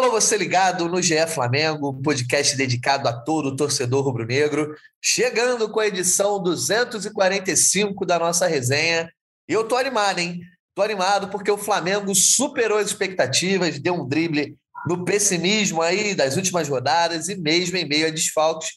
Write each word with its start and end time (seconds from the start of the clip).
Alô, 0.00 0.12
você 0.12 0.34
ligado 0.34 0.88
no 0.88 1.02
GE 1.02 1.26
Flamengo, 1.26 1.92
podcast 2.02 2.56
dedicado 2.56 3.06
a 3.06 3.12
todo 3.12 3.54
torcedor 3.54 4.02
rubro-negro, 4.02 4.74
chegando 4.98 5.68
com 5.68 5.78
a 5.78 5.86
edição 5.86 6.42
245 6.42 8.06
da 8.06 8.18
nossa 8.18 8.46
resenha. 8.46 9.12
E 9.46 9.52
eu 9.52 9.68
tô 9.68 9.76
animado, 9.76 10.18
hein? 10.18 10.40
Tô 10.74 10.80
animado 10.80 11.28
porque 11.28 11.50
o 11.50 11.58
Flamengo 11.58 12.14
superou 12.14 12.78
as 12.78 12.86
expectativas, 12.86 13.78
deu 13.78 13.92
um 13.92 14.08
drible 14.08 14.56
no 14.88 15.04
pessimismo 15.04 15.82
aí 15.82 16.14
das 16.14 16.34
últimas 16.34 16.66
rodadas 16.66 17.28
e 17.28 17.36
mesmo 17.36 17.76
em 17.76 17.86
meio 17.86 18.06
a 18.06 18.10
desfalques, 18.10 18.70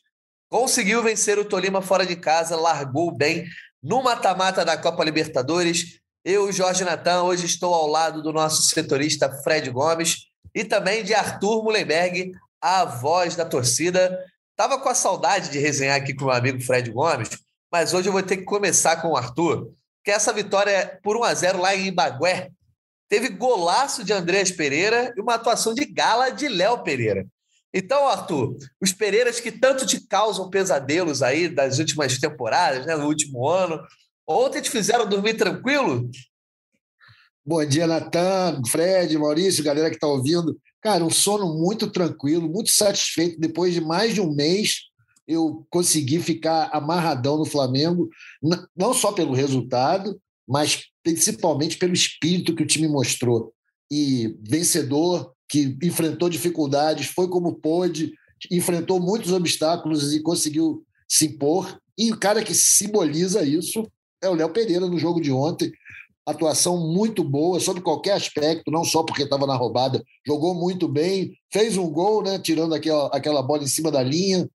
conseguiu 0.49 1.01
vencer 1.01 1.39
o 1.39 1.45
Tolima 1.45 1.81
fora 1.81 2.05
de 2.05 2.17
casa, 2.17 2.57
largou 2.57 3.15
bem 3.15 3.45
no 3.81 4.03
mata-mata 4.03 4.65
da 4.65 4.75
Copa 4.75 5.05
Libertadores. 5.05 6.01
Eu, 6.25 6.51
Jorge 6.51 6.83
Natan, 6.83 7.23
hoje 7.23 7.45
estou 7.45 7.73
ao 7.73 7.87
lado 7.87 8.21
do 8.21 8.33
nosso 8.33 8.61
setorista 8.63 9.31
Fred 9.41 9.69
Gomes 9.69 10.32
e 10.53 10.63
também 10.63 11.03
de 11.03 11.13
Arthur 11.13 11.63
Mullenberg, 11.63 12.31
a 12.61 12.85
voz 12.85 13.35
da 13.35 13.45
torcida. 13.45 14.17
Tava 14.55 14.79
com 14.79 14.89
a 14.89 14.95
saudade 14.95 15.49
de 15.49 15.59
resenhar 15.59 15.97
aqui 15.97 16.13
com 16.13 16.25
o 16.25 16.27
meu 16.27 16.35
amigo 16.35 16.61
Fred 16.61 16.89
Gomes, 16.91 17.29
mas 17.71 17.93
hoje 17.93 18.07
eu 18.07 18.13
vou 18.13 18.21
ter 18.23 18.37
que 18.37 18.43
começar 18.43 19.01
com 19.01 19.09
o 19.09 19.17
Arthur, 19.17 19.71
que 20.03 20.11
essa 20.11 20.31
vitória 20.31 20.99
por 21.03 21.17
1 21.17 21.23
a 21.23 21.33
0 21.33 21.61
lá 21.61 21.75
em 21.75 21.87
Ibagué 21.87 22.51
teve 23.09 23.29
golaço 23.29 24.03
de 24.03 24.13
Andrés 24.13 24.51
Pereira 24.51 25.13
e 25.17 25.21
uma 25.21 25.35
atuação 25.35 25.73
de 25.73 25.85
gala 25.85 26.29
de 26.29 26.47
Léo 26.47 26.83
Pereira. 26.83 27.25
Então, 27.73 28.07
Arthur, 28.07 28.55
os 28.79 28.93
Pereiras 28.93 29.39
que 29.39 29.51
tanto 29.51 29.85
te 29.85 29.99
causam 30.07 30.49
pesadelos 30.49 31.23
aí 31.23 31.47
das 31.47 31.79
últimas 31.79 32.19
temporadas, 32.19 32.85
né, 32.85 32.95
no 32.95 33.07
último 33.07 33.47
ano, 33.47 33.81
ontem 34.27 34.61
te 34.61 34.69
fizeram 34.69 35.09
dormir 35.09 35.33
tranquilo? 35.33 36.09
Bom 37.45 37.65
dia, 37.65 37.85
Natan, 37.85 38.61
Fred, 38.65 39.17
Maurício, 39.17 39.65
galera 39.65 39.89
que 39.89 39.97
está 39.97 40.07
ouvindo. 40.07 40.57
Cara, 40.81 41.03
um 41.03 41.09
sono 41.09 41.59
muito 41.59 41.91
tranquilo, 41.91 42.49
muito 42.49 42.71
satisfeito. 42.71 43.37
Depois 43.37 43.73
de 43.73 43.81
mais 43.81 44.13
de 44.13 44.21
um 44.21 44.33
mês, 44.33 44.83
eu 45.27 45.67
consegui 45.69 46.19
ficar 46.19 46.69
amarradão 46.71 47.37
no 47.37 47.43
Flamengo, 47.43 48.09
não 48.73 48.93
só 48.93 49.11
pelo 49.11 49.33
resultado, 49.33 50.17
mas 50.47 50.85
principalmente 51.03 51.77
pelo 51.77 51.91
espírito 51.91 52.55
que 52.55 52.63
o 52.63 52.67
time 52.67 52.87
mostrou. 52.87 53.53
E 53.91 54.37
vencedor, 54.41 55.33
que 55.49 55.77
enfrentou 55.83 56.29
dificuldades, 56.29 57.07
foi 57.07 57.27
como 57.27 57.55
pôde, 57.55 58.13
enfrentou 58.49 59.01
muitos 59.01 59.33
obstáculos 59.33 60.13
e 60.13 60.21
conseguiu 60.21 60.85
se 61.09 61.25
impor. 61.25 61.77
E 61.97 62.09
o 62.09 62.17
cara 62.17 62.41
que 62.41 62.55
simboliza 62.55 63.43
isso 63.43 63.85
é 64.21 64.29
o 64.29 64.33
Léo 64.33 64.49
Pereira 64.49 64.87
no 64.87 64.97
jogo 64.97 65.19
de 65.19 65.29
ontem 65.29 65.73
atuação 66.25 66.77
muito 66.77 67.23
boa 67.23 67.59
sobre 67.59 67.81
qualquer 67.81 68.13
aspecto, 68.13 68.71
não 68.71 68.83
só 68.83 69.03
porque 69.03 69.23
estava 69.23 69.45
na 69.45 69.55
roubada, 69.55 70.03
jogou 70.25 70.53
muito 70.53 70.87
bem, 70.87 71.33
fez 71.51 71.77
um 71.77 71.89
gol, 71.89 72.23
né, 72.23 72.39
tirando 72.39 72.73
aquela, 72.73 73.07
aquela 73.07 73.41
bola 73.41 73.63
em 73.63 73.67
cima 73.67 73.91
da 73.91 74.01
linha. 74.01 74.49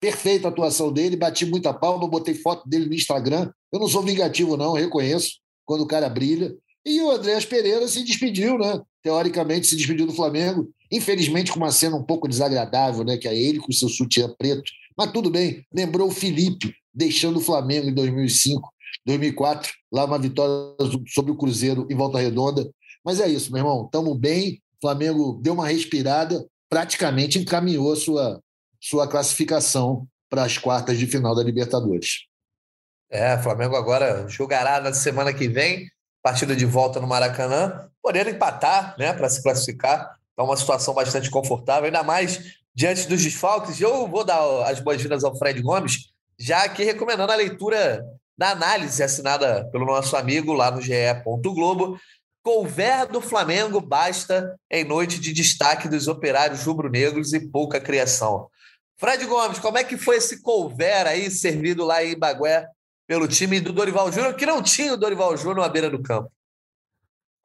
Perfeita 0.00 0.48
atuação 0.48 0.92
dele, 0.92 1.16
bati 1.16 1.46
muita 1.46 1.72
palma, 1.72 2.06
botei 2.06 2.34
foto 2.34 2.68
dele 2.68 2.86
no 2.86 2.94
Instagram. 2.94 3.50
Eu 3.72 3.80
não 3.80 3.88
sou 3.88 4.02
vingativo, 4.02 4.56
não, 4.56 4.72
reconheço 4.72 5.38
quando 5.64 5.80
o 5.80 5.86
cara 5.86 6.08
brilha. 6.08 6.54
E 6.84 7.00
o 7.00 7.10
Andréas 7.10 7.46
Pereira 7.46 7.88
se 7.88 8.04
despediu, 8.04 8.58
né? 8.58 8.80
Teoricamente 9.02 9.66
se 9.66 9.76
despediu 9.76 10.06
do 10.06 10.12
Flamengo, 10.12 10.68
infelizmente 10.92 11.50
com 11.50 11.58
uma 11.58 11.72
cena 11.72 11.96
um 11.96 12.02
pouco 12.02 12.28
desagradável, 12.28 13.02
né? 13.02 13.16
Que 13.16 13.26
é 13.26 13.34
ele 13.34 13.58
com 13.58 13.72
seu 13.72 13.88
sutiã 13.88 14.28
preto. 14.38 14.70
Mas 14.96 15.10
tudo 15.10 15.30
bem, 15.30 15.64
lembrou 15.72 16.08
o 16.08 16.12
Felipe 16.12 16.74
deixando 16.92 17.38
o 17.38 17.42
Flamengo 17.42 17.88
em 17.88 17.94
2005 17.94 18.73
2004, 19.06 19.72
lá 19.92 20.04
uma 20.04 20.18
vitória 20.18 20.76
sobre 21.08 21.32
o 21.32 21.36
Cruzeiro 21.36 21.86
em 21.90 21.94
Volta 21.94 22.18
Redonda. 22.18 22.68
Mas 23.04 23.20
é 23.20 23.28
isso, 23.28 23.52
meu 23.52 23.60
irmão, 23.60 23.84
estamos 23.84 24.18
bem. 24.18 24.62
O 24.78 24.80
Flamengo 24.80 25.40
deu 25.42 25.54
uma 25.54 25.68
respirada, 25.68 26.46
praticamente 26.68 27.38
encaminhou 27.38 27.92
a 27.92 27.96
sua, 27.96 28.40
sua 28.80 29.08
classificação 29.08 30.06
para 30.28 30.44
as 30.44 30.58
quartas 30.58 30.98
de 30.98 31.06
final 31.06 31.34
da 31.34 31.42
Libertadores. 31.42 32.26
É, 33.10 33.38
Flamengo 33.38 33.76
agora 33.76 34.26
jogará 34.28 34.80
na 34.80 34.92
semana 34.92 35.32
que 35.32 35.46
vem, 35.46 35.88
partida 36.22 36.56
de 36.56 36.64
volta 36.64 37.00
no 37.00 37.06
Maracanã, 37.06 37.88
podendo 38.02 38.30
empatar 38.30 38.96
né, 38.98 39.12
para 39.12 39.28
se 39.28 39.42
classificar. 39.42 40.16
É 40.36 40.42
uma 40.42 40.56
situação 40.56 40.92
bastante 40.94 41.30
confortável, 41.30 41.84
ainda 41.84 42.02
mais 42.02 42.56
diante 42.74 43.06
dos 43.06 43.22
desfalques. 43.22 43.80
Eu 43.80 44.08
vou 44.08 44.24
dar 44.24 44.68
as 44.68 44.80
boas-vindas 44.80 45.22
ao 45.22 45.36
Fred 45.38 45.62
Gomes, 45.62 46.10
já 46.38 46.64
aqui 46.64 46.82
recomendando 46.82 47.30
a 47.30 47.36
leitura 47.36 48.04
da 48.36 48.50
análise 48.50 49.02
assinada 49.02 49.68
pelo 49.70 49.86
nosso 49.86 50.16
amigo 50.16 50.52
lá 50.52 50.70
no 50.70 50.80
GE. 50.80 50.92
Globo. 51.42 51.98
Couver 52.42 53.06
do 53.08 53.22
Flamengo 53.22 53.80
basta 53.80 54.54
em 54.70 54.84
noite 54.84 55.18
de 55.18 55.32
destaque 55.32 55.88
dos 55.88 56.08
operários 56.08 56.64
rubro-negros 56.64 57.32
e 57.32 57.40
pouca 57.48 57.80
criação. 57.80 58.48
Fred 58.98 59.24
Gomes, 59.24 59.58
como 59.58 59.78
é 59.78 59.84
que 59.84 59.96
foi 59.96 60.16
esse 60.16 60.42
couver 60.42 61.06
aí 61.06 61.30
servido 61.30 61.84
lá 61.84 62.04
em 62.04 62.18
Bagué 62.18 62.68
pelo 63.06 63.26
time 63.26 63.60
do 63.60 63.72
Dorival 63.72 64.12
Júnior, 64.12 64.34
que 64.34 64.46
não 64.46 64.62
tinha 64.62 64.92
o 64.92 64.96
Dorival 64.96 65.36
Júnior 65.36 65.64
à 65.64 65.68
beira 65.68 65.88
do 65.88 66.02
campo? 66.02 66.30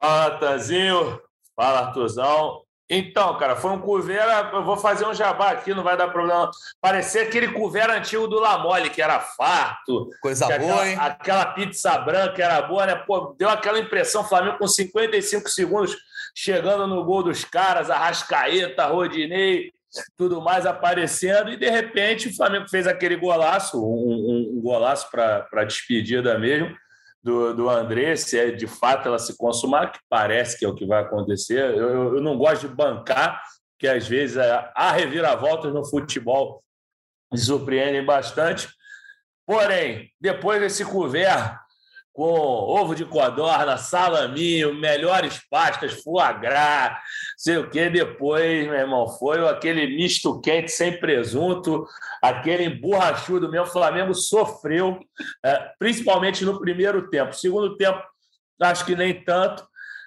Fala, 0.00 0.38
Tanzinho. 0.38 1.20
Fala, 1.56 1.86
Artuzão. 1.86 2.62
Então, 2.92 3.38
cara, 3.38 3.54
foi 3.54 3.70
um 3.70 3.78
couvera. 3.78 4.50
Eu 4.52 4.64
vou 4.64 4.76
fazer 4.76 5.06
um 5.06 5.14
jabá 5.14 5.52
aqui, 5.52 5.72
não 5.72 5.84
vai 5.84 5.96
dar 5.96 6.08
problema. 6.08 6.50
Parecia 6.80 7.22
aquele 7.22 7.52
couvera 7.52 7.96
antigo 7.96 8.26
do 8.26 8.40
Lamole, 8.40 8.90
que 8.90 9.00
era 9.00 9.20
farto. 9.20 10.10
Coisa 10.20 10.46
boa, 10.46 10.56
aquela, 10.56 10.88
hein? 10.88 10.96
Aquela 10.98 11.46
pizza 11.46 11.96
branca 11.98 12.42
era 12.42 12.60
boa, 12.62 12.84
né? 12.86 12.96
Pô, 12.96 13.32
deu 13.38 13.48
aquela 13.48 13.78
impressão, 13.78 14.24
Flamengo 14.24 14.58
com 14.58 14.66
55 14.66 15.48
segundos 15.48 15.96
chegando 16.34 16.86
no 16.88 17.04
gol 17.04 17.22
dos 17.22 17.44
caras, 17.44 17.90
Arrascaeta, 17.90 18.86
Rodinei, 18.86 19.72
tudo 20.16 20.40
mais 20.40 20.66
aparecendo. 20.66 21.50
E 21.50 21.56
de 21.56 21.70
repente 21.70 22.28
o 22.28 22.36
Flamengo 22.36 22.68
fez 22.68 22.88
aquele 22.88 23.14
golaço, 23.14 23.80
um, 23.80 23.86
um, 23.86 24.58
um 24.58 24.60
golaço 24.60 25.08
para 25.12 25.64
despedida 25.64 26.36
mesmo 26.36 26.76
do, 27.22 27.54
do 27.54 27.68
André, 27.68 28.16
se 28.16 28.38
é 28.38 28.50
de 28.50 28.66
fato 28.66 29.08
ela 29.08 29.18
se 29.18 29.36
consumar, 29.36 29.92
que 29.92 30.00
parece 30.08 30.58
que 30.58 30.64
é 30.64 30.68
o 30.68 30.74
que 30.74 30.86
vai 30.86 31.02
acontecer. 31.02 31.74
Eu, 31.76 32.16
eu 32.16 32.22
não 32.22 32.38
gosto 32.38 32.68
de 32.68 32.74
bancar, 32.74 33.42
que 33.78 33.86
às 33.86 34.06
vezes 34.06 34.36
é, 34.36 34.70
há 34.74 34.90
reviravoltas 34.92 35.72
no 35.72 35.84
futebol 35.84 36.62
me 37.32 37.38
surpreendem 37.38 38.04
bastante. 38.04 38.68
Porém, 39.46 40.10
depois 40.20 40.60
desse 40.60 40.84
couvert 40.84 41.58
com 42.12 42.24
ovo 42.24 42.94
de 42.94 43.04
codorna, 43.04 43.76
salaminho, 43.76 44.74
melhores 44.74 45.40
pastas, 45.48 46.02
foie 46.02 46.32
gras, 46.40 46.98
sei 47.36 47.56
o 47.56 47.70
que. 47.70 47.88
Depois, 47.88 48.66
meu 48.66 48.74
irmão, 48.74 49.08
foi 49.08 49.46
aquele 49.48 49.86
misto 49.96 50.40
quente 50.40 50.70
sem 50.70 50.98
presunto, 50.98 51.86
aquele 52.22 52.64
emborrachudo 52.64 53.50
meu. 53.50 53.62
O 53.62 53.66
Flamengo 53.66 54.14
sofreu, 54.14 54.98
é, 55.44 55.70
principalmente 55.78 56.44
no 56.44 56.58
primeiro 56.58 57.08
tempo. 57.08 57.32
Segundo 57.34 57.76
tempo, 57.76 58.02
acho 58.60 58.84
que 58.84 58.96
nem 58.96 59.24
tanto, 59.24 59.66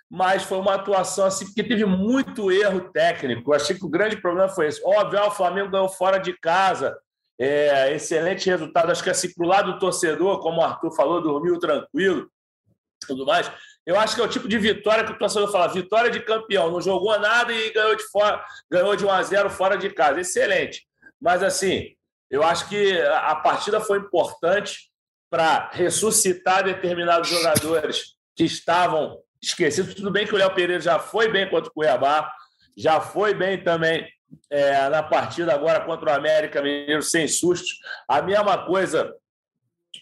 mas 0.10 0.44
foi 0.44 0.60
uma 0.60 0.76
atuação 0.76 1.26
assim, 1.26 1.46
porque 1.46 1.64
teve 1.64 1.86
muito 1.86 2.52
erro 2.52 2.92
técnico. 2.92 3.54
Achei 3.54 3.76
que 3.76 3.86
o 3.86 3.90
grande 3.90 4.18
problema 4.18 4.50
foi 4.50 4.68
esse. 4.68 4.80
Óbvio, 4.86 5.20
ah, 5.20 5.28
o 5.28 5.32
Flamengo 5.32 5.72
ganhou 5.72 5.90
fora 5.90 6.20
de 6.20 6.34
casa, 6.34 6.96
é, 7.44 7.94
excelente 7.94 8.50
resultado. 8.50 8.92
Acho 8.92 9.04
que 9.04 9.10
assim, 9.10 9.34
para 9.34 9.46
o 9.46 9.50
lado 9.50 9.74
do 9.74 9.80
torcedor, 9.80 10.40
como 10.40 10.62
o 10.62 10.64
Arthur 10.64 10.92
falou, 10.96 11.22
dormiu 11.22 11.60
tranquilo, 11.60 12.30
tudo 13.06 13.26
mais. 13.26 13.52
Eu 13.86 14.00
acho 14.00 14.16
que 14.16 14.22
é 14.22 14.24
o 14.24 14.30
tipo 14.30 14.48
de 14.48 14.58
vitória 14.58 15.04
que 15.04 15.12
o 15.12 15.18
torcedor 15.18 15.52
fala: 15.52 15.68
vitória 15.68 16.10
de 16.10 16.22
campeão, 16.22 16.72
não 16.72 16.80
jogou 16.80 17.20
nada 17.20 17.52
e 17.52 17.74
ganhou 17.74 17.96
de 17.96 18.04
fora, 18.04 18.44
ganhou 18.72 18.96
de 18.96 19.06
1 19.06 19.12
a 19.12 19.24
0 19.24 19.50
fora 19.50 19.78
de 19.78 19.90
casa. 19.90 20.22
Excelente. 20.22 20.88
Mas 21.22 21.44
assim, 21.44 21.94
eu 22.32 22.44
acho 22.44 22.70
que 22.70 23.02
a 23.02 23.36
partida 23.36 23.82
foi 23.82 23.98
importante 23.98 24.90
para 25.30 25.70
ressuscitar 25.74 26.64
determinados 26.64 27.28
jogadores 27.28 28.16
que 28.36 28.46
estavam 28.46 29.20
esquecidos. 29.42 29.96
Tudo 29.96 30.12
bem 30.12 30.26
que 30.26 30.34
o 30.34 30.38
Léo 30.38 30.54
Pereira 30.54 30.82
já 30.82 30.98
foi 30.98 31.30
bem 31.30 31.50
contra 31.50 31.70
o 31.70 31.74
Cuiabá, 31.74 32.32
já 32.78 33.02
foi 33.02 33.34
bem 33.34 33.62
também 33.62 34.08
é, 34.50 34.90
na 34.90 35.04
partida 35.04 35.54
agora 35.54 35.82
contra 35.82 36.12
o 36.12 36.16
América 36.16 36.62
Mineiro 36.62 37.02
sem 37.02 37.28
sustos. 37.28 37.80
A 38.08 38.22
mesma 38.22 38.66
coisa 38.66 39.14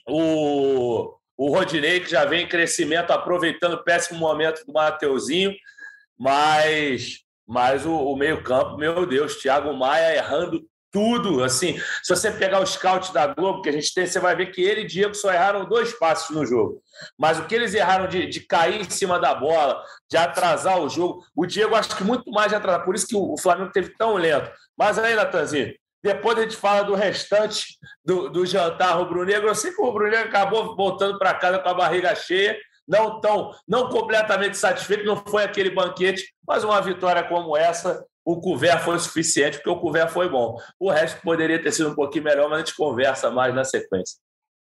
o, 0.07 1.13
o 1.37 1.49
Rodinei, 1.49 1.99
que 1.99 2.09
já 2.09 2.25
vem 2.25 2.43
em 2.43 2.49
crescimento, 2.49 3.11
aproveitando 3.11 3.73
o 3.73 3.83
péssimo 3.83 4.19
momento 4.19 4.65
do 4.65 4.73
Mateuzinho, 4.73 5.53
mas, 6.17 7.19
mas 7.47 7.85
o, 7.85 7.93
o 7.93 8.15
meio-campo, 8.15 8.77
meu 8.77 9.05
Deus, 9.05 9.37
Thiago 9.37 9.73
Maia 9.73 10.15
errando 10.15 10.65
tudo. 10.91 11.43
Assim, 11.43 11.79
se 12.03 12.15
você 12.15 12.29
pegar 12.29 12.59
o 12.59 12.65
scout 12.65 13.13
da 13.13 13.27
Globo 13.27 13.61
que 13.61 13.69
a 13.69 13.71
gente 13.71 13.93
tem, 13.93 14.05
você 14.05 14.19
vai 14.19 14.35
ver 14.35 14.47
que 14.47 14.61
ele 14.61 14.81
e 14.81 14.87
Diego 14.87 15.15
só 15.15 15.31
erraram 15.31 15.65
dois 15.65 15.93
passos 15.93 16.35
no 16.35 16.45
jogo. 16.45 16.81
Mas 17.17 17.39
o 17.39 17.45
que 17.45 17.55
eles 17.55 17.73
erraram 17.73 18.07
de, 18.07 18.27
de 18.27 18.41
cair 18.41 18.81
em 18.81 18.89
cima 18.89 19.19
da 19.19 19.33
bola, 19.33 19.81
de 20.09 20.17
atrasar 20.17 20.79
o 20.79 20.89
jogo, 20.89 21.23
o 21.35 21.45
Diego 21.45 21.75
acho 21.75 21.95
que 21.95 22.03
muito 22.03 22.29
mais 22.31 22.49
de 22.49 22.55
atrasar. 22.55 22.83
Por 22.83 22.95
isso 22.95 23.07
que 23.07 23.15
o, 23.15 23.37
Flamengo 23.37 23.71
teve 23.71 23.95
tão 23.97 24.15
lento. 24.15 24.51
Mas 24.77 24.99
aí, 24.99 25.15
Natanzinho, 25.15 25.73
depois 26.03 26.37
a 26.37 26.41
gente 26.41 26.55
fala 26.55 26.83
do 26.83 26.95
restante 26.95 27.77
do, 28.03 28.29
do 28.29 28.45
jantar 28.45 28.97
rubro-negro. 28.97 29.47
Eu 29.47 29.55
sei 29.55 29.71
que 29.71 29.81
o 29.81 29.85
rubro-negro 29.85 30.27
acabou 30.27 30.75
voltando 30.75 31.17
para 31.17 31.33
casa 31.33 31.59
com 31.59 31.69
a 31.69 31.73
barriga 31.73 32.13
cheia, 32.15 32.57
não 32.87 33.21
tão, 33.21 33.51
não 33.67 33.87
completamente 33.89 34.57
satisfeito, 34.57 35.05
não 35.05 35.15
foi 35.15 35.43
aquele 35.43 35.69
banquete, 35.69 36.33
mas 36.45 36.63
uma 36.63 36.81
vitória 36.81 37.23
como 37.23 37.55
essa 37.55 38.03
o 38.25 38.39
couvert 38.39 38.83
foi 38.83 38.97
suficiente, 38.99 39.57
porque 39.57 39.69
o 39.69 39.79
couvert 39.79 40.11
foi 40.11 40.29
bom. 40.29 40.55
O 40.79 40.89
resto 40.89 41.21
poderia 41.21 41.61
ter 41.61 41.71
sido 41.71 41.89
um 41.89 41.95
pouquinho 41.95 42.25
melhor, 42.25 42.49
mas 42.49 42.61
a 42.61 42.65
gente 42.65 42.75
conversa 42.75 43.31
mais 43.31 43.53
na 43.53 43.63
sequência. 43.63 44.17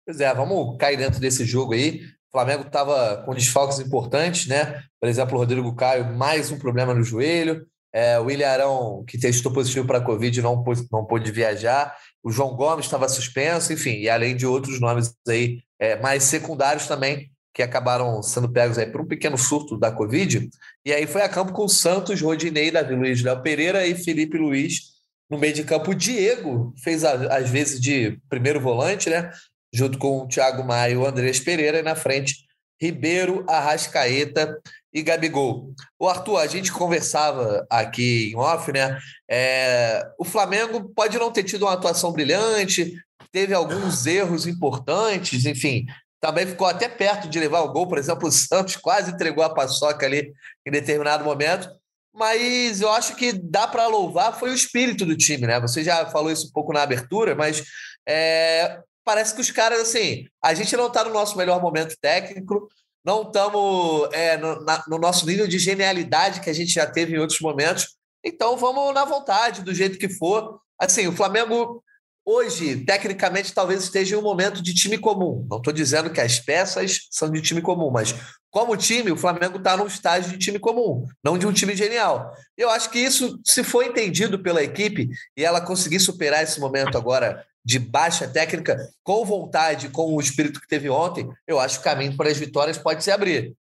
Pois 0.06 0.20
é, 0.20 0.34
vamos 0.34 0.78
cair 0.78 0.98
dentro 0.98 1.20
desse 1.20 1.46
jogo 1.46 1.74
aí. 1.74 2.02
O 2.30 2.32
Flamengo 2.32 2.64
estava 2.64 3.24
com 3.26 3.34
desfalques 3.34 3.80
importantes, 3.80 4.48
né? 4.48 4.84
Por 5.00 5.10
exemplo, 5.10 5.36
o 5.36 5.40
Rodrigo 5.40 5.76
Caio, 5.76 6.14
mais 6.14 6.52
um 6.52 6.58
problema 6.60 6.94
no 6.94 7.04
joelho. 7.04 7.66
É, 7.94 8.20
o 8.20 8.28
Arão, 8.46 9.04
que 9.08 9.18
testou 9.18 9.52
positivo 9.52 9.88
para 9.88 10.00
a 10.00 10.04
Covid, 10.04 10.42
não 10.42 10.64
pôde, 10.64 10.86
não 10.92 11.06
pôde 11.06 11.32
viajar. 11.32 11.96
O 12.24 12.32
João 12.32 12.56
Gomes 12.56 12.86
estava 12.86 13.08
suspenso, 13.08 13.72
enfim, 13.72 13.96
e 13.96 14.10
além 14.10 14.36
de 14.36 14.46
outros 14.46 14.80
nomes 14.80 15.14
aí 15.28 15.62
é, 15.80 15.96
mais 15.96 16.24
secundários 16.24 16.86
também, 16.86 17.32
que 17.58 17.64
acabaram 17.64 18.22
sendo 18.22 18.48
pegos 18.48 18.78
aí 18.78 18.86
por 18.86 19.02
um 19.02 19.08
pequeno 19.08 19.36
surto 19.36 19.80
da 19.80 19.92
Covid. 19.92 20.48
E 20.86 20.94
aí 20.94 21.08
foi 21.08 21.24
a 21.24 21.28
campo 21.28 21.54
com 21.54 21.68
Santos, 21.68 22.22
Rodinei, 22.22 22.70
Davi 22.70 22.94
Luiz, 22.94 23.24
Léo 23.24 23.42
Pereira 23.42 23.88
e 23.88 23.96
Felipe 23.96 24.38
Luiz. 24.38 24.92
No 25.28 25.40
meio 25.40 25.56
de 25.56 25.64
campo, 25.64 25.90
o 25.90 25.96
Diego 25.96 26.72
fez 26.84 27.04
às 27.04 27.50
vezes 27.50 27.82
de 27.82 28.22
primeiro 28.30 28.62
volante, 28.62 29.10
né? 29.10 29.32
Junto 29.74 29.98
com 29.98 30.20
o 30.20 30.28
Thiago 30.28 30.64
Maia 30.64 31.00
o 31.00 31.08
Andrés 31.08 31.40
Pereira, 31.40 31.80
e 31.80 31.82
na 31.82 31.96
frente, 31.96 32.46
Ribeiro, 32.80 33.44
Arrascaeta 33.50 34.56
e 34.94 35.02
Gabigol. 35.02 35.74
O 36.00 36.08
Arthur, 36.08 36.38
a 36.38 36.46
gente 36.46 36.72
conversava 36.72 37.66
aqui 37.72 38.34
em 38.34 38.36
off, 38.36 38.72
né? 38.72 39.00
É, 39.28 40.08
o 40.20 40.24
Flamengo 40.24 40.92
pode 40.96 41.18
não 41.18 41.32
ter 41.32 41.42
tido 41.42 41.64
uma 41.64 41.74
atuação 41.74 42.12
brilhante, 42.12 42.94
teve 43.32 43.56
alguns 43.56 44.06
erros 44.06 44.46
importantes, 44.46 45.48
enfim, 45.48 45.88
também 46.20 46.48
ficou 46.48 46.68
até 46.68 46.90
perto 46.90 47.28
de 47.28 47.40
levar 47.40 47.62
o 47.62 47.72
gol. 47.72 47.88
Por 47.88 47.98
exemplo, 47.98 48.28
o 48.30 48.32
Santos 48.32 48.76
quase 48.76 49.12
entregou 49.12 49.44
a 49.44 49.54
paçoca 49.54 50.06
ali 50.06 50.34
em 50.66 50.72
determinado 50.72 51.24
momento. 51.24 51.70
Mas 52.14 52.82
eu 52.82 52.92
acho 52.92 53.16
que 53.16 53.32
dá 53.32 53.68
para 53.68 53.86
louvar 53.86 54.40
foi 54.40 54.50
o 54.50 54.56
espírito 54.56 55.06
do 55.06 55.16
time, 55.16 55.46
né? 55.46 55.60
Você 55.60 55.84
já 55.84 56.08
falou 56.08 56.32
isso 56.32 56.48
um 56.48 56.52
pouco 56.52 56.74
na 56.74 56.82
abertura, 56.82 57.36
mas 57.36 57.64
é, 58.08 58.80
parece 59.06 59.36
que 59.36 59.42
os 59.42 59.52
caras, 59.52 59.80
assim, 59.80 60.26
a 60.44 60.54
gente 60.56 60.76
não 60.76 60.88
está 60.88 61.04
no 61.04 61.14
nosso 61.14 61.38
melhor 61.38 61.62
momento 61.62 61.96
técnico, 62.02 62.68
não 63.06 63.22
estamos 63.22 64.10
é, 64.12 64.36
no, 64.36 64.66
no, 64.88 64.98
nosso 64.98 65.26
nível 65.28 65.48
de 65.48 65.60
genialidade 65.60 66.42
que 66.42 66.50
a 66.50 66.54
gente 66.54 66.74
já 66.74 66.88
teve 66.88 67.16
em 67.16 67.20
outros 67.20 67.40
momentos. 67.40 67.96
Então 68.24 68.58
vamos 68.58 68.94
na 68.94 69.06
vontade, 69.06 69.62
do 69.62 69.74
jeito 69.74 70.00
que 70.00 70.10
for. 70.10 70.60
Assim, 70.80 71.08
o 71.08 71.16
Flamengo 71.16 71.84
hoje, 72.28 72.84
tecnicamente, 72.84 73.54
talvez 73.54 73.82
esteja 73.84 74.16
em 74.16 74.20
um 74.20 74.22
momento 74.22 74.62
de 74.62 74.74
time 74.74 74.98
comum. 74.98 75.48
Não 75.50 75.60
estou 75.60 75.72
dizendo 75.72 76.10
que 76.10 76.20
as 76.20 76.38
peças 76.38 77.08
são 77.10 77.32
de 77.32 77.42
time 77.42 77.62
comum, 77.62 77.90
mas 77.90 78.14
como 78.52 78.76
time, 78.76 79.12
o 79.12 79.18
Flamengo 79.18 79.58
está 79.58 79.78
num 79.78 79.88
estágio 79.88 80.32
de 80.32 80.38
time 80.38 80.60
comum, 80.60 81.06
não 81.24 81.38
de 81.38 81.48
um 81.48 81.54
time 81.54 81.74
genial. 81.74 82.34
Eu 82.58 82.70
acho 82.70 82.90
que 82.90 83.00
isso, 83.00 83.40
se 83.46 83.64
for 83.64 83.86
entendido 83.86 84.44
pela 84.44 84.62
equipe 84.62 85.10
e 85.38 85.46
ela 85.46 85.62
conseguir 85.62 86.02
superar 86.02 86.44
esse 86.44 86.60
momento 86.60 86.98
agora 86.98 87.46
de 87.64 87.80
baixa 87.80 88.28
técnica, 88.28 88.78
com 89.04 89.24
vontade, 89.24 89.88
com 89.90 90.14
o 90.14 90.20
espírito 90.20 90.60
que 90.60 90.68
teve 90.68 90.90
ontem, 90.90 91.30
eu 91.48 91.60
acho 91.60 91.76
que 91.76 91.82
o 91.82 91.84
caminho 91.84 92.18
para 92.18 92.30
as 92.30 92.38
vitórias 92.38 92.78
pode 92.78 93.04
se 93.04 93.12
abrir. 93.12 93.56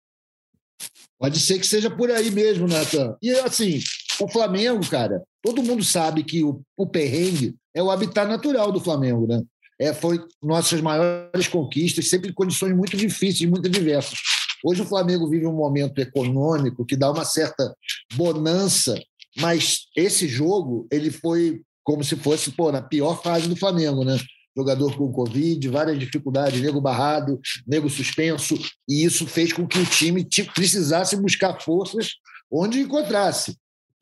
Pode 1.19 1.39
ser 1.39 1.59
que 1.59 1.67
seja 1.67 1.91
por 1.91 2.11
aí 2.11 2.31
mesmo, 2.31 2.67
Nathan. 2.67 3.17
E 3.21 3.31
assim, 3.31 3.81
o 4.21 4.29
Flamengo, 4.29 4.89
cara, 4.89 5.23
todo 5.43 5.63
mundo 5.63 5.85
sabe 5.85 6.23
que 6.23 6.45
o, 6.45 6.61
o 6.77 6.87
perrengue 6.87 7.55
é 7.75 7.83
o 7.83 7.91
habitat 7.91 8.29
natural 8.29 8.71
do 8.71 8.81
Flamengo, 8.81 9.27
né? 9.27 9.43
É, 9.79 9.93
foi 9.93 10.21
nossas 10.43 10.81
maiores 10.81 11.49
conquistas, 11.49 12.09
sempre 12.09 12.31
em 12.31 12.35
condições 12.35 12.75
muito 12.75 12.97
difíceis, 12.97 13.51
muito 13.51 13.69
diversas. 13.69 14.19
Hoje 14.65 14.83
o 14.83 14.87
Flamengo 14.87 15.29
vive 15.29 15.47
um 15.47 15.53
momento 15.53 15.99
econômico 15.99 16.87
que 16.87 16.97
dá 16.97 17.11
uma 17.11 17.25
certa 17.25 17.75
bonança, 18.15 18.95
mas 19.37 19.89
esse 19.97 20.29
jogo 20.29 20.87
ele 20.91 21.11
foi 21.11 21.61
como 21.83 22.03
se 22.03 22.17
fosse 22.17 22.51
pô, 22.53 22.73
na 22.73 22.81
pior 22.81 23.23
fase 23.23 23.49
do 23.49 23.57
Flamengo, 23.57 24.05
né? 24.05 24.19
Jogador 24.57 24.97
com 24.97 25.13
Covid, 25.13 25.69
várias 25.69 25.99
dificuldades, 25.99 26.61
nego 26.61 26.81
barrado, 26.81 27.41
nego 27.67 27.91
suspenso, 27.91 28.57
e 28.89 29.05
isso 29.05 29.27
fez 29.27 29.53
com 29.53 29.67
que 29.67 29.79
o 29.79 29.85
time 29.85 30.27
precisasse 30.55 31.17
buscar 31.17 31.61
forças 31.61 32.13
onde 32.51 32.81
encontrasse. 32.81 33.57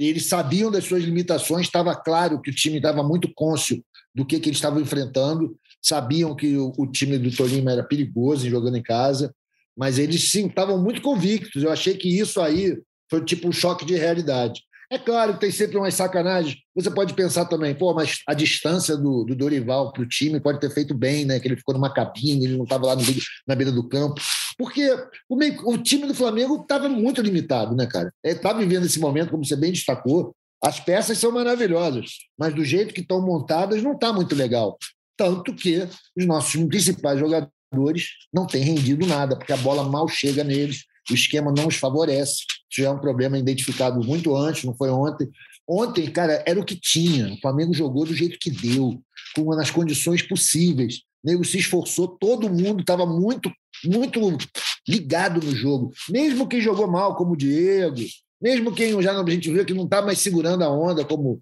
Eles 0.07 0.27
sabiam 0.27 0.71
das 0.71 0.85
suas 0.85 1.05
limitações, 1.05 1.67
estava 1.67 1.95
claro 1.95 2.41
que 2.41 2.51
o 2.51 2.55
time 2.55 2.77
estava 2.77 3.03
muito 3.03 3.33
cônscio 3.35 3.83
do 4.15 4.25
que, 4.25 4.39
que 4.39 4.49
eles 4.49 4.59
estavam 4.59 4.81
enfrentando, 4.81 5.57
sabiam 5.81 6.35
que 6.35 6.57
o, 6.57 6.73
o 6.77 6.87
time 6.87 7.19
do 7.19 7.35
Tolima 7.35 7.73
era 7.73 7.83
perigoso 7.83 8.49
jogando 8.49 8.77
em 8.77 8.83
casa, 8.83 9.35
mas 9.77 9.99
eles 9.99 10.31
sim 10.31 10.47
estavam 10.47 10.79
muito 10.79 11.01
convictos. 11.01 11.63
Eu 11.63 11.71
achei 11.71 11.97
que 11.97 12.09
isso 12.09 12.41
aí 12.41 12.77
foi 13.11 13.25
tipo 13.25 13.49
um 13.49 13.53
choque 13.53 13.85
de 13.85 13.95
realidade. 13.97 14.63
É 14.93 14.99
claro 14.99 15.33
que 15.33 15.41
tem 15.41 15.51
sempre 15.51 15.79
umas 15.79 15.95
sacanagens. 15.95 16.59
Você 16.75 16.91
pode 16.91 17.15
pensar 17.15 17.47
também, 17.47 17.75
pô, 17.75 17.95
mas 17.95 18.21
a 18.29 18.35
distância 18.35 18.95
do, 18.95 19.25
do 19.25 19.35
Dorival 19.35 19.91
para 19.91 20.03
o 20.03 20.07
time 20.07 20.39
pode 20.39 20.61
ter 20.61 20.69
feito 20.69 20.93
bem, 20.93 21.25
né? 21.25 21.41
Que 21.41 21.49
ele 21.49 21.57
ficou 21.57 21.75
numa 21.75 21.91
cabine, 21.91 22.45
ele 22.45 22.59
não 22.59 22.65
estava 22.65 22.89
lá 22.89 22.95
no, 22.95 23.03
na 23.49 23.55
beira 23.55 23.73
do 23.73 23.89
campo. 23.89 24.21
Porque 24.59 24.95
o, 25.31 25.35
meio, 25.35 25.67
o 25.67 25.79
time 25.79 26.07
do 26.07 26.15
Flamengo 26.15 26.61
estava 26.61 26.91
muito 26.91 27.23
limitado, 27.23 27.75
né, 27.75 27.87
cara? 27.87 28.13
Está 28.23 28.51
é, 28.51 28.55
vivendo 28.59 28.85
esse 28.85 29.01
momento, 29.01 29.31
como 29.31 29.43
você 29.43 29.57
bem 29.57 29.73
destacou. 29.73 30.37
As 30.63 30.79
peças 30.79 31.17
são 31.17 31.33
maravilhosas, 31.33 32.11
mas 32.39 32.55
do 32.55 32.63
jeito 32.63 32.93
que 32.93 33.01
estão 33.01 33.23
montadas 33.23 33.83
não 33.83 33.95
está 33.95 34.13
muito 34.13 34.35
legal. 34.35 34.77
Tanto 35.17 35.55
que 35.55 35.89
os 36.15 36.27
nossos 36.27 36.63
principais 36.67 37.19
jogadores 37.19 38.11
não 38.31 38.47
têm 38.47 38.63
rendido 38.63 39.07
nada, 39.07 39.39
porque 39.39 39.55
a 39.55 39.57
bola 39.57 39.89
mal 39.89 40.07
chega 40.07 40.45
neles, 40.45 40.85
o 41.11 41.15
esquema 41.15 41.53
não 41.57 41.69
os 41.69 41.77
favorece. 41.77 42.45
Isso 42.71 42.83
já 42.83 42.89
é 42.89 42.91
um 42.91 43.01
problema 43.01 43.39
identificado 43.39 44.05
muito 44.05 44.37
antes, 44.37 44.65
não 44.65 44.75
foi 44.75 44.91
ontem. 44.91 45.31
Ontem, 45.69 46.11
cara, 46.11 46.43
era 46.47 46.61
o 46.61 46.65
que 46.65 46.77
tinha. 46.77 47.33
O 47.33 47.41
Flamengo 47.41 47.73
jogou 47.73 48.05
do 48.05 48.15
jeito 48.15 48.39
que 48.39 48.51
deu, 48.51 49.01
com 49.35 49.55
nas 49.55 49.71
condições 49.71 50.23
possíveis. 50.23 51.03
O 51.23 51.31
nego 51.31 51.45
se 51.45 51.59
esforçou, 51.59 52.09
todo 52.09 52.51
mundo 52.51 52.81
estava 52.81 53.07
muito, 53.07 53.51
muito 53.85 54.21
ligado 54.89 55.45
no 55.45 55.55
jogo. 55.55 55.93
Mesmo 56.09 56.49
quem 56.49 56.61
jogou 56.61 56.91
mal, 56.91 57.17
como 57.17 57.33
o 57.33 57.37
Diego, 57.37 58.01
mesmo 58.41 58.75
quem 58.75 59.01
já 59.01 59.19
a 59.19 59.31
gente 59.31 59.53
viu 59.53 59.65
que 59.65 59.75
não 59.75 59.85
está 59.85 60.03
mais 60.03 60.19
segurando 60.19 60.65
a 60.65 60.71
onda, 60.71 61.05
como 61.05 61.41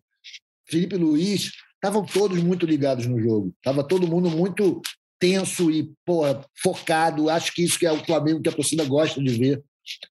Felipe 0.68 0.96
Luiz, 0.96 1.50
estavam 1.74 2.04
todos 2.04 2.42
muito 2.42 2.66
ligados 2.66 3.06
no 3.06 3.18
jogo. 3.18 3.54
Estava 3.56 3.82
todo 3.82 4.06
mundo 4.06 4.30
muito 4.30 4.82
tenso 5.20 5.70
e 5.70 5.92
porra, 6.04 6.44
focado. 6.60 7.28
Acho 7.28 7.52
que 7.52 7.62
isso 7.62 7.78
que 7.78 7.86
é 7.86 7.92
o 7.92 8.04
Flamengo 8.04 8.42
que 8.42 8.48
a 8.48 8.52
torcida 8.52 8.84
gosta 8.84 9.22
de 9.22 9.30
ver. 9.30 9.62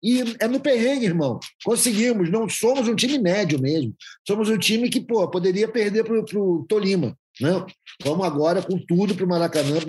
E 0.03 0.21
é 0.39 0.47
no 0.47 0.59
perrengue, 0.59 1.05
irmão. 1.05 1.39
Conseguimos. 1.65 2.29
Não 2.29 2.47
somos 2.47 2.87
um 2.87 2.95
time 2.95 3.17
médio 3.17 3.59
mesmo. 3.59 3.93
Somos 4.25 4.49
um 4.49 4.57
time 4.57 4.89
que 4.89 5.01
pô, 5.01 5.27
poderia 5.29 5.67
perder 5.67 6.03
para 6.03 6.39
o 6.39 6.65
Tolima. 6.67 7.17
Né? 7.41 7.65
Vamos 8.03 8.25
agora 8.25 8.61
com 8.61 8.77
tudo 8.77 9.15
para 9.15 9.25
o 9.25 9.27
Maracanã, 9.27 9.79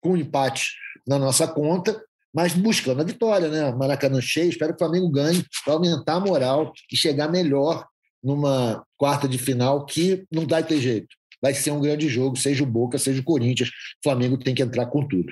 com 0.00 0.12
um 0.12 0.16
empate 0.16 0.72
na 1.06 1.18
nossa 1.18 1.46
conta, 1.46 2.02
mas 2.34 2.54
buscando 2.54 3.00
a 3.00 3.04
vitória. 3.04 3.48
Né? 3.48 3.72
Maracanã 3.72 4.20
cheio. 4.20 4.50
Espero 4.50 4.72
que 4.74 4.82
o 4.82 4.86
Flamengo 4.86 5.08
ganhe 5.08 5.44
para 5.64 5.74
aumentar 5.74 6.14
a 6.14 6.20
moral 6.20 6.72
e 6.92 6.96
chegar 6.96 7.30
melhor 7.30 7.86
numa 8.22 8.84
quarta 8.96 9.28
de 9.28 9.38
final 9.38 9.84
que 9.84 10.24
não 10.32 10.46
vai 10.46 10.64
ter 10.64 10.80
jeito 10.80 11.14
vai 11.44 11.52
ser 11.52 11.72
um 11.72 11.80
grande 11.80 12.08
jogo, 12.08 12.38
seja 12.38 12.64
o 12.64 12.66
Boca, 12.66 12.96
seja 12.96 13.20
o 13.20 13.24
Corinthians. 13.24 13.68
O 13.68 13.72
Flamengo 14.02 14.38
tem 14.38 14.54
que 14.54 14.62
entrar 14.62 14.86
com 14.86 15.06
tudo. 15.06 15.30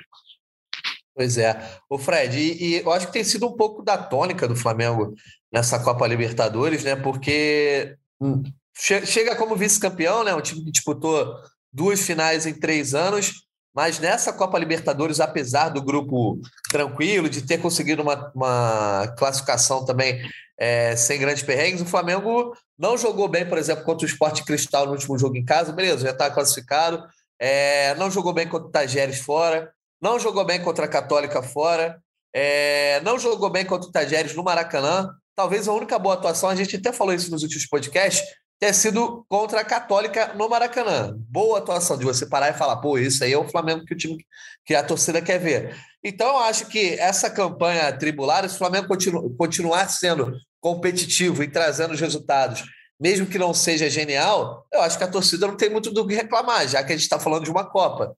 Pois 1.15 1.39
é. 1.39 1.59
O 1.89 1.97
Fred, 1.97 2.37
e, 2.37 2.63
e, 2.63 2.75
eu 2.81 2.91
acho 2.91 3.07
que 3.07 3.13
tem 3.13 3.23
sido 3.23 3.47
um 3.47 3.53
pouco 3.53 3.81
da 3.81 3.97
tônica 3.97 4.47
do 4.47 4.55
Flamengo 4.55 5.15
nessa 5.51 5.79
Copa 5.79 6.05
Libertadores, 6.05 6.83
né? 6.83 6.95
Porque 6.95 7.95
hum, 8.21 8.43
che 8.77 9.03
chega 9.07 9.35
como 9.35 9.55
vice-campeão, 9.55 10.23
né? 10.23 10.35
Um 10.35 10.41
time 10.41 10.63
que 10.63 10.71
disputou 10.71 11.35
duas 11.71 11.99
finais 12.05 12.45
em 12.45 12.53
três 12.53 12.93
anos, 12.93 13.47
mas 13.73 13.99
nessa 13.99 14.31
Copa 14.31 14.59
Libertadores, 14.59 15.19
apesar 15.19 15.69
do 15.69 15.81
grupo 15.81 16.39
tranquilo, 16.69 17.29
de 17.29 17.41
ter 17.41 17.57
conseguido 17.57 18.01
uma, 18.01 18.31
uma 18.35 19.07
classificação 19.17 19.83
também 19.83 20.21
é, 20.57 20.95
sem 20.95 21.19
grandes 21.19 21.43
perrengues. 21.43 21.81
O 21.81 21.85
Flamengo 21.85 22.55
não 22.77 22.97
jogou 22.97 23.27
bem, 23.27 23.47
por 23.47 23.57
exemplo, 23.57 23.83
contra 23.83 24.05
o 24.05 24.09
Sport 24.09 24.43
Cristal 24.43 24.85
no 24.85 24.91
último 24.91 25.17
jogo 25.17 25.35
em 25.35 25.45
casa, 25.45 25.73
beleza, 25.73 26.05
já 26.05 26.11
está 26.11 26.29
classificado. 26.29 27.03
É, 27.39 27.95
não 27.95 28.11
jogou 28.11 28.31
bem 28.31 28.47
contra 28.47 28.67
o 28.67 28.71
Tajeres 28.71 29.19
fora, 29.19 29.71
não 30.01 30.19
jogou 30.19 30.45
bem 30.45 30.61
contra 30.61 30.85
a 30.85 30.87
Católica 30.87 31.41
fora, 31.41 31.99
é, 32.33 33.01
não 33.01 33.17
jogou 33.19 33.49
bem 33.49 33.65
contra 33.65 33.89
o 33.89 33.91
Tajeres 33.91 34.35
no 34.35 34.43
Maracanã. 34.43 35.09
Talvez 35.35 35.67
a 35.67 35.73
única 35.73 35.97
boa 35.97 36.15
atuação, 36.15 36.49
a 36.49 36.55
gente 36.55 36.75
até 36.75 36.93
falou 36.93 37.13
isso 37.13 37.31
nos 37.31 37.41
últimos 37.41 37.65
podcasts, 37.65 38.23
ter 38.59 38.73
sido 38.73 39.25
contra 39.27 39.61
a 39.61 39.65
Católica 39.65 40.33
no 40.35 40.47
Maracanã. 40.47 41.13
Boa 41.17 41.59
atuação 41.59 41.97
de 41.97 42.05
você 42.05 42.25
parar 42.25 42.49
e 42.49 42.57
falar, 42.57 42.77
pô, 42.77 42.97
isso 42.97 43.23
aí 43.23 43.33
é 43.33 43.37
o 43.37 43.47
Flamengo 43.47 43.85
que 43.85 43.93
o 43.93 43.97
time 43.97 44.17
que 44.65 44.73
a 44.73 44.83
torcida 44.83 45.21
quer 45.21 45.39
ver. 45.39 45.75
Então, 46.03 46.27
eu 46.27 46.39
acho 46.39 46.67
que 46.67 46.93
essa 46.99 47.29
campanha 47.29 47.91
tribulada, 47.97 48.47
se 48.47 48.55
o 48.55 48.57
Flamengo 48.57 48.87
continu, 48.87 49.35
continuar 49.35 49.89
sendo 49.89 50.33
competitivo 50.61 51.43
e 51.43 51.47
trazendo 51.47 51.93
os 51.93 51.99
resultados, 51.99 52.63
mesmo 52.99 53.27
que 53.27 53.37
não 53.37 53.53
seja 53.53 53.89
genial, 53.89 54.65
eu 54.71 54.81
acho 54.81 54.97
que 54.97 55.03
a 55.03 55.11
torcida 55.11 55.45
não 55.45 55.57
tem 55.57 55.69
muito 55.69 55.91
do 55.91 56.07
que 56.07 56.15
reclamar, 56.15 56.67
já 56.67 56.83
que 56.83 56.93
a 56.93 56.95
gente 56.95 57.03
está 57.03 57.19
falando 57.19 57.43
de 57.43 57.51
uma 57.51 57.69
Copa. 57.69 58.15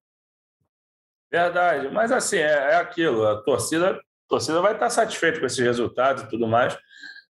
Verdade, 1.32 1.89
mas 1.89 2.12
assim, 2.12 2.38
é, 2.38 2.72
é 2.72 2.75
aquilo, 2.75 3.25
a 3.25 3.42
torcida, 3.42 3.92
a 3.92 4.00
torcida 4.30 4.62
vai 4.62 4.74
estar 4.74 4.89
satisfeita 4.89 5.39
com 5.39 5.46
esses 5.46 5.60
resultados 5.60 6.24
e 6.24 6.30
tudo 6.30 6.48
mais. 6.48 6.77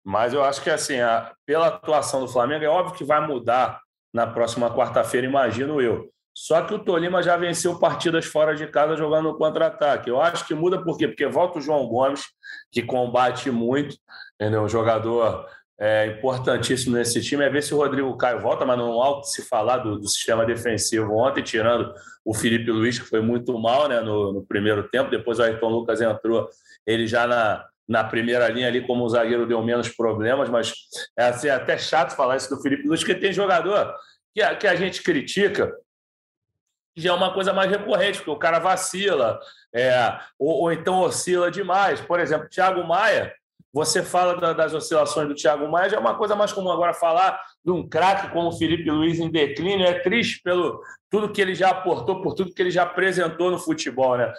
Mas 0.04 0.34
eu 0.34 0.44
acho 0.44 0.62
que, 0.62 0.68
assim, 0.68 1.00
a, 1.00 1.32
pela 1.46 1.68
atuação 1.68 2.20
do 2.20 2.28
Flamengo, 2.28 2.64
é 2.64 2.68
óbvio 2.68 2.94
que 2.94 3.04
vai 3.04 3.26
mudar 3.26 3.80
na 4.12 4.26
próxima 4.26 4.70
quarta-feira, 4.70 5.26
imagino 5.26 5.80
eu. 5.80 6.08
Só 6.36 6.62
que 6.62 6.74
o 6.74 6.78
Tolima 6.78 7.22
já 7.22 7.36
venceu 7.36 7.78
partidas 7.78 8.26
fora 8.26 8.54
de 8.54 8.66
casa 8.66 8.96
jogando 8.96 9.30
no 9.30 9.38
contra-ataque. 9.38 10.10
Eu 10.10 10.20
acho 10.20 10.46
que 10.46 10.54
muda 10.54 10.82
por 10.82 10.98
quê? 10.98 11.06
Porque 11.06 11.26
volta 11.26 11.58
o 11.58 11.62
João 11.62 11.86
Gomes, 11.86 12.24
que 12.72 12.82
combate 12.82 13.50
muito, 13.50 13.96
entendeu? 14.34 14.62
Um 14.62 14.68
jogador 14.68 15.46
é, 15.78 16.06
importantíssimo 16.06 16.96
nesse 16.96 17.22
time. 17.22 17.44
É 17.44 17.48
ver 17.48 17.62
se 17.62 17.72
o 17.72 17.76
Rodrigo 17.76 18.16
Caio 18.16 18.40
volta, 18.40 18.66
mas 18.66 18.76
não 18.76 19.00
há 19.00 19.10
o 19.10 19.20
que 19.20 19.28
se 19.28 19.48
falar 19.48 19.78
do, 19.78 19.98
do, 19.98 20.08
sistema 20.08 20.44
defensivo 20.44 21.16
ontem, 21.16 21.42
tirando 21.42 21.94
o 22.24 22.34
Felipe 22.34 22.70
Luiz, 22.70 22.98
que 22.98 23.06
foi 23.06 23.20
muito 23.20 23.56
mal 23.56 23.88
né, 23.88 24.00
no, 24.00 24.32
no 24.32 24.44
primeiro 24.44 24.88
tempo. 24.88 25.10
Depois 25.10 25.38
o 25.38 25.42
Ayrton 25.42 25.68
Lucas 25.68 26.00
entrou, 26.00 26.48
ele 26.84 27.06
já 27.06 27.28
na, 27.28 27.64
na 27.88 28.02
primeira 28.02 28.48
linha 28.48 28.68
ali 28.68 28.86
como 28.86 29.04
o 29.04 29.08
zagueiro 29.08 29.46
deu 29.46 29.62
menos 29.62 29.88
problemas, 29.88 30.48
mas 30.48 30.72
é, 31.18 31.26
assim, 31.26 31.48
é 31.48 31.52
até 31.52 31.76
chato 31.76 32.16
falar 32.16 32.36
isso 32.36 32.54
do 32.54 32.60
Felipe 32.60 32.86
Luiz, 32.86 33.00
porque 33.00 33.14
tem 33.14 33.32
jogador 33.32 33.94
que 34.34 34.42
a, 34.42 34.56
que 34.56 34.66
a 34.66 34.74
gente 34.74 35.02
critica, 35.02 35.72
que 36.94 37.02
já 37.02 37.10
é 37.10 37.12
uma 37.12 37.32
coisa 37.32 37.52
mais 37.52 37.70
recorrente, 37.70 38.18
porque 38.18 38.30
o 38.30 38.38
cara 38.38 38.58
vacila, 38.58 39.38
é, 39.74 40.18
ou, 40.38 40.62
ou, 40.62 40.72
então 40.72 41.00
oscila 41.00 41.50
demais. 41.50 42.00
Por 42.00 42.20
exemplo, 42.20 42.48
Thiago 42.48 42.82
Maia, 42.84 43.34
você 43.72 44.02
fala 44.02 44.40
da, 44.40 44.52
das 44.52 44.72
oscilações 44.72 45.28
do 45.28 45.34
Thiago 45.34 45.68
Maia, 45.68 45.90
já 45.90 45.96
é 45.96 46.00
uma 46.00 46.16
coisa 46.16 46.36
mais 46.36 46.52
comum 46.52 46.70
agora 46.70 46.94
falar 46.94 47.40
de 47.64 47.72
um 47.72 47.86
craque 47.86 48.32
como 48.32 48.48
o 48.48 48.52
Felipe 48.52 48.88
Luiz 48.90 49.18
em 49.18 49.30
declínio, 49.30 49.86
é 49.86 49.98
triste 50.00 50.40
pelo 50.42 50.80
tudo 51.10 51.30
que 51.32 51.40
ele 51.40 51.54
já 51.54 51.70
aportou, 51.70 52.22
por 52.22 52.34
tudo 52.34 52.54
que 52.54 52.62
ele 52.62 52.70
já 52.70 52.84
apresentou 52.84 53.50
no 53.50 53.58
futebol, 53.58 54.16
né? 54.16 54.32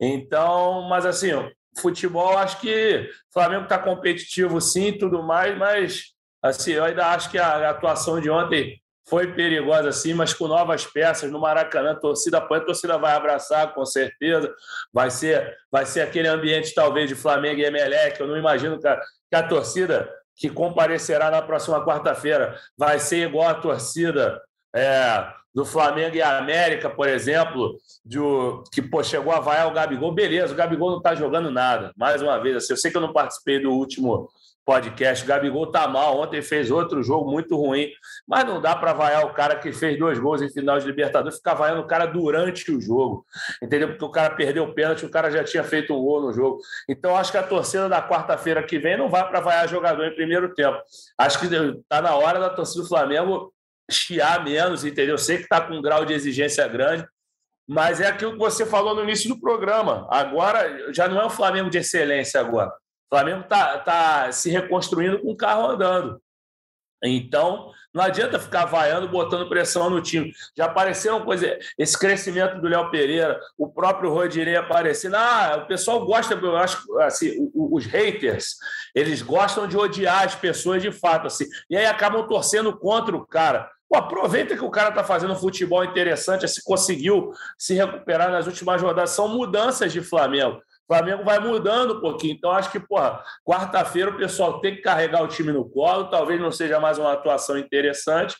Então, 0.00 0.88
mas 0.88 1.04
assim, 1.04 1.30
futebol, 1.80 2.36
acho 2.38 2.60
que 2.60 3.10
o 3.28 3.32
Flamengo 3.32 3.64
está 3.64 3.78
competitivo 3.78 4.60
sim, 4.60 4.92
tudo 4.92 5.22
mais, 5.22 5.56
mas 5.56 6.04
assim, 6.42 6.72
eu 6.72 6.84
ainda 6.84 7.06
acho 7.08 7.30
que 7.30 7.38
a 7.38 7.70
atuação 7.70 8.20
de 8.20 8.30
ontem 8.30 8.80
foi 9.08 9.32
perigosa 9.34 9.92
sim, 9.92 10.14
mas 10.14 10.34
com 10.34 10.48
novas 10.48 10.84
peças 10.84 11.30
no 11.30 11.40
Maracanã, 11.40 11.94
torcida 11.94 12.38
apoia, 12.38 12.60
torcida 12.60 12.98
vai 12.98 13.14
abraçar 13.14 13.72
com 13.72 13.86
certeza. 13.86 14.52
Vai 14.92 15.10
ser, 15.10 15.56
vai 15.70 15.86
ser 15.86 16.00
aquele 16.00 16.26
ambiente 16.26 16.74
talvez 16.74 17.08
de 17.08 17.14
Flamengo 17.14 17.60
e 17.60 17.64
Emelec. 17.64 18.18
Eu 18.18 18.26
não 18.26 18.36
imagino 18.36 18.80
que 18.80 18.88
a, 18.88 19.00
que 19.30 19.36
a 19.36 19.46
torcida 19.46 20.12
que 20.34 20.50
comparecerá 20.50 21.30
na 21.30 21.40
próxima 21.40 21.84
quarta-feira 21.84 22.58
vai 22.76 22.98
ser 22.98 23.28
igual 23.28 23.48
a 23.48 23.54
torcida 23.54 24.42
é, 24.74 25.26
do 25.56 25.64
Flamengo 25.64 26.14
e 26.14 26.20
América, 26.20 26.90
por 26.90 27.08
exemplo, 27.08 27.78
de, 28.04 28.18
que 28.70 28.82
pô, 28.82 29.02
chegou 29.02 29.32
a 29.32 29.40
vaiar 29.40 29.66
o 29.66 29.72
Gabigol, 29.72 30.12
beleza, 30.12 30.52
o 30.52 30.56
Gabigol 30.56 30.90
não 30.90 30.98
está 30.98 31.14
jogando 31.14 31.50
nada. 31.50 31.94
Mais 31.96 32.20
uma 32.20 32.38
vez, 32.38 32.56
assim, 32.56 32.74
eu 32.74 32.76
sei 32.76 32.90
que 32.90 32.96
eu 32.98 33.00
não 33.00 33.10
participei 33.10 33.58
do 33.58 33.70
último 33.72 34.28
podcast, 34.66 35.24
o 35.24 35.26
Gabigol 35.26 35.68
tá 35.68 35.88
mal, 35.88 36.20
ontem 36.20 36.42
fez 36.42 36.70
outro 36.70 37.02
jogo 37.02 37.30
muito 37.30 37.56
ruim, 37.56 37.88
mas 38.28 38.44
não 38.44 38.60
dá 38.60 38.76
para 38.76 38.92
vaiar 38.92 39.24
o 39.24 39.32
cara 39.32 39.56
que 39.56 39.72
fez 39.72 39.98
dois 39.98 40.18
gols 40.18 40.42
em 40.42 40.50
final 40.50 40.78
de 40.78 40.84
Libertadores, 40.84 41.38
ficar 41.38 41.54
vaiando 41.54 41.80
o 41.80 41.86
cara 41.86 42.04
durante 42.04 42.70
o 42.70 42.78
jogo, 42.78 43.24
entendeu? 43.62 43.88
Porque 43.88 44.04
o 44.04 44.10
cara 44.10 44.34
perdeu 44.34 44.64
o 44.64 44.74
pênalti, 44.74 45.06
o 45.06 45.10
cara 45.10 45.30
já 45.30 45.42
tinha 45.42 45.64
feito 45.64 45.94
um 45.94 46.02
gol 46.02 46.20
no 46.20 46.34
jogo. 46.34 46.58
Então, 46.86 47.16
acho 47.16 47.32
que 47.32 47.38
a 47.38 47.42
torcida 47.42 47.88
da 47.88 48.06
quarta-feira 48.06 48.62
que 48.62 48.78
vem 48.78 48.98
não 48.98 49.08
vai 49.08 49.26
para 49.26 49.40
vaiar 49.40 49.66
jogador 49.68 50.04
em 50.04 50.14
primeiro 50.14 50.52
tempo. 50.52 50.76
Acho 51.16 51.40
que 51.40 51.48
tá 51.88 52.02
na 52.02 52.14
hora 52.14 52.38
da 52.40 52.50
torcida 52.50 52.82
do 52.82 52.88
Flamengo 52.88 53.54
chiar 53.90 54.44
menos, 54.44 54.84
entendeu? 54.84 55.16
Sei 55.18 55.36
que 55.38 55.44
está 55.44 55.60
com 55.60 55.74
um 55.74 55.82
grau 55.82 56.04
de 56.04 56.12
exigência 56.12 56.66
grande, 56.68 57.06
mas 57.68 58.00
é 58.00 58.06
aquilo 58.06 58.32
que 58.32 58.38
você 58.38 58.64
falou 58.64 58.94
no 58.94 59.02
início 59.02 59.28
do 59.28 59.40
programa. 59.40 60.06
Agora 60.10 60.92
já 60.92 61.08
não 61.08 61.20
é 61.20 61.26
um 61.26 61.30
Flamengo 61.30 61.70
de 61.70 61.78
excelência 61.78 62.40
agora. 62.40 62.70
O 62.70 63.16
Flamengo 63.16 63.42
está 63.42 63.78
tá 63.78 64.32
se 64.32 64.50
reconstruindo 64.50 65.20
com 65.20 65.30
o 65.30 65.36
carro 65.36 65.70
andando. 65.70 66.20
Então, 67.04 67.70
não 67.94 68.02
adianta 68.02 68.38
ficar 68.38 68.64
vaiando, 68.64 69.08
botando 69.08 69.48
pressão 69.48 69.90
no 69.90 70.00
time. 70.00 70.32
Já 70.56 70.66
apareceram 70.66 71.24
coisas, 71.24 71.58
esse 71.78 71.98
crescimento 71.98 72.60
do 72.60 72.68
Léo 72.68 72.90
Pereira, 72.90 73.38
o 73.56 73.68
próprio 73.68 74.10
Rodinei 74.10 74.56
aparecendo. 74.56 75.14
Ah, 75.16 75.60
o 75.62 75.66
pessoal 75.66 76.04
gosta, 76.04 76.34
eu 76.34 76.56
acho 76.56 76.98
assim, 77.00 77.50
os 77.54 77.84
haters, 77.86 78.56
eles 78.94 79.22
gostam 79.22 79.66
de 79.66 79.76
odiar 79.76 80.24
as 80.24 80.34
pessoas 80.34 80.82
de 80.82 80.90
fato, 80.90 81.26
assim, 81.26 81.46
e 81.70 81.76
aí 81.76 81.86
acabam 81.86 82.26
torcendo 82.26 82.76
contra 82.76 83.16
o 83.16 83.26
cara. 83.26 83.70
Pô, 83.88 83.96
aproveita 83.96 84.56
que 84.56 84.64
o 84.64 84.70
cara 84.70 84.88
está 84.88 85.04
fazendo 85.04 85.32
um 85.32 85.36
futebol 85.36 85.84
interessante, 85.84 86.46
se 86.48 86.62
conseguiu 86.64 87.32
se 87.56 87.74
recuperar 87.74 88.30
nas 88.30 88.46
últimas 88.46 88.82
rodadas. 88.82 89.10
São 89.10 89.28
mudanças 89.28 89.92
de 89.92 90.00
Flamengo. 90.00 90.60
O 90.88 90.94
Flamengo 90.94 91.24
vai 91.24 91.38
mudando 91.38 91.94
um 91.94 92.00
pouquinho. 92.00 92.34
Então, 92.34 92.50
acho 92.50 92.70
que, 92.70 92.80
porra, 92.80 93.22
quarta-feira 93.44 94.10
o 94.10 94.16
pessoal 94.16 94.60
tem 94.60 94.74
que 94.76 94.82
carregar 94.82 95.22
o 95.22 95.28
time 95.28 95.52
no 95.52 95.68
colo. 95.68 96.10
Talvez 96.10 96.40
não 96.40 96.50
seja 96.50 96.80
mais 96.80 96.98
uma 96.98 97.12
atuação 97.12 97.56
interessante. 97.56 98.36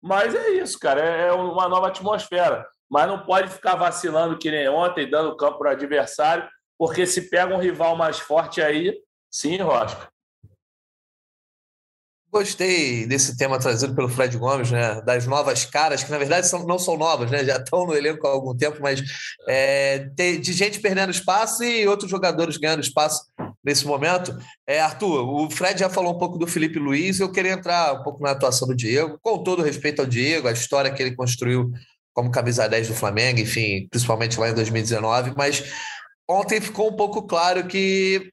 Mas 0.00 0.34
é 0.34 0.50
isso, 0.50 0.78
cara. 0.80 1.00
É, 1.00 1.28
é 1.28 1.32
uma 1.32 1.68
nova 1.68 1.86
atmosfera. 1.88 2.66
Mas 2.90 3.06
não 3.06 3.20
pode 3.20 3.50
ficar 3.50 3.76
vacilando 3.76 4.36
que 4.36 4.50
nem 4.50 4.68
ontem, 4.68 5.08
dando 5.08 5.36
campo 5.36 5.58
para 5.58 5.70
o 5.70 5.72
adversário, 5.72 6.48
porque 6.76 7.06
se 7.06 7.30
pega 7.30 7.54
um 7.54 7.60
rival 7.60 7.96
mais 7.96 8.18
forte 8.18 8.60
aí, 8.60 8.98
sim, 9.30 9.56
Rosca. 9.58 10.08
Gostei 12.32 13.04
desse 13.04 13.36
tema 13.36 13.58
trazido 13.58 13.94
pelo 13.94 14.08
Fred 14.08 14.38
Gomes, 14.38 14.70
né? 14.70 15.02
Das 15.02 15.26
novas 15.26 15.66
caras, 15.66 16.02
que 16.02 16.10
na 16.10 16.16
verdade 16.16 16.46
são, 16.46 16.64
não 16.66 16.78
são 16.78 16.96
novas, 16.96 17.30
né? 17.30 17.44
Já 17.44 17.58
estão 17.58 17.84
no 17.84 17.94
elenco 17.94 18.26
há 18.26 18.30
algum 18.30 18.56
tempo, 18.56 18.78
mas 18.80 19.02
é, 19.46 19.98
de 19.98 20.52
gente 20.54 20.80
perdendo 20.80 21.10
espaço 21.10 21.62
e 21.62 21.86
outros 21.86 22.10
jogadores 22.10 22.56
ganhando 22.56 22.80
espaço 22.80 23.26
nesse 23.62 23.86
momento. 23.86 24.34
É, 24.66 24.80
Arthur, 24.80 25.28
o 25.28 25.50
Fred 25.50 25.78
já 25.78 25.90
falou 25.90 26.14
um 26.14 26.18
pouco 26.18 26.38
do 26.38 26.46
Felipe 26.46 26.78
Luiz, 26.78 27.20
eu 27.20 27.30
queria 27.30 27.52
entrar 27.52 28.00
um 28.00 28.02
pouco 28.02 28.22
na 28.22 28.30
atuação 28.30 28.66
do 28.66 28.74
Diego, 28.74 29.18
com 29.20 29.42
todo 29.42 29.62
respeito 29.62 30.00
ao 30.00 30.06
Diego, 30.06 30.48
a 30.48 30.52
história 30.52 30.90
que 30.90 31.02
ele 31.02 31.14
construiu 31.14 31.70
como 32.14 32.30
camisa 32.30 32.66
10 32.66 32.88
do 32.88 32.94
Flamengo, 32.94 33.40
enfim, 33.40 33.86
principalmente 33.90 34.40
lá 34.40 34.48
em 34.48 34.54
2019, 34.54 35.34
mas 35.36 35.64
ontem 36.26 36.62
ficou 36.62 36.88
um 36.88 36.96
pouco 36.96 37.24
claro 37.24 37.66
que 37.66 38.30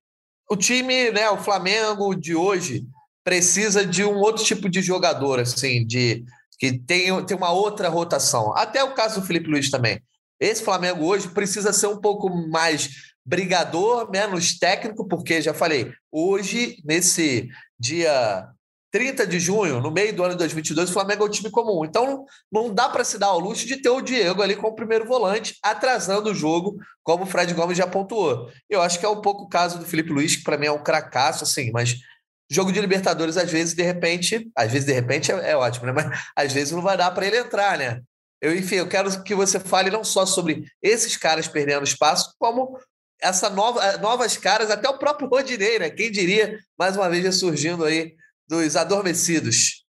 o 0.50 0.56
time, 0.56 1.12
né, 1.12 1.30
o 1.30 1.38
Flamengo 1.38 2.16
de 2.16 2.34
hoje 2.34 2.86
precisa 3.24 3.86
de 3.86 4.04
um 4.04 4.18
outro 4.18 4.44
tipo 4.44 4.70
de 4.70 4.82
jogador, 4.82 5.40
assim, 5.40 5.86
de 5.86 6.24
que 6.58 6.78
tem, 6.78 7.26
tem 7.26 7.38
uma 7.38 7.52
outra 7.52 7.88
rotação. 7.88 8.54
Até 8.56 8.84
o 8.84 8.94
caso 8.94 9.22
do 9.22 9.26
Felipe 9.26 9.50
Luiz 9.50 9.70
também. 9.70 10.02
Esse 10.40 10.64
Flamengo 10.64 11.06
hoje 11.06 11.30
precisa 11.30 11.72
ser 11.72 11.88
um 11.88 12.00
pouco 12.00 12.30
mais 12.50 12.90
brigador, 13.26 14.10
menos 14.10 14.58
técnico, 14.58 15.08
porque 15.08 15.42
já 15.42 15.54
falei, 15.54 15.92
hoje, 16.12 16.78
nesse 16.84 17.50
dia 17.80 18.50
30 18.92 19.28
de 19.28 19.40
junho, 19.40 19.80
no 19.80 19.92
meio 19.92 20.16
do 20.16 20.24
ano 20.24 20.34
de 20.34 20.40
2022, 20.40 20.90
o 20.90 20.94
Flamengo 20.94 21.24
é 21.24 21.28
um 21.28 21.30
time 21.30 21.52
comum. 21.52 21.86
Então, 21.86 22.26
não 22.52 22.74
dá 22.74 22.90
para 22.90 23.04
se 23.04 23.18
dar 23.18 23.28
ao 23.28 23.40
luxo 23.40 23.68
de 23.68 23.82
ter 23.82 23.90
o 23.90 24.02
Diego 24.02 24.42
ali 24.42 24.56
como 24.56 24.76
primeiro 24.76 25.06
volante, 25.06 25.56
atrasando 25.62 26.32
o 26.32 26.34
jogo, 26.34 26.78
como 27.04 27.24
o 27.24 27.28
Fred 27.28 27.54
Gomes 27.54 27.78
já 27.78 27.86
pontuou. 27.86 28.50
Eu 28.70 28.82
acho 28.82 29.00
que 29.00 29.06
é 29.06 29.10
um 29.10 29.22
pouco 29.22 29.44
o 29.44 29.50
caso 29.50 29.78
do 29.78 29.86
Felipe 29.86 30.12
Luiz, 30.12 30.36
que 30.36 30.44
para 30.44 30.58
mim 30.58 30.66
é 30.66 30.72
um 30.72 30.84
cracaço, 30.84 31.44
assim, 31.44 31.72
mas 31.72 32.00
Jogo 32.50 32.72
de 32.72 32.82
Libertadores, 32.82 33.38
às 33.38 33.52
vezes, 33.52 33.74
de 33.74 33.84
repente, 33.84 34.50
às 34.56 34.72
vezes, 34.72 34.86
de 34.86 34.94
repente, 34.94 35.32
é, 35.32 35.52
é 35.52 35.56
ótimo, 35.56 35.86
né? 35.86 35.92
Mas 35.92 36.20
às 36.36 36.52
vezes 36.52 36.74
não 36.74 36.82
vai 36.82 36.98
dar 36.98 37.12
para 37.12 37.28
ele 37.28 37.38
entrar, 37.38 37.78
né? 37.78 38.02
Eu, 38.42 38.56
enfim, 38.56 38.76
eu 38.76 38.88
quero 38.88 39.24
que 39.24 39.36
você 39.36 39.60
fale 39.60 39.92
não 39.92 40.04
só 40.04 40.26
sobre 40.26 40.66
esses 40.82 41.18
caras 41.18 41.48
perdendo 41.48 41.84
espaço, 41.84 42.34
como 42.40 42.80
essa 43.22 43.50
nova, 43.50 43.84
eh, 43.84 43.98
novas 43.98 44.38
caras, 44.38 44.72
até 44.72 44.90
o 44.90 44.98
próprio 44.98 45.28
Rodinei, 45.30 45.78
né? 45.78 45.90
Quem 45.90 46.12
diria, 46.12 46.58
mais 46.78 46.96
uma 46.96 47.10
vez, 47.10 47.36
surgindo 47.36 47.84
aí 47.84 48.16
dos 48.48 48.76
adormecidos. 48.76 49.86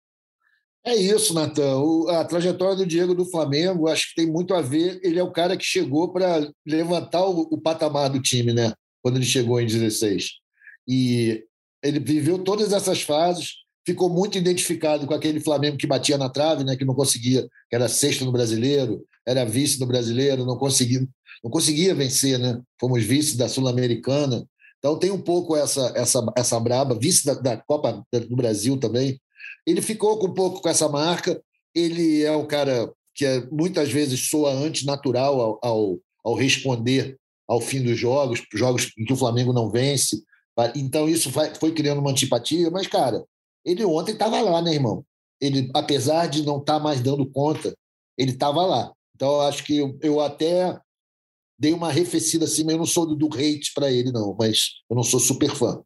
É 0.86 0.96
isso, 0.96 1.34
Natan. 1.34 1.82
A 2.10 2.26
trajetória 2.26 2.76
do 2.76 2.86
Diego 2.86 3.14
do 3.14 3.30
Flamengo, 3.30 3.88
acho 3.88 4.10
que 4.10 4.16
tem 4.16 4.32
muito 4.32 4.54
a 4.54 4.62
ver. 4.62 5.00
Ele 5.04 5.20
é 5.20 5.24
o 5.24 5.32
cara 5.32 5.56
que 5.56 5.64
chegou 5.64 6.12
para 6.12 6.50
levantar 6.66 7.24
o, 7.26 7.42
o, 7.42 7.62
patamar 7.62 8.10
do 8.10 8.22
time, 8.22 8.54
né? 8.54 8.74
Quando 9.02 9.18
ele 9.18 9.26
chegou 9.26 9.62
em 9.62 9.68
16. 9.68 10.32
E 10.88 11.44
ele 11.84 12.00
viveu 12.00 12.40
todas 12.40 12.74
essas 12.74 13.02
fases, 13.02 13.56
ficou 13.86 14.10
muito 14.10 14.38
identificado 14.38 15.08
com 15.08 15.14
aquele 15.14 15.40
Flamengo 15.40 15.78
que 15.78 15.88
batia 15.88 16.18
na 16.18 16.30
trave, 16.30 16.64
né, 16.64 16.76
que 16.76 16.86
não 16.86 16.94
conseguia, 16.94 17.48
que 17.70 17.76
era 17.76 17.88
sexto 17.88 18.26
no 18.26 18.32
brasileiro, 18.32 19.04
era 19.26 19.46
vice 19.46 19.80
no 19.80 19.86
brasileiro, 19.86 20.46
não 20.46 20.58
conseguia, 20.58 21.08
não 21.44 21.50
conseguia 21.52 21.96
vencer, 21.96 22.38
né? 22.38 22.60
Fomos 22.80 23.04
vice 23.04 23.38
da 23.38 23.48
Sul-Americana. 23.48 24.46
Então 24.78 24.98
tem 24.98 25.12
um 25.12 25.22
pouco 25.22 25.56
essa 25.56 25.92
essa 25.96 26.26
essa 26.36 26.60
braba, 26.60 26.98
vice 26.98 27.26
da, 27.26 27.34
da 27.34 27.58
Copa 27.58 28.04
do 28.12 28.36
Brasil 28.36 28.78
também. 28.78 29.20
Ele 29.66 29.82
ficou 29.82 30.18
com 30.18 30.28
um 30.28 30.34
pouco 30.34 30.62
com 30.62 30.70
essa 30.70 30.90
marca. 30.90 31.42
Ele 31.76 32.24
é 32.24 32.36
um 32.36 32.46
cara 32.46 32.92
que 33.14 33.26
é, 33.26 33.46
muitas 33.52 33.92
vezes 33.92 34.30
soa 34.30 34.52
antinatural 34.52 35.40
ao, 35.42 35.60
ao, 35.62 36.00
ao 36.24 36.36
responder 36.36 37.18
ao 37.48 37.60
fim 37.60 37.82
dos 37.82 37.98
jogos, 37.98 38.44
jogos 38.54 38.92
em 38.98 39.04
que 39.04 39.14
o 39.14 39.18
Flamengo 39.18 39.52
não 39.52 39.70
vence. 39.70 40.22
Então 40.76 41.08
isso 41.08 41.32
foi 41.60 41.74
criando 41.74 42.00
uma 42.00 42.12
antipatia, 42.12 42.70
mas, 42.70 42.88
cara, 42.88 43.24
ele 43.66 43.84
ontem 43.86 44.14
estava 44.14 44.42
lá, 44.42 44.62
né, 44.62 44.74
irmão? 44.74 45.06
Ele, 45.40 45.70
apesar 45.74 46.28
de 46.28 46.46
não 46.46 46.58
estar 46.60 46.78
tá 46.78 46.80
mais 46.80 47.02
dando 47.02 47.30
conta, 47.30 47.74
ele 48.18 48.32
estava 48.32 48.66
lá. 48.66 48.92
Então, 49.16 49.30
eu 49.34 49.42
acho 49.42 49.64
que 49.64 49.78
eu, 49.78 49.98
eu, 50.02 50.20
até 50.20 50.80
dei 51.58 51.74
uma 51.74 51.88
arrefecida 51.88 52.46
assim, 52.46 52.64
mas 52.64 52.74
eu 52.74 52.80
não 52.80 52.86
sou 52.86 53.06
do, 53.06 53.16
do 53.16 53.28
hate 53.28 53.72
para 53.74 53.92
ele, 53.92 54.12
não, 54.12 54.36
mas 54.38 54.76
eu 54.90 54.96
não 54.96 55.04
sou 55.04 55.20
super 55.20 55.54
fã. 55.54 55.82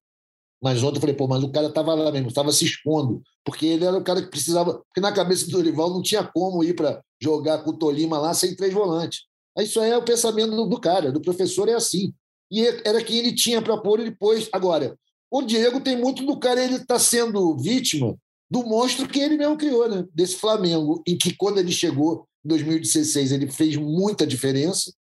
Mas 0.61 0.81
ontem 0.81 0.97
eu 0.97 1.01
falei, 1.01 1.15
pô, 1.15 1.27
mas 1.27 1.43
o 1.43 1.51
cara 1.51 1.67
estava 1.67 1.93
lá 1.93 2.11
mesmo, 2.11 2.29
estava 2.29 2.51
se 2.51 2.63
expondo, 2.63 3.21
porque 3.43 3.65
ele 3.65 3.85
era 3.85 3.97
o 3.97 4.03
cara 4.03 4.21
que 4.21 4.29
precisava. 4.29 4.75
Porque 4.75 5.01
na 5.01 5.11
cabeça 5.11 5.45
do 5.45 5.51
Dorival 5.51 5.89
não 5.89 6.01
tinha 6.01 6.23
como 6.23 6.63
ir 6.63 6.73
para 6.75 7.01
jogar 7.21 7.63
com 7.63 7.71
o 7.71 7.77
Tolima 7.77 8.17
lá 8.17 8.33
sem 8.33 8.55
três 8.55 8.73
volantes. 8.73 9.23
Isso 9.59 9.81
é 9.81 9.97
o 9.97 10.05
pensamento 10.05 10.65
do 10.65 10.79
cara, 10.79 11.11
do 11.11 11.21
professor 11.21 11.67
é 11.67 11.73
assim. 11.73 12.13
E 12.53 12.61
era 12.85 13.03
quem 13.03 13.17
ele 13.17 13.33
tinha 13.33 13.59
para 13.63 13.75
pôr, 13.75 13.99
ele 13.99 14.11
pôs. 14.11 14.47
Agora, 14.53 14.95
o 15.31 15.41
Diego 15.41 15.81
tem 15.81 15.97
muito 15.97 16.23
do 16.23 16.37
cara, 16.37 16.63
ele 16.63 16.75
está 16.75 16.99
sendo 16.99 17.57
vítima 17.57 18.15
do 18.47 18.61
monstro 18.61 19.07
que 19.07 19.19
ele 19.19 19.35
mesmo 19.35 19.57
criou, 19.57 19.89
né? 19.89 20.07
Desse 20.13 20.35
Flamengo, 20.35 21.01
em 21.07 21.17
que 21.17 21.35
quando 21.35 21.57
ele 21.57 21.71
chegou 21.71 22.27
em 22.45 22.49
2016, 22.49 23.31
ele 23.31 23.49
fez 23.49 23.75
muita 23.75 24.27
diferença. 24.27 24.93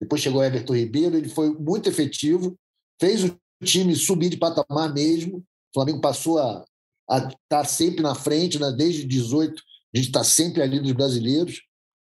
Depois 0.00 0.22
chegou 0.22 0.44
Everton 0.44 0.76
Ribeiro, 0.76 1.16
ele 1.16 1.28
foi 1.28 1.52
muito 1.52 1.88
efetivo, 1.88 2.56
fez 3.00 3.24
o 3.24 3.36
time 3.64 3.96
subir 3.96 4.28
de 4.28 4.36
patamar 4.36 4.94
mesmo. 4.94 5.38
O 5.38 5.44
Flamengo 5.74 6.00
passou 6.00 6.38
a, 6.38 6.64
estar 7.10 7.36
tá 7.48 7.64
sempre 7.64 8.02
na 8.02 8.14
frente, 8.14 8.60
né? 8.60 8.70
desde 8.70 9.04
18, 9.04 9.60
a 9.92 9.98
gente 9.98 10.06
está 10.06 10.22
sempre 10.22 10.62
ali 10.62 10.78
dos 10.78 10.92
brasileiros. 10.92 11.60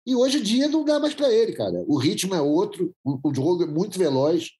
E 0.05 0.15
hoje 0.15 0.37
em 0.37 0.43
dia 0.43 0.67
não 0.67 0.85
dá 0.85 0.99
mais 0.99 1.15
para 1.15 1.33
ele, 1.33 1.53
cara. 1.53 1.83
O 1.87 1.97
ritmo 1.97 2.35
é 2.35 2.41
outro, 2.41 2.93
o 3.03 3.33
jogo 3.33 3.63
é 3.63 3.67
muito 3.67 3.97
veloz, 3.97 4.51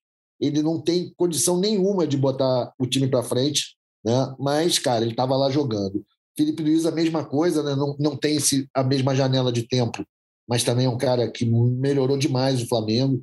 ele 0.42 0.60
não 0.60 0.80
tem 0.80 1.14
condição 1.16 1.56
nenhuma 1.56 2.04
de 2.04 2.16
botar 2.16 2.72
o 2.76 2.84
time 2.84 3.06
para 3.06 3.22
frente, 3.22 3.76
né? 4.04 4.34
mas, 4.40 4.76
cara, 4.76 5.04
ele 5.04 5.12
estava 5.12 5.36
lá 5.36 5.48
jogando. 5.48 6.04
Felipe 6.36 6.64
Luiz, 6.64 6.84
a 6.84 6.90
mesma 6.90 7.24
coisa, 7.24 7.62
né? 7.62 7.76
não, 7.76 7.96
não 7.96 8.16
tem 8.16 8.36
esse, 8.36 8.68
a 8.74 8.82
mesma 8.82 9.14
janela 9.14 9.52
de 9.52 9.62
tempo, 9.62 10.04
mas 10.48 10.64
também 10.64 10.86
é 10.86 10.88
um 10.88 10.98
cara 10.98 11.30
que 11.30 11.46
melhorou 11.46 12.18
demais 12.18 12.60
o 12.60 12.66
Flamengo. 12.66 13.22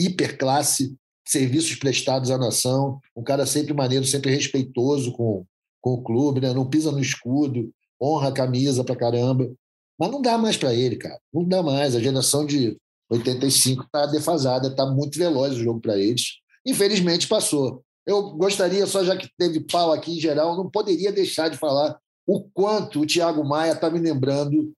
Hiperclasse, 0.00 0.96
serviços 1.24 1.76
prestados 1.76 2.32
à 2.32 2.36
nação, 2.36 2.98
um 3.16 3.22
cara 3.22 3.46
sempre 3.46 3.72
maneiro, 3.72 4.04
sempre 4.04 4.34
respeitoso 4.34 5.12
com, 5.12 5.46
com 5.80 5.92
o 5.92 6.02
clube, 6.02 6.40
né? 6.40 6.52
não 6.52 6.68
pisa 6.68 6.90
no 6.90 6.98
escudo, 6.98 7.70
honra 8.02 8.30
a 8.30 8.32
camisa 8.32 8.82
pra 8.82 8.96
caramba. 8.96 9.48
Mas 9.96 10.10
não 10.10 10.20
dá 10.20 10.36
mais 10.36 10.56
para 10.56 10.74
ele, 10.74 10.96
cara. 10.96 11.20
Não 11.32 11.44
dá 11.44 11.62
mais. 11.62 11.94
A 11.94 12.00
geração 12.00 12.44
de 12.44 12.76
85 13.14 13.84
está 13.84 14.06
defasada, 14.06 14.68
está 14.68 14.86
muito 14.86 15.18
veloz 15.18 15.54
o 15.54 15.62
jogo 15.62 15.80
para 15.80 15.98
eles. 15.98 16.38
Infelizmente 16.66 17.26
passou. 17.28 17.84
Eu 18.06 18.30
gostaria, 18.32 18.86
só 18.86 19.04
já 19.04 19.16
que 19.16 19.28
teve 19.38 19.60
pau 19.60 19.92
aqui 19.92 20.16
em 20.16 20.20
geral, 20.20 20.56
não 20.56 20.70
poderia 20.70 21.10
deixar 21.10 21.48
de 21.48 21.56
falar 21.56 21.98
o 22.26 22.42
quanto 22.50 23.00
o 23.00 23.06
Thiago 23.06 23.44
Maia 23.44 23.72
está 23.72 23.90
me 23.90 23.98
lembrando 23.98 24.74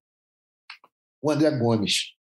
o 1.23 1.31
André 1.31 1.51
Gomes, 1.59 2.13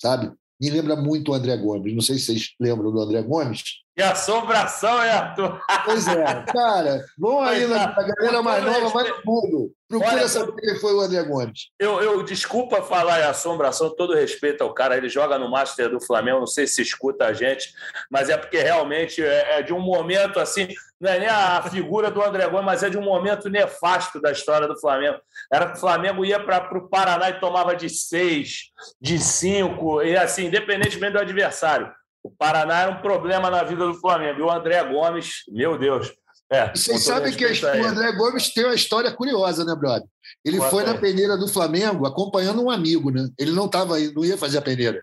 sabe? 0.00 0.32
Me 0.60 0.68
lembra 0.68 0.96
muito 0.96 1.30
o 1.30 1.34
André 1.34 1.56
Gomes. 1.56 1.94
Não 1.94 2.02
sei 2.02 2.18
se 2.18 2.26
vocês 2.26 2.54
lembram 2.60 2.92
do 2.92 3.00
André 3.00 3.22
Gomes. 3.22 3.62
Que 4.00 4.04
assombração, 4.04 5.02
é, 5.02 5.10
Arthur? 5.10 5.60
Pois 5.84 6.08
é, 6.08 6.24
cara. 6.50 7.04
Vão 7.18 7.42
aí 7.42 7.66
na 7.66 7.86
galera 7.86 8.40
mais 8.40 8.64
nova, 8.64 8.88
vai 8.88 9.10
no 9.10 9.22
Google. 9.22 9.72
Procura 9.86 10.12
Olha, 10.12 10.28
saber 10.28 10.52
quem 10.54 10.80
foi 10.80 10.94
o 10.94 11.00
André 11.02 11.22
Gomes. 11.22 11.68
Eu, 11.78 12.00
eu 12.00 12.22
desculpa 12.22 12.80
falar 12.80 13.20
em 13.20 13.24
assombração, 13.24 13.94
todo 13.94 14.14
respeito 14.14 14.62
ao 14.62 14.72
cara. 14.72 14.96
Ele 14.96 15.10
joga 15.10 15.38
no 15.38 15.50
Master 15.50 15.90
do 15.90 16.00
Flamengo, 16.00 16.40
não 16.40 16.46
sei 16.46 16.66
se 16.66 16.80
escuta 16.80 17.26
a 17.26 17.34
gente, 17.34 17.74
mas 18.10 18.30
é 18.30 18.38
porque 18.38 18.58
realmente 18.58 19.22
é, 19.22 19.58
é 19.58 19.62
de 19.62 19.74
um 19.74 19.80
momento 19.80 20.40
assim 20.40 20.68
não 21.00 21.10
é 21.10 21.18
nem 21.18 21.28
a 21.28 21.62
figura 21.62 22.10
do 22.10 22.22
André 22.22 22.46
Gomes, 22.46 22.66
mas 22.66 22.82
é 22.82 22.90
de 22.90 22.98
um 22.98 23.02
momento 23.02 23.48
nefasto 23.48 24.20
da 24.20 24.30
história 24.30 24.68
do 24.68 24.78
Flamengo. 24.78 25.18
Era 25.50 25.70
que 25.70 25.78
o 25.78 25.80
Flamengo 25.80 26.24
ia 26.26 26.38
para 26.38 26.76
o 26.76 26.88
Paraná 26.88 27.30
e 27.30 27.40
tomava 27.40 27.74
de 27.74 27.88
seis, 27.88 28.70
de 29.00 29.18
cinco, 29.18 30.02
e 30.02 30.14
assim, 30.14 30.46
independentemente 30.46 31.14
do 31.14 31.18
adversário. 31.18 31.90
O 32.22 32.30
Paraná 32.30 32.82
era 32.82 32.90
um 32.90 33.00
problema 33.00 33.50
na 33.50 33.62
vida 33.62 33.86
do 33.86 33.94
Flamengo. 33.94 34.40
E 34.40 34.42
o 34.42 34.50
André 34.50 34.82
Gomes, 34.84 35.42
meu 35.48 35.78
Deus. 35.78 36.12
É, 36.52 36.68
Vocês 36.74 37.04
sabem 37.04 37.32
que 37.32 37.46
o 37.46 37.86
André 37.86 38.12
Gomes 38.12 38.52
tem 38.52 38.64
uma 38.64 38.74
história 38.74 39.12
curiosa, 39.12 39.64
né, 39.64 39.74
brother? 39.74 40.06
Ele 40.44 40.58
Quanto 40.58 40.70
foi 40.70 40.82
é? 40.82 40.86
na 40.86 40.98
peneira 40.98 41.36
do 41.36 41.46
Flamengo 41.46 42.06
acompanhando 42.06 42.62
um 42.62 42.70
amigo, 42.70 43.10
né? 43.10 43.28
Ele 43.38 43.52
não 43.52 43.66
estava 43.66 43.98
não 43.98 44.24
ia 44.24 44.36
fazer 44.36 44.58
a 44.58 44.62
peneira. 44.62 45.00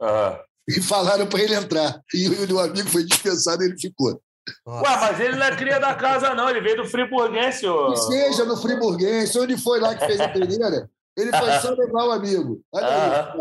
Uhum. 0.00 0.38
E 0.68 0.80
falaram 0.82 1.26
para 1.26 1.40
ele 1.40 1.54
entrar. 1.54 2.00
E 2.12 2.28
o 2.52 2.60
amigo 2.60 2.88
foi 2.88 3.04
dispensado 3.04 3.62
e 3.62 3.66
ele 3.66 3.78
ficou. 3.78 4.20
Nossa. 4.66 4.82
Ué, 4.82 4.96
mas 5.00 5.20
ele 5.20 5.36
não 5.36 5.46
é 5.46 5.56
cria 5.56 5.78
da 5.78 5.94
casa, 5.94 6.34
não. 6.34 6.48
Ele 6.50 6.60
veio 6.60 6.76
do 6.76 6.84
Friburguense. 6.84 7.66
Ô... 7.66 7.96
seja 7.96 8.44
no 8.44 8.56
Friburguense, 8.56 9.38
onde 9.38 9.56
foi 9.56 9.80
lá 9.80 9.94
que 9.94 10.04
fez 10.04 10.20
a 10.20 10.28
peneira, 10.28 10.90
ele 11.16 11.30
foi 11.30 11.52
só 11.60 11.70
levar 11.76 12.04
o 12.06 12.12
amigo. 12.12 12.62
Olha 12.72 12.86
aí, 12.86 13.10
cara. 13.10 13.34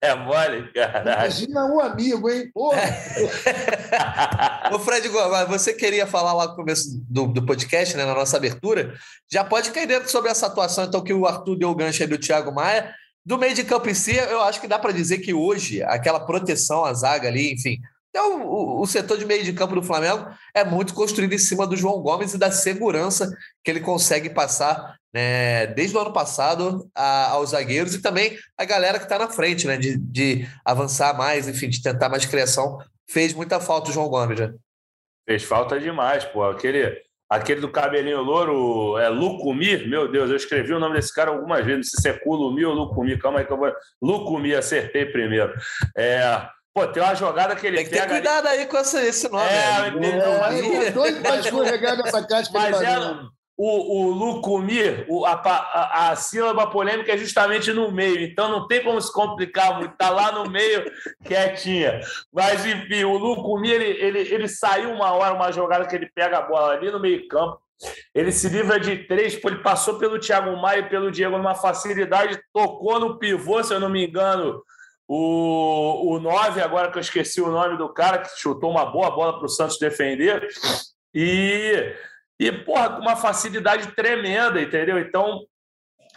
É 0.00 0.14
mole, 0.14 0.72
cara. 0.72 1.12
Imagina 1.12 1.64
um 1.66 1.80
amigo, 1.80 2.30
hein? 2.30 2.50
Porra. 2.52 2.80
Ô, 4.72 4.78
Fred 4.78 5.08
Gomes, 5.08 5.48
você 5.48 5.72
queria 5.72 6.06
falar 6.06 6.32
lá 6.32 6.48
no 6.48 6.56
começo 6.56 7.00
do, 7.08 7.26
do 7.28 7.46
podcast, 7.46 7.96
né, 7.96 8.04
na 8.04 8.14
nossa 8.14 8.36
abertura. 8.36 8.94
Já 9.30 9.44
pode 9.44 9.70
cair 9.70 9.86
dentro 9.86 10.10
sobre 10.10 10.30
essa 10.30 10.46
atuação, 10.46 10.84
então, 10.84 11.02
que 11.02 11.12
o 11.12 11.26
Arthur 11.26 11.56
deu 11.56 11.70
o 11.70 11.74
gancho 11.74 12.02
aí 12.02 12.08
do 12.08 12.18
Thiago 12.18 12.52
Maia. 12.52 12.92
Do 13.24 13.38
meio 13.38 13.54
de 13.54 13.64
campo 13.64 13.88
em 13.88 13.94
si, 13.94 14.14
eu 14.14 14.42
acho 14.42 14.60
que 14.60 14.68
dá 14.68 14.78
para 14.78 14.92
dizer 14.92 15.18
que 15.18 15.32
hoje, 15.32 15.82
aquela 15.84 16.20
proteção 16.20 16.84
à 16.84 16.92
zaga 16.92 17.28
ali, 17.28 17.52
enfim, 17.54 17.78
então, 18.14 18.46
o, 18.46 18.80
o, 18.80 18.86
setor 18.86 19.18
de 19.18 19.26
meio 19.26 19.42
de 19.42 19.52
campo 19.52 19.74
do 19.74 19.82
Flamengo 19.82 20.28
é 20.54 20.62
muito 20.62 20.94
construído 20.94 21.32
em 21.32 21.38
cima 21.38 21.66
do 21.66 21.76
João 21.76 22.00
Gomes 22.00 22.32
e 22.32 22.38
da 22.38 22.48
segurança 22.48 23.28
que 23.64 23.68
ele 23.68 23.80
consegue 23.80 24.30
passar 24.30 24.94
né, 25.12 25.66
desde 25.66 25.96
o 25.96 26.00
ano 26.00 26.12
passado 26.12 26.88
a, 26.94 27.30
aos 27.30 27.50
zagueiros 27.50 27.92
e 27.92 28.00
também 28.00 28.38
a 28.56 28.64
galera 28.64 29.00
que 29.00 29.06
está 29.06 29.18
na 29.18 29.28
frente, 29.28 29.66
né, 29.66 29.76
de, 29.76 29.98
de 29.98 30.46
avançar 30.64 31.18
mais, 31.18 31.48
enfim, 31.48 31.68
de 31.68 31.82
tentar 31.82 32.08
mais 32.08 32.24
criação. 32.24 32.78
Fez 33.10 33.34
muita 33.34 33.58
falta 33.58 33.90
o 33.90 33.92
João 33.92 34.08
Gomes, 34.08 34.38
já. 34.38 34.54
Fez 35.28 35.42
falta 35.42 35.80
demais, 35.80 36.24
pô. 36.24 36.44
Aquele, 36.44 36.96
aquele 37.28 37.60
do 37.60 37.72
cabelinho 37.72 38.22
louro, 38.22 38.96
é 38.96 39.08
Lucumi, 39.08 39.88
meu 39.88 40.06
Deus, 40.06 40.30
eu 40.30 40.36
escrevi 40.36 40.72
o 40.72 40.78
nome 40.78 40.94
desse 40.94 41.12
cara 41.12 41.32
algumas 41.32 41.66
vezes, 41.66 41.92
não 41.92 42.00
sei 42.00 42.12
se 42.12 42.16
é 42.16 42.20
Culumi 42.22 42.64
ou 42.64 42.74
Lucumi, 42.74 43.18
calma 43.18 43.40
aí 43.40 43.44
que 43.44 43.52
eu 43.52 43.58
vou... 43.58 43.72
Lucumi, 44.00 44.54
acertei 44.54 45.04
primeiro. 45.04 45.52
É... 45.96 46.48
Pô, 46.74 46.88
tem 46.88 47.00
uma 47.00 47.14
jogada 47.14 47.54
que 47.54 47.66
ele 47.68 47.76
Tem 47.76 47.84
que 47.84 47.92
ter 47.92 48.08
cuidado 48.08 48.48
ali, 48.48 48.62
aí 48.62 48.66
com 48.66 48.76
esse, 48.78 48.98
esse 48.98 49.28
nome. 49.30 49.44
É, 49.44 49.90
né? 49.92 50.08
é, 50.08 50.86
é 50.86 50.90
doido 50.90 51.22
pra 51.22 51.36
escorregar 51.36 51.96
nessa 51.96 52.26
caixa 52.26 52.50
que 52.50 52.58
Mas 52.58 52.82
é, 52.82 52.98
o, 53.56 54.08
o 54.08 54.10
Lucumir, 54.10 55.06
o, 55.08 55.24
a, 55.24 55.34
a, 55.34 56.10
a, 56.10 56.16
sílaba 56.16 56.66
polêmica 56.66 57.12
é 57.12 57.16
justamente 57.16 57.72
no 57.72 57.92
meio, 57.92 58.20
então 58.20 58.48
não 58.48 58.66
tem 58.66 58.82
como 58.82 59.00
se 59.00 59.12
complicar 59.12 59.78
muito, 59.78 59.96
tá 59.96 60.10
lá 60.10 60.32
no 60.32 60.50
meio 60.50 60.90
quietinha. 61.24 62.00
Mas, 62.32 62.66
enfim, 62.66 63.04
o 63.04 63.16
Lucumir, 63.16 63.74
ele, 63.74 63.84
ele, 63.84 64.18
ele 64.34 64.48
saiu 64.48 64.90
uma 64.90 65.12
hora, 65.12 65.34
uma 65.34 65.52
jogada 65.52 65.86
que 65.86 65.94
ele 65.94 66.10
pega 66.12 66.38
a 66.38 66.42
bola 66.42 66.72
ali 66.72 66.90
no 66.90 66.98
meio 66.98 67.28
campo, 67.28 67.60
ele 68.12 68.32
se 68.32 68.48
livra 68.48 68.80
de 68.80 68.96
três, 69.06 69.38
ele 69.44 69.62
passou 69.62 69.98
pelo 69.98 70.18
Thiago 70.18 70.56
Maia 70.56 70.80
e 70.80 70.88
pelo 70.88 71.12
Diego 71.12 71.36
numa 71.36 71.54
facilidade, 71.54 72.40
tocou 72.52 72.98
no 72.98 73.18
pivô, 73.18 73.62
se 73.62 73.72
eu 73.72 73.78
não 73.78 73.88
me 73.88 74.04
engano, 74.04 74.60
o, 75.06 76.14
o 76.14 76.20
9, 76.20 76.60
agora 76.60 76.90
que 76.90 76.98
eu 76.98 77.02
esqueci 77.02 77.40
o 77.40 77.50
nome 77.50 77.76
do 77.76 77.88
cara, 77.88 78.18
que 78.18 78.38
chutou 78.38 78.70
uma 78.70 78.86
boa 78.86 79.10
bola 79.10 79.36
para 79.36 79.46
o 79.46 79.48
Santos 79.48 79.78
defender. 79.78 80.46
E, 81.14 81.94
e, 82.40 82.52
porra, 82.52 82.90
com 82.90 83.02
uma 83.02 83.16
facilidade 83.16 83.92
tremenda, 83.92 84.60
entendeu? 84.60 84.98
Então, 84.98 85.44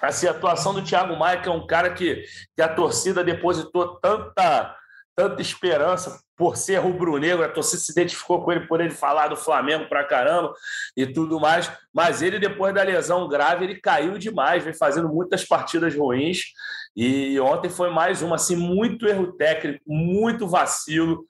assim, 0.01 0.27
a 0.27 0.31
atuação 0.31 0.73
do 0.73 0.83
Thiago 0.83 1.17
Maia, 1.17 1.41
que 1.41 1.49
é 1.49 1.51
um 1.51 1.67
cara 1.67 1.93
que, 1.93 2.23
que 2.55 2.61
a 2.61 2.73
torcida 2.73 3.23
depositou 3.23 3.99
tanta, 3.99 4.75
tanta 5.17 5.41
esperança 5.41 6.21
por 6.35 6.55
ser 6.55 6.77
rubro-negro, 6.77 7.43
a 7.43 7.49
torcida 7.49 7.81
se 7.81 7.91
identificou 7.91 8.43
com 8.43 8.51
ele 8.51 8.67
por 8.67 8.79
ele 8.79 8.91
falar 8.91 9.29
do 9.29 9.35
Flamengo 9.35 9.89
pra 9.89 10.03
caramba 10.03 10.53
e 10.95 11.07
tudo 11.07 11.39
mais, 11.39 11.71
mas 11.91 12.21
ele, 12.21 12.37
depois 12.37 12.71
da 12.71 12.83
lesão 12.83 13.27
grave, 13.27 13.65
ele 13.65 13.81
caiu 13.81 14.19
demais, 14.19 14.63
vem 14.63 14.75
fazendo 14.75 15.09
muitas 15.09 15.43
partidas 15.43 15.95
ruins, 15.95 16.53
e 16.95 17.39
ontem 17.39 17.67
foi 17.67 17.89
mais 17.89 18.21
uma, 18.21 18.35
assim, 18.35 18.55
muito 18.55 19.07
erro 19.07 19.31
técnico, 19.31 19.83
muito 19.87 20.47
vacilo, 20.47 21.25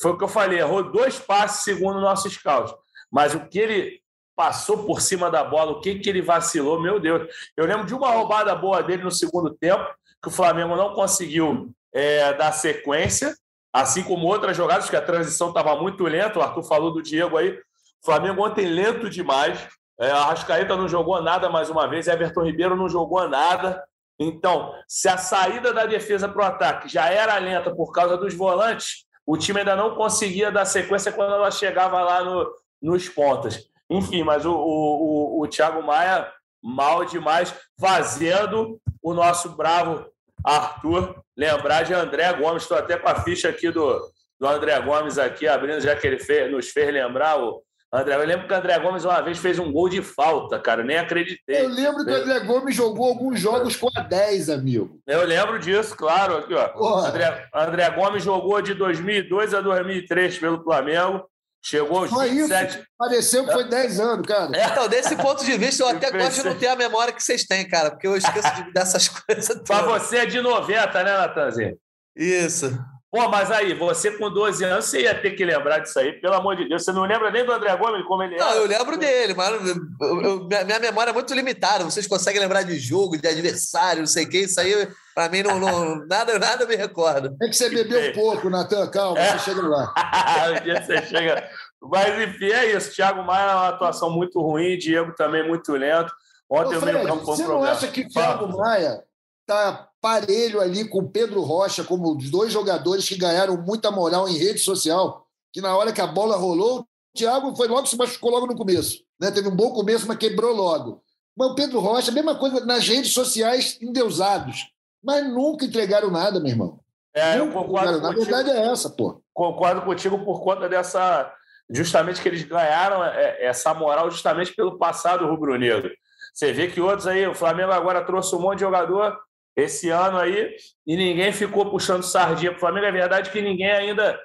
foi 0.00 0.10
o 0.10 0.18
que 0.18 0.24
eu 0.24 0.28
falei, 0.28 0.58
errou 0.58 0.90
dois 0.90 1.16
passes 1.20 1.62
segundo 1.62 1.98
o 1.98 2.02
nosso 2.02 2.28
scout, 2.28 2.74
mas 3.08 3.36
o 3.36 3.46
que 3.48 3.60
ele 3.60 4.00
passou 4.34 4.84
por 4.84 5.00
cima 5.00 5.30
da 5.30 5.44
bola, 5.44 5.70
o 5.70 5.80
que, 5.80 6.00
que 6.00 6.10
ele 6.10 6.22
vacilou, 6.22 6.82
meu 6.82 6.98
Deus, 6.98 7.28
eu 7.56 7.64
lembro 7.64 7.86
de 7.86 7.94
uma 7.94 8.10
roubada 8.10 8.52
boa 8.56 8.82
dele 8.82 9.04
no 9.04 9.12
segundo 9.12 9.54
tempo, 9.54 9.86
que 10.20 10.28
o 10.28 10.32
Flamengo 10.32 10.74
não 10.74 10.94
conseguiu 10.94 11.72
é, 11.92 12.32
dar 12.34 12.52
sequência, 12.52 13.34
assim 13.72 14.02
como 14.02 14.26
outras 14.26 14.56
jogadas, 14.56 14.88
que 14.88 14.96
a 14.96 15.02
transição 15.02 15.48
estava 15.48 15.76
muito 15.76 16.04
lenta. 16.04 16.38
O 16.38 16.42
Arthur 16.42 16.62
falou 16.62 16.92
do 16.92 17.02
Diego 17.02 17.36
aí. 17.36 17.50
O 17.50 18.04
Flamengo 18.04 18.44
ontem 18.44 18.66
lento 18.66 19.08
demais. 19.10 19.66
É, 20.00 20.10
a 20.10 20.24
Rascaeta 20.26 20.76
não 20.76 20.88
jogou 20.88 21.20
nada 21.20 21.48
mais 21.50 21.68
uma 21.68 21.88
vez, 21.88 22.06
Everton 22.06 22.44
Ribeiro 22.44 22.76
não 22.76 22.88
jogou 22.88 23.28
nada. 23.28 23.82
Então, 24.18 24.72
se 24.86 25.08
a 25.08 25.16
saída 25.16 25.72
da 25.72 25.86
defesa 25.86 26.28
para 26.28 26.42
o 26.42 26.46
ataque 26.46 26.88
já 26.88 27.08
era 27.08 27.38
lenta 27.38 27.74
por 27.74 27.92
causa 27.92 28.16
dos 28.16 28.34
volantes, 28.34 29.04
o 29.26 29.36
time 29.36 29.60
ainda 29.60 29.76
não 29.76 29.94
conseguia 29.94 30.50
dar 30.50 30.64
sequência 30.64 31.12
quando 31.12 31.34
ela 31.34 31.50
chegava 31.50 32.00
lá 32.00 32.24
no, 32.24 32.50
nos 32.80 33.08
pontas. 33.08 33.68
Enfim, 33.90 34.22
mas 34.22 34.44
o, 34.44 34.52
o, 34.52 35.38
o, 35.38 35.42
o 35.42 35.48
Thiago 35.48 35.82
Maia 35.82 36.32
mal 36.62 37.04
demais, 37.04 37.54
fazendo 37.78 38.80
o 39.02 39.14
nosso 39.14 39.50
bravo 39.50 40.04
Arthur 40.44 41.22
lembrar 41.36 41.82
de 41.82 41.94
André 41.94 42.32
Gomes. 42.32 42.62
Estou 42.62 42.76
até 42.76 42.96
com 42.96 43.08
a 43.08 43.22
ficha 43.22 43.48
aqui 43.48 43.70
do, 43.70 44.00
do 44.38 44.46
André 44.46 44.80
Gomes 44.80 45.18
aqui, 45.18 45.46
abrindo, 45.46 45.80
já 45.80 45.94
que 45.96 46.06
ele 46.06 46.18
fez, 46.18 46.50
nos 46.50 46.70
fez 46.70 46.92
lembrar 46.92 47.38
o 47.38 47.62
André, 47.92 48.16
eu 48.16 48.26
lembro 48.26 48.46
que 48.46 48.52
o 48.52 48.56
André 48.56 48.78
Gomes 48.78 49.04
uma 49.06 49.20
vez 49.22 49.38
fez 49.38 49.58
um 49.58 49.72
gol 49.72 49.88
de 49.88 50.02
falta, 50.02 50.58
cara, 50.58 50.84
nem 50.84 50.98
acreditei. 50.98 51.64
Eu 51.64 51.70
lembro 51.70 52.04
que 52.04 52.10
o 52.10 52.14
André 52.14 52.40
Gomes 52.40 52.76
jogou 52.76 53.08
alguns 53.08 53.40
jogos 53.40 53.76
com 53.76 53.88
a 53.96 54.02
10, 54.02 54.50
amigo. 54.50 55.00
Eu 55.06 55.24
lembro 55.24 55.58
disso, 55.58 55.96
claro. 55.96 56.36
Aqui, 56.36 56.52
ó. 56.52 57.06
André, 57.06 57.48
André 57.54 57.90
Gomes 57.90 58.22
jogou 58.22 58.60
de 58.60 58.74
2002 58.74 59.54
a 59.54 59.62
2003 59.62 60.38
pelo 60.38 60.62
Flamengo. 60.62 61.24
Chegou 61.62 61.98
aos 61.98 62.10
Só 62.10 62.20
27. 62.20 62.78
Isso. 62.78 62.86
Pareceu 62.96 63.44
que 63.44 63.52
foi 63.52 63.68
10 63.68 64.00
anos, 64.00 64.26
cara. 64.26 64.56
É, 64.56 64.66
então, 64.66 64.88
desse 64.88 65.16
ponto 65.16 65.44
de 65.44 65.56
vista, 65.56 65.82
eu 65.82 65.88
até 65.88 66.10
gosto 66.10 66.42
de 66.42 66.48
não 66.48 66.58
ter 66.58 66.68
a 66.68 66.76
memória 66.76 67.12
que 67.12 67.22
vocês 67.22 67.44
têm, 67.44 67.68
cara, 67.68 67.90
porque 67.90 68.06
eu 68.06 68.16
esqueço 68.16 68.54
de, 68.54 68.72
dessas 68.72 69.08
coisas. 69.10 69.60
Para 69.66 69.86
você 69.86 70.18
é 70.18 70.26
de 70.26 70.40
90, 70.40 71.04
né, 71.04 71.16
Natanzinho? 71.18 71.76
Isso. 72.16 72.78
Pô, 73.10 73.26
mas 73.26 73.50
aí, 73.50 73.72
você 73.72 74.10
com 74.10 74.28
12 74.28 74.62
anos, 74.64 74.84
você 74.84 75.02
ia 75.02 75.18
ter 75.18 75.30
que 75.30 75.42
lembrar 75.42 75.78
disso 75.78 75.98
aí, 75.98 76.12
pelo 76.20 76.34
amor 76.34 76.56
de 76.56 76.68
Deus. 76.68 76.84
Você 76.84 76.92
não 76.92 77.06
lembra 77.06 77.30
nem 77.30 77.42
do 77.42 77.52
André 77.52 77.74
Gomes, 77.74 78.04
como 78.06 78.22
ele 78.22 78.34
é? 78.34 78.38
Não, 78.38 78.52
eu 78.52 78.66
lembro 78.66 78.98
dele, 78.98 79.32
mas 79.32 79.66
eu, 79.66 80.22
eu, 80.22 80.44
minha 80.44 80.78
memória 80.78 81.10
é 81.10 81.14
muito 81.14 81.32
limitada. 81.32 81.84
Vocês 81.84 82.06
conseguem 82.06 82.38
lembrar 82.38 82.64
de 82.64 82.78
jogo, 82.78 83.16
de 83.16 83.26
adversário, 83.26 84.00
não 84.00 84.06
sei 84.06 84.26
o 84.26 84.28
que. 84.28 84.40
Isso 84.40 84.60
aí, 84.60 84.86
para 85.14 85.30
mim, 85.30 85.42
não, 85.42 85.58
não, 85.58 86.06
nada, 86.06 86.38
nada 86.38 86.66
me 86.66 86.76
recorda. 86.76 87.34
É 87.40 87.48
que 87.48 87.54
você 87.54 87.70
bebeu 87.70 88.10
um 88.10 88.12
pouco, 88.12 88.50
Natan, 88.50 88.86
calma, 88.90 89.18
é. 89.18 89.38
você 89.38 89.50
chega 89.50 89.66
lá. 89.66 89.94
um 90.60 90.64
dia 90.64 90.82
você 90.84 91.02
chega. 91.06 91.48
Mas, 91.80 92.28
enfim, 92.28 92.50
é 92.50 92.76
isso. 92.76 92.94
Thiago 92.94 93.22
Maia 93.22 93.52
é 93.52 93.54
uma 93.54 93.68
atuação 93.68 94.10
muito 94.10 94.38
ruim, 94.38 94.76
Diego 94.76 95.14
também 95.14 95.48
muito 95.48 95.72
lento. 95.72 96.12
Ontem 96.50 96.76
Ô, 96.76 96.80
Fred, 96.80 97.00
foi 97.00 97.10
um 97.10 97.24
Você 97.24 97.42
não 97.44 97.64
acha 97.64 97.88
que 97.88 98.06
Thiago 98.06 98.54
Maia 98.54 99.02
está 99.48 99.87
parelho 100.00 100.60
ali 100.60 100.88
com 100.88 101.00
o 101.00 101.08
Pedro 101.08 101.42
Rocha, 101.42 101.84
como 101.84 102.16
os 102.16 102.30
dois 102.30 102.52
jogadores 102.52 103.08
que 103.08 103.16
ganharam 103.16 103.56
muita 103.56 103.90
moral 103.90 104.28
em 104.28 104.36
rede 104.36 104.60
social, 104.60 105.26
que 105.52 105.60
na 105.60 105.76
hora 105.76 105.92
que 105.92 106.00
a 106.00 106.06
bola 106.06 106.36
rolou, 106.36 106.80
o 106.80 106.86
Thiago 107.16 107.54
foi 107.56 107.68
logo 107.68 107.86
se 107.86 107.96
machucou 107.96 108.30
logo 108.30 108.46
no 108.46 108.56
começo. 108.56 109.02
Né? 109.20 109.30
Teve 109.30 109.48
um 109.48 109.56
bom 109.56 109.72
começo, 109.72 110.06
mas 110.06 110.18
quebrou 110.18 110.54
logo. 110.54 111.02
Mas 111.36 111.50
o 111.50 111.54
Pedro 111.54 111.80
Rocha, 111.80 112.12
mesma 112.12 112.34
coisa 112.34 112.64
nas 112.64 112.86
redes 112.86 113.12
sociais 113.12 113.78
endeusados. 113.80 114.72
Mas 115.02 115.26
nunca 115.28 115.64
entregaram 115.64 116.10
nada, 116.10 116.40
meu 116.40 116.50
irmão. 116.50 116.80
É, 117.14 117.36
nunca 117.36 117.58
eu 117.58 117.62
concordo. 117.62 118.00
Na 118.00 118.10
verdade 118.10 118.50
é 118.50 118.66
essa, 118.66 118.90
pô. 118.90 119.22
Concordo 119.32 119.82
contigo 119.82 120.24
por 120.24 120.42
conta 120.42 120.68
dessa. 120.68 121.32
Justamente 121.70 122.22
que 122.22 122.28
eles 122.28 122.42
ganharam 122.44 123.04
é, 123.04 123.44
essa 123.44 123.74
moral 123.74 124.10
justamente 124.10 124.54
pelo 124.54 124.78
passado 124.78 125.26
rubro-negro. 125.26 125.90
Você 126.32 126.52
vê 126.52 126.68
que 126.68 126.80
outros 126.80 127.06
aí, 127.06 127.26
o 127.26 127.34
Flamengo 127.34 127.72
agora 127.72 128.04
trouxe 128.04 128.34
um 128.34 128.40
monte 128.40 128.58
de 128.58 128.64
jogador 128.64 129.18
esse 129.58 129.90
ano 129.90 130.18
aí 130.18 130.54
e 130.86 130.96
ninguém 130.96 131.32
ficou 131.32 131.70
puxando 131.70 132.02
sardinha 132.02 132.52
para 132.52 132.58
o 132.58 132.60
Flamengo. 132.60 132.86
É 132.86 132.92
verdade 132.92 133.30
que 133.30 133.42
ninguém 133.42 133.70
ainda 133.70 134.18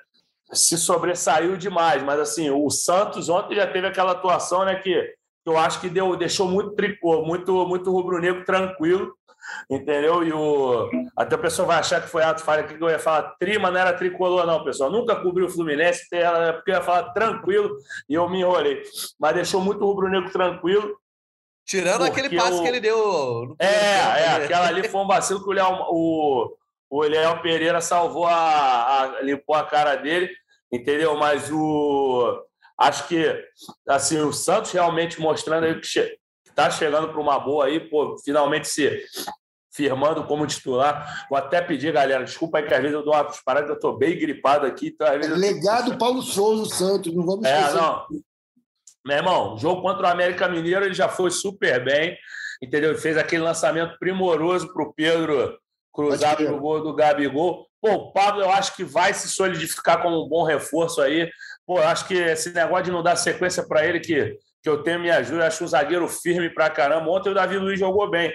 se 0.52 0.78
sobressaiu 0.78 1.58
demais, 1.58 2.04
mas 2.04 2.20
assim, 2.20 2.52
o 2.52 2.70
Santos 2.70 3.30
ontem 3.30 3.56
já 3.56 3.66
teve 3.66 3.88
aquela 3.88 4.12
atuação, 4.12 4.64
né, 4.64 4.76
que, 4.76 5.14
eu 5.46 5.58
acho 5.58 5.82
que 5.82 5.90
deu, 5.90 6.16
deixou 6.16 6.48
muito 6.48 6.76
tricô, 6.76 7.26
muito, 7.26 7.66
muito 7.66 7.92
rubro-negro 7.92 8.46
tranquilo, 8.46 9.14
entendeu? 9.70 10.24
E 10.24 10.32
o, 10.32 10.90
até 11.18 11.36
o 11.36 11.40
pessoal 11.40 11.68
vai 11.68 11.80
achar 11.80 12.02
que 12.02 12.08
foi 12.08 12.24
ato 12.24 12.44
falha 12.44 12.62
aqui 12.62 12.78
que 12.78 12.84
eu 12.84 12.90
ia 12.90 13.00
falar 13.00 13.36
trima, 13.40 13.70
não 13.70 13.80
era 13.80 13.92
tricolor, 13.92 14.46
não, 14.46 14.64
pessoal. 14.64 14.90
Nunca 14.90 15.16
cobriu 15.18 15.48
o 15.48 15.50
Fluminense, 15.50 16.08
porque 16.08 16.72
eu 16.72 16.76
ia 16.76 16.82
falar 16.82 17.12
tranquilo 17.12 17.76
e 18.08 18.14
eu 18.14 18.30
me 18.30 18.40
enrolei. 18.40 18.84
Mas 19.20 19.36
deixou 19.36 19.60
muito 19.60 19.84
rubro-negro 19.84 20.32
tranquilo. 20.32 20.96
Tirando 21.66 22.04
aquele 22.04 22.36
passe 22.36 22.62
que 22.62 22.68
ele 22.68 22.80
deu. 22.80 23.56
É, 23.60 23.66
é, 23.66 24.28
aquela 24.44 24.68
ali 24.68 24.88
foi 24.88 25.02
um 25.02 25.08
vacilo 25.08 25.42
que 25.42 25.50
o 25.50 25.54
Léo, 25.54 25.86
o, 25.90 26.56
o 26.90 27.02
Léo 27.04 27.42
Pereira 27.42 27.80
salvou 27.80 28.26
a, 28.26 29.02
a, 29.02 29.22
limpou 29.22 29.56
a 29.56 29.64
cara 29.64 29.96
dele, 29.96 30.30
entendeu? 30.72 31.16
Mas 31.18 31.50
o 31.52 32.44
acho 32.78 33.08
que 33.08 33.34
assim, 33.88 34.20
o 34.20 34.34
Santos 34.34 34.72
realmente 34.72 35.22
mostrando 35.22 35.66
aí 35.66 35.80
que 35.80 35.88
está 36.46 36.70
chegando 36.70 37.10
para 37.10 37.22
uma 37.22 37.40
boa 37.40 37.66
aí, 37.66 37.80
pô, 37.80 38.18
finalmente 38.24 38.68
se 38.68 39.02
firmando 39.74 40.24
como 40.26 40.46
titular. 40.46 41.26
Vou 41.30 41.38
até 41.38 41.62
pedir, 41.62 41.92
galera, 41.92 42.24
desculpa 42.24 42.60
aí 42.60 42.68
que 42.68 42.74
às 42.74 42.82
vezes 42.82 42.96
eu 42.96 43.04
dou 43.04 43.14
uma 43.14 43.28
parada, 43.44 43.68
eu 43.68 43.74
estou 43.74 43.98
bem 43.98 44.18
gripado 44.18 44.66
aqui. 44.66 44.88
Então, 44.88 45.08
às 45.08 45.18
vezes 45.18 45.38
Legado 45.38 45.98
Paulo 45.98 46.22
Souza 46.22 46.74
Santos, 46.76 47.14
não 47.14 47.26
vamos 47.26 47.46
é, 47.46 47.60
esquecer. 47.60 47.78
É, 47.78 47.82
não. 47.82 48.06
Meu 49.06 49.18
irmão, 49.18 49.58
jogo 49.58 49.82
contra 49.82 50.08
o 50.08 50.10
América 50.10 50.48
Mineiro 50.48 50.86
ele 50.86 50.94
já 50.94 51.10
foi 51.10 51.30
super 51.30 51.84
bem, 51.84 52.18
entendeu? 52.62 52.92
Ele 52.92 53.00
fez 53.00 53.18
aquele 53.18 53.44
lançamento 53.44 53.98
primoroso 54.00 54.72
para 54.74 54.84
o 54.84 54.94
Pedro 54.94 55.58
cruzar 55.94 56.42
o 56.42 56.60
gol 56.60 56.82
do 56.82 56.96
Gabigol. 56.96 57.68
Pô, 57.82 57.92
o 57.92 58.12
Pablo 58.14 58.42
eu 58.42 58.50
acho 58.50 58.76
que 58.76 58.84
vai 58.84 59.14
se 59.14 59.28
solidificar 59.28 60.02
como 60.02 60.26
um 60.26 60.30
bom 60.30 60.44
reforço 60.44 61.02
aí. 61.02 61.30
Pô, 61.68 61.80
eu 61.80 61.88
acho 61.88 62.08
que 62.08 62.16
esse 62.16 62.52
negócio 62.52 62.86
de 62.86 62.92
não 62.92 63.04
dar 63.04 63.18
sequência 63.18 63.62
para 63.68 63.86
ele, 63.86 64.00
que, 64.00 64.38
que 64.62 64.70
eu 64.70 64.82
tenho 64.82 65.02
me 65.02 65.12
ajuda, 65.12 65.44
eu 65.44 65.48
acho 65.48 65.64
um 65.66 65.68
zagueiro 65.68 66.08
firme 66.08 66.50
pra 66.50 66.70
caramba. 66.70 67.10
Ontem 67.10 67.30
o 67.30 67.36
Davi 67.36 67.58
Luiz 67.58 67.78
jogou 67.78 68.10
bem. 68.10 68.34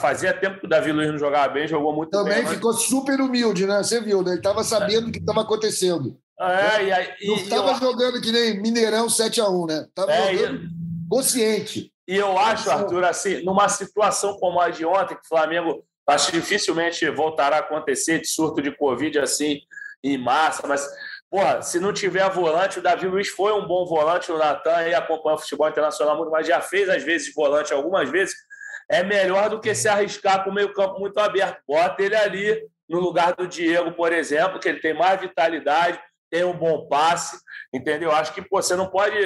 Fazia 0.00 0.34
tempo 0.34 0.60
que 0.60 0.66
o 0.66 0.68
Davi 0.68 0.92
Luiz 0.92 1.10
não 1.10 1.18
jogava 1.18 1.52
bem, 1.52 1.66
jogou 1.66 1.94
muito 1.94 2.10
Também 2.10 2.34
bem. 2.34 2.42
Também 2.42 2.56
ficou 2.56 2.72
mas... 2.74 2.82
super 2.82 3.20
humilde, 3.20 3.66
né? 3.66 3.78
Você 3.78 4.02
viu, 4.02 4.22
né? 4.22 4.32
Ele 4.32 4.38
estava 4.38 4.62
sabendo 4.62 5.08
o 5.08 5.12
que 5.12 5.18
estava 5.18 5.40
acontecendo. 5.40 6.18
É, 6.40 6.84
e 6.84 6.92
aí, 6.92 7.08
não 7.22 7.36
estava 7.36 7.74
jogando 7.74 8.20
que 8.20 8.32
nem 8.32 8.60
Mineirão 8.60 9.06
7x1, 9.06 9.68
né? 9.68 9.86
Estava 9.88 10.12
é, 10.12 10.34
jogando 10.34 10.64
e... 10.64 10.68
consciente. 11.08 11.92
E 12.06 12.16
eu 12.16 12.36
acho, 12.36 12.70
Arthur, 12.70 13.04
assim, 13.04 13.42
numa 13.44 13.68
situação 13.68 14.36
como 14.38 14.60
a 14.60 14.68
de 14.68 14.84
ontem, 14.84 15.14
que 15.14 15.24
o 15.24 15.28
Flamengo 15.28 15.84
acho 16.06 16.30
que 16.30 16.38
dificilmente 16.38 17.08
voltará 17.10 17.56
a 17.56 17.60
acontecer 17.60 18.20
de 18.20 18.26
surto 18.26 18.60
de 18.60 18.76
Covid 18.76 19.18
assim 19.18 19.60
em 20.02 20.18
massa, 20.18 20.66
mas 20.66 20.86
porra, 21.30 21.62
se 21.62 21.80
não 21.80 21.92
tiver 21.92 22.28
volante, 22.30 22.78
o 22.78 22.82
Davi 22.82 23.06
Luiz 23.06 23.28
foi 23.28 23.52
um 23.52 23.66
bom 23.66 23.86
volante, 23.86 24.30
o 24.30 24.36
Natan 24.36 24.76
aí 24.76 24.94
acompanha 24.94 25.36
o 25.36 25.38
futebol 25.38 25.68
internacional 25.68 26.16
muito, 26.16 26.30
mas 26.30 26.46
já 26.46 26.60
fez 26.60 26.88
às 26.88 27.02
vezes 27.02 27.32
volante 27.34 27.72
algumas 27.72 28.10
vezes. 28.10 28.34
É 28.88 29.02
melhor 29.02 29.48
do 29.48 29.60
que 29.60 29.74
se 29.74 29.88
arriscar 29.88 30.44
com 30.44 30.50
o 30.50 30.54
meio-campo 30.54 31.00
muito 31.00 31.18
aberto. 31.18 31.58
Bota 31.66 32.02
ele 32.02 32.14
ali 32.14 32.62
no 32.86 33.00
lugar 33.00 33.34
do 33.34 33.48
Diego, 33.48 33.92
por 33.92 34.12
exemplo, 34.12 34.60
que 34.60 34.68
ele 34.68 34.78
tem 34.78 34.92
mais 34.92 35.18
vitalidade, 35.18 35.98
tem 36.34 36.42
um 36.44 36.58
bom 36.58 36.88
passe, 36.88 37.38
entendeu? 37.72 38.10
Acho 38.10 38.34
que 38.34 38.42
pô, 38.42 38.60
você 38.60 38.74
não 38.74 38.88
pode, 38.88 39.16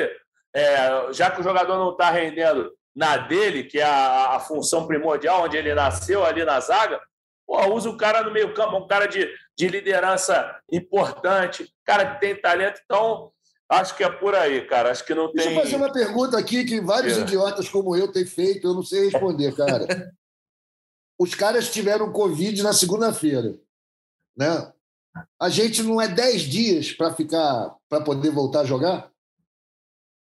é, 0.55 1.11
já 1.11 1.31
que 1.31 1.41
o 1.41 1.43
jogador 1.43 1.79
não 1.79 1.93
está 1.93 2.11
rendendo 2.11 2.71
na 2.95 3.17
dele, 3.17 3.65
que 3.65 3.81
é 3.81 3.85
a, 3.85 4.37
a, 4.37 4.41
função 4.41 4.87
primordial, 4.87 5.45
onde 5.45 5.57
ele 5.57 5.75
nasceu 5.75 6.23
ali 6.23 6.45
na 6.45 6.61
zaga, 6.61 7.01
pô, 7.47 7.67
usa 7.69 7.89
o 7.89 7.97
cara 7.97 8.23
no 8.23 8.31
meio 8.31 8.53
campo, 8.53 8.77
um 8.77 8.87
cara 8.87 9.07
de, 9.07 9.27
de 9.57 9.69
liderança 9.69 10.55
importante, 10.71 11.73
cara 11.83 12.15
que 12.15 12.21
tem 12.21 12.39
talento, 12.39 12.79
então 12.85 13.33
acho 13.71 13.97
que 13.97 14.05
é 14.05 14.11
por 14.11 14.35
aí, 14.35 14.67
cara. 14.67 14.91
Acho 14.91 15.07
que 15.07 15.15
não 15.15 15.33
Deixa 15.33 15.49
tem. 15.49 15.59
Deixa 15.59 15.77
eu 15.77 15.81
fazer 15.81 15.83
uma 15.83 15.93
pergunta 15.93 16.39
aqui 16.39 16.63
que 16.63 16.79
vários 16.79 17.17
é. 17.17 17.23
idiotas 17.23 17.71
como 17.71 17.97
eu 17.97 18.13
têm 18.13 18.27
feito, 18.27 18.67
eu 18.67 18.75
não 18.75 18.83
sei 18.83 19.09
responder, 19.09 19.55
cara. 19.57 19.87
Os 21.19 21.35
caras 21.35 21.73
tiveram 21.73 22.13
Covid 22.13 22.63
na 22.63 22.75
segunda-feira, 22.75 23.59
né? 24.37 24.73
A 25.41 25.49
gente 25.49 25.83
não 25.83 26.01
é 26.01 26.09
10 26.09 26.43
dias 26.43 26.93
para 26.93 27.15
ficar 27.15 27.75
para 27.89 28.03
poder 28.03 28.31
voltar 28.31 28.61
a 28.61 28.65
jogar? 28.65 29.11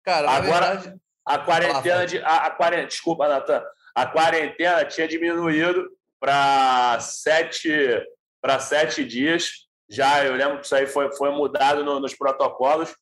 Cara, 0.03 0.29
agora 0.29 0.75
verdade... 0.75 1.01
a 1.25 1.39
quarentena 1.39 2.05
de, 2.05 2.17
a, 2.19 2.37
a 2.45 2.51
quarentena, 2.51 2.87
desculpa, 2.87 3.27
Natan, 3.27 3.63
a 3.95 4.05
quarentena 4.05 4.85
tinha 4.85 5.07
diminuído 5.07 5.89
para 6.19 6.99
sete 6.99 7.69
para 8.41 8.59
sete 8.59 9.03
dias. 9.03 9.65
Já 9.89 10.23
eu 10.23 10.35
lembro 10.35 10.59
que 10.59 10.65
isso 10.65 10.75
aí 10.75 10.85
foi, 10.85 11.11
foi 11.15 11.31
mudado 11.31 11.83
no, 11.83 11.99
nos 11.99 12.13
protocolos 12.13 12.95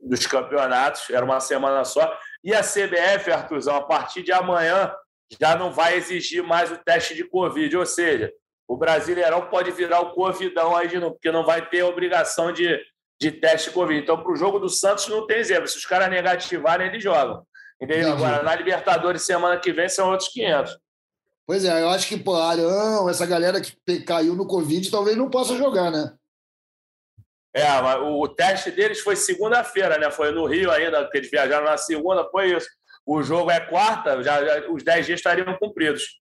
dos 0.00 0.26
campeonatos, 0.26 1.08
era 1.10 1.24
uma 1.24 1.40
semana 1.40 1.84
só. 1.84 2.18
E 2.42 2.54
a 2.54 2.62
CBF, 2.62 3.30
Arthurzão, 3.30 3.76
a 3.76 3.82
partir 3.82 4.22
de 4.22 4.32
amanhã 4.32 4.92
já 5.40 5.54
não 5.54 5.72
vai 5.72 5.96
exigir 5.96 6.42
mais 6.42 6.72
o 6.72 6.78
teste 6.78 7.14
de 7.14 7.22
Covid, 7.22 7.76
ou 7.76 7.86
seja, 7.86 8.32
o 8.70 8.76
Brasileirão 8.76 9.48
pode 9.48 9.72
virar 9.72 9.98
o 9.98 10.12
Covidão 10.12 10.76
aí 10.76 10.86
de 10.86 10.96
novo, 10.96 11.14
porque 11.14 11.32
não 11.32 11.44
vai 11.44 11.68
ter 11.68 11.82
obrigação 11.82 12.52
de, 12.52 12.80
de 13.20 13.32
teste 13.32 13.72
Covid. 13.72 14.00
Então, 14.00 14.22
para 14.22 14.30
o 14.30 14.36
jogo 14.36 14.60
do 14.60 14.68
Santos 14.68 15.08
não 15.08 15.26
tem 15.26 15.42
zebra. 15.42 15.66
Se 15.66 15.76
os 15.76 15.84
caras 15.84 16.08
negativarem, 16.08 16.86
eles 16.86 17.02
jogam. 17.02 17.44
Entendeu? 17.82 18.12
Agora, 18.12 18.44
na 18.44 18.54
Libertadores, 18.54 19.22
semana 19.22 19.58
que 19.58 19.72
vem, 19.72 19.88
são 19.88 20.12
outros 20.12 20.28
500. 20.28 20.78
Pois 21.44 21.64
é, 21.64 21.82
eu 21.82 21.88
acho 21.88 22.06
que, 22.06 22.16
pô, 22.16 22.36
Arão, 22.36 23.10
essa 23.10 23.26
galera 23.26 23.60
que 23.60 24.04
caiu 24.04 24.36
no 24.36 24.46
Covid, 24.46 24.88
talvez 24.88 25.16
não 25.16 25.28
possa 25.28 25.56
jogar, 25.56 25.90
né? 25.90 26.14
É, 27.52 27.66
mas 27.82 28.00
o 28.00 28.28
teste 28.28 28.70
deles 28.70 29.00
foi 29.00 29.16
segunda-feira, 29.16 29.98
né? 29.98 30.12
Foi 30.12 30.30
no 30.30 30.46
Rio 30.46 30.70
ainda, 30.70 31.10
que 31.10 31.18
eles 31.18 31.28
viajaram 31.28 31.64
na 31.64 31.76
segunda, 31.76 32.30
foi 32.30 32.56
isso. 32.56 32.68
O 33.04 33.20
jogo 33.20 33.50
é 33.50 33.58
quarta, 33.58 34.22
já, 34.22 34.44
já 34.44 34.70
os 34.70 34.84
10 34.84 35.06
dias 35.06 35.18
estariam 35.18 35.58
cumpridos. 35.58 36.20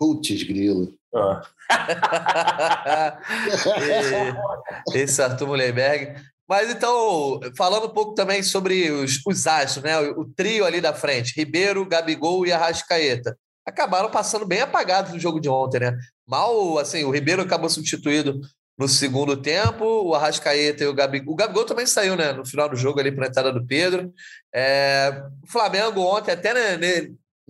Putz, 0.00 0.42
grilo. 0.44 0.94
Esse 4.94 5.20
Arthur 5.20 5.46
Mullenberg. 5.46 6.14
Mas 6.48 6.70
então, 6.70 7.38
falando 7.54 7.84
um 7.86 7.90
pouco 7.90 8.14
também 8.14 8.42
sobre 8.42 8.90
os, 8.90 9.20
os 9.26 9.46
astros, 9.46 9.84
né? 9.84 10.00
O, 10.00 10.22
o, 10.22 10.24
trio 10.24 10.64
ali 10.64 10.80
da 10.80 10.94
frente, 10.94 11.34
Ribeiro, 11.36 11.84
Gabigol 11.84 12.46
e 12.46 12.52
Arrascaeta. 12.52 13.36
Acabaram 13.66 14.10
passando 14.10 14.46
bem 14.46 14.62
apagados 14.62 15.12
no 15.12 15.20
jogo 15.20 15.38
de 15.38 15.50
ontem, 15.50 15.80
né? 15.80 15.94
Mal, 16.26 16.78
assim, 16.78 17.04
o 17.04 17.10
Ribeiro 17.10 17.42
acabou 17.42 17.68
substituído 17.68 18.40
no 18.78 18.88
segundo 18.88 19.36
tempo. 19.36 19.84
O 19.84 20.14
Arrascaeta 20.14 20.82
e 20.82 20.86
o 20.86 20.94
Gabigol. 20.94 21.34
O 21.34 21.36
Gabigol 21.36 21.66
também 21.66 21.84
saiu, 21.84 22.16
né? 22.16 22.32
No 22.32 22.46
final 22.46 22.70
do 22.70 22.76
jogo 22.76 22.98
ali 22.98 23.12
para 23.12 23.26
a 23.26 23.28
entrada 23.28 23.52
do 23.52 23.66
Pedro. 23.66 24.10
É, 24.52 25.24
o 25.42 25.46
Flamengo 25.46 26.00
ontem, 26.00 26.32
até 26.32 26.54
né, 26.54 26.78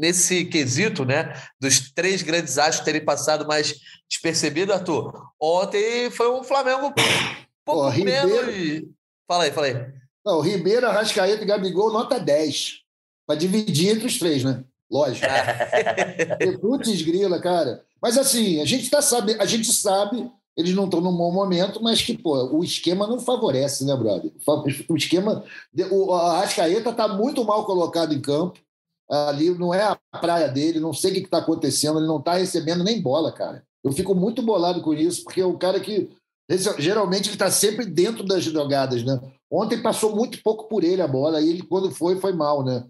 nesse 0.00 0.46
quesito, 0.46 1.04
né? 1.04 1.34
Dos 1.60 1.92
três 1.92 2.22
grandes 2.22 2.56
astros 2.56 2.84
terem 2.84 3.04
passado 3.04 3.46
mais 3.46 3.74
despercebido, 4.08 4.72
Arthur. 4.72 5.12
Ontem 5.38 6.10
foi 6.10 6.30
um 6.32 6.42
Flamengo 6.42 6.86
um 6.86 6.92
pouco 6.92 7.10
Pô, 7.64 7.90
menos. 7.90 8.46
Ribeiro... 8.46 8.88
Fala 9.28 9.44
aí, 9.44 9.52
fala 9.52 9.66
aí. 9.66 9.86
Não, 10.24 10.40
Ribeiro, 10.40 10.86
Arrascaeta 10.86 11.42
e 11.42 11.46
Gabigol, 11.46 11.92
nota 11.92 12.18
10. 12.18 12.80
Para 13.26 13.36
dividir 13.36 13.90
entre 13.90 14.06
os 14.06 14.18
três, 14.18 14.42
né? 14.42 14.64
Lógico. 14.90 15.26
Putz, 16.60 17.02
grila, 17.02 17.38
cara. 17.38 17.84
Mas 18.02 18.16
assim, 18.16 18.60
a 18.60 18.64
gente 18.64 18.90
tá 18.90 19.00
sabe, 19.02 19.36
a 19.38 19.44
gente 19.44 19.72
sabe, 19.72 20.28
eles 20.56 20.74
não 20.74 20.86
estão 20.86 21.00
num 21.00 21.16
bom 21.16 21.30
momento, 21.30 21.82
mas 21.82 22.02
que, 22.02 22.16
pô, 22.16 22.56
o 22.56 22.64
esquema 22.64 23.06
não 23.06 23.20
favorece, 23.20 23.84
né, 23.84 23.94
brother? 23.94 24.32
O 24.88 24.96
esquema. 24.96 25.44
O 25.90 26.12
Arrascaeta 26.12 26.92
tá 26.92 27.06
muito 27.06 27.44
mal 27.44 27.64
colocado 27.64 28.14
em 28.14 28.20
campo. 28.20 28.58
Ali 29.10 29.50
não 29.50 29.74
é 29.74 29.82
a 29.82 29.98
praia 30.20 30.48
dele, 30.48 30.78
não 30.78 30.92
sei 30.92 31.10
o 31.10 31.14
que 31.14 31.20
está 31.20 31.38
acontecendo, 31.38 31.98
ele 31.98 32.06
não 32.06 32.18
está 32.18 32.34
recebendo 32.34 32.84
nem 32.84 33.02
bola, 33.02 33.32
cara. 33.32 33.64
Eu 33.82 33.92
fico 33.92 34.14
muito 34.14 34.40
bolado 34.42 34.80
com 34.82 34.94
isso, 34.94 35.24
porque 35.24 35.40
é 35.40 35.46
o 35.46 35.58
cara 35.58 35.80
que. 35.80 36.08
Geralmente 36.78 37.26
ele 37.26 37.34
está 37.34 37.50
sempre 37.50 37.86
dentro 37.86 38.24
das 38.24 38.42
jogadas, 38.44 39.04
né? 39.04 39.20
Ontem 39.50 39.80
passou 39.80 40.14
muito 40.14 40.42
pouco 40.42 40.68
por 40.68 40.84
ele 40.84 41.00
a 41.02 41.08
bola, 41.08 41.40
e 41.40 41.48
ele, 41.48 41.62
quando 41.62 41.90
foi, 41.90 42.20
foi 42.20 42.32
mal, 42.32 42.64
né? 42.64 42.84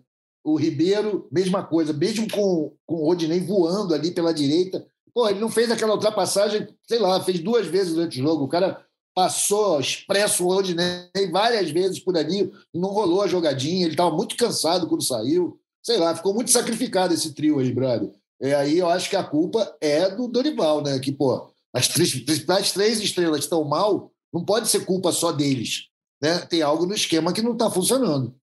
O 0.45 0.57
Ribeiro, 0.57 1.29
mesma 1.31 1.63
coisa, 1.63 1.93
mesmo 1.93 2.31
com, 2.31 2.73
com 2.87 2.97
o 2.97 3.05
Rodinei 3.07 3.41
voando 3.41 3.95
ali 3.95 4.11
pela 4.11 4.33
direita. 4.33 4.87
Pô, 5.13 5.29
ele 5.29 5.41
não 5.41 5.51
fez 5.51 5.71
aquela 5.71 5.95
ultrapassagem, 5.95 6.69
sei 6.89 6.99
lá, 6.99 7.23
fez 7.23 7.41
duas 7.41 7.67
vezes 7.67 7.95
durante 7.95 8.21
o 8.21 8.23
jogo. 8.23 8.45
O 8.45 8.49
cara 8.49 8.83
passou 9.15 9.79
expresso 9.81 10.45
o 10.45 10.49
Rodinei 10.49 11.31
várias 11.31 11.71
vezes 11.71 11.99
por 11.99 12.17
ali, 12.17 12.51
não 12.73 12.91
rolou 12.91 13.23
a 13.23 13.27
jogadinha, 13.27 13.85
ele 13.85 13.93
estava 13.93 14.15
muito 14.15 14.37
cansado 14.37 14.87
quando 14.87 15.05
saiu. 15.05 15.60
Sei 15.83 15.97
lá, 15.97 16.15
ficou 16.15 16.35
muito 16.35 16.51
sacrificado 16.51 17.15
esse 17.15 17.35
trio 17.35 17.59
aí, 17.59 17.73
brother. 17.73 18.11
E 18.41 18.55
aí 18.55 18.79
eu 18.79 18.89
acho 18.89 19.09
que 19.09 19.17
a 19.17 19.25
culpa 19.25 19.77
é 19.81 20.11
do 20.11 20.29
Dorival, 20.29 20.83
né? 20.83 20.99
Que, 20.99 21.13
pô, 21.13 21.53
as 21.73 21.89
três, 21.89 22.25
as 22.49 22.73
três 22.73 23.01
estrelas 23.01 23.41
estão 23.41 23.65
mal, 23.65 24.13
não 24.33 24.45
pode 24.45 24.69
ser 24.69 24.85
culpa 24.85 25.13
só 25.13 25.33
deles. 25.33 25.89
Né? 26.23 26.39
Tem 26.47 26.63
algo 26.63 26.87
no 26.87 26.95
esquema 26.95 27.33
que 27.33 27.43
não 27.43 27.53
está 27.53 27.71
funcionando. 27.71 28.35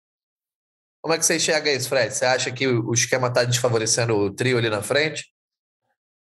Como 1.02 1.14
é 1.14 1.18
que 1.18 1.24
você 1.24 1.36
enxerga 1.36 1.72
isso, 1.72 1.88
Fred? 1.88 2.12
Você 2.12 2.24
acha 2.24 2.50
que 2.50 2.66
o 2.66 2.92
esquema 2.92 3.28
está 3.28 3.44
desfavorecendo 3.44 4.16
o 4.16 4.30
trio 4.30 4.58
ali 4.58 4.68
na 4.68 4.82
frente? 4.82 5.32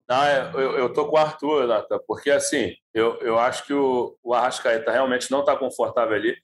Não, 0.07 0.23
é, 0.23 0.51
eu, 0.53 0.77
eu 0.77 0.93
tô 0.93 1.07
com 1.07 1.15
o 1.15 1.19
Arthur, 1.19 1.67
Nata, 1.67 1.99
porque 2.07 2.29
assim, 2.29 2.73
eu, 2.93 3.19
eu 3.21 3.37
acho 3.37 3.65
que 3.65 3.73
o, 3.73 4.17
o 4.23 4.33
Arrascaeta 4.33 4.91
realmente 4.91 5.29
não 5.29 5.41
está 5.41 5.55
confortável 5.55 6.15
ali. 6.15 6.37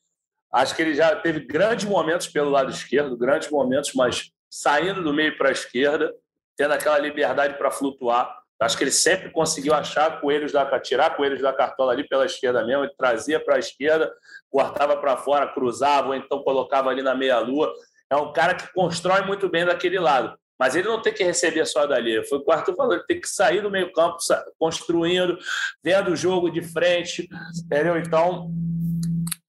Acho 0.51 0.75
que 0.75 0.81
ele 0.81 0.93
já 0.93 1.15
teve 1.15 1.41
grandes 1.45 1.85
momentos 1.85 2.27
pelo 2.27 2.49
lado 2.49 2.71
esquerdo, 2.71 3.15
grandes 3.15 3.49
momentos, 3.49 3.93
mas 3.93 4.32
saindo 4.53 5.03
do 5.03 5.13
meio 5.13 5.35
para 5.37 5.49
a 5.49 5.51
esquerda, 5.51 6.13
tendo 6.55 6.73
aquela 6.73 6.99
liberdade 6.99 7.57
para 7.57 7.71
flutuar. 7.71 8.37
Acho 8.59 8.77
que 8.77 8.83
ele 8.83 8.91
sempre 8.91 9.31
conseguiu 9.31 9.73
achar 9.73 10.21
coelhos 10.21 10.51
da 10.51 10.79
tirar 10.79 11.17
coelhos 11.17 11.41
da 11.41 11.51
cartola 11.51 11.91
ali 11.91 12.07
pela 12.07 12.25
esquerda 12.25 12.65
mesmo, 12.65 12.83
ele 12.83 12.93
trazia 12.97 13.39
para 13.39 13.55
a 13.55 13.59
esquerda, 13.59 14.13
cortava 14.49 14.95
para 14.95 15.17
fora, 15.17 15.47
cruzava, 15.47 16.09
ou 16.09 16.15
então 16.15 16.43
colocava 16.43 16.89
ali 16.89 17.01
na 17.01 17.15
meia-lua 17.15 17.73
é 18.13 18.15
um 18.15 18.31
cara 18.31 18.53
que 18.53 18.71
constrói 18.73 19.25
muito 19.25 19.49
bem 19.49 19.65
daquele 19.65 19.99
lado. 19.99 20.37
Mas 20.59 20.75
ele 20.75 20.87
não 20.87 21.01
tem 21.01 21.11
que 21.11 21.23
receber 21.23 21.65
só 21.65 21.87
dali. 21.87 22.23
Foi 22.27 22.37
o 22.37 22.43
que 22.43 22.49
o 22.49 22.53
Arthur 22.53 22.75
falou, 22.75 22.93
ele 22.93 23.03
tem 23.05 23.19
que 23.19 23.27
sair 23.27 23.61
do 23.61 23.71
meio-campo, 23.71 24.17
construindo, 24.59 25.37
vendo 25.83 26.11
o 26.11 26.15
jogo 26.15 26.49
de 26.51 26.61
frente. 26.61 27.27
Entendeu? 27.65 27.97
Então, 27.97 28.51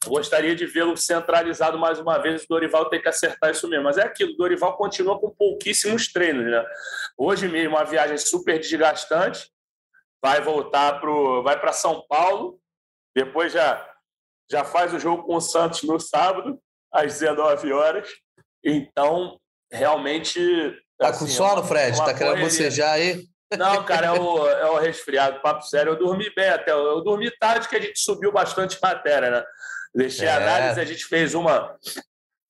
gostaria 0.06 0.54
de 0.54 0.66
vê-lo 0.66 0.96
centralizado 0.96 1.78
mais 1.78 1.98
uma 1.98 2.18
vez. 2.18 2.44
O 2.44 2.48
Dorival 2.48 2.88
tem 2.88 3.00
que 3.00 3.08
acertar 3.08 3.50
isso 3.50 3.68
mesmo. 3.68 3.84
Mas 3.84 3.98
é 3.98 4.02
aquilo, 4.02 4.32
o 4.32 4.36
Dorival 4.36 4.76
continua 4.76 5.18
com 5.18 5.30
pouquíssimos 5.30 6.12
treinos. 6.12 6.50
Né? 6.50 6.64
Hoje 7.16 7.48
mesmo, 7.48 7.76
uma 7.76 7.84
viagem 7.84 8.16
super 8.18 8.58
desgastante. 8.58 9.50
Vai 10.22 10.40
voltar 10.40 11.00
para 11.00 11.72
São 11.72 12.04
Paulo. 12.08 12.58
Depois 13.14 13.52
já, 13.52 13.88
já 14.50 14.64
faz 14.64 14.92
o 14.94 14.98
jogo 14.98 15.24
com 15.24 15.36
o 15.36 15.40
Santos 15.40 15.82
no 15.82 16.00
sábado, 16.00 16.58
às 16.92 17.18
19 17.18 17.72
horas 17.72 18.08
então, 18.64 19.38
realmente. 19.70 20.40
Tá 20.98 21.08
assim, 21.08 21.26
com 21.26 21.30
sono, 21.30 21.60
é 21.62 21.66
Fred? 21.66 21.98
Tá 21.98 22.14
querendo 22.14 22.40
bocejar 22.40 22.92
aí? 22.92 23.22
Não, 23.58 23.84
cara, 23.84 24.06
é 24.06 24.12
o, 24.12 24.48
é 24.48 24.70
o 24.70 24.78
resfriado, 24.78 25.40
papo 25.40 25.62
sério. 25.62 25.92
Eu 25.92 25.98
dormi 25.98 26.32
bem 26.34 26.48
até. 26.48 26.72
Eu 26.72 27.02
dormi 27.02 27.30
tarde 27.38 27.68
que 27.68 27.76
a 27.76 27.80
gente 27.80 27.98
subiu 27.98 28.32
bastante 28.32 28.78
matéria, 28.82 29.30
né? 29.30 29.44
Deixei 29.94 30.26
é. 30.26 30.32
análise, 30.32 30.80
a 30.80 30.84
gente 30.84 31.04
fez 31.04 31.34
uma. 31.34 31.76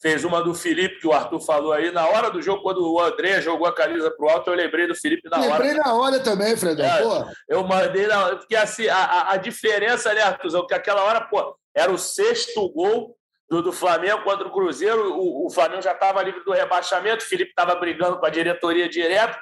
Fez 0.00 0.22
uma 0.22 0.42
do 0.42 0.54
Felipe, 0.54 1.00
que 1.00 1.06
o 1.06 1.14
Arthur 1.14 1.40
falou 1.40 1.72
aí. 1.72 1.90
Na 1.90 2.06
hora 2.06 2.30
do 2.30 2.42
jogo, 2.42 2.62
quando 2.62 2.92
o 2.92 3.00
André 3.00 3.40
jogou 3.40 3.66
a 3.66 3.74
camisa 3.74 4.10
pro 4.10 4.28
alto, 4.28 4.50
eu 4.50 4.54
lembrei 4.54 4.86
do 4.86 4.94
Felipe 4.94 5.30
na 5.30 5.38
lembrei 5.38 5.54
hora. 5.54 5.64
Lembrei 5.64 5.82
na 5.82 5.94
hora 5.94 6.20
também, 6.20 6.56
Fredão. 6.58 6.84
É, 6.84 7.32
eu 7.48 7.64
mandei 7.64 8.06
na 8.06 8.36
Porque 8.36 8.54
assim, 8.54 8.86
a, 8.86 9.30
a 9.30 9.36
diferença, 9.38 10.12
né, 10.12 10.20
Arthur? 10.20 10.66
Que 10.66 10.74
aquela 10.74 11.04
hora, 11.04 11.22
pô, 11.22 11.56
era 11.74 11.90
o 11.90 11.96
sexto 11.96 12.68
gol 12.68 13.16
do, 13.48 13.62
do 13.62 13.72
Flamengo 13.72 14.22
contra 14.24 14.46
o 14.46 14.52
Cruzeiro. 14.52 15.14
O, 15.14 15.46
o 15.46 15.50
Flamengo 15.50 15.80
já 15.80 15.92
estava 15.92 16.22
livre 16.22 16.44
do 16.44 16.52
rebaixamento, 16.52 17.24
o 17.24 17.28
Felipe 17.28 17.50
estava 17.50 17.74
brigando 17.74 18.18
com 18.18 18.26
a 18.26 18.30
diretoria 18.30 18.88
direto. 18.88 19.38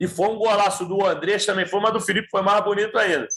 E 0.00 0.08
foi 0.08 0.28
um 0.28 0.36
golaço 0.36 0.86
do 0.86 1.06
Andrés 1.06 1.44
também, 1.44 1.66
foi, 1.66 1.78
mas 1.78 1.92
do 1.92 2.00
Felipe 2.00 2.28
foi 2.30 2.42
mais 2.42 2.64
bonito 2.64 2.98
ainda. 2.98 3.28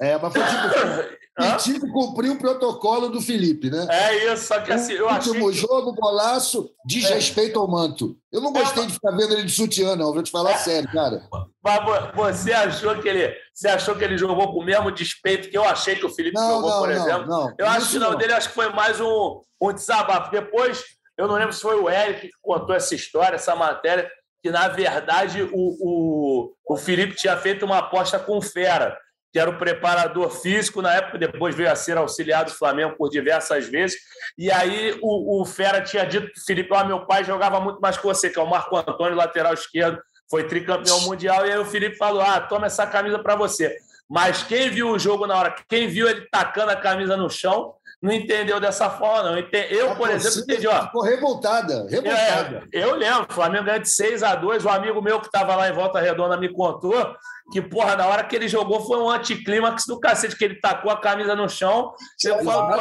É, 0.00 0.18
mas 0.18 0.32
foi 0.32 0.42
tipo. 0.42 1.20
e 1.44 1.56
tinha 1.58 1.80
que 1.80 1.88
cumprir 1.88 2.30
o 2.30 2.38
protocolo 2.38 3.08
do 3.08 3.20
Felipe, 3.20 3.70
né? 3.70 3.86
É 3.88 4.32
isso, 4.32 4.46
só 4.46 4.60
que 4.60 4.72
assim, 4.72 4.92
eu 4.92 5.08
achei. 5.08 5.32
Último 5.32 5.52
jogo, 5.52 5.92
golaço, 5.92 6.70
desrespeito 6.84 7.58
é. 7.58 7.62
ao 7.62 7.68
manto. 7.68 8.16
Eu 8.32 8.40
não 8.40 8.52
gostei 8.52 8.84
é, 8.84 8.86
de 8.86 8.92
ficar 8.92 9.12
vendo 9.12 9.32
ele 9.34 9.44
de 9.44 9.52
sutiã, 9.52 9.96
não, 9.96 10.12
vou 10.12 10.22
te 10.22 10.30
falar 10.30 10.52
é. 10.52 10.58
sério, 10.58 10.90
cara. 10.92 11.22
Mas 11.62 12.14
você 12.14 12.52
achou 12.52 13.00
que 13.00 13.08
ele. 13.08 13.34
Você 13.54 13.68
achou 13.68 13.94
que 13.94 14.04
ele 14.04 14.16
jogou 14.16 14.52
com 14.52 14.60
o 14.60 14.64
mesmo 14.64 14.90
despeito 14.90 15.50
que 15.50 15.58
eu 15.58 15.64
achei 15.64 15.96
que 15.96 16.06
o 16.06 16.10
Felipe 16.10 16.36
não, 16.36 16.56
jogou, 16.56 16.70
não, 16.70 16.78
por 16.78 16.88
não, 16.88 16.96
exemplo? 16.96 17.26
Não, 17.26 17.54
eu 17.58 17.66
acho 17.66 17.90
que 17.90 17.98
não, 17.98 18.16
dele 18.16 18.32
acho 18.32 18.48
que 18.48 18.54
foi 18.54 18.70
mais 18.70 19.00
um, 19.00 19.40
um 19.60 19.72
desabafo. 19.72 20.30
Depois, 20.30 20.82
eu 21.18 21.28
não 21.28 21.34
lembro 21.34 21.52
se 21.52 21.60
foi 21.60 21.76
o 21.76 21.88
Eric 21.88 22.28
que 22.28 22.32
contou 22.40 22.74
essa 22.74 22.94
história, 22.94 23.36
essa 23.36 23.54
matéria, 23.54 24.10
que 24.42 24.50
na 24.50 24.68
verdade 24.68 25.42
o, 25.42 25.50
o, 25.52 26.52
o 26.66 26.76
Felipe 26.76 27.14
tinha 27.14 27.36
feito 27.36 27.64
uma 27.64 27.78
aposta 27.78 28.18
com 28.18 28.38
o 28.38 28.42
Fera, 28.42 28.96
que 29.32 29.38
era 29.38 29.50
o 29.50 29.58
preparador 29.58 30.30
físico 30.30 30.82
na 30.82 30.94
época, 30.94 31.18
depois 31.18 31.54
veio 31.54 31.70
a 31.70 31.76
ser 31.76 31.96
auxiliar 31.96 32.44
do 32.44 32.50
Flamengo 32.50 32.96
por 32.96 33.08
diversas 33.08 33.66
vezes. 33.66 33.98
E 34.36 34.50
aí 34.50 34.98
o, 35.00 35.40
o 35.40 35.44
Fera 35.44 35.80
tinha 35.80 36.04
dito 36.04 36.32
para 36.32 36.40
o 36.40 36.44
Felipe: 36.44 36.70
oh, 36.72 36.84
meu 36.84 37.06
pai 37.06 37.24
jogava 37.24 37.60
muito 37.60 37.80
mais 37.80 37.96
que 37.96 38.04
você, 38.04 38.28
que 38.28 38.38
é 38.38 38.42
o 38.42 38.50
Marco 38.50 38.76
Antônio, 38.76 39.16
lateral 39.16 39.54
esquerdo, 39.54 40.00
foi 40.28 40.44
tricampeão 40.44 41.00
mundial. 41.02 41.46
E 41.46 41.52
aí 41.52 41.58
o 41.58 41.64
Felipe 41.64 41.96
falou: 41.96 42.22
ah, 42.22 42.40
toma 42.40 42.66
essa 42.66 42.86
camisa 42.86 43.18
para 43.18 43.36
você. 43.36 43.76
Mas 44.08 44.42
quem 44.42 44.68
viu 44.68 44.90
o 44.90 44.98
jogo 44.98 45.26
na 45.26 45.36
hora, 45.36 45.54
quem 45.68 45.86
viu 45.86 46.08
ele 46.08 46.26
tacando 46.32 46.72
a 46.72 46.76
camisa 46.76 47.16
no 47.16 47.30
chão, 47.30 47.74
não 48.02 48.12
entendeu 48.12 48.58
dessa 48.58 48.88
forma, 48.88 49.30
não. 49.30 49.38
Eu, 49.70 49.94
por 49.94 50.10
exemplo, 50.10 50.40
entendi. 50.40 50.66
Ó, 50.66 50.82
ficou 50.86 51.02
revoltada, 51.02 51.86
revoltada. 51.88 52.64
É, 52.72 52.82
eu 52.82 52.94
lembro, 52.94 53.26
o 53.30 53.32
Flamengo 53.32 53.64
ganhou 53.64 53.80
de 53.80 53.88
6 53.90 54.22
a 54.22 54.34
2 54.34 54.64
Um 54.64 54.70
amigo 54.70 55.02
meu 55.02 55.20
que 55.20 55.26
estava 55.26 55.54
lá 55.54 55.68
em 55.68 55.72
Volta 55.72 56.00
Redonda 56.00 56.36
me 56.38 56.48
contou 56.48 57.14
que, 57.50 57.60
porra, 57.60 57.96
na 57.96 58.06
hora 58.06 58.24
que 58.24 58.36
ele 58.36 58.48
jogou 58.48 58.80
foi 58.86 58.98
um 58.98 59.10
anticlímax 59.10 59.84
do 59.86 59.98
cacete, 59.98 60.36
que 60.36 60.44
ele 60.44 60.60
tacou 60.60 60.90
a 60.90 61.00
camisa 61.00 61.34
no 61.34 61.48
chão. 61.48 61.94
Eu 62.24 62.44
falo, 62.44 62.72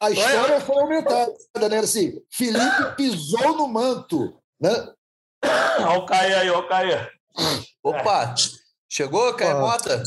a 0.00 0.10
história 0.10 0.60
foi 0.60 0.76
aumentada, 0.76 1.68
né? 1.70 1.78
Assim, 1.78 2.20
Felipe 2.30 2.96
pisou 2.96 3.56
no 3.56 3.66
manto, 3.66 4.38
né? 4.60 4.92
Olha 5.80 5.98
o 5.98 6.06
Caê 6.06 6.34
aí, 6.34 6.50
olha 6.50 6.58
o 6.58 6.68
Caê. 6.68 7.10
Opa, 7.82 8.34
chegou, 8.90 9.32
Caê 9.34 9.54
Mota? 9.54 10.02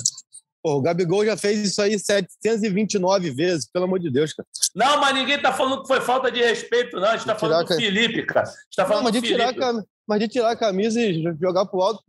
Pô, 0.62 0.76
o 0.76 0.82
Gabigol 0.82 1.26
já 1.26 1.38
fez 1.38 1.60
isso 1.60 1.82
aí 1.82 1.98
729 1.98 3.32
vezes, 3.32 3.70
pelo 3.72 3.86
amor 3.86 4.00
de 4.00 4.12
Deus, 4.12 4.34
cara. 4.34 4.48
Não, 4.76 5.00
mas 5.00 5.16
ninguém 5.16 5.42
tá 5.42 5.54
falando 5.54 5.82
que 5.82 5.88
foi 5.88 6.02
falta 6.02 6.30
de 6.30 6.42
respeito, 6.42 7.00
não. 7.00 7.08
A 7.08 7.16
gente 7.16 7.26
tá 7.26 7.36
falando 7.36 7.66
do 7.66 7.76
Felipe, 7.76 8.26
cara. 8.26 8.48
A 8.48 8.52
gente 8.52 8.76
tá 8.76 8.86
falando 8.86 9.06
não, 9.06 9.12
mas, 9.12 9.22
de 9.22 9.28
tirar 9.28 9.50
a, 9.50 9.84
mas 10.06 10.20
de 10.20 10.28
tirar 10.28 10.52
a 10.52 10.58
camisa 10.58 11.00
e 11.00 11.24
jogar 11.40 11.66
pro 11.66 11.82
alto, 11.82 12.04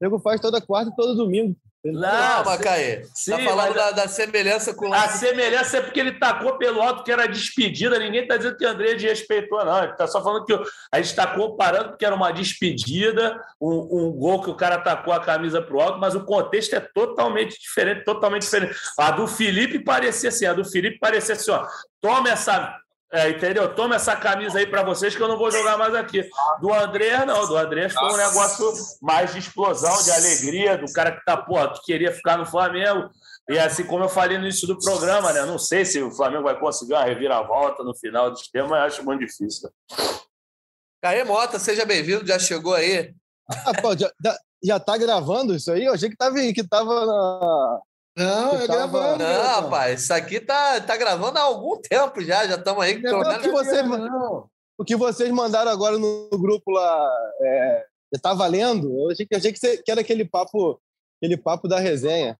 o 0.00 0.04
nego 0.04 0.18
faz 0.18 0.40
toda 0.40 0.60
quarta 0.60 0.90
e 0.90 0.96
todo 0.96 1.16
domingo. 1.16 1.56
Não, 1.92 2.44
Macaê. 2.44 3.02
Tá 3.02 3.38
falando 3.38 3.74
da, 3.74 3.90
da, 3.92 4.08
semelhança 4.08 4.74
com 4.74 4.88
o 4.88 4.94
A 4.94 5.08
semelhança 5.08 5.78
é 5.78 5.80
porque 5.80 6.00
ele 6.00 6.18
tacou 6.18 6.58
pelo 6.58 6.82
alto 6.82 7.04
que 7.04 7.12
era 7.12 7.26
despedida. 7.26 7.98
Ninguém 7.98 8.22
está 8.22 8.36
dizendo 8.36 8.56
que 8.56 8.64
o 8.64 8.68
André 8.68 8.94
desrespeitou, 8.94 9.64
não. 9.64 9.82
Ele 9.82 9.92
está 9.92 10.06
só 10.06 10.22
falando 10.22 10.44
que 10.44 10.54
a 10.54 10.96
gente 10.96 11.10
está 11.10 11.26
comparando 11.26 11.90
porque 11.90 12.04
era 12.04 12.14
uma 12.14 12.32
despedida, 12.32 13.40
um, 13.60 13.88
um, 13.90 14.12
gol 14.12 14.42
que 14.42 14.50
o 14.50 14.56
cara 14.56 14.78
tacou 14.78 15.12
a 15.12 15.20
camisa 15.20 15.62
para 15.62 15.76
o 15.76 15.80
alto, 15.80 15.98
mas 15.98 16.14
o 16.14 16.24
contexto 16.24 16.74
é 16.74 16.80
totalmente 16.80 17.58
diferente, 17.60 18.04
totalmente 18.04 18.42
diferente. 18.42 18.76
A 18.98 19.10
do 19.10 19.26
Felipe 19.26 19.78
parecia 19.78 20.28
assim, 20.28 20.46
a 20.46 20.52
do 20.52 20.64
Felipe 20.64 20.98
parecia 20.98 21.34
assim, 21.34 21.50
ó. 21.50 21.66
Toma 22.00 22.30
essa 22.30 22.76
É, 23.12 23.30
entendeu? 23.30 23.72
Toma 23.72 23.94
essa 23.94 24.16
camisa 24.16 24.58
aí 24.58 24.66
para 24.66 24.82
vocês 24.82 25.14
que 25.14 25.22
eu 25.22 25.28
não 25.28 25.38
vou 25.38 25.50
jogar 25.50 25.78
mais 25.78 25.94
aqui. 25.94 26.28
Do 26.60 26.72
André, 26.72 27.24
não. 27.24 27.46
Do 27.46 27.56
André 27.56 27.88
foi 27.88 28.12
um 28.12 28.16
negócio 28.16 28.72
mais 29.00 29.32
de 29.32 29.38
explosão, 29.38 30.02
de 30.02 30.10
alegria, 30.10 30.76
do 30.76 30.92
cara 30.92 31.12
que 31.12 31.24
tá, 31.24 31.36
porra, 31.36 31.72
que 31.72 31.82
queria 31.82 32.12
ficar 32.12 32.36
no 32.36 32.44
Flamengo. 32.44 33.08
E 33.48 33.58
assim 33.58 33.84
como 33.84 34.04
eu 34.04 34.08
falei 34.08 34.36
no 34.38 34.44
início 34.44 34.66
do 34.66 34.78
programa, 34.78 35.32
né? 35.32 35.44
Não 35.44 35.58
sei 35.58 35.84
se 35.84 36.02
o 36.02 36.10
Flamengo 36.10 36.42
vai 36.42 36.58
conseguir 36.58 36.94
uma 36.94 37.04
reviravolta 37.04 37.84
no 37.84 37.94
final 37.94 38.28
do 38.30 38.38
sistema, 38.38 38.68
mas 38.68 38.94
acho 38.94 39.04
muito 39.04 39.24
difícil. 39.24 39.70
Caê 41.00 41.22
Mota, 41.22 41.58
seja 41.60 41.84
bem-vindo, 41.84 42.26
já 42.26 42.38
chegou 42.40 42.74
aí. 42.74 43.14
Ah, 43.48 43.80
pô, 43.80 43.96
já, 43.96 44.10
já, 44.20 44.36
já 44.64 44.80
tá 44.80 44.98
gravando 44.98 45.54
isso 45.54 45.70
aí? 45.70 45.84
Eu 45.84 45.94
achei 45.94 46.10
que 46.10 46.16
tava, 46.16 46.34
que 46.34 46.66
tava 46.66 47.06
na, 47.06 47.80
não, 48.16 48.60
é 48.60 48.66
gravando. 48.66 49.22
Não, 49.22 49.42
rapaz, 49.42 50.02
isso 50.02 50.14
aqui 50.14 50.40
tá, 50.40 50.80
tá 50.80 50.96
gravando 50.96 51.38
há 51.38 51.42
algum 51.42 51.76
tempo 51.76 52.22
já, 52.22 52.46
já 52.46 52.54
estamos 52.54 52.82
aí. 52.82 53.00
Não, 53.00 53.20
o, 53.20 53.38
que 53.38 53.50
vocês, 53.50 53.86
o 54.78 54.84
que 54.84 54.96
vocês 54.96 55.30
mandaram 55.30 55.70
agora 55.70 55.98
no 55.98 56.30
grupo 56.30 56.70
lá, 56.70 57.10
é, 57.42 57.86
tá 58.22 58.32
valendo? 58.32 58.88
Eu 58.98 59.10
achei, 59.10 59.26
achei 59.34 59.52
que, 59.52 59.82
que 59.82 59.90
era 59.90 60.00
aquele 60.00 60.24
papo, 60.24 60.80
aquele 61.20 61.36
papo 61.36 61.68
da 61.68 61.78
resenha. 61.78 62.38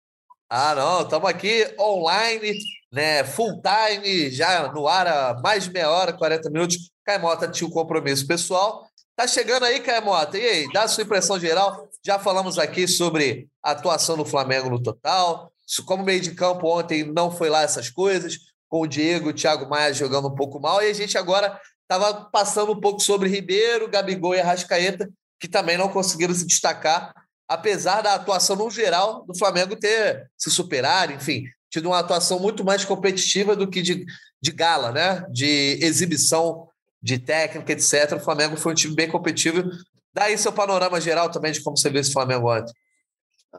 Ah, 0.49 0.75
não, 0.75 1.03
estamos 1.03 1.29
aqui 1.29 1.75
online, 1.79 2.57
né, 2.93 3.25
full 3.25 3.61
time, 3.61 4.31
já 4.31 4.73
no 4.73 4.87
ar 4.87 5.07
há 5.07 5.41
mais 5.43 5.65
de 5.65 5.73
meia 5.73 5.91
hora, 5.91 6.13
40 6.13 6.49
minutos. 6.51 6.91
Caimota 7.05 7.49
tinha 7.49 7.69
um 7.69 7.73
compromisso 7.73 8.27
pessoal. 8.27 8.87
Tá 9.17 9.27
chegando 9.27 9.65
aí, 9.65 9.81
Caimota. 9.81 10.39
E 10.39 10.47
aí, 10.47 10.73
dá 10.73 10.83
a 10.83 10.89
sua 10.89 11.03
impressão 11.03 11.39
geral. 11.39 11.89
Já 12.05 12.19
falamos 12.19 12.59
aqui 12.59 12.87
sobre 12.87 13.49
a 13.63 13.73
atuação 13.73 14.17
do 14.17 14.25
Flamengo 14.25 14.71
no 14.71 14.81
total, 14.83 15.51
como 15.85 16.05
meio 16.05 16.21
de 16.21 16.33
campo 16.33 16.67
ontem 16.69 17.05
não 17.05 17.31
foi 17.31 17.51
lá 17.51 17.63
essas 17.63 17.91
coisas, 17.91 18.39
com 18.69 18.81
o 18.81 18.87
Diego, 18.87 19.31
o 19.31 19.33
Thiago 19.33 19.69
Maia 19.69 19.93
jogando 19.93 20.29
um 20.29 20.35
pouco 20.35 20.61
mal, 20.61 20.83
e 20.83 20.91
a 20.91 20.93
gente 20.93 21.17
agora 21.17 21.61
estava 21.83 22.25
passando 22.31 22.73
um 22.73 22.81
pouco 22.81 23.01
sobre 23.01 23.29
Ribeiro, 23.29 23.89
Gabigol 23.89 24.35
e 24.35 24.41
Arrascaeta, 24.41 25.09
que 25.41 25.49
também 25.49 25.77
não 25.77 25.89
conseguiram 25.89 26.35
se 26.35 26.47
destacar, 26.47 27.15
apesar 27.49 28.03
da 28.03 28.15
atuação 28.15 28.57
no 28.57 28.71
geral 28.71 29.25
do 29.25 29.37
Flamengo 29.37 29.77
ter 29.77 30.29
se 30.37 30.51
superado, 30.51 31.13
enfim, 31.13 31.45
tido 31.71 31.87
uma 31.87 31.99
atuação 31.99 32.39
muito 32.39 32.65
mais 32.65 32.85
competitiva 32.85 33.55
do 33.55 33.69
que 33.69 33.83
de, 33.83 34.05
de 34.41 34.51
gala, 34.51 34.93
né? 34.93 35.25
de 35.31 35.79
exibição 35.83 36.69
de 37.03 37.19
técnica, 37.19 37.73
etc. 37.73 38.15
O 38.17 38.21
Flamengo 38.21 38.57
foi 38.57 38.73
um 38.73 38.75
time 38.75 38.95
bem 38.95 39.09
competitivo. 39.09 39.71
Daí 40.13 40.37
seu 40.39 40.53
panorama 40.53 41.01
geral 41.01 41.31
também 41.31 41.53
de 41.53 41.61
como 41.61 41.77
você 41.77 41.91
viu 41.91 42.01
esse 42.01 42.13
Flamengo 42.13 42.51
ontem. 42.51 42.73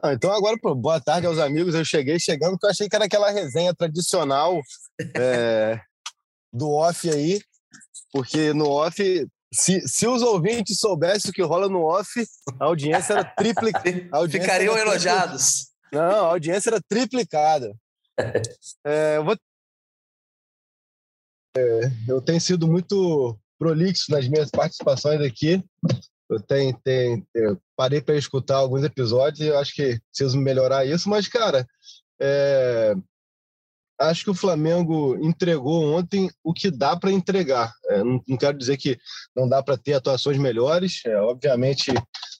Ah, 0.02 0.12
então 0.12 0.30
agora, 0.32 0.56
pô, 0.60 0.74
boa 0.74 1.00
tarde 1.00 1.26
aos 1.26 1.38
amigos. 1.38 1.74
Eu 1.74 1.84
cheguei 1.84 2.18
chegando 2.18 2.52
porque 2.52 2.66
eu 2.66 2.70
achei 2.70 2.88
que 2.88 2.94
era 2.94 3.06
aquela 3.06 3.30
resenha 3.30 3.74
tradicional 3.74 4.60
é, 5.16 5.80
do 6.52 6.70
off 6.70 7.08
aí, 7.10 7.40
porque 8.12 8.52
no 8.52 8.68
off, 8.68 9.26
se, 9.52 9.80
se 9.88 10.06
os 10.06 10.22
ouvintes 10.22 10.78
soubessem 10.78 11.30
o 11.30 11.34
que 11.34 11.42
rola 11.42 11.68
no 11.68 11.82
off, 11.84 12.08
a 12.60 12.66
audiência 12.66 13.14
era 13.14 13.24
triplicada. 13.24 13.88
Ficariam 14.30 14.76
era 14.76 14.88
elogiados. 14.88 15.68
Não, 15.92 16.26
a 16.26 16.30
audiência 16.30 16.70
era 16.70 16.80
triplicada. 16.88 17.74
É, 18.84 19.16
eu, 19.16 19.24
vou... 19.24 19.36
é, 21.56 21.80
eu 22.06 22.20
tenho 22.20 22.40
sido 22.40 22.68
muito 22.68 23.38
prolixo 23.58 24.12
nas 24.12 24.28
minhas 24.28 24.50
participações 24.50 25.20
aqui. 25.20 25.62
Eu 26.28 26.40
tenho, 26.40 26.78
tenho, 26.84 27.26
eu 27.34 27.58
parei 27.76 28.00
para 28.00 28.16
escutar 28.16 28.56
alguns 28.56 28.84
episódios 28.84 29.40
e 29.40 29.46
eu 29.46 29.58
acho 29.58 29.74
que 29.74 29.98
preciso 30.10 30.38
melhorar 30.38 30.84
isso, 30.84 31.08
mas, 31.08 31.26
cara, 31.26 31.66
é, 32.20 32.94
acho 33.98 34.24
que 34.24 34.30
o 34.30 34.34
Flamengo 34.34 35.16
entregou 35.24 35.94
ontem 35.94 36.30
o 36.44 36.52
que 36.52 36.70
dá 36.70 36.96
para 36.96 37.10
entregar. 37.10 37.72
É, 37.86 37.98
não, 38.04 38.22
não, 38.26 38.36
quero 38.36 38.56
dizer 38.56 38.76
que 38.76 38.98
não 39.34 39.48
dá 39.48 39.62
para 39.62 39.76
ter 39.76 39.94
atuações 39.94 40.38
melhores, 40.38 41.00
é, 41.06 41.16
obviamente 41.16 41.92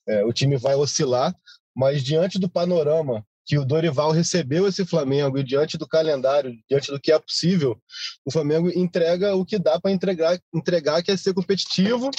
é, 0.07 0.25
o 0.25 0.33
time 0.33 0.57
vai 0.57 0.75
oscilar, 0.75 1.35
mas 1.75 2.03
diante 2.03 2.39
do 2.39 2.49
panorama 2.49 3.25
que 3.49 3.57
o 3.57 3.65
Dorival 3.65 4.11
recebeu 4.11 4.69
esse 4.69 4.85
Flamengo 4.85 5.39
e 5.39 5.43
diante 5.43 5.79
do 5.79 5.89
calendário, 5.89 6.55
diante 6.69 6.93
do 6.93 7.01
que 7.01 7.11
é 7.11 7.19
possível, 7.19 7.81
o 8.23 8.31
Flamengo 8.31 8.69
entrega 8.69 9.35
o 9.35 9.43
que 9.43 9.59
dá 9.59 9.81
para 9.81 9.91
entregar, 9.91 10.39
entregar 10.55 11.03
que 11.03 11.11
é 11.11 11.17
ser 11.17 11.33
competitivo 11.33 12.11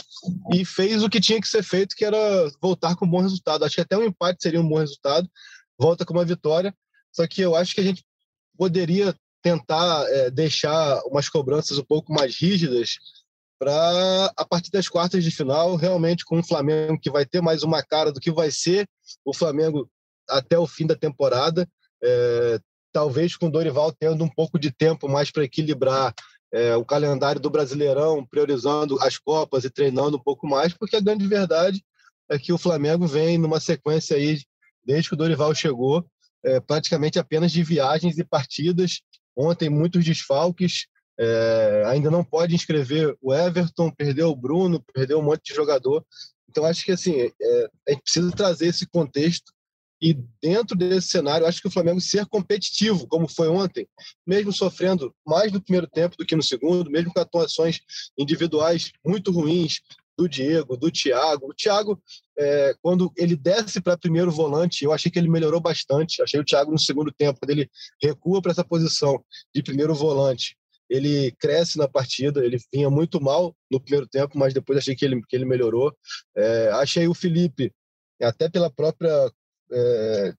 e 0.52 0.66
fez 0.66 1.04
o 1.04 1.10
que 1.10 1.22
tinha 1.22 1.40
que 1.40 1.48
ser 1.48 1.62
feito, 1.62 1.96
que 1.96 2.04
era 2.04 2.18
voltar 2.60 2.96
com 2.96 3.06
um 3.06 3.10
bom 3.10 3.22
resultado. 3.22 3.64
Acho 3.64 3.76
que 3.76 3.82
até 3.82 3.96
um 3.96 4.06
empate 4.06 4.42
seria 4.42 4.60
um 4.60 4.68
bom 4.68 4.80
resultado, 4.80 5.30
volta 5.78 6.04
com 6.04 6.14
uma 6.14 6.26
vitória. 6.26 6.74
Só 7.12 7.28
que 7.28 7.42
eu 7.42 7.56
acho 7.56 7.76
que 7.76 7.82
a 7.82 7.84
gente 7.84 8.04
poderia 8.58 9.16
tentar 9.44 10.06
é, 10.10 10.32
deixar 10.32 11.00
umas 11.06 11.30
cobranças 11.30 11.78
um 11.78 11.86
pouco 11.86 12.12
mais 12.12 12.36
rígidas 12.36 12.96
para 13.60 14.34
a 14.36 14.46
partir 14.46 14.72
das 14.72 14.88
quartas 14.88 15.24
de 15.24 15.30
final, 15.30 15.76
realmente 15.76 16.26
com 16.26 16.40
o 16.40 16.44
Flamengo 16.44 17.00
que 17.00 17.12
vai 17.12 17.24
ter 17.24 17.40
mais 17.40 17.62
uma 17.62 17.84
cara 17.84 18.12
do 18.12 18.20
que 18.20 18.32
vai 18.32 18.50
ser 18.50 18.90
o 19.24 19.32
Flamengo 19.32 19.88
até 20.30 20.58
o 20.58 20.68
fim 20.68 20.86
da 20.86 20.96
temporada. 20.96 21.68
É, 22.02 22.60
talvez 22.92 23.36
com 23.36 23.48
o 23.48 23.52
Dorival 23.52 23.92
tendo 23.92 24.24
um 24.24 24.30
pouco 24.30 24.58
de 24.58 24.72
tempo 24.72 25.08
mais 25.08 25.32
para 25.32 25.44
equilibrar 25.44 26.14
é, 26.52 26.76
o 26.76 26.84
calendário 26.84 27.40
do 27.40 27.50
Brasileirão, 27.50 28.26
priorizando 28.26 29.00
as 29.02 29.18
Copas 29.18 29.64
e 29.64 29.70
treinando 29.70 30.18
um 30.18 30.24
pouco 30.24 30.48
mais, 30.48 30.74
porque 30.74 30.96
a 30.96 31.02
grande 31.02 31.28
verdade 31.28 31.84
é 32.30 32.38
que 32.38 32.54
o 32.54 32.58
Flamengo 32.58 33.08
vem 33.08 33.38
numa 33.38 33.60
sequência 33.60 34.16
aí, 34.16 34.42
desde 34.84 35.10
que 35.10 35.16
o 35.16 35.18
Dorival 35.18 35.54
chegou, 35.54 36.06
é, 36.44 36.60
praticamente 36.60 37.20
apenas 37.20 37.52
de 37.52 37.64
viagens 37.64 38.18
e 38.18 38.24
partidas. 38.24 39.02
Ontem, 39.36 39.70
muitos 39.70 40.04
desfalques. 40.04 40.86
É, 41.22 41.84
ainda 41.88 42.10
não 42.10 42.24
pode 42.24 42.56
inscrever 42.56 43.14
o 43.22 43.34
Everton, 43.34 43.92
perdeu 43.92 44.30
o 44.30 44.36
Bruno, 44.36 44.82
perdeu 44.94 45.20
um 45.20 45.24
monte 45.24 45.50
de 45.50 45.54
jogador. 45.54 46.06
Então, 46.50 46.64
acho 46.64 46.86
que 46.86 46.94
assim, 46.94 47.20
é, 47.20 47.70
a 47.88 47.92
gente 47.92 48.04
precisa 48.04 48.32
trazer 48.32 48.68
esse 48.68 48.88
contexto 48.88 49.52
e 50.02 50.14
dentro 50.42 50.78
desse 50.78 51.10
cenário, 51.10 51.46
acho 51.46 51.62
que 51.62 51.68
o 51.68 51.72
Flamengo 51.72 52.00
ser 52.00 52.26
competitivo, 52.26 53.08
como 53.08 53.28
foi 53.28 53.50
ontem, 53.50 53.88
mesmo 54.26 54.54
sofrendo 54.54 55.14
mais 55.26 55.52
no 55.52 55.62
primeiro 55.62 55.88
tempo 55.88 56.16
do 56.18 56.26
que 56.26 56.36
no 56.36 56.44
segundo, 56.44 56.90
mesmo 56.90 57.14
com 57.14 57.20
atuações 57.20 57.80
individuais 58.18 58.92
muito 59.06 59.32
ruins 59.32 59.82
do 60.18 60.28
Diego, 60.28 60.76
do 60.76 60.92
Thiago. 60.92 61.48
O 61.50 61.54
Thiago, 61.54 62.02
é, 62.38 62.76
quando 62.82 63.12
ele 63.16 63.38
desce 63.38 63.80
para 63.80 63.98
primeiro 63.98 64.30
volante, 64.30 64.84
eu 64.84 64.92
achei 64.92 65.10
que 65.10 65.18
ele 65.18 65.30
melhorou 65.30 65.62
bastante. 65.62 66.22
Achei 66.22 66.40
o 66.40 66.44
Thiago 66.44 66.72
no 66.72 66.80
segundo 66.80 67.12
tempo, 67.12 67.40
quando 67.40 67.52
ele 67.52 67.70
recua 68.04 68.42
para 68.42 68.52
essa 68.52 68.64
posição 68.64 69.24
de 69.56 69.64
primeiro 69.64 69.96
volante, 69.96 70.58
ele 70.90 71.32
cresce 71.40 71.78
na 71.78 71.88
partida. 71.88 72.44
Ele 72.44 72.58
vinha 72.74 72.90
muito 72.90 73.22
mal 73.22 73.56
no 73.72 73.80
primeiro 73.80 74.08
tempo, 74.08 74.38
mas 74.38 74.54
depois 74.54 74.80
achei 74.80 74.94
que 74.94 75.06
ele, 75.06 75.22
que 75.26 75.36
ele 75.36 75.46
melhorou. 75.46 75.96
É, 76.36 76.70
achei 76.74 77.08
o 77.08 77.14
Felipe, 77.14 77.72
até 78.22 78.50
pela 78.50 78.70
própria 78.70 79.32
é, 79.72 80.34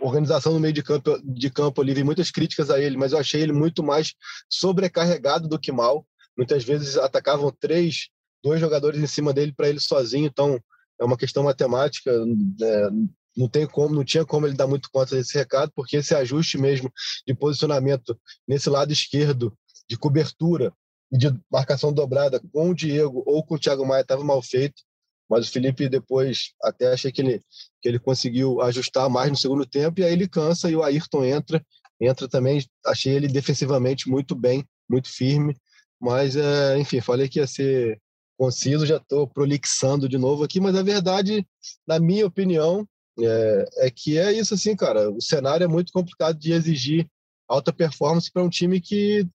organização 0.00 0.52
no 0.52 0.60
meio 0.60 0.72
de 0.72 0.82
campo, 0.82 1.18
de 1.24 1.50
campo 1.50 1.80
ali, 1.80 1.94
vi 1.94 2.04
muitas 2.04 2.30
críticas 2.30 2.70
a 2.70 2.80
ele, 2.80 2.96
mas 2.96 3.12
eu 3.12 3.18
achei 3.18 3.40
ele 3.40 3.52
muito 3.52 3.82
mais 3.82 4.14
sobrecarregado 4.48 5.48
do 5.48 5.58
que 5.58 5.72
mal. 5.72 6.06
Muitas 6.36 6.64
vezes 6.64 6.96
atacavam 6.96 7.52
três, 7.58 8.08
dois 8.42 8.60
jogadores 8.60 9.00
em 9.00 9.06
cima 9.06 9.32
dele 9.32 9.52
para 9.52 9.68
ele 9.68 9.80
sozinho, 9.80 10.26
então 10.26 10.60
é 11.00 11.04
uma 11.04 11.16
questão 11.16 11.42
matemática. 11.42 12.10
É, 12.10 12.88
não 13.36 13.48
tem 13.48 13.66
como, 13.66 13.94
não 13.94 14.04
tinha 14.04 14.24
como 14.24 14.46
ele 14.46 14.56
dar 14.56 14.66
muito 14.66 14.90
conta 14.90 15.14
desse 15.14 15.36
recado, 15.36 15.70
porque 15.74 15.96
esse 15.96 16.14
ajuste 16.14 16.58
mesmo 16.58 16.92
de 17.26 17.34
posicionamento 17.34 18.18
nesse 18.46 18.68
lado 18.68 18.92
esquerdo 18.92 19.56
de 19.88 19.96
cobertura 19.96 20.72
de 21.10 21.32
marcação 21.50 21.92
dobrada 21.92 22.40
com 22.52 22.70
o 22.70 22.74
Diego 22.74 23.22
ou 23.26 23.44
com 23.44 23.54
o 23.54 23.58
Thiago 23.58 23.86
Maia 23.86 24.02
estava 24.02 24.22
mal 24.22 24.42
feito. 24.42 24.82
Mas 25.28 25.48
o 25.48 25.52
Felipe 25.52 25.88
depois 25.88 26.52
até 26.62 26.92
achei 26.92 27.12
que 27.12 27.20
ele, 27.20 27.42
que 27.82 27.88
ele 27.88 27.98
conseguiu 27.98 28.60
ajustar 28.62 29.10
mais 29.10 29.30
no 29.30 29.36
segundo 29.36 29.66
tempo 29.66 30.00
e 30.00 30.04
aí 30.04 30.12
ele 30.12 30.28
cansa 30.28 30.70
e 30.70 30.76
o 30.76 30.82
Ayrton 30.82 31.24
entra. 31.24 31.64
Entra 32.00 32.28
também, 32.28 32.64
achei 32.86 33.14
ele 33.14 33.28
defensivamente 33.28 34.08
muito 34.08 34.34
bem, 34.34 34.64
muito 34.88 35.12
firme. 35.12 35.56
Mas, 36.00 36.36
é, 36.36 36.78
enfim, 36.78 37.00
falei 37.00 37.28
que 37.28 37.40
ia 37.40 37.46
ser 37.46 38.00
conciso, 38.38 38.86
já 38.86 38.96
estou 38.96 39.26
prolixando 39.26 40.08
de 40.08 40.16
novo 40.16 40.44
aqui, 40.44 40.60
mas 40.60 40.76
a 40.76 40.82
verdade, 40.82 41.44
na 41.86 41.98
minha 41.98 42.24
opinião, 42.24 42.86
é, 43.18 43.86
é, 43.86 43.90
que 43.90 44.16
é 44.16 44.32
isso 44.32 44.54
assim, 44.54 44.76
cara. 44.76 45.10
O 45.10 45.20
cenário 45.20 45.64
é 45.64 45.68
muito 45.68 45.92
complicado 45.92 46.38
de 46.38 46.52
exigir 46.52 47.06
alta 47.48 47.72
performance 47.72 48.30
para 48.30 48.44
um 48.44 48.48
time 48.48 48.80
que 48.80 49.26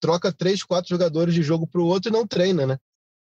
troca 0.00 0.32
três, 0.32 0.62
quatro 0.62 0.90
jogadores 0.90 1.34
de 1.34 1.42
jogo 1.42 1.66
para 1.66 1.80
o 1.80 1.86
outro 1.86 2.10
e 2.10 2.12
não 2.12 2.26
treina, 2.26 2.66
né? 2.66 2.78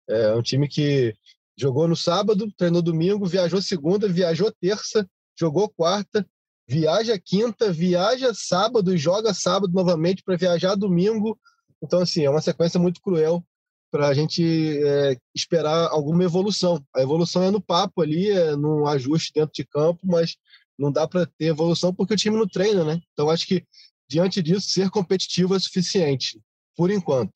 É 0.08 0.34
um 0.36 0.42
time 0.42 0.68
que 0.68 1.16
Jogou 1.62 1.88
no 1.88 1.96
sábado, 1.96 2.52
treinou 2.58 2.82
domingo, 2.82 3.28
viajou 3.28 3.62
segunda, 3.62 4.08
viajou 4.08 4.52
terça, 4.52 5.08
jogou 5.40 5.70
quarta, 5.70 6.28
viaja 6.68 7.20
quinta, 7.24 7.72
viaja 7.72 8.34
sábado 8.34 8.96
e 8.96 8.98
joga 8.98 9.32
sábado 9.32 9.72
novamente 9.72 10.24
para 10.24 10.36
viajar 10.36 10.74
domingo. 10.74 11.40
Então, 11.80 12.00
assim, 12.00 12.26
é 12.26 12.30
uma 12.32 12.42
sequência 12.42 12.80
muito 12.80 13.00
cruel 13.00 13.46
para 13.92 14.08
a 14.08 14.14
gente 14.16 14.44
é, 14.84 15.16
esperar 15.36 15.90
alguma 15.92 16.24
evolução. 16.24 16.84
A 16.96 17.02
evolução 17.04 17.44
é 17.44 17.52
no 17.52 17.62
papo 17.62 18.02
ali, 18.02 18.32
é 18.32 18.56
no 18.56 18.88
ajuste 18.88 19.32
dentro 19.32 19.54
de 19.54 19.64
campo, 19.64 20.00
mas 20.04 20.38
não 20.80 20.92
dá 20.92 21.08
para 21.08 21.28
ter 21.28 21.46
evolução 21.46 21.94
porque 21.94 22.16
o 22.16 22.18
time 22.18 22.38
não 22.38 22.48
treina, 22.48 22.84
né? 22.84 23.00
Então, 23.14 23.30
acho 23.30 23.46
que 23.46 23.64
diante 24.10 24.42
disso, 24.42 24.68
ser 24.68 24.90
competitivo 24.90 25.56
é 25.56 25.60
suficiente, 25.60 26.42
por 26.76 26.90
enquanto. 26.90 27.34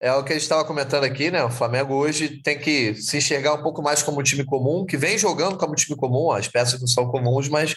É 0.00 0.12
o 0.12 0.22
que 0.22 0.32
a 0.32 0.36
gente 0.36 0.42
estava 0.42 0.64
comentando 0.64 1.04
aqui, 1.04 1.30
né? 1.30 1.42
O 1.42 1.50
Flamengo 1.50 1.94
hoje 1.94 2.40
tem 2.42 2.58
que 2.58 2.94
se 2.94 3.16
enxergar 3.16 3.54
um 3.54 3.62
pouco 3.62 3.82
mais 3.82 4.02
como 4.02 4.20
um 4.20 4.22
time 4.22 4.44
comum, 4.44 4.84
que 4.84 4.96
vem 4.96 5.16
jogando 5.16 5.56
como 5.56 5.72
um 5.72 5.76
time 5.76 5.96
comum, 5.96 6.30
as 6.30 6.48
peças 6.48 6.78
não 6.80 6.86
são 6.86 7.08
comuns, 7.08 7.48
mas 7.48 7.74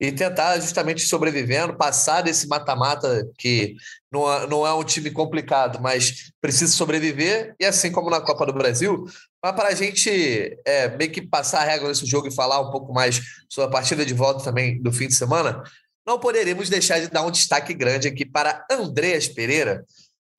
e 0.00 0.10
tentar 0.10 0.58
justamente 0.58 1.02
sobrevivendo, 1.02 1.76
passar 1.76 2.22
desse 2.22 2.48
mata-mata 2.48 3.28
que 3.36 3.76
não 4.10 4.32
é, 4.32 4.46
não 4.46 4.66
é 4.66 4.72
um 4.72 4.82
time 4.82 5.10
complicado, 5.10 5.78
mas 5.82 6.32
precisa 6.40 6.72
sobreviver, 6.72 7.54
e 7.60 7.66
assim 7.66 7.92
como 7.92 8.08
na 8.08 8.20
Copa 8.20 8.46
do 8.46 8.54
Brasil, 8.54 9.04
mas 9.44 9.54
para 9.54 9.68
a 9.68 9.74
gente 9.74 10.58
é, 10.64 10.88
meio 10.96 11.10
que 11.10 11.20
passar 11.20 11.60
a 11.60 11.64
regra 11.64 11.86
nesse 11.86 12.06
jogo 12.06 12.28
e 12.28 12.34
falar 12.34 12.60
um 12.60 12.70
pouco 12.70 12.94
mais 12.94 13.20
sobre 13.46 13.68
a 13.68 13.72
partida 13.72 14.06
de 14.06 14.14
volta 14.14 14.42
também 14.42 14.80
do 14.80 14.90
fim 14.90 15.06
de 15.06 15.14
semana, 15.14 15.62
não 16.06 16.18
poderemos 16.18 16.70
deixar 16.70 16.98
de 16.98 17.08
dar 17.08 17.22
um 17.22 17.30
destaque 17.30 17.74
grande 17.74 18.08
aqui 18.08 18.24
para 18.24 18.64
Andreas 18.70 19.28
Pereira, 19.28 19.84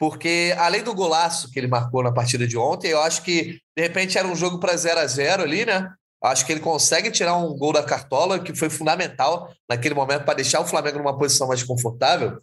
porque 0.02 0.52
além 0.58 0.82
do 0.82 0.96
golaço 0.96 1.52
que 1.52 1.60
ele 1.60 1.68
marcou 1.68 2.02
na 2.02 2.12
partida 2.12 2.48
de 2.48 2.58
ontem, 2.58 2.88
eu 2.88 3.00
acho 3.00 3.22
que 3.22 3.60
de 3.78 3.84
repente 3.84 4.18
era 4.18 4.28
um 4.28 4.36
jogo 4.36 4.60
para 4.60 4.76
0 4.76 5.00
a 5.00 5.06
0 5.06 5.44
ali, 5.44 5.64
né? 5.64 5.94
Acho 6.24 6.44
que 6.44 6.52
ele 6.52 6.60
consegue 6.60 7.12
tirar 7.12 7.38
um 7.38 7.56
gol 7.56 7.72
da 7.72 7.84
cartola, 7.84 8.40
que 8.40 8.56
foi 8.56 8.68
fundamental 8.68 9.54
naquele 9.70 9.94
momento 9.94 10.26
para 10.26 10.34
deixar 10.34 10.60
o 10.60 10.66
Flamengo 10.66 10.98
numa 10.98 11.16
posição 11.16 11.48
mais 11.48 11.62
confortável. 11.62 12.40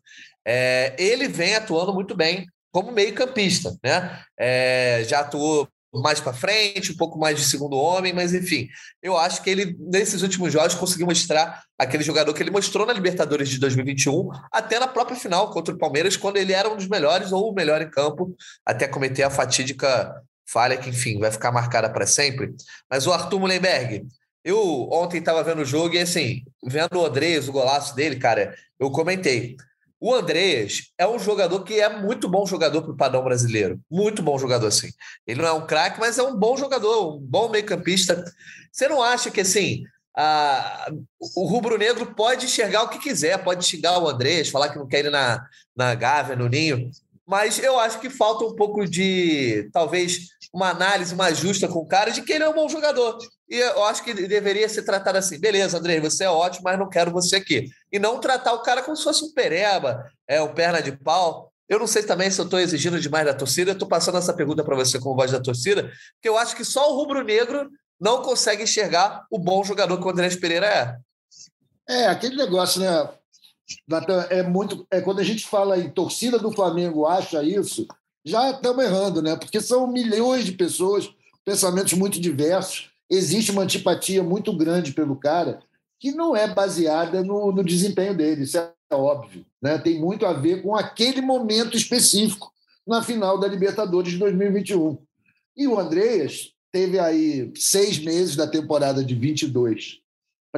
É, 0.47 0.95
ele 0.97 1.27
vem 1.27 1.57
atuando 1.57 1.93
muito 1.93 2.15
bem 2.15 2.47
como 2.71 2.93
meio-campista, 2.93 3.77
né? 3.83 4.23
É, 4.39 5.05
já 5.09 5.19
atuou 5.19 5.69
mais 5.93 6.21
para 6.21 6.33
frente, 6.33 6.93
um 6.93 6.97
pouco 6.97 7.19
mais 7.19 7.39
de 7.39 7.45
segundo 7.45 7.77
homem, 7.77 8.13
mas 8.13 8.35
enfim, 8.35 8.69
eu 9.03 9.17
acho 9.17 9.43
que 9.43 9.49
ele, 9.49 9.77
nesses 9.79 10.23
últimos 10.23 10.53
jogos, 10.53 10.75
conseguiu 10.75 11.07
mostrar 11.07 11.63
aquele 11.79 12.03
jogador 12.03 12.35
que 12.35 12.43
ele 12.43 12.51
mostrou 12.51 12.87
na 12.87 12.93
Libertadores 12.93 13.49
de 13.49 13.59
2021, 13.59 14.29
até 14.53 14.79
na 14.79 14.87
própria 14.87 15.17
final 15.17 15.51
contra 15.51 15.75
o 15.75 15.79
Palmeiras, 15.79 16.17
quando 16.17 16.37
ele 16.37 16.53
era 16.53 16.69
um 16.69 16.77
dos 16.77 16.89
melhores 16.89 17.33
ou 17.33 17.51
o 17.51 17.55
melhor 17.55 17.81
em 17.81 17.91
campo, 17.91 18.37
até 18.67 18.87
cometer 18.87 19.23
a 19.23 19.31
fatídica 19.31 20.15
falha 20.47 20.77
que, 20.77 20.91
enfim, 20.91 21.19
vai 21.19 21.31
ficar 21.31 21.53
marcada 21.53 21.91
para 21.91 22.07
sempre. 22.07 22.55
Mas 22.91 23.07
o 23.07 23.13
Arthur 23.13 23.39
Mullenberg, 23.39 24.07
eu 24.45 24.89
ontem 24.91 25.19
estava 25.19 25.43
vendo 25.43 25.61
o 25.61 25.65
jogo 25.65 25.95
e, 25.95 25.99
assim, 25.99 26.43
vendo 26.65 26.99
o 26.99 27.05
Andrés, 27.05 27.49
o 27.49 27.53
golaço 27.53 27.95
dele, 27.95 28.17
cara, 28.17 28.55
eu 28.79 28.91
comentei. 28.91 29.57
O 30.01 30.15
Andrés 30.15 30.93
é 30.97 31.07
um 31.07 31.19
jogador 31.19 31.65
que 31.65 31.81
é 31.81 31.89
muito 31.89 32.29
bom 32.29 32.47
jogador 32.47 32.83
para 32.83 32.93
o 32.93 32.97
padrão 32.97 33.25
brasileiro. 33.25 33.81
Muito 33.91 34.23
bom 34.23 34.39
jogador, 34.39 34.69
assim. 34.69 34.91
Ele 35.27 35.43
não 35.43 35.49
é 35.49 35.53
um 35.53 35.67
craque, 35.67 35.99
mas 35.99 36.19
é 36.19 36.23
um 36.23 36.37
bom 36.37 36.57
jogador, 36.57 37.17
um 37.17 37.19
bom 37.19 37.49
meio-campista. 37.49 38.25
Você 38.71 38.87
não 38.87 39.03
acha 39.03 39.31
que, 39.31 39.41
assim, 39.41 39.83
a, 40.17 40.91
o 41.37 41.47
rubro-negro 41.47 42.15
pode 42.15 42.47
enxergar 42.47 42.83
o 42.83 42.89
que 42.89 42.99
quiser, 42.99 43.43
pode 43.43 43.65
xingar 43.65 43.99
o 43.99 44.09
Andrés, 44.09 44.49
falar 44.49 44.69
que 44.69 44.79
não 44.79 44.87
quer 44.87 45.05
ir 45.05 45.11
na, 45.11 45.45
na 45.77 45.95
Gávea, 45.95 46.37
no 46.37 46.49
Ninho, 46.49 46.91
mas 47.29 47.59
eu 47.59 47.79
acho 47.79 48.01
que 48.01 48.09
falta 48.09 48.43
um 48.43 48.57
pouco 48.57 48.89
de, 48.89 49.69
talvez, 49.71 50.29
uma 50.51 50.71
análise 50.71 51.15
mais 51.15 51.37
justa 51.37 51.69
com 51.69 51.81
o 51.81 51.87
cara 51.87 52.11
de 52.11 52.23
que 52.23 52.33
ele 52.33 52.43
é 52.43 52.49
um 52.49 52.55
bom 52.55 52.67
jogador. 52.71 53.19
E 53.47 53.57
eu 53.57 53.85
acho 53.85 54.03
que 54.03 54.15
deveria 54.15 54.67
ser 54.67 54.83
tratado 54.83 55.19
assim: 55.19 55.39
beleza, 55.39 55.77
André, 55.77 56.01
você 56.01 56.25
é 56.25 56.31
ótimo, 56.31 56.65
mas 56.65 56.79
não 56.79 56.89
quero 56.89 57.11
você 57.11 57.37
aqui. 57.37 57.69
E 57.93 57.99
não 57.99 58.19
tratar 58.19 58.55
o 58.55 58.63
cara 58.63 58.83
como 58.83 58.97
se 58.97 59.05
fosse 59.05 59.23
um 59.27 59.35
pereba, 59.35 60.11
é, 60.27 60.41
um 60.41 60.55
perna 60.55 60.81
de 60.81 60.93
pau. 60.93 61.53
Eu 61.69 61.79
não 61.79 61.87
sei 61.87 62.03
também 62.03 62.31
se 62.31 62.41
eu 62.41 62.47
estou 62.47 62.59
exigindo 62.59 62.99
demais 62.99 63.27
da 63.27 63.35
torcida, 63.35 63.73
eu 63.73 63.75
estou 63.75 63.87
passando 63.87 64.17
essa 64.17 64.33
pergunta 64.33 64.65
para 64.65 64.75
você 64.75 64.99
como 64.99 65.15
voz 65.15 65.31
da 65.31 65.39
torcida, 65.39 65.83
porque 66.15 66.31
eu 66.31 66.39
acho 66.39 66.57
que 66.57 66.65
só 66.65 66.91
o 66.91 66.97
rubro-negro 66.97 67.69
não 68.01 68.23
consegue 68.23 68.63
enxergar 68.63 69.27
o 69.31 69.39
bom 69.39 69.63
jogador 69.63 69.99
que 69.99 70.07
o 70.07 70.11
André 70.11 70.35
Pereira 70.37 70.67
é. 70.67 70.97
É, 71.87 72.07
aquele 72.07 72.37
negócio, 72.37 72.81
né? 72.81 73.11
Natan, 73.87 74.27
é 74.31 74.43
muito. 74.43 74.87
É, 74.91 75.01
quando 75.01 75.21
a 75.21 75.25
gente 75.25 75.47
fala 75.47 75.79
em 75.79 75.91
torcida 75.91 76.39
do 76.39 76.53
Flamengo 76.53 77.07
acha 77.07 77.43
isso, 77.43 77.87
já 78.25 78.51
estamos 78.51 78.85
errando, 78.85 79.23
né? 79.23 79.37
Porque 79.37 79.61
são 79.61 79.87
milhões 79.87 80.45
de 80.45 80.53
pessoas, 80.53 81.11
pensamentos 81.45 81.93
muito 81.95 82.21
diversos. 82.21 82.91
Existe 83.11 83.51
uma 83.51 83.63
antipatia 83.63 84.23
muito 84.23 84.55
grande 84.57 84.93
pelo 84.93 85.17
cara 85.17 85.61
que 86.01 86.13
não 86.13 86.37
é 86.37 86.47
baseada 86.47 87.25
no, 87.25 87.51
no 87.51 87.65
desempenho 87.65 88.17
dele, 88.17 88.45
isso 88.45 88.57
é 88.57 88.73
óbvio. 88.93 89.45
Né? 89.61 89.79
Tem 89.79 89.99
muito 89.99 90.25
a 90.25 90.33
ver 90.33 90.63
com 90.63 90.77
aquele 90.77 91.21
momento 91.21 91.77
específico 91.77 92.53
na 92.87 93.03
final 93.03 93.39
da 93.39 93.49
Libertadores 93.49 94.13
de 94.13 94.19
2021. 94.19 94.97
E 95.57 95.67
o 95.67 95.79
Andreas 95.79 96.53
teve 96.71 96.99
aí 96.99 97.51
seis 97.57 97.99
meses 97.99 98.37
da 98.37 98.47
temporada 98.47 99.03
de 99.03 99.15
22 99.15 100.01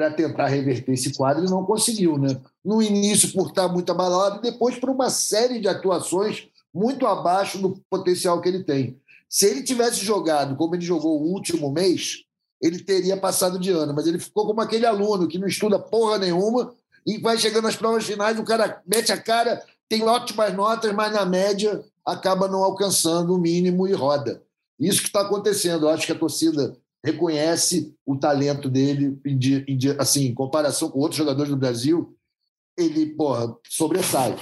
para 0.00 0.10
tentar 0.10 0.46
reverter 0.46 0.92
esse 0.92 1.12
quadro 1.12 1.44
e 1.44 1.50
não 1.50 1.62
conseguiu, 1.62 2.16
né? 2.16 2.40
No 2.64 2.82
início 2.82 3.30
por 3.34 3.48
estar 3.48 3.68
muito 3.68 3.92
abalado 3.92 4.38
e 4.38 4.50
depois 4.50 4.78
por 4.78 4.88
uma 4.88 5.10
série 5.10 5.60
de 5.60 5.68
atuações 5.68 6.48
muito 6.72 7.06
abaixo 7.06 7.58
do 7.58 7.78
potencial 7.90 8.40
que 8.40 8.48
ele 8.48 8.64
tem. 8.64 8.96
Se 9.28 9.44
ele 9.44 9.62
tivesse 9.62 10.02
jogado 10.02 10.56
como 10.56 10.74
ele 10.74 10.84
jogou 10.86 11.20
o 11.20 11.30
último 11.30 11.70
mês, 11.70 12.24
ele 12.62 12.82
teria 12.82 13.14
passado 13.14 13.58
de 13.58 13.70
ano, 13.70 13.92
mas 13.94 14.06
ele 14.06 14.18
ficou 14.18 14.46
como 14.46 14.62
aquele 14.62 14.86
aluno 14.86 15.28
que 15.28 15.38
não 15.38 15.46
estuda 15.46 15.78
porra 15.78 16.16
nenhuma 16.16 16.72
e 17.06 17.18
vai 17.18 17.36
chegando 17.36 17.64
nas 17.64 17.76
provas 17.76 18.06
finais, 18.06 18.38
o 18.38 18.44
cara 18.44 18.80
mete 18.86 19.12
a 19.12 19.20
cara, 19.20 19.62
tem 19.86 20.02
ótimas 20.02 20.54
notas, 20.54 20.94
mas 20.94 21.12
na 21.12 21.26
média 21.26 21.84
acaba 22.06 22.48
não 22.48 22.64
alcançando 22.64 23.34
o 23.34 23.38
mínimo 23.38 23.86
e 23.86 23.92
roda. 23.92 24.42
Isso 24.78 25.02
que 25.02 25.08
está 25.08 25.20
acontecendo. 25.20 25.84
Eu 25.84 25.90
acho 25.90 26.06
que 26.06 26.12
a 26.12 26.18
torcida 26.18 26.74
reconhece 27.04 27.94
o 28.04 28.16
talento 28.16 28.68
dele, 28.68 29.18
assim, 29.98 30.26
em 30.26 30.34
comparação 30.34 30.90
com 30.90 30.98
outros 30.98 31.18
jogadores 31.18 31.50
do 31.50 31.56
Brasil, 31.56 32.14
ele, 32.76 33.06
porra, 33.06 33.56
sobressai. 33.68 34.36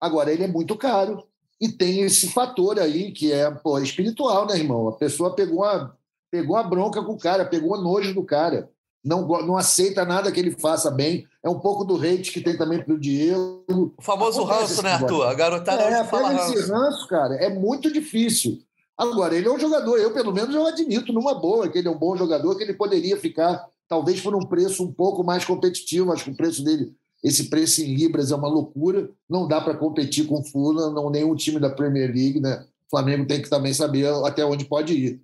Agora, 0.00 0.32
ele 0.32 0.44
é 0.44 0.48
muito 0.48 0.76
caro 0.76 1.26
e 1.60 1.68
tem 1.68 2.02
esse 2.02 2.28
fator 2.28 2.78
aí 2.78 3.12
que 3.12 3.32
é 3.32 3.50
porra, 3.50 3.82
espiritual, 3.82 4.46
né, 4.46 4.56
irmão? 4.56 4.88
A 4.88 4.92
pessoa 4.92 5.34
pegou 5.34 5.64
a, 5.64 5.94
pegou 6.30 6.56
a 6.56 6.62
bronca 6.62 7.02
com 7.02 7.12
o 7.12 7.18
cara, 7.18 7.44
pegou 7.44 7.74
a 7.74 7.80
nojo 7.80 8.14
do 8.14 8.24
cara. 8.24 8.70
Não, 9.04 9.26
não 9.26 9.56
aceita 9.56 10.04
nada 10.04 10.32
que 10.32 10.40
ele 10.40 10.50
faça 10.50 10.90
bem. 10.90 11.26
É 11.42 11.48
um 11.48 11.60
pouco 11.60 11.84
do 11.84 11.94
hate 11.96 12.32
que 12.32 12.40
tem 12.40 12.56
também 12.56 12.82
pro 12.82 12.98
Diego. 12.98 13.64
O 13.96 14.02
famoso 14.02 14.42
ranço, 14.42 14.82
né, 14.82 14.94
Arthur? 14.94 15.22
A 15.22 15.34
garotada 15.34 15.82
é, 15.82 16.04
fala 16.04 16.30
ranço. 16.30 16.54
esse 16.54 16.70
ranço, 16.70 17.06
cara, 17.06 17.36
é 17.36 17.48
muito 17.48 17.92
difícil. 17.92 18.65
Agora, 18.96 19.36
ele 19.36 19.46
é 19.46 19.52
um 19.52 19.58
jogador, 19.58 19.98
eu 19.98 20.12
pelo 20.12 20.32
menos 20.32 20.54
eu 20.54 20.66
admito 20.66 21.12
numa 21.12 21.34
boa 21.34 21.68
que 21.68 21.78
ele 21.78 21.88
é 21.88 21.90
um 21.90 21.98
bom 21.98 22.16
jogador, 22.16 22.56
que 22.56 22.62
ele 22.62 22.72
poderia 22.72 23.16
ficar 23.18 23.66
talvez 23.88 24.20
por 24.20 24.34
um 24.34 24.40
preço 24.40 24.82
um 24.82 24.92
pouco 24.92 25.22
mais 25.22 25.44
competitivo, 25.44 26.12
acho 26.12 26.24
que 26.24 26.30
o 26.30 26.36
preço 26.36 26.64
dele, 26.64 26.92
esse 27.22 27.48
preço 27.50 27.82
em 27.82 27.94
libras 27.94 28.30
é 28.30 28.34
uma 28.34 28.48
loucura, 28.48 29.10
não 29.28 29.46
dá 29.46 29.60
para 29.60 29.76
competir 29.76 30.26
com 30.26 30.40
o 30.40 30.44
Fulham, 30.44 30.92
não 30.92 31.10
nenhum 31.10 31.34
time 31.34 31.60
da 31.60 31.70
Premier 31.70 32.12
League, 32.12 32.40
né? 32.40 32.64
O 32.86 32.90
Flamengo 32.90 33.26
tem 33.26 33.42
que 33.42 33.50
também 33.50 33.74
saber 33.74 34.06
até 34.24 34.44
onde 34.44 34.64
pode 34.64 34.94
ir. 34.94 35.20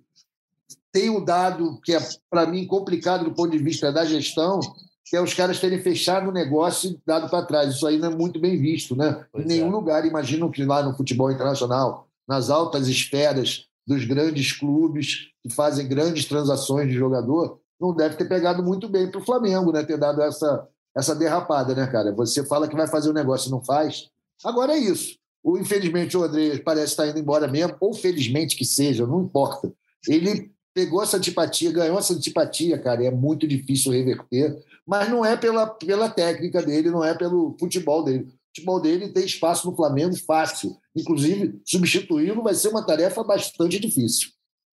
Tem 0.91 1.09
um 1.09 1.23
dado 1.23 1.79
que 1.81 1.93
é 1.93 1.99
para 2.29 2.45
mim 2.45 2.67
complicado 2.67 3.25
do 3.25 3.33
ponto 3.33 3.51
de 3.51 3.57
vista 3.57 3.91
da 3.91 4.05
gestão, 4.05 4.59
que 5.05 5.15
é 5.15 5.21
os 5.21 5.33
caras 5.33 5.59
terem 5.59 5.81
fechado 5.81 6.29
o 6.29 6.33
negócio 6.33 6.91
e 6.91 6.99
dado 7.05 7.29
para 7.29 7.45
trás. 7.45 7.73
Isso 7.73 7.87
aí 7.87 7.97
não 7.97 8.11
é 8.11 8.15
muito 8.15 8.39
bem 8.39 8.59
visto, 8.59 8.95
né? 8.95 9.25
Pois 9.31 9.45
em 9.45 9.47
nenhum 9.47 9.69
é. 9.69 9.71
lugar, 9.71 10.05
imagino 10.05 10.51
que 10.51 10.63
lá 10.63 10.83
no 10.83 10.95
futebol 10.95 11.31
internacional 11.31 12.07
nas 12.27 12.49
altas 12.49 12.87
esferas 12.87 13.65
dos 13.85 14.05
grandes 14.05 14.53
clubes 14.53 15.29
que 15.41 15.53
fazem 15.53 15.87
grandes 15.87 16.25
transações 16.25 16.87
de 16.87 16.93
jogador, 16.93 17.59
não 17.79 17.93
deve 17.93 18.15
ter 18.15 18.25
pegado 18.25 18.63
muito 18.63 18.87
bem 18.87 19.09
para 19.09 19.19
o 19.19 19.25
Flamengo, 19.25 19.71
né? 19.71 19.83
Ter 19.83 19.97
dado 19.97 20.21
essa, 20.21 20.67
essa 20.95 21.13
derrapada, 21.15 21.75
né, 21.75 21.85
cara? 21.87 22.13
Você 22.13 22.45
fala 22.45 22.67
que 22.67 22.75
vai 22.75 22.87
fazer 22.87 23.09
um 23.09 23.13
negócio 23.13 23.49
e 23.49 23.51
não 23.51 23.63
faz. 23.63 24.09
Agora 24.43 24.73
é 24.73 24.77
isso. 24.77 25.17
O, 25.43 25.57
infelizmente, 25.57 26.15
o 26.15 26.23
André 26.23 26.57
parece 26.59 26.93
estar 26.93 27.07
indo 27.07 27.19
embora 27.19 27.47
mesmo, 27.47 27.75
ou 27.81 27.93
felizmente 27.93 28.55
que 28.55 28.63
seja, 28.63 29.05
não 29.05 29.23
importa. 29.23 29.73
Ele 30.07 30.49
pegou 30.73 31.03
essa 31.03 31.17
antipatia, 31.17 31.71
ganhou 31.71 31.99
essa 31.99 32.13
antipatia, 32.13 32.79
cara, 32.79 33.03
é 33.03 33.11
muito 33.11 33.45
difícil 33.45 33.91
reverter, 33.91 34.57
mas 34.87 35.09
não 35.09 35.23
é 35.23 35.35
pela, 35.35 35.67
pela 35.67 36.09
técnica 36.09 36.61
dele, 36.61 36.89
não 36.89 37.03
é 37.03 37.13
pelo 37.13 37.55
futebol 37.59 38.03
dele 38.03 38.33
futebol 38.53 38.79
dele 38.79 39.11
tem 39.11 39.25
espaço 39.25 39.69
no 39.69 39.75
Flamengo 39.75 40.15
fácil. 40.25 40.77
Inclusive, 40.95 41.59
substituí-lo 41.65 42.43
vai 42.43 42.53
ser 42.53 42.67
uma 42.67 42.85
tarefa 42.85 43.23
bastante 43.23 43.79
difícil. 43.79 44.29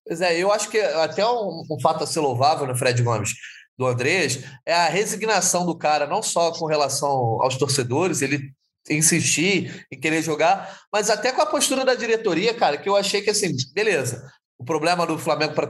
Pois 0.06 0.20
é, 0.20 0.38
eu 0.38 0.52
acho 0.52 0.68
que 0.68 0.78
até 0.78 1.26
um, 1.26 1.62
um 1.70 1.80
fato 1.80 2.04
a 2.04 2.06
ser 2.06 2.20
louvável 2.20 2.66
no 2.66 2.76
Fred 2.76 3.02
Gomes 3.02 3.30
do 3.78 3.86
Andrés 3.86 4.44
é 4.66 4.74
a 4.74 4.88
resignação 4.88 5.64
do 5.64 5.76
cara, 5.76 6.06
não 6.06 6.22
só 6.22 6.52
com 6.52 6.66
relação 6.66 7.08
aos 7.42 7.56
torcedores, 7.56 8.20
ele 8.20 8.52
insistir 8.88 9.86
em 9.90 9.98
querer 9.98 10.22
jogar, 10.22 10.80
mas 10.92 11.10
até 11.10 11.32
com 11.32 11.40
a 11.40 11.46
postura 11.46 11.84
da 11.84 11.94
diretoria, 11.94 12.52
cara, 12.52 12.76
que 12.76 12.88
eu 12.88 12.96
achei 12.96 13.22
que 13.22 13.30
assim, 13.30 13.54
beleza. 13.72 14.30
O 14.58 14.64
problema 14.64 15.06
do 15.06 15.18
Flamengo 15.18 15.54
para 15.54 15.68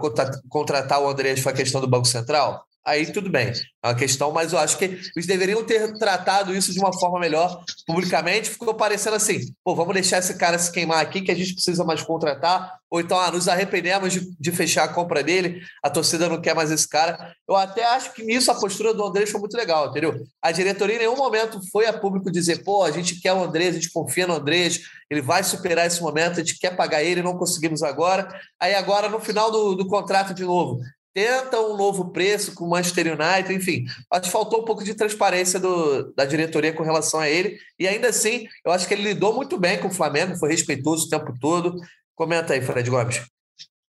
contratar 0.48 1.00
o 1.00 1.08
Andrés 1.08 1.40
foi 1.40 1.52
a 1.52 1.56
questão 1.56 1.80
do 1.80 1.86
Banco 1.86 2.08
Central. 2.08 2.64
Aí 2.85 3.11
tudo 3.12 3.31
bem. 3.31 3.53
É 3.83 3.89
uma 3.89 3.95
questão, 3.95 4.31
mas 4.31 4.53
eu 4.53 4.59
acho 4.59 4.76
que 4.76 4.85
eles 4.85 5.26
deveriam 5.26 5.64
ter 5.64 5.93
tratado 5.99 6.55
isso 6.55 6.72
de 6.72 6.78
uma 6.78 6.93
forma 6.93 7.18
melhor 7.18 7.64
publicamente. 7.87 8.51
Ficou 8.51 8.74
parecendo 8.74 9.16
assim: 9.16 9.41
pô, 9.64 9.74
vamos 9.74 9.95
deixar 9.95 10.18
esse 10.18 10.37
cara 10.37 10.59
se 10.59 10.70
queimar 10.70 11.01
aqui, 11.01 11.22
que 11.22 11.31
a 11.31 11.35
gente 11.35 11.55
precisa 11.55 11.83
mais 11.83 12.03
contratar, 12.03 12.78
ou 12.91 13.01
então 13.01 13.18
ah, 13.18 13.31
nos 13.31 13.49
arrependemos 13.49 14.12
de, 14.12 14.37
de, 14.39 14.53
fechar 14.53 14.85
a 14.85 14.89
compra 14.89 15.22
dele, 15.22 15.62
a 15.83 15.89
torcida 15.89 16.28
não 16.28 16.41
quer 16.41 16.55
mais 16.55 16.70
esse 16.70 16.87
cara. 16.87 17.35
Eu 17.49 17.57
até 17.57 17.85
acho 17.85 18.12
que 18.12 18.22
nisso 18.22 18.51
a 18.51 18.61
postura 18.61 18.93
do 18.93 19.05
Andrés 19.05 19.31
foi 19.31 19.41
muito 19.41 19.57
legal, 19.57 19.89
entendeu? 19.89 20.22
A 20.43 20.53
diretoria 20.53 20.97
em 20.97 21.01
nenhum 21.01 21.16
momento 21.16 21.59
foi 21.72 21.87
a 21.87 21.99
público 21.99 22.31
dizer: 22.31 22.62
pô, 22.62 22.83
a 22.83 22.91
gente 22.91 23.18
quer 23.18 23.33
o 23.33 23.43
Andrés, 23.43 23.70
a 23.70 23.81
gente 23.81 23.93
confia 23.93 24.26
no 24.26 24.35
Andrés, 24.35 24.81
ele 25.09 25.22
vai 25.22 25.43
superar 25.43 25.87
esse 25.87 26.03
momento, 26.03 26.33
a 26.33 26.45
gente 26.45 26.59
quer 26.59 26.76
pagar 26.76 27.03
ele, 27.03 27.22
não 27.22 27.39
conseguimos 27.39 27.83
agora. 27.83 28.28
Aí 28.61 28.74
agora, 28.74 29.09
no 29.09 29.20
final 29.20 29.51
do, 29.51 29.74
do 29.74 29.87
contrato 29.87 30.35
de 30.35 30.45
novo, 30.45 30.81
tenta 31.14 31.61
um 31.61 31.76
novo 31.76 32.11
preço 32.11 32.54
com 32.54 32.64
o 32.64 32.70
Manchester 32.70 33.06
United, 33.06 33.52
enfim. 33.54 33.84
Acho 34.11 34.22
que 34.22 34.30
faltou 34.30 34.62
um 34.62 34.64
pouco 34.64 34.84
de 34.84 34.94
transparência 34.94 35.58
do, 35.58 36.12
da 36.14 36.24
diretoria 36.24 36.72
com 36.72 36.82
relação 36.82 37.20
a 37.20 37.28
ele. 37.28 37.58
E 37.78 37.86
ainda 37.86 38.08
assim, 38.08 38.46
eu 38.64 38.72
acho 38.72 38.86
que 38.86 38.94
ele 38.94 39.02
lidou 39.02 39.34
muito 39.34 39.58
bem 39.58 39.78
com 39.78 39.88
o 39.88 39.94
Flamengo, 39.94 40.36
foi 40.36 40.50
respeitoso 40.50 41.06
o 41.06 41.11
tempo 41.11 41.34
todo. 41.40 41.76
Comenta 42.14 42.54
aí, 42.54 42.61
Fred 42.61 42.88
Gomes. 42.88 43.22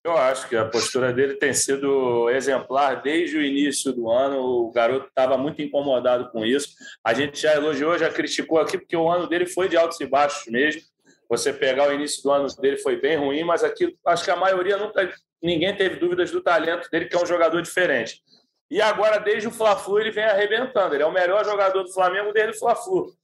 Eu 0.06 0.16
acho 0.16 0.48
que 0.48 0.54
a 0.54 0.64
postura 0.64 1.12
dele 1.12 1.34
tem 1.34 1.52
sido 1.52 2.30
exemplar 2.30 3.02
desde 3.02 3.36
o 3.36 3.42
início 3.42 3.92
do 3.92 4.08
ano. 4.08 4.38
O 4.38 4.70
garoto 4.70 5.08
estava 5.08 5.36
muito 5.36 5.60
incomodado 5.60 6.30
com 6.30 6.44
isso. 6.46 6.76
A 7.02 7.12
gente 7.12 7.42
já 7.42 7.56
elogiou, 7.56 7.98
já 7.98 8.08
criticou 8.08 8.60
aqui, 8.60 8.78
porque 8.78 8.96
o 8.96 9.10
ano 9.10 9.28
dele 9.28 9.46
foi 9.46 9.68
de 9.68 9.76
altos 9.76 10.00
e 10.00 10.06
baixos 10.06 10.46
mesmo. 10.46 10.82
Você 11.28 11.52
pegar 11.52 11.88
o 11.88 11.92
início 11.92 12.22
do 12.22 12.30
ano 12.30 12.46
dele 12.60 12.76
foi 12.76 13.00
bem 13.00 13.16
ruim, 13.16 13.42
mas 13.42 13.64
aqui 13.64 13.96
acho 14.06 14.24
que 14.24 14.30
a 14.30 14.36
maioria 14.36 14.76
nunca 14.76 15.12
ninguém 15.42 15.74
teve 15.76 15.96
dúvidas 15.96 16.30
do 16.30 16.40
talento 16.40 16.88
dele, 16.90 17.06
que 17.06 17.16
é 17.16 17.22
um 17.22 17.26
jogador 17.26 17.60
diferente. 17.62 18.22
E 18.70 18.80
agora, 18.82 19.18
desde 19.18 19.48
o 19.48 19.52
Fla-Flu, 19.52 20.00
ele 20.00 20.10
vem 20.10 20.24
arrebentando. 20.24 20.94
Ele 20.94 21.02
é 21.02 21.06
o 21.06 21.12
melhor 21.12 21.44
jogador 21.44 21.82
do 21.82 21.92
Flamengo 21.92 22.32
desde 22.32 22.56
o 22.56 22.58
Fla-Flu. 22.58 23.14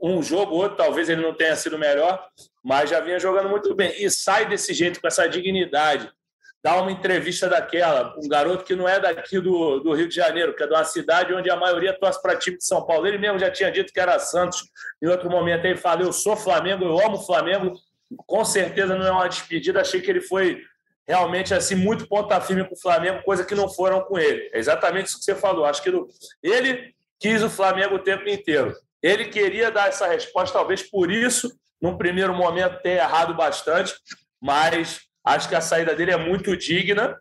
Um 0.00 0.22
jogo, 0.22 0.56
outro, 0.56 0.76
talvez 0.76 1.08
ele 1.08 1.22
não 1.22 1.32
tenha 1.32 1.54
sido 1.54 1.78
melhor, 1.78 2.28
mas 2.62 2.90
já 2.90 3.00
vinha 3.00 3.18
jogando 3.18 3.48
muito 3.48 3.74
bem. 3.74 3.94
E 4.02 4.10
sai 4.10 4.46
desse 4.46 4.74
jeito, 4.74 5.00
com 5.00 5.06
essa 5.06 5.28
dignidade. 5.28 6.10
Dá 6.62 6.80
uma 6.80 6.92
entrevista 6.92 7.48
daquela, 7.48 8.14
um 8.22 8.28
garoto 8.28 8.64
que 8.64 8.76
não 8.76 8.88
é 8.88 9.00
daqui 9.00 9.40
do, 9.40 9.80
do 9.80 9.94
Rio 9.94 10.08
de 10.08 10.14
Janeiro, 10.14 10.54
que 10.54 10.62
é 10.62 10.66
de 10.66 10.72
uma 10.72 10.84
cidade 10.84 11.34
onde 11.34 11.50
a 11.50 11.56
maioria 11.56 11.92
torce 11.92 12.22
para 12.22 12.36
time 12.36 12.56
de 12.56 12.64
São 12.64 12.86
Paulo. 12.86 13.06
Ele 13.06 13.18
mesmo 13.18 13.38
já 13.38 13.50
tinha 13.50 13.70
dito 13.70 13.92
que 13.92 13.98
era 13.98 14.16
Santos. 14.20 14.62
Em 15.02 15.08
outro 15.08 15.28
momento 15.28 15.64
ele 15.64 15.76
falou: 15.76 16.06
Eu 16.06 16.12
sou 16.12 16.36
Flamengo, 16.36 16.84
eu 16.84 17.04
amo 17.04 17.18
Flamengo. 17.18 17.74
Com 18.26 18.44
certeza 18.44 18.94
não 18.94 19.06
é 19.06 19.10
uma 19.10 19.28
despedida. 19.28 19.80
Achei 19.80 20.00
que 20.00 20.08
ele 20.08 20.20
foi 20.20 20.62
realmente 21.06 21.52
assim 21.52 21.74
muito 21.74 22.06
ponta 22.06 22.40
firme 22.40 22.66
com 22.66 22.74
o 22.74 22.80
Flamengo, 22.80 23.22
coisa 23.24 23.44
que 23.44 23.54
não 23.54 23.68
foram 23.68 24.02
com 24.02 24.18
ele. 24.18 24.50
É 24.52 24.58
exatamente 24.58 25.06
isso 25.06 25.18
que 25.18 25.24
você 25.24 25.34
falou. 25.34 25.64
Acho 25.64 25.82
que 25.82 25.92
ele 26.42 26.94
quis 27.18 27.42
o 27.42 27.50
Flamengo 27.50 27.96
o 27.96 28.02
tempo 28.02 28.28
inteiro. 28.28 28.74
Ele 29.02 29.26
queria 29.26 29.70
dar 29.70 29.88
essa 29.88 30.06
resposta, 30.06 30.58
talvez 30.58 30.82
por 30.82 31.10
isso, 31.10 31.52
num 31.80 31.96
primeiro 31.96 32.34
momento, 32.34 32.80
ter 32.82 32.98
errado 32.98 33.34
bastante, 33.34 33.94
mas 34.40 35.00
acho 35.24 35.48
que 35.48 35.54
a 35.54 35.60
saída 35.60 35.94
dele 35.94 36.12
é 36.12 36.16
muito 36.16 36.56
digna. 36.56 37.18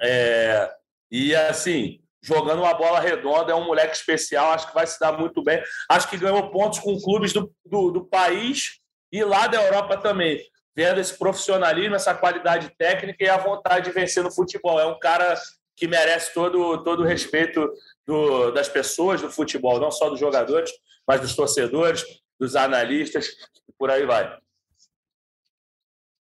É... 0.00 0.70
E 1.10 1.34
assim, 1.34 2.00
jogando 2.22 2.60
uma 2.60 2.74
bola 2.74 2.98
redonda, 2.98 3.52
é 3.52 3.54
um 3.54 3.66
moleque 3.66 3.94
especial, 3.94 4.52
acho 4.52 4.68
que 4.68 4.74
vai 4.74 4.86
se 4.86 4.98
dar 4.98 5.12
muito 5.12 5.42
bem. 5.42 5.62
Acho 5.88 6.08
que 6.08 6.16
ganhou 6.16 6.50
pontos 6.50 6.78
com 6.78 6.98
clubes 7.00 7.32
do, 7.32 7.52
do, 7.64 7.90
do 7.90 8.04
país 8.06 8.80
e 9.12 9.22
lá 9.22 9.46
da 9.46 9.62
Europa 9.62 9.98
também 9.98 10.42
vendo 10.76 11.00
esse 11.00 11.18
profissionalismo, 11.18 11.96
essa 11.96 12.14
qualidade 12.14 12.70
técnica 12.76 13.24
e 13.24 13.28
a 13.28 13.38
vontade 13.38 13.86
de 13.86 13.92
vencer 13.92 14.22
no 14.22 14.30
futebol. 14.30 14.78
É 14.78 14.84
um 14.84 14.98
cara 14.98 15.40
que 15.74 15.88
merece 15.88 16.34
todo, 16.34 16.84
todo 16.84 17.02
o 17.02 17.06
respeito 17.06 17.72
do, 18.06 18.50
das 18.50 18.68
pessoas 18.68 19.22
do 19.22 19.30
futebol, 19.30 19.80
não 19.80 19.90
só 19.90 20.10
dos 20.10 20.20
jogadores, 20.20 20.70
mas 21.08 21.20
dos 21.20 21.34
torcedores, 21.34 22.04
dos 22.38 22.54
analistas, 22.54 23.28
e 23.68 23.72
por 23.78 23.90
aí 23.90 24.04
vai. 24.04 24.36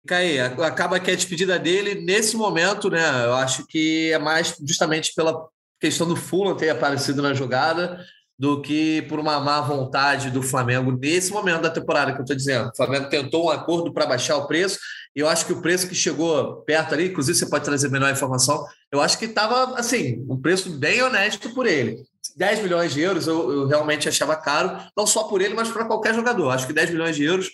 Caí, 0.07 0.39
acaba 0.41 1.01
que 1.01 1.11
a 1.11 1.17
despedida 1.17 1.59
dele, 1.59 1.97
nesse 1.97 2.37
momento, 2.37 2.89
né? 2.89 3.27
Eu 3.27 3.35
acho 3.35 3.67
que 3.67 4.13
é 4.13 4.19
mais 4.19 4.57
justamente 4.67 5.13
pela 5.15 5.49
questão 5.81 6.09
do 6.09 6.17
Fulham 6.17 6.57
ter 6.57 6.71
aparecido 6.71 7.21
na 7.21 7.35
jogada 7.35 8.05
do 8.39 8.63
que 8.63 9.03
por 9.03 9.19
uma 9.19 9.41
má 9.41 9.61
vontade 9.61 10.31
do 10.31 10.43
Flamengo 10.43 10.93
nesse 10.93 11.33
momento 11.33 11.63
da 11.63 11.71
temporada 11.71 12.13
que 12.13 12.19
eu 12.19 12.23
estou 12.23 12.37
dizendo. 12.37 12.69
O 12.69 12.77
Flamengo 12.77 13.09
tentou 13.09 13.47
um 13.47 13.51
acordo 13.51 13.93
para 13.93 14.07
baixar 14.07 14.37
o 14.37 14.47
preço, 14.47 14.79
e 15.17 15.21
eu 15.21 15.29
acho 15.29 15.45
que 15.45 15.53
o 15.53 15.61
preço 15.61 15.89
que 15.89 15.95
chegou 15.95 16.63
perto 16.63 16.95
ali, 16.95 17.09
inclusive 17.09 17.37
você 17.37 17.47
pode 17.47 17.65
trazer 17.65 17.91
melhor 17.91 18.13
informação, 18.13 18.65
eu 18.93 19.01
acho 19.01 19.19
que 19.19 19.25
estava 19.25 19.77
assim, 19.77 20.25
um 20.29 20.41
preço 20.41 20.71
bem 20.71 21.03
honesto 21.03 21.53
por 21.53 21.67
ele. 21.67 21.97
10 22.37 22.63
milhões 22.63 22.93
de 22.93 23.01
euros 23.01 23.27
eu, 23.27 23.51
eu 23.51 23.67
realmente 23.67 24.09
achava 24.09 24.37
caro, 24.37 24.79
não 24.97 25.07
só 25.07 25.25
por 25.25 25.41
ele, 25.41 25.55
mas 25.55 25.69
para 25.69 25.85
qualquer 25.85 26.15
jogador. 26.15 26.51
Acho 26.51 26.69
que 26.69 26.73
10 26.73 26.91
milhões 26.91 27.17
de 27.17 27.25
euros, 27.25 27.51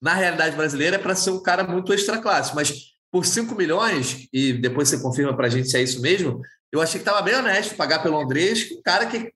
na 0.00 0.14
realidade 0.14 0.54
brasileira, 0.54 0.94
é 0.94 0.98
para 0.98 1.16
ser 1.16 1.30
um 1.30 1.42
cara 1.42 1.64
muito 1.64 1.92
extra 1.92 2.18
classe, 2.18 2.54
mas 2.54 2.94
por 3.10 3.26
5 3.26 3.52
milhões, 3.56 4.28
e 4.32 4.52
depois 4.52 4.88
você 4.88 4.98
confirma 4.98 5.36
para 5.36 5.48
a 5.48 5.50
gente 5.50 5.68
se 5.68 5.76
é 5.76 5.82
isso 5.82 6.00
mesmo, 6.00 6.40
eu 6.70 6.80
achei 6.80 7.00
que 7.00 7.08
estava 7.08 7.22
bem 7.22 7.34
honesto 7.34 7.76
pagar 7.76 8.02
pelo 8.02 8.20
Andrés, 8.20 8.68
um 8.70 8.82
cara 8.82 9.06
que 9.06 9.32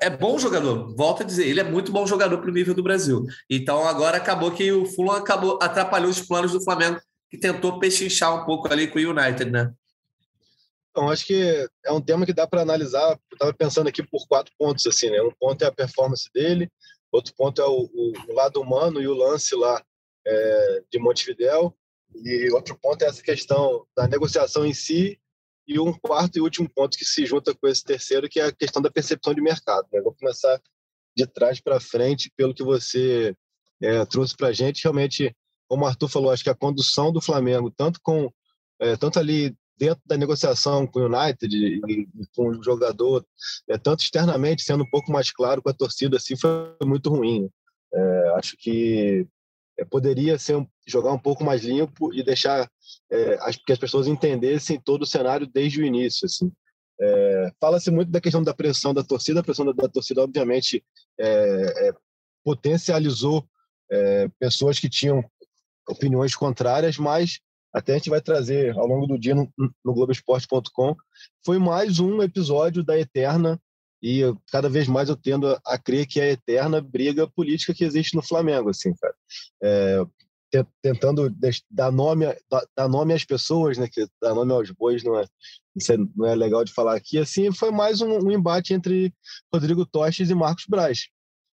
é 0.00 0.10
bom 0.10 0.38
jogador, 0.38 0.94
volto 0.94 1.22
a 1.22 1.26
dizer, 1.26 1.46
ele 1.46 1.60
é 1.60 1.64
muito 1.64 1.90
bom 1.90 2.06
jogador 2.06 2.38
para 2.38 2.50
o 2.50 2.52
nível 2.52 2.74
do 2.74 2.82
Brasil. 2.82 3.24
Então 3.50 3.86
agora 3.86 4.16
acabou 4.16 4.52
que 4.52 4.70
o 4.70 4.86
Fulham 4.86 5.16
acabou, 5.16 5.58
atrapalhou 5.60 6.10
os 6.10 6.20
planos 6.20 6.52
do 6.52 6.62
Flamengo, 6.62 7.00
que 7.30 7.38
tentou 7.38 7.78
pechinchar 7.78 8.34
um 8.34 8.44
pouco 8.44 8.72
ali 8.72 8.86
com 8.86 8.98
o 8.98 9.10
United, 9.10 9.50
né? 9.50 9.72
Então, 10.90 11.08
acho 11.08 11.24
que 11.24 11.66
é 11.86 11.90
um 11.90 12.02
tema 12.02 12.26
que 12.26 12.34
dá 12.34 12.46
para 12.46 12.60
analisar. 12.60 13.12
Eu 13.12 13.18
estava 13.32 13.54
pensando 13.54 13.88
aqui 13.88 14.02
por 14.02 14.26
quatro 14.28 14.52
pontos, 14.58 14.86
assim, 14.86 15.08
né? 15.08 15.22
Um 15.22 15.32
ponto 15.40 15.64
é 15.64 15.66
a 15.66 15.72
performance 15.72 16.28
dele, 16.34 16.70
outro 17.10 17.32
ponto 17.34 17.62
é 17.62 17.66
o, 17.66 17.88
o, 17.94 18.34
lado 18.34 18.60
humano 18.60 19.00
e 19.00 19.08
o 19.08 19.14
lance 19.14 19.54
lá 19.54 19.82
é, 20.26 20.82
de 20.90 20.98
Montevidéu, 20.98 21.74
e 22.14 22.50
outro 22.52 22.78
ponto 22.78 23.02
é 23.02 23.08
essa 23.08 23.22
questão 23.22 23.86
da 23.96 24.06
negociação 24.06 24.66
em 24.66 24.74
si 24.74 25.18
e 25.66 25.78
um 25.78 25.92
quarto 25.92 26.36
e 26.36 26.40
último 26.40 26.68
ponto 26.68 26.96
que 26.96 27.04
se 27.04 27.24
junta 27.24 27.54
com 27.54 27.68
esse 27.68 27.84
terceiro, 27.84 28.28
que 28.28 28.40
é 28.40 28.46
a 28.46 28.52
questão 28.52 28.82
da 28.82 28.90
percepção 28.90 29.34
de 29.34 29.40
mercado. 29.40 29.86
Né? 29.92 30.00
Vou 30.00 30.14
começar 30.14 30.60
de 31.16 31.26
trás 31.26 31.60
para 31.60 31.80
frente, 31.80 32.32
pelo 32.36 32.54
que 32.54 32.62
você 32.62 33.34
é, 33.80 34.04
trouxe 34.06 34.36
para 34.36 34.48
a 34.48 34.52
gente. 34.52 34.82
Realmente, 34.82 35.34
como 35.68 35.84
o 35.84 35.86
Arthur 35.86 36.08
falou, 36.08 36.30
acho 36.30 36.42
que 36.44 36.50
a 36.50 36.54
condução 36.54 37.12
do 37.12 37.20
Flamengo, 37.20 37.70
tanto 37.70 38.00
com 38.02 38.30
é, 38.80 38.96
tanto 38.96 39.18
ali 39.18 39.54
dentro 39.78 40.02
da 40.04 40.16
negociação 40.16 40.86
com 40.86 41.00
o 41.00 41.06
United 41.06 41.56
e, 41.56 42.06
com 42.34 42.48
o 42.48 42.62
jogador, 42.62 43.24
é, 43.68 43.78
tanto 43.78 44.02
externamente, 44.02 44.62
sendo 44.62 44.84
um 44.84 44.90
pouco 44.90 45.10
mais 45.10 45.32
claro 45.32 45.62
com 45.62 45.70
a 45.70 45.74
torcida, 45.74 46.16
assim, 46.16 46.36
foi 46.36 46.76
muito 46.84 47.10
ruim. 47.10 47.48
É, 47.94 48.28
acho 48.36 48.56
que 48.58 49.26
poderia 49.90 50.38
ser 50.38 50.64
jogar 50.86 51.12
um 51.12 51.18
pouco 51.18 51.44
mais 51.44 51.62
limpo 51.62 52.12
e 52.14 52.22
deixar 52.22 52.70
é, 53.10 53.38
as, 53.42 53.56
que 53.56 53.72
as 53.72 53.78
pessoas 53.78 54.06
entendessem 54.06 54.80
todo 54.80 55.02
o 55.02 55.06
cenário 55.06 55.46
desde 55.46 55.80
o 55.80 55.84
início. 55.84 56.26
Assim. 56.26 56.52
É, 57.00 57.52
Fala-se 57.60 57.90
muito 57.90 58.10
da 58.10 58.20
questão 58.20 58.42
da 58.42 58.54
pressão 58.54 58.92
da 58.92 59.02
torcida, 59.02 59.40
a 59.40 59.42
pressão 59.42 59.66
da, 59.66 59.72
da 59.72 59.88
torcida, 59.88 60.22
obviamente, 60.22 60.84
é, 61.18 61.92
potencializou 62.44 63.46
pessoas 64.38 64.78
que 64.78 64.88
tinham 64.88 65.22
opiniões 65.86 66.34
contrárias, 66.34 66.96
mas 66.96 67.40
até 67.74 67.92
a 67.92 67.96
gente 67.96 68.10
vai 68.10 68.22
trazer 68.22 68.76
ao 68.76 68.86
longo 68.86 69.06
do 69.06 69.18
dia 69.18 69.34
no, 69.34 69.52
no 69.58 69.94
Globoesporte.com. 69.94 70.96
Foi 71.44 71.58
mais 71.58 72.00
um 72.00 72.22
episódio 72.22 72.82
da 72.82 72.98
Eterna 72.98 73.60
e 74.02 74.18
eu, 74.18 74.36
cada 74.50 74.68
vez 74.68 74.88
mais 74.88 75.08
eu 75.08 75.16
tendo 75.16 75.48
a, 75.48 75.60
a, 75.64 75.78
crer 75.78 76.06
que 76.06 76.20
é 76.20 76.24
a 76.24 76.32
eterna 76.32 76.80
briga 76.80 77.26
política 77.28 77.72
que 77.72 77.84
existe 77.84 78.16
no 78.16 78.22
Flamengo, 78.22 78.70
assim, 78.70 78.92
cara. 78.94 79.14
É, 79.62 80.04
tentando 80.82 81.34
dar 81.70 81.90
nome, 81.90 82.26
dar 82.76 82.88
nome 82.88 83.14
às 83.14 83.24
pessoas, 83.24 83.78
né? 83.78 83.88
Que 83.90 84.06
dar 84.20 84.34
nome 84.34 84.52
aos 84.52 84.70
bois 84.70 85.02
não 85.02 85.18
é, 85.18 85.24
não 86.16 86.26
é 86.26 86.34
legal 86.34 86.64
de 86.64 86.72
falar 86.72 86.96
aqui. 86.96 87.16
Assim, 87.16 87.52
foi 87.52 87.70
mais 87.70 88.00
um, 88.00 88.18
um 88.26 88.30
embate 88.30 88.74
entre 88.74 89.14
Rodrigo 89.52 89.86
Toches 89.86 90.28
e 90.28 90.34
Marcos 90.34 90.66
Braz. 90.68 91.08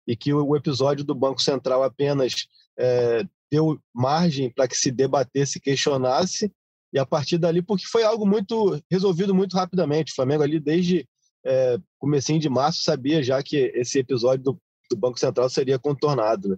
E 0.08 0.16
que 0.16 0.34
o, 0.34 0.44
o 0.44 0.56
episódio 0.56 1.04
do 1.04 1.14
Banco 1.14 1.42
Central 1.42 1.84
apenas 1.84 2.48
é, 2.80 3.24
deu 3.52 3.80
margem 3.94 4.50
para 4.50 4.68
que 4.68 4.78
se 4.78 4.90
debatesse, 4.90 5.60
questionasse, 5.60 6.52
e 6.94 6.98
a 6.98 7.06
partir 7.06 7.38
dali, 7.38 7.62
porque 7.62 7.86
foi 7.86 8.04
algo 8.04 8.26
muito 8.26 8.82
resolvido 8.90 9.36
muito 9.36 9.56
rapidamente. 9.56 10.14
O 10.14 10.16
Flamengo 10.16 10.44
ali, 10.44 10.60
desde 10.60 11.06
é, 11.46 11.78
comecinho 11.98 12.40
de 12.40 12.50
março, 12.50 12.84
sabia 12.84 13.24
já 13.24 13.42
que 13.42 13.72
esse 13.76 14.00
episódio 14.00 14.44
do, 14.44 14.62
do 14.90 14.98
Banco 14.98 15.20
Central 15.20 15.50
seria 15.50 15.80
contornado. 15.80 16.50
Né? 16.50 16.58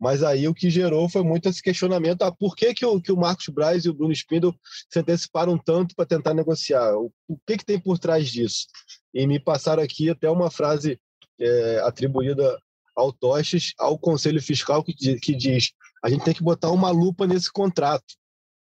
Mas 0.00 0.22
aí 0.22 0.46
o 0.48 0.54
que 0.54 0.70
gerou 0.70 1.08
foi 1.08 1.22
muito 1.22 1.48
esse 1.48 1.62
questionamento: 1.62 2.22
ah, 2.22 2.32
por 2.32 2.54
que, 2.56 2.74
que, 2.74 2.84
o, 2.84 3.00
que 3.00 3.12
o 3.12 3.16
Marcos 3.16 3.48
Braz 3.48 3.84
e 3.84 3.88
o 3.88 3.94
Bruno 3.94 4.12
Spindle 4.12 4.54
se 4.90 4.98
anteciparam 4.98 5.58
tanto 5.58 5.94
para 5.94 6.06
tentar 6.06 6.34
negociar? 6.34 6.94
O, 6.96 7.12
o 7.28 7.38
que, 7.46 7.58
que 7.58 7.64
tem 7.64 7.78
por 7.78 7.98
trás 7.98 8.28
disso? 8.28 8.66
E 9.12 9.26
me 9.26 9.38
passaram 9.38 9.82
aqui 9.82 10.10
até 10.10 10.30
uma 10.30 10.50
frase 10.50 10.98
é, 11.40 11.80
atribuída 11.84 12.58
ao 12.96 13.12
Toches, 13.12 13.72
ao 13.78 13.98
Conselho 13.98 14.42
Fiscal, 14.42 14.82
que, 14.82 14.94
que 15.18 15.34
diz: 15.34 15.72
a 16.02 16.10
gente 16.10 16.24
tem 16.24 16.34
que 16.34 16.42
botar 16.42 16.70
uma 16.70 16.90
lupa 16.90 17.26
nesse 17.26 17.50
contrato. 17.52 18.14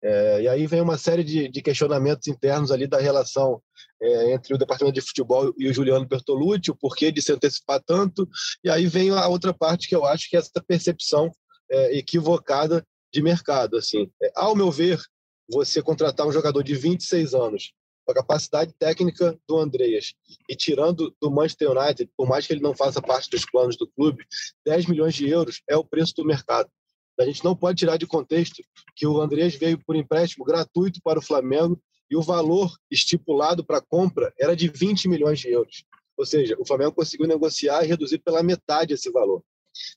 É, 0.03 0.43
e 0.43 0.49
aí 0.49 0.67
vem 0.67 0.81
uma 0.81 0.99
série 0.99 1.25
de, 1.25 1.49
de, 1.49 1.63
questionamentos 1.63 2.29
internos 2.29 2.71
ali 2.71 2.87
da 2.87 2.99
relação 2.99 3.61
é, 4.01 4.33
entre 4.33 4.55
o 4.55 4.59
departamento 4.59 4.95
de 4.95 5.07
futebol 5.07 5.53
e 5.59 5.69
o 5.69 5.75
Juliano 5.75 6.07
Bertolucci, 6.07 6.71
o 6.71 6.77
porquê 6.77 7.11
de 7.11 7.23
se 7.23 7.33
antecipar 7.33 7.83
tanto. 7.85 8.29
E 8.63 8.71
aí 8.71 8.87
vem 8.87 9.11
a 9.11 9.27
outra 9.29 9.55
parte 9.55 9.89
que 9.89 9.95
eu 9.95 10.05
acho 10.05 10.29
que 10.29 10.37
é 10.37 10.41
essa 10.41 10.63
percepção 10.67 11.31
é, 11.71 11.97
equivocada 11.99 12.87
de 13.13 13.23
mercado. 13.23 13.77
Assim, 13.77 14.11
é, 14.23 14.31
ao 14.35 14.55
meu 14.55 14.71
ver, 14.71 15.01
você 15.49 15.83
contratar 15.83 16.27
um 16.27 16.33
jogador 16.33 16.63
de 16.63 16.75
26 16.75 17.35
anos 17.35 17.73
com 18.05 18.13
a 18.13 18.15
capacidade 18.15 18.73
técnica 18.79 19.37
do 19.49 19.59
Andreas 19.59 20.15
e 20.49 20.55
tirando 20.55 21.15
do 21.21 21.31
Manchester 21.31 21.73
United, 21.73 22.11
por 22.17 22.29
mais 22.29 22.47
que 22.47 22.53
ele 22.53 22.63
não 22.63 22.75
faça 22.75 23.03
parte 23.03 23.29
dos 23.29 23.45
planos 23.45 23.77
do 23.77 23.89
clube, 23.89 24.25
10 24.65 24.87
milhões 24.87 25.15
de 25.15 25.29
euros 25.29 25.61
é 25.69 25.77
o 25.77 25.85
preço 25.85 26.15
do 26.17 26.25
mercado. 26.25 26.71
A 27.19 27.25
gente 27.25 27.43
não 27.43 27.57
pode 27.57 27.79
tirar 27.79 27.97
de 27.97 28.07
contexto 28.07 28.63
que 28.95 29.07
o 29.07 29.21
Andreas 29.21 29.55
veio 29.55 29.83
por 29.85 29.97
empréstimo 29.97 30.45
gratuito 30.45 31.01
para 31.03 31.19
o 31.19 31.23
Flamengo 31.23 31.81
e 32.11 32.17
o 32.17 32.23
valor 32.23 32.77
estipulado 32.91 33.65
para 33.65 33.81
compra 33.81 34.33
era 34.39 34.55
de 34.55 34.69
20 34.69 35.09
milhões 35.09 35.41
de 35.41 35.49
euros. 35.49 35.85
Ou 36.17 36.25
seja, 36.25 36.57
o 36.59 36.67
Flamengo 36.67 36.93
conseguiu 36.93 37.27
negociar 37.27 37.85
e 37.85 37.89
reduzir 37.89 38.19
pela 38.19 38.43
metade 38.43 38.95
esse 38.95 39.11
valor. 39.11 39.43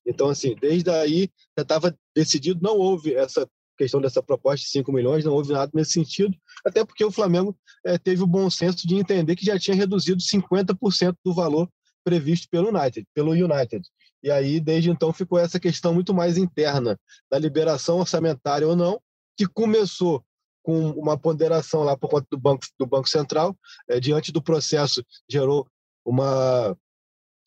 Então, 0.06 0.30
assim, 0.30 0.56
desde 0.60 0.90
aí 0.90 1.30
já 1.58 1.62
estava 1.62 1.98
decidido, 2.14 2.62
não 2.62 2.78
houve 2.78 3.14
essa 3.14 3.50
questão 3.78 4.02
dessa 4.02 4.22
proposta 4.22 4.66
de 4.66 4.72
5 4.72 4.92
milhões, 4.92 5.24
não 5.24 5.34
houve 5.34 5.54
nada 5.54 5.72
nesse 5.74 5.94
sentido, 5.94 6.36
até 6.66 6.84
porque 6.84 7.04
o 7.06 7.12
Flamengo 7.12 7.58
é, 7.86 7.98
teve 7.98 8.22
o 8.22 8.28
bom 8.28 8.50
senso 8.50 8.86
de 8.86 8.96
entender 8.96 9.38
que 9.38 9.46
já 9.46 9.58
tinha 9.58 9.76
reduzido 9.76 10.22
50% 10.22 11.16
do 11.24 11.34
valor 11.34 11.70
previsto 12.04 12.50
pelo 12.50 12.78
United, 12.78 13.08
pelo 13.14 13.32
United. 13.32 13.88
E 14.22 14.30
aí, 14.30 14.60
desde 14.60 14.90
então, 14.90 15.14
ficou 15.14 15.40
essa 15.40 15.60
questão 15.60 15.94
muito 15.94 16.14
mais 16.14 16.38
interna 16.38 17.00
da 17.32 17.40
liberação 17.40 18.00
orçamentária 18.00 18.68
ou 18.68 18.76
não, 18.76 19.00
que 19.38 19.48
começou 19.48 20.22
com 20.64 20.92
uma 20.92 21.18
ponderação 21.18 21.84
lá 21.84 21.98
por 21.98 22.10
conta 22.10 22.28
do 22.32 22.38
Banco, 22.38 22.66
do 22.78 22.86
banco 22.86 23.10
Central, 23.10 23.56
é, 23.88 24.00
diante 24.00 24.32
do 24.32 24.42
processo, 24.42 25.04
gerou 25.30 25.68
uma, 26.06 26.76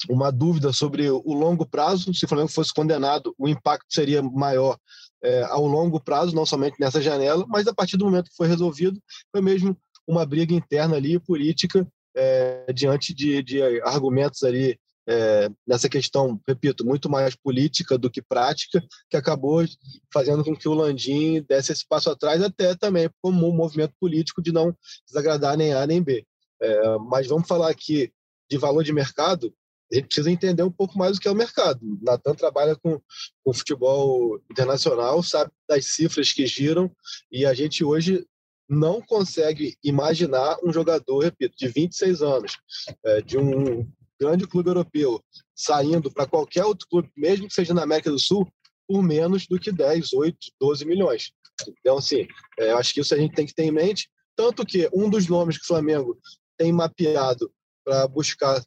uma 0.08 0.30
dúvida 0.30 0.72
sobre 0.72 1.10
o 1.10 1.32
longo 1.32 1.66
prazo. 1.66 2.12
Se 2.14 2.24
o 2.24 2.28
Flamengo 2.28 2.50
fosse 2.50 2.72
condenado, 2.72 3.34
o 3.38 3.48
impacto 3.48 3.86
seria 3.88 4.22
maior 4.22 4.76
é, 5.22 5.42
ao 5.44 5.66
longo 5.66 6.00
prazo, 6.00 6.34
não 6.34 6.44
somente 6.44 6.76
nessa 6.80 7.00
janela, 7.00 7.44
mas 7.48 7.66
a 7.66 7.74
partir 7.74 7.96
do 7.96 8.04
momento 8.04 8.30
que 8.30 8.36
foi 8.36 8.48
resolvido, 8.48 9.00
foi 9.30 9.40
mesmo 9.40 9.76
uma 10.06 10.26
briga 10.26 10.52
interna 10.52 10.96
ali, 10.96 11.18
política, 11.18 11.86
é, 12.14 12.72
diante 12.72 13.14
de, 13.14 13.42
de, 13.42 13.62
argumentos 13.82 14.42
ali 14.42 14.78
é, 15.08 15.50
nessa 15.66 15.88
questão, 15.88 16.40
repito, 16.46 16.84
muito 16.84 17.10
mais 17.10 17.34
política 17.34 17.98
do 17.98 18.10
que 18.10 18.22
prática, 18.22 18.82
que 19.10 19.16
acabou 19.16 19.64
fazendo 20.12 20.44
com 20.44 20.54
que 20.54 20.68
o 20.68 20.74
Landim 20.74 21.42
desse 21.42 21.72
esse 21.72 21.86
passo 21.86 22.10
atrás, 22.10 22.42
até 22.42 22.74
também 22.74 23.10
como 23.20 23.48
um 23.48 23.54
movimento 23.54 23.94
político 23.98 24.42
de 24.42 24.52
não 24.52 24.76
desagradar 25.06 25.56
nem 25.56 25.72
A 25.72 25.86
nem 25.86 26.02
B. 26.02 26.24
É, 26.60 26.98
mas 26.98 27.26
vamos 27.26 27.48
falar 27.48 27.70
aqui 27.70 28.12
de 28.48 28.58
valor 28.58 28.84
de 28.84 28.92
mercado, 28.92 29.52
a 29.92 29.96
gente 29.96 30.06
precisa 30.06 30.30
entender 30.30 30.62
um 30.62 30.70
pouco 30.70 30.96
mais 30.96 31.16
o 31.16 31.20
que 31.20 31.28
é 31.28 31.30
o 31.30 31.34
mercado. 31.34 31.80
Natan 32.00 32.34
trabalha 32.34 32.74
com, 32.76 33.00
com 33.44 33.52
futebol 33.52 34.40
internacional, 34.50 35.22
sabe 35.22 35.50
das 35.68 35.86
cifras 35.86 36.32
que 36.32 36.46
giram, 36.46 36.90
e 37.30 37.44
a 37.44 37.52
gente 37.52 37.84
hoje 37.84 38.26
não 38.68 39.02
consegue 39.02 39.76
imaginar 39.84 40.56
um 40.64 40.72
jogador, 40.72 41.24
repito, 41.24 41.54
de 41.56 41.68
26 41.68 42.22
anos, 42.22 42.58
é, 43.04 43.20
de 43.20 43.36
um 43.36 43.86
grande 44.20 44.46
clube 44.46 44.70
europeu, 44.70 45.22
saindo 45.54 46.10
para 46.10 46.26
qualquer 46.26 46.64
outro 46.64 46.86
clube, 46.88 47.10
mesmo 47.16 47.48
que 47.48 47.54
seja 47.54 47.74
na 47.74 47.82
América 47.82 48.10
do 48.10 48.18
Sul, 48.18 48.46
por 48.86 49.02
menos 49.02 49.46
do 49.46 49.58
que 49.58 49.72
10, 49.72 50.12
8, 50.12 50.38
12 50.60 50.84
milhões. 50.84 51.32
Então, 51.80 51.98
assim, 51.98 52.26
é, 52.58 52.72
acho 52.72 52.92
que 52.92 53.00
isso 53.00 53.14
a 53.14 53.18
gente 53.18 53.34
tem 53.34 53.46
que 53.46 53.54
ter 53.54 53.64
em 53.64 53.70
mente. 53.70 54.08
Tanto 54.36 54.64
que 54.64 54.88
um 54.92 55.08
dos 55.08 55.26
nomes 55.26 55.56
que 55.56 55.64
o 55.64 55.68
Flamengo 55.68 56.18
tem 56.56 56.72
mapeado 56.72 57.52
para 57.84 58.06
buscar 58.06 58.62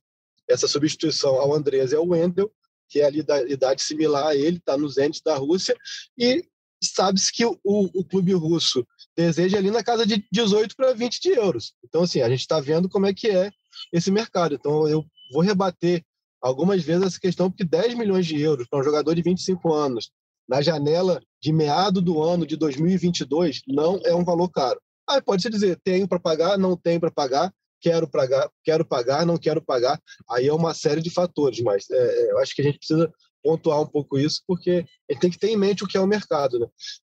essa 0.50 0.68
substituição 0.68 1.36
ao 1.36 1.54
Andrés 1.54 1.92
é 1.92 2.00
o 2.00 2.10
Wendel, 2.10 2.52
que 2.90 3.00
é 3.00 3.06
ali 3.06 3.24
da 3.24 3.42
idade 3.44 3.82
similar 3.82 4.28
a 4.28 4.36
ele, 4.36 4.58
está 4.58 4.78
no 4.78 4.88
Zenit 4.88 5.22
da 5.24 5.36
Rússia, 5.36 5.76
e 6.18 6.44
sabe-se 6.84 7.32
que 7.32 7.46
o, 7.46 7.58
o, 7.64 8.06
clube 8.06 8.34
russo 8.34 8.86
deseja 9.18 9.58
ali 9.58 9.72
na 9.72 9.84
casa 9.84 10.06
de 10.06 10.24
18 10.32 10.76
para 10.76 10.94
20 10.94 11.20
de 11.20 11.30
euros. 11.30 11.74
Então, 11.84 12.04
assim, 12.04 12.22
a 12.22 12.30
gente 12.30 12.42
está 12.42 12.60
vendo 12.60 12.88
como 12.88 13.08
é 13.08 13.14
que 13.14 13.28
é 13.28 13.50
esse 13.92 14.12
mercado. 14.12 14.56
Então, 14.56 14.88
eu 14.88 15.04
vou 15.32 15.42
rebater 15.42 16.04
algumas 16.42 16.84
vezes 16.84 17.08
essa 17.08 17.20
questão, 17.20 17.50
porque 17.50 17.64
10 17.64 17.96
milhões 17.96 18.26
de 18.26 18.40
euros 18.40 18.68
para 18.68 18.80
um 18.80 18.84
jogador 18.84 19.14
de 19.16 19.22
25 19.22 19.74
anos 19.74 20.12
na 20.48 20.62
janela 20.62 21.22
de 21.42 21.52
meado 21.52 22.02
do 22.02 22.22
ano 22.22 22.46
de 22.46 22.56
2022 22.56 23.62
não 23.68 24.00
é 24.06 24.14
um 24.14 24.24
valor 24.24 24.50
caro. 24.50 24.80
Aí 25.10 25.22
pode-se 25.22 25.50
dizer, 25.50 25.80
tenho 25.84 26.08
para 26.08 26.20
pagar, 26.20 26.58
não 26.58 26.76
tenho 26.76 27.00
para 27.00 27.12
pagar, 27.12 27.54
quero 27.82 28.08
pagar, 28.08 28.50
quero 28.64 28.86
pagar, 28.86 29.26
não 29.26 29.38
quero 29.38 29.62
pagar. 29.62 30.00
Aí 30.30 30.48
é 30.48 30.54
uma 30.54 30.74
série 30.74 31.02
de 31.02 31.10
fatores, 31.10 31.62
mas 31.62 31.90
é, 31.90 31.96
é, 31.96 32.32
eu 32.32 32.40
acho 32.40 32.56
que 32.56 32.62
a 32.62 32.66
gente 32.66 32.80
precisa 32.80 33.12
pontuar 33.44 33.80
um 33.80 33.86
pouco 33.86 34.18
isso, 34.18 34.42
porque 34.48 34.86
gente 35.10 35.20
tem 35.20 35.30
que 35.30 35.38
ter 35.38 35.50
em 35.50 35.58
mente 35.58 35.84
o 35.84 35.88
que 35.88 35.98
é 35.98 36.02
o 36.02 36.08
mercado. 36.08 36.60
Né? 36.60 36.68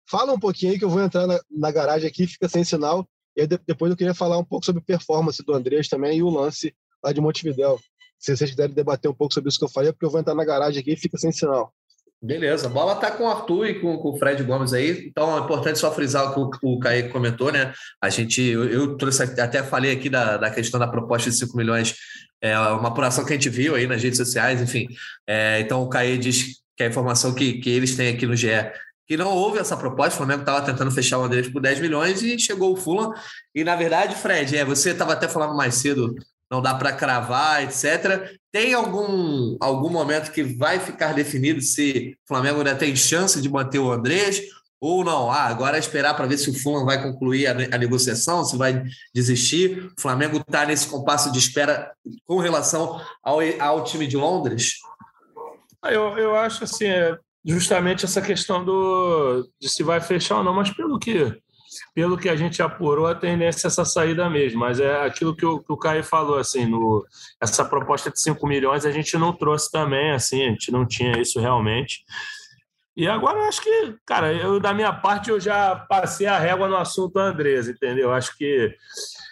Fala 0.09 0.33
um 0.33 0.39
pouquinho 0.39 0.73
aí 0.73 0.79
que 0.79 0.83
eu 0.83 0.89
vou 0.89 1.01
entrar 1.01 1.25
na, 1.25 1.39
na 1.49 1.71
garagem 1.71 2.07
aqui, 2.07 2.27
fica 2.27 2.49
sem 2.49 2.63
sinal, 2.63 3.07
e 3.37 3.47
depois 3.47 3.89
eu 3.89 3.97
queria 3.97 4.13
falar 4.13 4.37
um 4.37 4.45
pouco 4.45 4.65
sobre 4.65 4.81
performance 4.81 5.43
do 5.43 5.53
Andrés 5.53 5.87
também 5.87 6.17
e 6.17 6.23
o 6.23 6.29
lance 6.29 6.73
lá 7.03 7.11
de 7.11 7.21
Montevidéu. 7.21 7.79
Se 8.25 8.35
vocês 8.35 8.49
quiserem 8.49 8.73
debater 8.73 9.09
um 9.09 9.13
pouco 9.13 9.31
sobre 9.31 9.49
isso 9.49 9.59
que 9.59 9.65
eu 9.65 9.69
falei, 9.69 9.89
é 9.89 9.91
porque 9.91 10.05
eu 10.05 10.09
vou 10.09 10.19
entrar 10.19 10.33
na 10.33 10.43
garagem 10.43 10.81
aqui 10.81 10.93
e 10.93 10.97
fica 10.97 11.15
sem 11.15 11.31
sinal. 11.31 11.71
Beleza, 12.19 12.65
a 12.65 12.69
bola 12.69 12.95
tá 12.95 13.11
com 13.11 13.25
o 13.25 13.27
Arthur 13.27 13.67
e 13.67 13.79
com, 13.79 13.99
com 13.99 14.09
o 14.09 14.17
Fred 14.17 14.41
Gomes 14.41 14.73
aí, 14.73 15.05
então 15.07 15.37
é 15.37 15.41
importante 15.41 15.77
só 15.77 15.93
frisar 15.93 16.35
o 16.35 16.49
que 16.49 16.57
o, 16.63 16.79
Kaique 16.79 17.09
comentou, 17.09 17.51
né? 17.51 17.71
A 18.01 18.09
gente, 18.09 18.41
eu, 18.41 18.67
eu 18.67 18.97
trouxe, 18.97 19.21
até 19.21 19.61
falei 19.61 19.91
aqui 19.91 20.09
da, 20.09 20.37
da 20.37 20.49
questão 20.49 20.79
da 20.79 20.87
proposta 20.87 21.29
de 21.29 21.37
5 21.37 21.55
milhões, 21.55 21.93
é 22.41 22.57
uma 22.57 22.87
apuração 22.87 23.23
que 23.23 23.31
a 23.31 23.35
gente 23.35 23.49
viu 23.49 23.75
aí 23.75 23.85
nas 23.85 24.01
redes 24.01 24.17
sociais, 24.17 24.59
enfim. 24.59 24.87
É, 25.27 25.59
então 25.59 25.83
o 25.83 25.89
Kaique 25.89 26.17
diz 26.17 26.45
que 26.75 26.83
a 26.83 26.87
informação 26.87 27.31
que, 27.31 27.59
que 27.59 27.69
eles 27.69 27.95
têm 27.95 28.15
aqui 28.15 28.25
no 28.25 28.35
GE 28.35 28.49
que 29.07 29.15
não 29.15 29.31
houve 29.31 29.59
essa 29.59 29.77
proposta, 29.77 30.15
o 30.15 30.17
Flamengo 30.17 30.39
estava 30.39 30.65
tentando 30.65 30.89
fechar 30.89 31.19
o 31.19 31.23
Andrés 31.23 31.47
por 31.47 31.61
10 31.61 31.79
milhões 31.79 32.23
e 32.23 32.39
chegou 32.39 32.73
o 32.73 32.75
Fulham. 32.75 33.13
E 33.53 33.63
na 33.63 33.75
verdade, 33.75 34.15
Fred, 34.15 34.57
é, 34.57 34.65
você 34.65 34.91
estava 34.91 35.13
até 35.13 35.27
falando 35.27 35.55
mais 35.55 35.75
cedo 35.75 36.15
não 36.49 36.61
dá 36.61 36.73
para 36.73 36.93
cravar, 36.93 37.63
etc. 37.63 38.37
Tem 38.51 38.73
algum, 38.73 39.57
algum 39.59 39.89
momento 39.89 40.31
que 40.31 40.43
vai 40.43 40.79
ficar 40.79 41.13
definido 41.13 41.61
se 41.61 42.15
o 42.23 42.27
Flamengo 42.27 42.59
ainda 42.59 42.75
tem 42.75 42.95
chance 42.95 43.41
de 43.41 43.49
manter 43.49 43.79
o 43.79 43.91
Andrés 43.91 44.41
ou 44.79 45.03
não? 45.03 45.31
Ah, 45.31 45.45
agora 45.45 45.77
é 45.77 45.79
esperar 45.79 46.15
para 46.15 46.27
ver 46.27 46.37
se 46.37 46.49
o 46.49 46.53
Fulham 46.53 46.85
vai 46.85 47.01
concluir 47.01 47.47
a, 47.47 47.51
a, 47.51 47.77
negociação, 47.77 48.45
se 48.45 48.57
vai 48.57 48.83
desistir. 49.13 49.91
O 49.97 50.01
Flamengo 50.01 50.37
está 50.37 50.65
nesse 50.65 50.87
compasso 50.87 51.31
de 51.31 51.39
espera 51.39 51.91
com 52.25 52.37
relação 52.37 53.01
ao, 53.23 53.39
ao 53.59 53.83
time 53.83 54.05
de 54.05 54.17
Londres? 54.17 54.75
Ah, 55.81 55.91
eu, 55.91 56.17
eu 56.17 56.35
acho 56.35 56.63
assim, 56.63 56.85
é 56.85 57.17
justamente 57.43 58.05
essa 58.05 58.21
questão 58.21 58.65
do, 58.65 59.47
de 59.59 59.69
se 59.69 59.83
vai 59.83 60.01
fechar 60.01 60.37
ou 60.37 60.43
não, 60.43 60.53
mas 60.53 60.71
pelo 60.71 60.99
que 60.99 61.35
pelo 61.95 62.17
que 62.17 62.27
a 62.27 62.35
gente 62.35 62.61
apurou, 62.61 63.07
a 63.07 63.15
tendência 63.15 63.67
é 63.67 63.69
essa 63.69 63.85
saída 63.85 64.29
mesmo. 64.29 64.59
Mas 64.59 64.81
é 64.81 65.05
aquilo 65.05 65.33
que 65.33 65.45
o, 65.45 65.59
que 65.59 65.71
o 65.71 65.77
Caio 65.77 66.03
falou, 66.03 66.37
assim, 66.37 66.65
no, 66.65 67.07
essa 67.41 67.63
proposta 67.63 68.11
de 68.11 68.19
5 68.19 68.45
milhões 68.45 68.85
a 68.85 68.91
gente 68.91 69.17
não 69.17 69.31
trouxe 69.31 69.71
também, 69.71 70.11
assim, 70.11 70.43
a 70.43 70.49
gente 70.49 70.71
não 70.73 70.85
tinha 70.85 71.17
isso 71.17 71.39
realmente. 71.39 72.03
E 72.97 73.07
agora 73.07 73.47
acho 73.47 73.61
que, 73.61 73.95
cara, 74.05 74.33
eu 74.33 74.59
da 74.59 74.73
minha 74.73 74.91
parte 74.91 75.29
eu 75.29 75.39
já 75.39 75.75
passei 75.75 76.27
a 76.27 76.37
régua 76.37 76.67
no 76.67 76.75
assunto 76.75 77.17
Andrés, 77.17 77.69
entendeu? 77.69 78.11
Acho 78.11 78.37
que. 78.37 78.75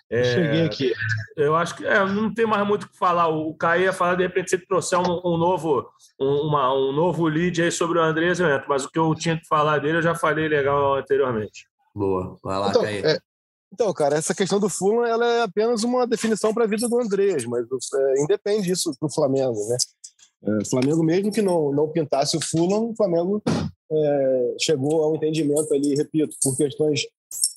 É, 0.09 0.23
Cheguei 0.23 0.65
aqui. 0.65 0.93
Eu 1.35 1.55
acho 1.55 1.75
que 1.75 1.85
é, 1.85 2.05
não 2.05 2.33
tem 2.33 2.45
mais 2.45 2.65
muito 2.65 2.83
o 2.83 2.89
que 2.89 2.97
falar. 2.97 3.27
O 3.27 3.53
Caio 3.55 3.83
ia 3.83 3.93
falar, 3.93 4.15
de 4.15 4.23
repente, 4.23 4.49
se 4.49 4.55
ele 4.55 4.65
trouxer 4.65 4.99
um, 4.99 5.21
um 5.25 5.37
novo, 5.37 5.89
um, 6.19 6.47
uma, 6.47 6.73
um 6.73 6.91
novo 6.93 7.27
lead 7.27 7.61
aí 7.61 7.71
sobre 7.71 7.99
o 7.99 8.01
Andrés, 8.01 8.39
eu 8.39 8.49
entro. 8.49 8.67
Mas 8.69 8.85
o 8.85 8.91
que 8.91 8.99
eu 8.99 9.13
tinha 9.15 9.37
que 9.37 9.47
falar 9.47 9.79
dele, 9.79 9.97
eu 9.97 10.01
já 10.01 10.13
falei 10.15 10.47
legal 10.47 10.95
anteriormente. 10.95 11.65
Boa. 11.95 12.37
Vai 12.43 12.59
lá, 12.59 12.69
então, 12.69 12.85
é, 12.85 13.19
então, 13.73 13.91
cara, 13.93 14.17
essa 14.17 14.35
questão 14.35 14.59
do 14.59 14.69
Fulham 14.69 15.03
ela 15.03 15.25
é 15.25 15.41
apenas 15.41 15.83
uma 15.83 16.05
definição 16.05 16.53
para 16.53 16.65
a 16.65 16.67
vida 16.67 16.87
do 16.87 16.99
Andrés, 16.99 17.45
mas 17.45 17.65
é, 17.93 18.21
independe 18.21 18.67
disso 18.67 18.93
para 18.99 19.07
o 19.07 19.13
Flamengo, 19.13 19.59
né? 19.67 19.77
É, 20.43 20.65
Flamengo, 20.65 21.03
mesmo 21.03 21.31
que 21.31 21.41
não, 21.41 21.71
não 21.71 21.89
pintasse 21.89 22.37
o 22.37 22.41
Fulham, 22.41 22.91
o 22.91 22.95
Flamengo 22.95 23.41
é, 23.91 24.55
chegou 24.59 25.03
a 25.03 25.09
um 25.09 25.15
entendimento 25.15 25.73
ali, 25.73 25.95
repito, 25.95 26.35
por 26.43 26.55
questões 26.55 27.07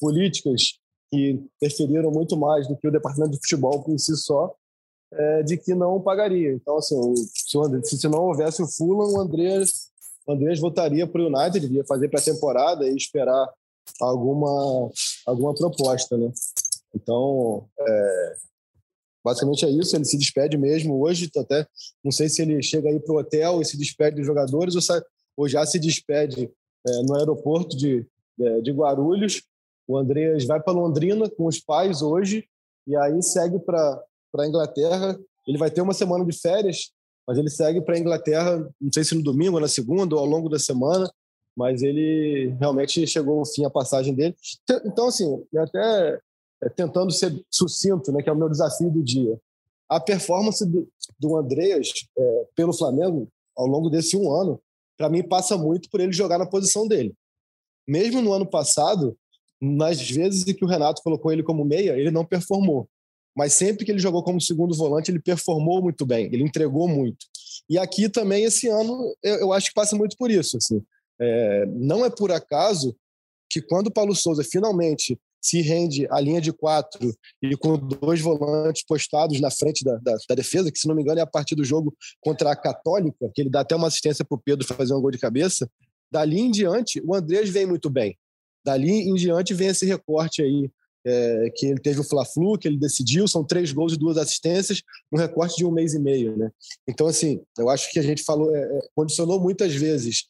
políticas 0.01 0.79
que 1.11 1.39
interferiram 1.61 2.11
muito 2.11 2.37
mais 2.37 2.67
do 2.67 2.77
que 2.77 2.89
o 2.89 2.93
departamento 2.93 3.33
de 3.33 3.39
futebol 3.39 3.83
por 3.83 3.99
si 3.99 4.17
só, 4.17 4.55
é, 5.13 5.43
de 5.43 5.57
que 5.57 5.75
não 5.75 6.01
pagaria. 6.01 6.53
Então, 6.53 6.79
assim, 6.79 7.15
se, 7.17 7.59
André, 7.59 7.83
se 7.83 8.09
não 8.09 8.25
houvesse 8.25 8.63
o 8.63 8.67
Fulham, 8.67 9.13
o 9.13 9.21
Andrés, 9.21 9.91
o 10.27 10.33
Andrés 10.33 10.59
voltaria 10.59 11.07
para 11.07 11.21
o 11.21 11.27
United, 11.27 11.67
ele 11.67 11.77
ia 11.77 11.85
fazer 11.85 12.09
pré-temporada 12.09 12.89
e 12.89 12.97
esperar 12.97 13.49
alguma, 14.01 14.91
alguma 15.27 15.55
proposta, 15.55 16.17
né? 16.17 16.31
Então, 16.95 17.69
é, 17.79 18.35
basicamente 19.25 19.65
é 19.65 19.71
isso. 19.71 19.97
Ele 19.97 20.05
se 20.05 20.17
despede 20.17 20.57
mesmo 20.57 21.01
hoje. 21.03 21.31
Até 21.37 21.67
não 22.05 22.13
sei 22.13 22.29
se 22.29 22.43
ele 22.43 22.63
chega 22.63 22.89
aí 22.89 23.01
para 23.01 23.15
o 23.15 23.19
hotel 23.19 23.61
e 23.61 23.65
se 23.65 23.77
despede 23.77 24.17
dos 24.17 24.27
jogadores 24.27 24.75
ou, 24.75 24.83
ou 25.37 25.49
já 25.49 25.65
se 25.67 25.79
despede 25.79 26.51
é, 26.87 27.03
no 27.03 27.17
aeroporto 27.17 27.77
de, 27.77 28.07
é, 28.41 28.61
de 28.61 28.71
Guarulhos 28.71 29.43
O 29.89 29.99
Andreas 29.99 30.45
vai 30.45 30.61
para 30.61 30.73
Londrina 30.73 31.29
com 31.29 31.47
os 31.47 31.59
pais 31.59 32.03
hoje 32.03 32.45
e 32.87 32.97
aí 32.97 33.21
segue 33.23 33.59
para 33.59 34.03
a 34.39 34.47
Inglaterra. 34.47 35.19
Ele 35.47 35.59
vai 35.59 35.71
ter 35.71 35.81
uma 35.81 35.95
semana 35.95 36.25
de 36.25 36.33
férias, 36.33 36.93
mas 37.27 37.39
ele 37.39 37.51
segue 37.51 37.81
para 37.81 37.97
a 37.97 37.99
Inglaterra, 37.99 38.69
não 38.81 38.93
sei 38.93 39.05
se 39.05 39.15
no 39.15 39.23
domingo 39.23 39.57
ou 39.57 39.61
na 39.61 39.69
segunda 39.69 40.15
ou 40.15 40.21
ao 40.21 40.27
longo 40.27 40.49
da 40.49 40.59
semana, 40.59 41.11
mas 41.57 41.83
ele 41.83 42.55
realmente 42.61 43.07
chegou 43.07 43.39
ao 43.39 43.47
fim 43.47 43.65
a 43.65 43.71
passagem 43.71 44.15
dele. 44.15 44.37
Então, 44.85 45.09
assim, 45.09 45.43
até 45.57 46.21
é, 46.63 46.69
tentando 46.69 47.11
ser 47.11 47.43
sucinto, 47.51 48.13
né, 48.13 48.23
que 48.23 48.29
é 48.29 48.33
o 48.33 48.37
meu 48.37 48.49
desafio 48.49 48.91
do 48.91 49.03
dia. 49.03 49.39
A 49.89 49.99
performance 50.01 50.65
do, 50.67 50.89
do 51.19 51.37
Andreas 51.37 51.91
é, 52.19 52.47
pelo 52.55 52.73
Flamengo 52.73 53.29
ao 53.57 53.67
longo 53.67 53.89
desse 53.89 54.17
um 54.17 54.31
ano, 54.31 54.61
para 54.97 55.09
mim, 55.09 55.23
passa 55.23 55.57
muito 55.57 55.89
por 55.91 56.01
ele 56.01 56.13
jogar 56.13 56.39
na 56.39 56.47
posição 56.47 56.87
dele. 56.87 57.15
Mesmo 57.87 58.21
no 58.21 58.33
ano 58.33 58.47
passado, 58.47 59.17
nas 59.61 60.01
vezes 60.01 60.45
que 60.45 60.65
o 60.65 60.69
Renato 60.69 61.03
colocou 61.03 61.33
ele 61.33 61.43
como 61.43 61.65
meia, 61.65 61.97
ele 61.97 62.11
não 62.11 62.25
performou. 62.25 62.89
Mas 63.37 63.53
sempre 63.53 63.85
que 63.85 63.93
ele 63.93 63.99
jogou 63.99 64.23
como 64.23 64.41
segundo 64.41 64.75
volante, 64.75 65.11
ele 65.11 65.21
performou 65.21 65.83
muito 65.83 66.07
bem, 66.07 66.27
ele 66.27 66.43
entregou 66.43 66.89
muito. 66.89 67.27
E 67.69 67.79
aqui 67.79 68.09
também, 68.09 68.45
esse 68.45 68.69
ano, 68.69 69.15
eu, 69.23 69.37
eu 69.37 69.53
acho 69.53 69.69
que 69.69 69.75
passa 69.75 69.95
muito 69.95 70.17
por 70.17 70.31
isso. 70.31 70.57
Assim. 70.57 70.83
É, 71.21 71.67
não 71.67 72.05
é 72.05 72.11
por 72.11 72.31
acaso 72.31 72.97
que 73.49 73.61
quando 73.63 73.89
o 73.89 73.93
Paulo 73.93 74.15
Souza 74.15 74.43
finalmente 74.45 75.19
se 75.41 75.61
rende 75.61 76.07
à 76.11 76.21
linha 76.21 76.41
de 76.41 76.53
quatro 76.53 77.15
e 77.41 77.57
com 77.57 77.79
dois 77.79 78.21
volantes 78.21 78.85
postados 78.85 79.41
na 79.41 79.51
frente 79.51 79.85
da, 79.85 79.97
da, 79.99 80.17
da, 80.29 80.35
defesa, 80.35 80.73
que 80.73 80.79
se 80.79 80.89
não 80.89 80.95
me 80.95 81.03
engano 81.03 81.21
é 81.21 81.23
a 81.23 81.27
partir 81.27 81.55
do 81.55 81.65
jogo 81.65 81.95
contra 82.21 82.51
a 82.51 82.57
Católica, 82.57 83.31
que 83.33 83.43
ele 83.43 83.51
dá 83.51 83.61
até 83.61 83.77
uma 83.77 83.87
assistência 83.87 84.25
para 84.25 84.37
o 84.37 84.41
Pedro 84.45 84.67
fazer 84.67 84.93
um 84.93 85.01
gol 85.01 85.13
de 85.13 85.19
cabeça. 85.19 85.71
Dali 86.11 86.41
em 86.41 86.51
diante, 86.51 87.01
o 87.05 87.15
Andrés 87.15 87.49
vem 87.49 87.65
muito 87.65 87.89
bem. 87.89 88.19
Dali 88.65 88.91
em 88.91 89.15
diante 89.15 89.55
vem 89.55 89.69
esse 89.69 89.87
recorte 89.87 90.43
aí, 90.43 90.69
é, 91.07 91.51
que 91.55 91.67
ele 91.67 91.79
teve 91.79 92.01
o 92.01 92.05
Fla-Flu, 92.05 92.59
que 92.59 92.67
ele 92.67 92.79
decidiu, 92.79 93.29
são 93.29 93.45
três 93.45 93.71
gols 93.71 93.93
e 93.93 93.97
duas 93.97 94.17
assistências, 94.17 94.83
um 95.13 95.17
recorte 95.17 95.57
de 95.57 95.65
um 95.65 95.71
mês 95.71 95.95
e 95.95 96.01
meio, 96.01 96.37
né? 96.37 96.51
Então, 96.89 97.07
assim, 97.07 97.41
eu 97.57 97.71
acho 97.71 97.89
que 97.93 98.01
a 98.01 98.03
gente 98.03 98.25
falou, 98.25 98.55
é, 98.55 98.61
é 98.61 98.81
condicionou 98.97 99.41
muitas 99.41 99.73
vezes 99.73 100.25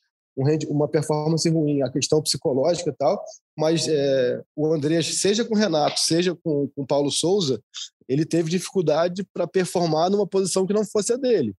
uma 0.68 0.86
performance 0.86 1.48
ruim, 1.48 1.82
a 1.82 1.90
questão 1.90 2.22
psicológica 2.22 2.90
e 2.90 2.92
tal, 2.92 3.22
mas 3.56 3.88
é, 3.88 4.42
o 4.54 4.72
Andrés, 4.72 5.18
seja 5.18 5.44
com 5.44 5.54
o 5.54 5.58
Renato, 5.58 5.98
seja 5.98 6.34
com 6.34 6.70
o 6.76 6.86
Paulo 6.86 7.10
Souza, 7.10 7.60
ele 8.08 8.24
teve 8.24 8.50
dificuldade 8.50 9.24
para 9.32 9.46
performar 9.46 10.10
numa 10.10 10.26
posição 10.26 10.66
que 10.66 10.74
não 10.74 10.84
fosse 10.84 11.12
a 11.12 11.16
dele. 11.16 11.54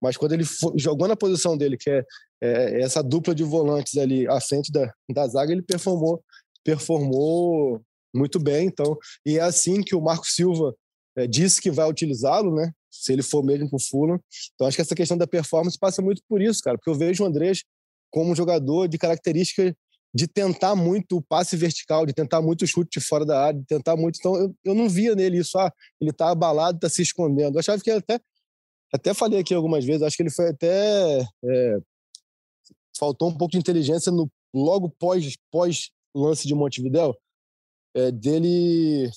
Mas 0.00 0.16
quando 0.16 0.32
ele 0.32 0.44
jogou 0.76 1.06
na 1.06 1.16
posição 1.16 1.56
dele, 1.56 1.76
que 1.76 1.90
é, 1.90 2.04
é, 2.42 2.82
essa 2.82 3.02
dupla 3.02 3.34
de 3.34 3.44
volantes 3.44 3.96
ali 3.96 4.26
à 4.26 4.40
frente 4.40 4.72
da, 4.72 4.92
da 5.10 5.28
zaga, 5.28 5.52
ele 5.52 5.62
performou, 5.62 6.22
performou 6.64 7.80
muito 8.14 8.40
bem. 8.40 8.66
Então, 8.66 8.96
e 9.24 9.38
é 9.38 9.42
assim 9.42 9.80
que 9.80 9.94
o 9.94 10.00
Marco 10.00 10.26
Silva 10.26 10.74
é, 11.16 11.26
disse 11.26 11.60
que 11.60 11.70
vai 11.70 11.88
utilizá-lo, 11.88 12.54
né? 12.54 12.72
Se 12.90 13.12
ele 13.12 13.22
for 13.22 13.44
mesmo 13.44 13.68
para 13.70 13.76
o 13.76 13.80
Fulham. 13.80 14.20
Então, 14.54 14.66
acho 14.66 14.76
que 14.76 14.82
essa 14.82 14.94
questão 14.94 15.16
da 15.16 15.26
performance 15.26 15.78
passa 15.78 16.02
muito 16.02 16.22
por 16.28 16.42
isso, 16.42 16.60
cara, 16.62 16.76
porque 16.76 16.90
eu 16.90 16.94
vejo 16.94 17.22
o 17.22 17.26
Andrés 17.26 17.62
como 18.12 18.36
jogador 18.36 18.86
de 18.86 18.98
característica 18.98 19.74
de 20.14 20.26
tentar 20.28 20.76
muito 20.76 21.16
o 21.16 21.22
passe 21.22 21.56
vertical, 21.56 22.04
de 22.04 22.12
tentar 22.12 22.42
muito 22.42 22.62
o 22.62 22.66
chute 22.66 23.00
fora 23.00 23.24
da 23.24 23.46
área, 23.46 23.58
de 23.58 23.66
tentar 23.66 23.96
muito. 23.96 24.18
Então, 24.18 24.36
eu, 24.36 24.54
eu 24.62 24.74
não 24.74 24.88
via 24.88 25.14
nele 25.14 25.38
isso, 25.38 25.58
ah, 25.58 25.72
ele 26.00 26.10
está 26.10 26.30
abalado, 26.30 26.76
está 26.76 26.88
se 26.88 27.00
escondendo. 27.00 27.56
Eu 27.56 27.60
achava 27.60 27.82
que 27.82 27.90
ele 27.90 27.98
até. 27.98 28.20
Até 28.92 29.14
falei 29.14 29.40
aqui 29.40 29.54
algumas 29.54 29.86
vezes, 29.86 30.02
acho 30.02 30.16
que 30.16 30.22
ele 30.22 30.30
foi 30.30 30.50
até. 30.50 31.26
É, 31.44 31.78
faltou 32.98 33.30
um 33.30 33.36
pouco 33.36 33.52
de 33.52 33.58
inteligência 33.58 34.12
no 34.12 34.30
logo 34.54 34.90
pós, 34.90 35.34
pós 35.50 35.90
lance 36.14 36.46
de 36.46 36.54
Montevidéu, 36.54 37.16
é, 37.94 38.12
dele 38.12 39.10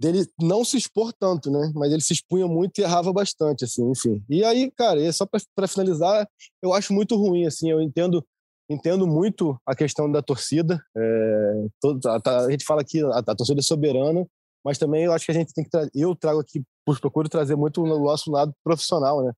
dele 0.00 0.26
não 0.40 0.64
se 0.64 0.76
expor 0.76 1.12
tanto, 1.12 1.50
né? 1.50 1.72
Mas 1.74 1.92
ele 1.92 2.02
se 2.02 2.12
expunha 2.12 2.46
muito 2.46 2.78
e 2.78 2.82
errava 2.82 3.12
bastante, 3.12 3.64
assim, 3.64 3.90
enfim. 3.90 4.22
E 4.28 4.44
aí, 4.44 4.70
cara, 4.70 5.00
só 5.12 5.26
para 5.26 5.68
finalizar, 5.68 6.28
eu 6.62 6.72
acho 6.72 6.92
muito 6.92 7.16
ruim, 7.16 7.46
assim, 7.46 7.70
eu 7.70 7.80
entendo 7.80 8.24
entendo 8.68 9.06
muito 9.06 9.56
a 9.64 9.74
questão 9.74 10.10
da 10.10 10.20
torcida. 10.20 10.82
É, 10.96 11.66
a, 12.06 12.46
a, 12.46 12.50
gente 12.50 12.64
fala 12.64 12.84
que 12.84 13.02
a, 13.02 13.18
a, 13.18 13.34
torcida 13.34 13.60
é 13.60 13.62
soberana, 13.62 14.26
mas 14.64 14.78
também 14.78 15.04
eu 15.04 15.12
acho 15.12 15.24
que 15.24 15.30
a 15.30 15.34
gente 15.34 15.54
tem 15.54 15.64
que 15.64 15.70
eu 15.94 16.14
trago 16.16 16.40
aqui, 16.40 16.62
procuro 17.00 17.28
trazer 17.28 17.56
muito 17.56 17.82
no 17.82 18.02
nosso 18.02 18.30
lado 18.30 18.52
profissional, 18.64 19.24
né? 19.24 19.32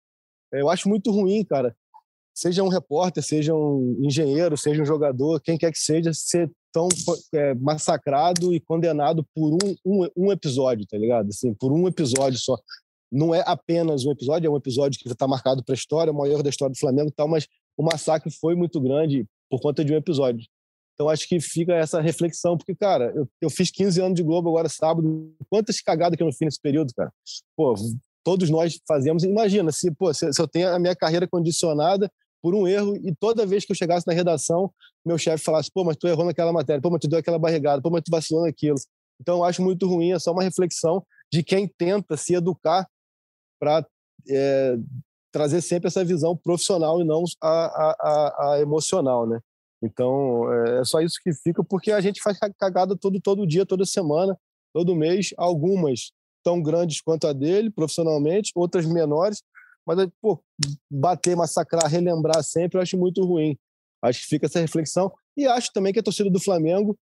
Eu 0.52 0.70
acho 0.70 0.88
muito 0.88 1.10
ruim, 1.10 1.44
cara. 1.44 1.76
Seja 2.34 2.62
um 2.62 2.68
repórter, 2.68 3.22
seja 3.22 3.54
um 3.54 3.96
engenheiro, 4.00 4.56
seja 4.56 4.80
um 4.80 4.86
jogador, 4.86 5.40
quem 5.40 5.58
quer 5.58 5.72
que 5.72 5.78
seja, 5.78 6.12
ser 6.14 6.50
tão 6.72 6.88
é, 7.34 7.54
massacrado 7.54 8.54
e 8.54 8.60
condenado 8.60 9.26
por 9.34 9.54
um, 9.54 9.76
um, 9.84 10.08
um 10.16 10.32
episódio, 10.32 10.86
tá 10.86 10.96
ligado? 10.96 11.28
Assim, 11.28 11.54
por 11.54 11.72
um 11.72 11.86
episódio 11.86 12.38
só. 12.38 12.56
Não 13.10 13.34
é 13.34 13.42
apenas 13.46 14.04
um 14.04 14.10
episódio, 14.10 14.46
é 14.46 14.50
um 14.50 14.56
episódio 14.56 15.00
que 15.00 15.08
está 15.08 15.26
marcado 15.26 15.64
para 15.64 15.72
a 15.72 15.76
história, 15.76 16.12
o 16.12 16.16
maior 16.16 16.42
da 16.42 16.50
história 16.50 16.72
do 16.72 16.78
Flamengo 16.78 17.08
e 17.08 17.12
tal, 17.12 17.26
mas 17.26 17.48
o 17.76 17.82
massacre 17.82 18.30
foi 18.30 18.54
muito 18.54 18.80
grande 18.80 19.26
por 19.48 19.60
conta 19.60 19.82
de 19.84 19.94
um 19.94 19.96
episódio. 19.96 20.46
Então 20.94 21.08
acho 21.08 21.28
que 21.28 21.40
fica 21.40 21.74
essa 21.74 22.00
reflexão, 22.00 22.58
porque, 22.58 22.74
cara, 22.74 23.12
eu, 23.14 23.26
eu 23.40 23.48
fiz 23.48 23.70
15 23.70 24.00
anos 24.02 24.14
de 24.16 24.22
Globo 24.22 24.48
agora 24.48 24.68
sábado, 24.68 25.32
quantas 25.48 25.80
cagadas 25.80 26.16
que 26.16 26.22
eu 26.22 26.26
não 26.26 26.32
fiz 26.32 26.44
nesse 26.44 26.60
período, 26.60 26.92
cara? 26.92 27.10
Pô, 27.56 27.74
todos 28.24 28.50
nós 28.50 28.78
fazemos. 28.86 29.22
Imagina, 29.22 29.72
se, 29.72 29.90
pô, 29.92 30.12
se, 30.12 30.30
se 30.32 30.42
eu 30.42 30.48
tenho 30.48 30.68
a 30.68 30.78
minha 30.78 30.96
carreira 30.96 31.26
condicionada 31.26 32.10
por 32.42 32.54
um 32.54 32.66
erro 32.66 32.96
e 32.96 33.14
toda 33.14 33.46
vez 33.46 33.64
que 33.64 33.72
eu 33.72 33.76
chegasse 33.76 34.06
na 34.06 34.12
redação, 34.12 34.72
meu 35.04 35.18
chefe 35.18 35.44
falasse, 35.44 35.70
pô, 35.72 35.84
mas 35.84 35.96
tu 35.96 36.06
errou 36.06 36.24
naquela 36.24 36.52
matéria, 36.52 36.80
pô, 36.80 36.90
mas 36.90 37.00
tu 37.00 37.08
deu 37.08 37.18
aquela 37.18 37.38
barrigada, 37.38 37.82
pô, 37.82 37.90
mas 37.90 38.02
tu 38.02 38.10
vacilou 38.10 38.44
naquilo. 38.44 38.76
Então, 39.20 39.38
eu 39.38 39.44
acho 39.44 39.62
muito 39.62 39.86
ruim, 39.88 40.12
é 40.12 40.18
só 40.18 40.32
uma 40.32 40.42
reflexão 40.42 41.04
de 41.32 41.42
quem 41.42 41.66
tenta 41.66 42.16
se 42.16 42.34
educar 42.34 42.86
para 43.58 43.84
é, 44.28 44.76
trazer 45.32 45.60
sempre 45.60 45.88
essa 45.88 46.04
visão 46.04 46.36
profissional 46.36 47.00
e 47.00 47.04
não 47.04 47.24
a, 47.42 47.48
a, 47.48 48.52
a, 48.52 48.60
emocional, 48.60 49.26
né? 49.26 49.40
Então, 49.82 50.52
é, 50.52 50.80
é 50.80 50.84
só 50.84 51.00
isso 51.00 51.16
que 51.22 51.32
fica, 51.32 51.62
porque 51.62 51.92
a 51.92 52.00
gente 52.00 52.20
faz 52.22 52.38
cagada 52.58 52.96
todo, 52.96 53.20
todo 53.20 53.46
dia, 53.46 53.66
toda 53.66 53.84
semana, 53.84 54.36
todo 54.72 54.94
mês, 54.94 55.32
algumas 55.36 56.12
tão 56.42 56.62
grandes 56.62 57.00
quanto 57.00 57.26
a 57.26 57.32
dele, 57.32 57.70
profissionalmente, 57.70 58.52
outras 58.54 58.86
menores, 58.86 59.42
mas, 59.96 60.08
pô, 60.20 60.38
bater, 60.90 61.34
massacrar, 61.34 61.90
relembrar 61.90 62.42
sempre, 62.42 62.78
eu 62.78 62.82
acho 62.82 62.98
muito 62.98 63.24
ruim. 63.24 63.56
Acho 64.02 64.20
que 64.20 64.26
fica 64.26 64.46
essa 64.46 64.60
reflexão. 64.60 65.12
E 65.36 65.46
acho 65.46 65.72
também 65.72 65.92
que 65.92 65.98
a 65.98 66.02
torcida 66.02 66.30
do 66.30 66.40
Flamengo 66.40 66.96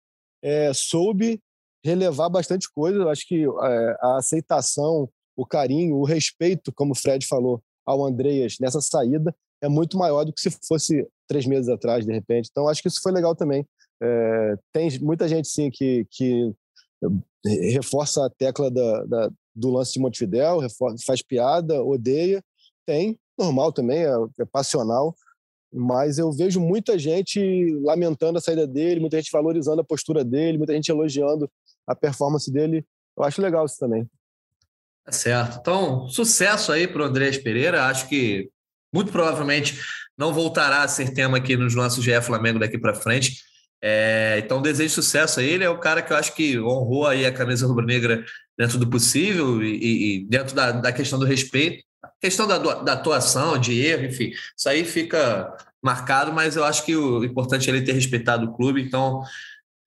é, 0.43 0.73
soube 0.75 1.41
relevar 1.85 2.29
bastante 2.29 2.71
coisa. 2.71 2.99
Eu 2.99 3.09
acho 3.09 3.27
que 3.27 3.45
é, 3.45 3.97
a 4.01 4.17
aceitação, 4.19 5.09
o 5.37 5.47
carinho, 5.47 5.97
o 5.97 6.05
respeito, 6.05 6.73
como 6.73 6.93
o 6.93 6.97
Fred 6.97 7.27
falou, 7.27 7.63
ao 7.87 8.05
Andreas 8.05 8.57
nessa 8.61 8.81
saída 8.81 9.35
é 9.63 9.69
muito 9.69 9.97
maior 9.97 10.25
do 10.25 10.33
que 10.33 10.43
se 10.43 10.51
fosse 10.69 11.09
três 11.27 11.47
meses 11.47 11.71
atrás, 11.71 12.05
de 12.05 12.13
repente. 12.13 12.49
Então, 12.51 12.69
acho 12.69 12.83
que 12.83 12.89
isso 12.89 13.01
foi 13.03 13.13
legal 13.13 13.35
também. 13.35 13.67
É, 14.03 14.55
tem 14.73 14.99
muita 15.01 15.27
gente, 15.27 15.49
sim, 15.49 15.71
que, 15.71 16.07
que 16.11 16.53
reforça 17.73 18.27
a 18.27 18.31
tecla 18.31 18.71
da, 18.71 19.05
da, 19.05 19.31
do 19.55 19.71
lance 19.71 19.95
de 19.95 20.01
Montevidéu, 20.01 20.61
faz 21.07 21.23
piada, 21.23 21.83
odeia, 21.83 22.43
tem, 22.87 23.19
normal 23.39 23.73
também, 23.73 24.05
é, 24.05 24.13
é 24.41 24.45
passional, 24.45 25.15
mas 25.73 26.19
eu 26.19 26.31
vejo 26.31 26.61
muita 26.61 26.99
gente 26.99 27.75
lamentando 27.83 28.39
a 28.39 28.41
saída 28.41 28.67
dele, 28.67 29.01
muita 29.01 29.17
gente 29.17 29.33
valorizando 29.33 29.81
a 29.81 29.85
postura 29.85 30.25
dele, 30.25 30.59
muita 30.59 30.73
gente 30.73 30.89
elogiando 30.89 31.51
a 31.87 31.95
performance 31.95 32.51
dele. 32.51 32.87
Eu 33.17 33.25
acho 33.25 33.43
legal 33.43 33.67
isso 33.67 33.79
também. 33.79 34.09
Tá 35.05 35.13
certo. 35.13 35.59
Então, 35.61 36.09
sucesso 36.09 36.73
aí 36.73 36.87
para 36.87 37.03
o 37.03 37.05
Andrés 37.05 37.37
Pereira. 37.37 37.87
Acho 37.87 38.09
que 38.09 38.49
muito 38.93 39.11
provavelmente 39.11 39.79
não 40.17 40.33
voltará 40.33 40.83
a 40.83 40.89
ser 40.89 41.13
tema 41.13 41.39
aqui 41.39 41.57
nos 41.57 41.75
nossos 41.75 42.05
GE 42.05 42.21
Flamengo 42.23 42.61
daqui 42.61 42.79
para 42.79 42.95
frente. 42.95 43.43
É, 43.83 44.41
então, 44.43 44.63
desejo 44.63 44.95
sucesso 44.95 45.41
a 45.41 45.43
ele. 45.43 45.65
É 45.65 45.69
o 45.69 45.79
cara 45.79 46.01
que 46.01 46.13
eu 46.13 46.17
acho 46.17 46.35
que 46.35 46.59
honrou 46.59 47.07
aí 47.07 47.27
a 47.27 47.33
camisa 47.33 47.67
rubro-negra 47.67 48.25
dentro 48.57 48.79
do 48.79 48.89
possível 48.89 49.63
e, 49.63 50.21
e 50.23 50.25
dentro 50.27 50.55
da, 50.55 50.71
da, 50.73 50.93
questão 50.93 51.19
do 51.19 51.27
respeito. 51.27 51.85
Questão 52.21 52.47
da, 52.47 52.59
da 52.59 52.93
atuação, 52.93 53.59
de 53.59 53.81
erro, 53.81 54.05
enfim, 54.05 54.33
isso 54.57 54.69
aí 54.69 54.85
fica 54.85 55.55
marcado, 55.83 56.33
mas 56.33 56.57
eu 56.57 56.65
acho 56.65 56.85
que 56.85 56.97
o 56.97 57.23
importante 57.23 57.69
é 57.69 57.73
ele 57.75 57.85
ter 57.85 57.93
respeitado 57.93 58.47
o 58.47 58.57
clube. 58.57 58.81
Então, 58.81 59.23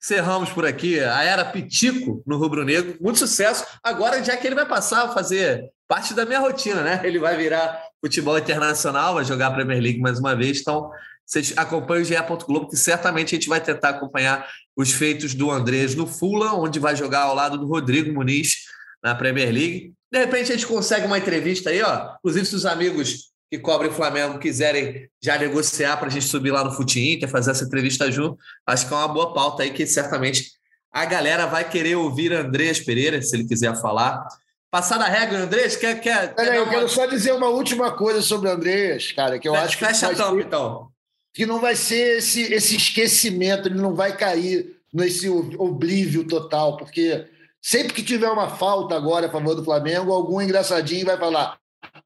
encerramos 0.02 0.50
por 0.52 0.66
aqui 0.66 1.00
a 1.00 1.24
era 1.24 1.44
Pitico 1.44 2.22
no 2.26 2.38
Rubro 2.38 2.64
Negro. 2.64 2.96
Muito 3.02 3.18
sucesso. 3.18 3.66
Agora, 3.84 4.24
já 4.24 4.38
que 4.38 4.46
ele 4.46 4.56
vai 4.56 4.68
passar 4.68 5.06
a 5.06 5.10
fazer 5.10 5.72
parte 5.88 6.14
da 6.14 6.26
minha 6.26 6.40
rotina, 6.40 6.84
né? 6.84 7.02
Ele 7.04 7.18
vai 7.18 7.36
virar 7.36 7.82
futebol 8.00 8.38
internacional, 8.38 9.16
vai 9.16 9.26
jogar 9.26 9.48
a 9.48 9.52
Premier 9.52 9.82
League 9.82 10.00
mais 10.00 10.20
uma 10.20 10.36
vez. 10.36 10.60
Então, 10.60 10.92
vocês 11.26 11.54
acompanham 11.58 12.04
o 12.04 12.06
GE. 12.06 12.16
Globo, 12.46 12.70
que 12.70 12.78
certamente 12.78 13.36
a 13.36 13.38
gente 13.38 13.50
vai 13.50 13.60
tentar 13.60 13.90
acompanhar 13.90 14.48
os 14.76 14.94
feitos 14.94 15.34
do 15.34 15.50
Andrés 15.50 15.96
no 15.96 16.06
Fulham, 16.06 16.60
onde 16.60 16.80
vai 16.80 16.96
jogar 16.96 17.22
ao 17.22 17.36
lado 17.36 17.58
do 17.58 17.66
Rodrigo 17.66 18.14
Muniz 18.14 18.66
na 19.04 19.16
Premier 19.16 19.52
League. 19.52 19.94
De 20.12 20.20
repente 20.20 20.52
a 20.52 20.56
gente 20.56 20.68
consegue 20.68 21.06
uma 21.06 21.18
entrevista 21.18 21.70
aí, 21.70 21.82
ó. 21.82 22.16
Inclusive, 22.20 22.46
se 22.46 22.56
os 22.56 22.66
amigos 22.66 23.32
que 23.50 23.60
cobrem 23.60 23.92
o 23.92 23.94
Flamengo 23.94 24.40
quiserem 24.40 25.10
já 25.22 25.38
negociar 25.38 25.98
para 25.98 26.08
a 26.08 26.12
gente 26.12 26.26
subir 26.26 26.52
lá 26.52 26.64
no 26.64 26.72
Fute 26.72 27.00
Inter, 27.00 27.30
fazer 27.30 27.52
essa 27.52 27.64
entrevista 27.64 28.12
junto, 28.12 28.38
acho 28.66 28.88
que 28.88 28.94
é 28.94 28.98
uma 28.98 29.08
boa 29.08 29.34
pauta 29.34 29.64
aí 29.64 29.72
que 29.72 29.86
certamente 29.86 30.52
a 30.92 31.06
galera 31.06 31.46
vai 31.46 31.70
querer 31.70 31.96
ouvir 31.96 32.34
Andrés 32.34 32.80
Pereira, 32.80 33.22
se 33.22 33.36
ele 33.36 33.48
quiser 33.48 33.80
falar. 33.80 34.26
Passar 34.70 34.98
da 34.98 35.06
regra, 35.06 35.40
Andrés, 35.40 35.76
quer. 35.76 36.00
quer, 36.02 36.36
quer 36.36 36.56
eu 36.56 36.64
uma... 36.64 36.72
quero 36.72 36.90
só 36.90 37.06
dizer 37.06 37.34
uma 37.34 37.48
última 37.48 37.92
coisa 37.92 38.22
sobre 38.22 38.50
o 38.50 38.52
Andrés, 38.52 39.12
cara, 39.12 39.40
que 39.40 39.48
eu 39.48 39.56
acho 39.56 39.78
que. 39.78 39.86
Fecha 39.86 40.08
a 40.10 40.16
tampa, 40.16 40.42
então. 40.42 40.90
Que 41.34 41.46
não 41.46 41.60
vai 41.60 41.76
ser 41.76 42.18
esse, 42.18 42.42
esse 42.54 42.76
esquecimento, 42.76 43.68
ele 43.68 43.80
não 43.80 43.96
vai 43.96 44.18
cair 44.18 44.76
nesse 44.94 45.30
oblívio 45.30 46.26
total, 46.26 46.78
porque 46.78 47.26
sempre 47.62 47.94
que 47.94 48.04
tiver 48.04 48.30
uma 48.30 48.50
falta 48.50 48.96
agora 48.96 49.28
a 49.28 49.32
favor 49.32 49.56
do 49.56 49.64
Flamengo, 49.64 50.14
algum 50.14 50.42
engraçadinho 50.42 51.06
vai 51.06 51.18
falar 51.18 51.58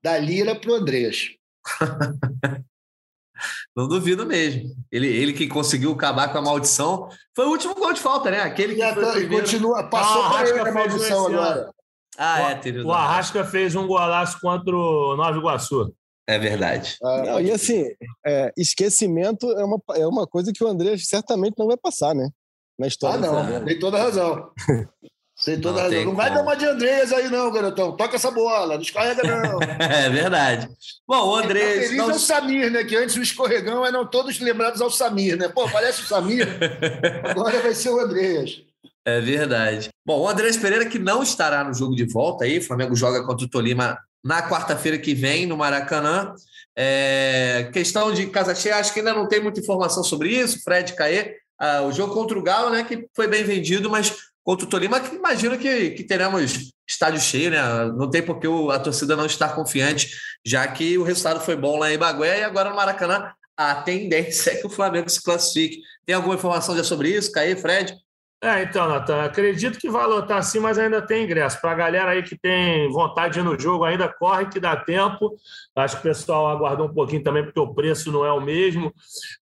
da 0.03 0.17
Lira 0.17 0.55
para 0.55 0.71
o 0.71 0.75
Andrés. 0.75 1.31
Não 3.75 3.87
duvido 3.87 4.25
mesmo. 4.25 4.69
Ele, 4.91 5.07
ele 5.07 5.33
que 5.33 5.47
conseguiu 5.47 5.91
acabar 5.93 6.31
com 6.31 6.37
a 6.37 6.41
maldição. 6.41 7.09
Foi 7.35 7.45
o 7.45 7.49
último 7.49 7.73
gol 7.73 7.93
de 7.93 7.99
falta, 7.99 8.29
né? 8.29 8.41
Aquele 8.41 8.75
que 8.75 8.93
foi 8.93 9.27
continua, 9.27 9.83
passou 9.83 10.23
ah, 10.23 10.43
ele 10.47 10.59
a 10.59 10.71
maldição 10.71 11.27
agora. 11.27 11.71
Ah, 12.17 12.51
é, 12.51 12.55
teve. 12.55 12.81
O 12.81 12.91
Arrasca 12.91 13.43
fez 13.45 13.75
um 13.75 13.87
golaço 13.87 14.39
contra 14.39 14.75
o 14.75 15.15
Nova 15.15 15.37
Iguaçu. 15.37 15.93
É 16.27 16.37
verdade. 16.37 16.97
Ah, 17.03 17.23
não, 17.25 17.41
e 17.41 17.51
assim, 17.51 17.85
é, 18.25 18.53
esquecimento 18.57 19.49
é 19.51 19.65
uma, 19.65 19.81
é 19.95 20.05
uma 20.05 20.27
coisa 20.27 20.51
que 20.53 20.63
o 20.63 20.67
André 20.67 20.97
certamente 20.97 21.55
não 21.57 21.67
vai 21.67 21.77
passar, 21.77 22.13
né? 22.13 22.29
Na 22.77 22.87
história. 22.87 23.27
Ah, 23.27 23.43
não, 23.43 23.65
tem 23.65 23.79
toda 23.79 23.97
razão. 23.97 24.51
Tem 25.43 25.59
toda 25.59 25.77
não, 25.77 25.89
razão. 25.89 26.05
Não 26.05 26.15
vai 26.15 26.31
dar 26.31 26.41
uma 26.43 26.55
de 26.55 26.65
Andrés 26.65 27.11
aí, 27.11 27.27
não, 27.29 27.51
garotão. 27.51 27.95
Toca 27.95 28.15
essa 28.15 28.29
bola, 28.29 28.75
não 28.75 28.81
escorrega, 28.81 29.23
não. 29.23 29.59
é 29.79 30.09
verdade. 30.09 30.69
Bom, 31.07 31.29
o. 31.29 31.41
Tá 31.41 31.47
feliz 31.47 31.97
não... 31.97 32.11
é 32.11 32.13
o 32.13 32.19
Samir, 32.19 32.71
né? 32.71 32.83
Que 32.83 32.95
antes 32.95 33.15
o 33.15 33.21
escorregão 33.21 33.83
eram 33.83 34.05
todos 34.05 34.39
lembrados 34.39 34.81
ao 34.81 34.91
Samir, 34.91 35.35
né? 35.37 35.47
Pô, 35.47 35.67
parece 35.67 36.01
o 36.01 36.05
Samir. 36.05 36.47
agora 37.27 37.59
vai 37.59 37.73
ser 37.73 37.89
o 37.89 37.99
Andrés. 37.99 38.61
É 39.03 39.19
verdade. 39.19 39.89
Bom, 40.05 40.19
o 40.19 40.29
Andrés 40.29 40.57
Pereira 40.57 40.85
que 40.85 40.99
não 40.99 41.23
estará 41.23 41.63
no 41.63 41.73
jogo 41.73 41.95
de 41.95 42.05
volta 42.05 42.45
aí. 42.45 42.59
O 42.59 42.63
Flamengo 42.63 42.95
joga 42.95 43.25
contra 43.25 43.43
o 43.43 43.49
Tolima 43.49 43.97
na 44.23 44.47
quarta-feira 44.47 44.99
que 44.99 45.15
vem, 45.15 45.47
no 45.47 45.57
Maracanã. 45.57 46.35
É... 46.77 47.67
Questão 47.73 48.13
de 48.13 48.27
casa 48.27 48.53
cheia, 48.53 48.75
acho 48.75 48.93
que 48.93 48.99
ainda 48.99 49.13
não 49.13 49.27
tem 49.27 49.41
muita 49.41 49.59
informação 49.59 50.03
sobre 50.03 50.29
isso. 50.29 50.61
Fred 50.63 50.93
Caê. 50.93 51.41
Ah, 51.59 51.83
o 51.83 51.91
jogo 51.91 52.11
contra 52.11 52.37
o 52.37 52.41
Galo, 52.41 52.71
né? 52.71 52.83
Que 52.83 53.07
foi 53.15 53.27
bem 53.27 53.43
vendido, 53.43 53.87
mas 53.87 54.15
contra 54.43 54.65
o 54.65 54.69
Tolima, 54.69 54.99
que 54.99 55.15
imagino 55.15 55.57
que, 55.57 55.91
que 55.91 56.03
teremos 56.03 56.71
estádio 56.87 57.19
cheio, 57.21 57.51
né? 57.51 57.61
Não 57.95 58.09
tem 58.09 58.21
por 58.21 58.39
que 58.39 58.47
a 58.71 58.79
torcida 58.79 59.15
não 59.15 59.25
estar 59.25 59.55
confiante, 59.55 60.09
já 60.45 60.67
que 60.67 60.97
o 60.97 61.03
resultado 61.03 61.39
foi 61.39 61.55
bom 61.55 61.77
lá 61.77 61.91
em 61.91 61.97
Bagué 61.97 62.39
e 62.39 62.43
agora 62.43 62.69
no 62.69 62.75
Maracanã 62.75 63.31
a 63.55 63.75
tendência 63.75 64.51
é 64.51 64.55
que 64.55 64.67
o 64.67 64.69
Flamengo 64.69 65.09
se 65.09 65.21
classifique. 65.21 65.81
Tem 66.05 66.15
alguma 66.15 66.35
informação 66.35 66.75
já 66.75 66.83
sobre 66.83 67.09
isso, 67.09 67.31
Caí, 67.31 67.55
Fred? 67.55 67.95
É, 68.43 68.63
então, 68.63 68.87
Natan, 68.87 69.23
acredito 69.23 69.77
que 69.77 69.87
vai 69.87 70.07
lotar 70.07 70.39
assim, 70.39 70.59
mas 70.59 70.79
ainda 70.79 70.99
tem 70.99 71.25
ingresso. 71.25 71.61
Para 71.61 71.73
a 71.73 71.75
galera 71.75 72.11
aí 72.11 72.23
que 72.23 72.35
tem 72.35 72.91
vontade 72.91 73.35
de 73.35 73.39
ir 73.39 73.43
no 73.43 73.59
jogo, 73.59 73.83
ainda 73.83 74.09
corre 74.09 74.47
que 74.47 74.59
dá 74.59 74.75
tempo. 74.75 75.37
Acho 75.75 75.97
que 75.97 75.99
o 75.99 76.09
pessoal 76.09 76.47
aguardou 76.47 76.87
um 76.87 76.93
pouquinho 76.93 77.21
também, 77.21 77.43
porque 77.43 77.59
o 77.59 77.71
preço 77.71 78.11
não 78.11 78.25
é 78.25 78.31
o 78.31 78.41
mesmo. 78.41 78.91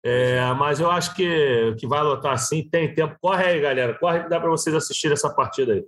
É, 0.04 0.42
mas 0.58 0.82
eu 0.82 0.92
acho 0.92 1.16
que, 1.16 1.76
que 1.80 1.88
vai 1.88 2.04
lotar 2.04 2.34
assim, 2.34 2.68
tem 2.70 2.94
tempo. 2.94 3.16
Corre 3.22 3.46
aí, 3.46 3.62
galera. 3.62 3.98
Corre 3.98 4.24
que 4.24 4.30
dá 4.30 4.38
para 4.38 4.50
vocês 4.50 4.76
assistirem 4.76 5.14
essa 5.14 5.34
partida 5.34 5.76
aí. 5.76 5.86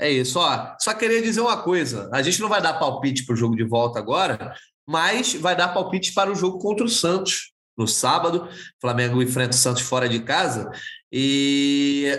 É 0.00 0.10
isso, 0.10 0.40
ó. 0.40 0.74
Só 0.80 0.94
queria 0.94 1.22
dizer 1.22 1.40
uma 1.40 1.62
coisa: 1.62 2.10
a 2.12 2.20
gente 2.20 2.40
não 2.40 2.48
vai 2.48 2.60
dar 2.60 2.80
palpite 2.80 3.24
para 3.24 3.34
o 3.34 3.36
jogo 3.36 3.54
de 3.54 3.64
volta 3.64 4.00
agora, 4.00 4.54
mas 4.84 5.34
vai 5.34 5.54
dar 5.54 5.68
palpite 5.68 6.12
para 6.12 6.32
o 6.32 6.34
jogo 6.34 6.58
contra 6.58 6.84
o 6.84 6.88
Santos 6.88 7.52
no 7.76 7.86
sábado. 7.86 8.48
Flamengo 8.80 9.22
enfrenta 9.22 9.54
o 9.54 9.58
Santos 9.58 9.82
fora 9.82 10.08
de 10.08 10.18
casa. 10.20 10.68
E 11.12 12.18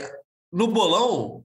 no 0.51 0.67
bolão, 0.67 1.43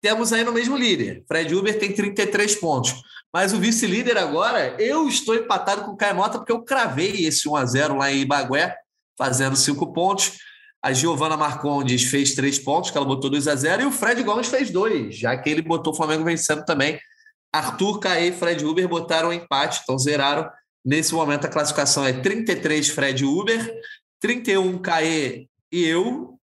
temos 0.00 0.32
aí 0.32 0.44
no 0.44 0.52
mesmo 0.52 0.76
líder. 0.76 1.24
Fred 1.26 1.54
Uber 1.54 1.78
tem 1.78 1.92
33 1.92 2.54
pontos. 2.56 2.94
Mas 3.32 3.52
o 3.52 3.58
vice-líder 3.58 4.16
agora, 4.16 4.76
eu 4.80 5.06
estou 5.08 5.34
empatado 5.34 5.84
com 5.84 5.92
o 5.92 5.96
Caio 5.96 6.16
Mota, 6.16 6.38
porque 6.38 6.52
eu 6.52 6.62
cravei 6.62 7.26
esse 7.26 7.48
1x0 7.48 7.96
lá 7.96 8.10
em 8.10 8.20
Ibagué, 8.20 8.74
fazendo 9.18 9.56
5 9.56 9.92
pontos. 9.92 10.38
A 10.82 10.92
Giovana 10.92 11.36
Marcondes 11.36 12.04
fez 12.04 12.34
3 12.34 12.58
pontos, 12.60 12.90
que 12.90 12.96
ela 12.96 13.06
botou 13.06 13.28
2 13.28 13.48
a 13.48 13.54
0 13.56 13.82
e 13.82 13.86
o 13.86 13.92
Fred 13.92 14.22
Gomes 14.22 14.46
fez 14.46 14.70
2, 14.70 15.18
já 15.18 15.36
que 15.36 15.50
ele 15.50 15.60
botou 15.60 15.92
o 15.92 15.96
Flamengo 15.96 16.24
vencendo 16.24 16.64
também. 16.64 16.98
Arthur, 17.52 17.98
Caê 17.98 18.28
e 18.28 18.32
Fred 18.32 18.64
Uber 18.64 18.88
botaram 18.88 19.30
um 19.30 19.32
empate, 19.32 19.80
então 19.82 19.98
zeraram. 19.98 20.48
Nesse 20.84 21.12
momento, 21.12 21.46
a 21.46 21.50
classificação 21.50 22.06
é 22.06 22.12
33 22.12 22.88
Fred 22.88 23.24
Uber, 23.24 23.74
31 24.20 24.78
Caê 24.78 25.48
e 25.70 25.84
eu, 25.84 26.37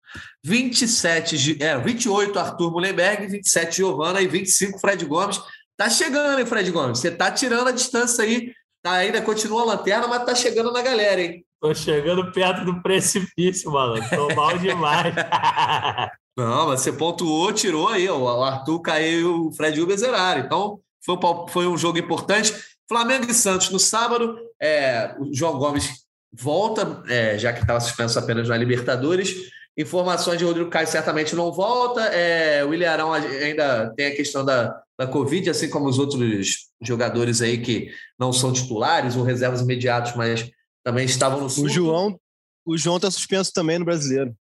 27, 0.44 1.62
é, 1.62 1.78
28 1.78 2.38
Arthur 2.38 2.70
Mullenberg, 2.70 3.26
27 3.26 3.76
Giovana 3.76 4.20
e 4.20 4.26
25 4.26 4.78
Fred 4.78 5.04
Gomes. 5.04 5.40
Tá 5.76 5.88
chegando, 5.88 6.38
hein, 6.38 6.46
Fred 6.46 6.70
Gomes? 6.70 6.98
Você 6.98 7.10
tá 7.10 7.30
tirando 7.30 7.68
a 7.68 7.72
distância 7.72 8.24
aí. 8.24 8.52
Tá, 8.82 8.94
ainda 8.94 9.22
continua 9.22 9.62
a 9.62 9.64
lanterna, 9.64 10.08
mas 10.08 10.24
tá 10.24 10.34
chegando 10.34 10.72
na 10.72 10.82
galera, 10.82 11.20
hein? 11.20 11.44
Tô 11.60 11.72
chegando 11.72 12.32
perto 12.32 12.64
do 12.64 12.82
precipício, 12.82 13.70
mano. 13.70 14.02
Tô 14.10 14.34
mal 14.34 14.58
demais. 14.58 15.14
Não, 16.36 16.68
mas 16.68 16.80
você 16.80 16.92
pontuou, 16.92 17.52
tirou 17.52 17.88
aí. 17.88 18.08
O 18.08 18.42
Arthur 18.42 18.80
caiu 18.80 19.20
e 19.20 19.24
o 19.24 19.52
Fred 19.52 19.80
Uber 19.80 19.96
zeraram. 19.96 20.40
Então, 20.40 20.80
foi 21.04 21.14
um, 21.14 21.48
foi 21.48 21.66
um 21.68 21.78
jogo 21.78 21.98
importante. 21.98 22.52
Flamengo 22.88 23.30
e 23.30 23.34
Santos 23.34 23.70
no 23.70 23.78
sábado. 23.78 24.36
É, 24.60 25.14
o 25.20 25.32
João 25.32 25.58
Gomes 25.58 26.02
volta, 26.32 27.02
é, 27.08 27.38
já 27.38 27.52
que 27.52 27.60
estava 27.60 27.78
suspenso 27.78 28.18
apenas 28.18 28.48
na 28.48 28.56
Libertadores. 28.56 29.50
Informações 29.76 30.38
de 30.38 30.44
Rodrigo 30.44 30.70
Caio 30.70 30.86
certamente 30.86 31.34
não 31.34 31.50
volta. 31.50 32.02
É, 32.02 32.64
o 32.64 32.74
Ilharão 32.74 33.12
ainda 33.12 33.92
tem 33.96 34.06
a 34.06 34.16
questão 34.16 34.44
da, 34.44 34.82
da 34.98 35.06
Covid, 35.06 35.48
assim 35.48 35.70
como 35.70 35.88
os 35.88 35.98
outros 35.98 36.68
jogadores 36.82 37.40
aí 37.40 37.58
que 37.58 37.90
não 38.18 38.32
são 38.32 38.52
titulares 38.52 39.16
ou 39.16 39.22
reservas 39.22 39.60
imediatos, 39.60 40.14
mas 40.14 40.50
também 40.84 41.06
estavam 41.06 41.40
no 41.40 41.48
sul. 41.48 41.64
O 41.64 41.68
João 41.68 42.20
o 42.64 42.78
João 42.78 42.96
está 42.96 43.10
suspenso 43.10 43.52
também 43.52 43.78
no 43.78 43.84
brasileiro. 43.84 44.34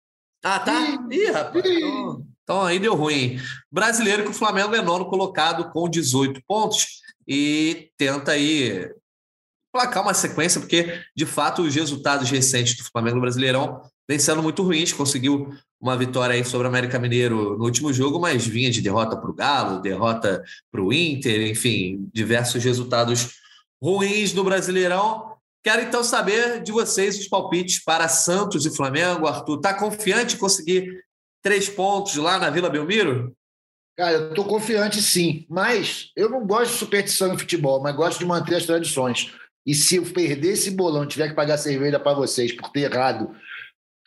Ah, 0.43 0.59
tá? 0.59 1.05
Ih, 1.11 1.31
rapaz. 1.31 1.65
Então, 1.65 2.25
então 2.43 2.61
aí 2.61 2.79
deu 2.79 2.95
ruim. 2.95 3.39
Brasileiro 3.71 4.23
que 4.23 4.29
o 4.29 4.33
Flamengo 4.33 4.75
é 4.75 4.81
nono 4.81 5.09
colocado 5.09 5.71
com 5.71 5.89
18 5.89 6.41
pontos 6.47 7.01
e 7.27 7.91
tenta 7.97 8.31
aí 8.31 8.91
placar 9.71 10.03
uma 10.03 10.13
sequência, 10.13 10.59
porque 10.59 11.01
de 11.15 11.25
fato 11.25 11.61
os 11.61 11.75
resultados 11.75 12.29
recentes 12.29 12.75
do 12.77 12.83
Flamengo 12.83 13.15
no 13.15 13.21
Brasileirão 13.21 13.81
vem 14.09 14.17
sendo 14.17 14.41
muito 14.41 14.63
ruins. 14.63 14.91
Conseguiu 14.91 15.53
uma 15.79 15.95
vitória 15.95 16.33
aí 16.33 16.43
sobre 16.43 16.65
o 16.65 16.69
América 16.69 16.97
Mineiro 16.97 17.55
no 17.55 17.63
último 17.63 17.93
jogo, 17.93 18.19
mas 18.19 18.45
vinha 18.45 18.71
de 18.71 18.81
derrota 18.81 19.15
para 19.15 19.29
o 19.29 19.35
Galo, 19.35 19.81
derrota 19.81 20.43
para 20.71 20.81
o 20.81 20.91
Inter, 20.91 21.47
enfim, 21.47 22.09
diversos 22.11 22.63
resultados 22.63 23.35
ruins 23.81 24.33
no 24.33 24.43
Brasileirão. 24.43 25.29
Quero 25.63 25.83
então 25.83 26.03
saber 26.03 26.63
de 26.63 26.71
vocês 26.71 27.19
os 27.19 27.27
palpites 27.27 27.83
para 27.83 28.07
Santos 28.07 28.65
e 28.65 28.75
Flamengo. 28.75 29.27
Arthur, 29.27 29.57
está 29.57 29.75
confiante 29.75 30.35
em 30.35 30.39
conseguir 30.39 31.03
três 31.43 31.69
pontos 31.69 32.15
lá 32.15 32.39
na 32.39 32.49
Vila 32.49 32.69
Belmiro? 32.69 33.35
Cara, 33.95 34.13
eu 34.13 34.29
estou 34.29 34.45
confiante 34.45 35.01
sim, 35.01 35.45
mas 35.49 36.11
eu 36.15 36.29
não 36.29 36.47
gosto 36.47 36.71
de 36.71 36.79
superstição 36.79 37.33
em 37.33 37.37
futebol, 37.37 37.81
mas 37.81 37.95
gosto 37.95 38.19
de 38.19 38.25
manter 38.25 38.55
as 38.55 38.65
tradições. 38.65 39.33
E 39.65 39.75
se 39.75 39.97
eu 39.97 40.03
perder 40.03 40.53
esse 40.53 40.71
bolão, 40.71 41.05
tiver 41.05 41.27
que 41.27 41.35
pagar 41.35 41.57
cerveja 41.57 41.99
para 41.99 42.13
vocês 42.13 42.53
por 42.53 42.69
ter 42.69 42.91
errado 42.91 43.35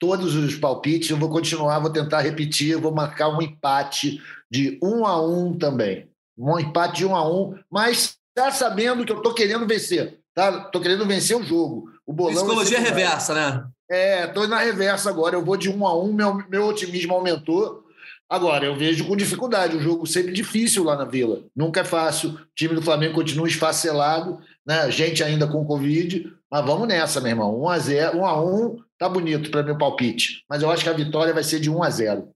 todos 0.03 0.35
os 0.35 0.57
palpites, 0.57 1.11
eu 1.11 1.17
vou 1.17 1.31
continuar, 1.31 1.79
vou 1.79 1.89
tentar 1.89 2.23
repetir, 2.23 2.77
vou 2.77 2.93
marcar 2.93 3.29
um 3.29 3.41
empate 3.41 4.21
de 4.51 4.77
um 4.83 5.07
a 5.07 5.25
um 5.25 5.57
também. 5.57 6.09
Um 6.37 6.59
empate 6.59 6.97
de 6.97 7.07
um 7.07 7.15
a 7.15 7.25
um, 7.25 7.57
mas 7.71 8.17
está 8.37 8.51
sabendo 8.51 9.05
que 9.05 9.13
eu 9.13 9.19
estou 9.19 9.33
querendo 9.33 9.65
vencer. 9.65 10.19
Tá? 10.35 10.65
Tô 10.65 10.81
querendo 10.81 11.07
vencer 11.07 11.37
o 11.37 11.45
jogo. 11.45 11.89
O 12.05 12.13
bolão 12.13 12.35
Psicologia 12.35 12.81
reversa, 12.81 13.33
né? 13.33 13.65
É, 13.89 14.27
tô 14.27 14.45
na 14.49 14.59
reversa 14.59 15.09
agora. 15.09 15.37
Eu 15.37 15.45
vou 15.45 15.57
de 15.57 15.71
um 15.71 15.87
a 15.87 15.97
um, 15.97 16.13
meu, 16.13 16.43
meu 16.51 16.67
otimismo 16.67 17.15
aumentou. 17.15 17.85
Agora, 18.29 18.65
eu 18.67 18.75
vejo 18.75 19.07
com 19.07 19.15
dificuldade. 19.15 19.77
Um 19.77 19.81
jogo 19.81 20.05
sempre 20.05 20.33
difícil 20.33 20.83
lá 20.83 20.97
na 20.97 21.05
Vila. 21.05 21.45
Nunca 21.55 21.83
é 21.83 21.85
fácil. 21.85 22.31
O 22.31 22.39
time 22.57 22.75
do 22.75 22.83
Flamengo 22.83 23.15
continua 23.15 23.47
esfacelado, 23.47 24.41
né? 24.67 24.91
Gente 24.91 25.23
ainda 25.23 25.47
com 25.47 25.65
Covid. 25.65 26.33
Mas 26.51 26.67
vamos 26.67 26.89
nessa, 26.89 27.21
meu 27.21 27.31
irmão. 27.31 27.63
1 27.63 27.69
a 27.69 27.79
0 27.79 28.19
1 28.19 28.27
a 28.27 28.43
1 28.43 28.77
tá 29.03 29.09
bonito 29.09 29.51
para 29.51 29.65
meu 29.65 29.77
palpite. 29.77 30.45
Mas 30.49 30.63
eu 30.63 30.71
acho 30.71 30.85
que 30.85 30.89
a 30.89 30.93
vitória 30.93 31.35
vai 31.35 31.43
ser 31.43 31.59
de 31.59 31.69
1 31.69 31.83
a 31.83 31.91
0 31.91 32.33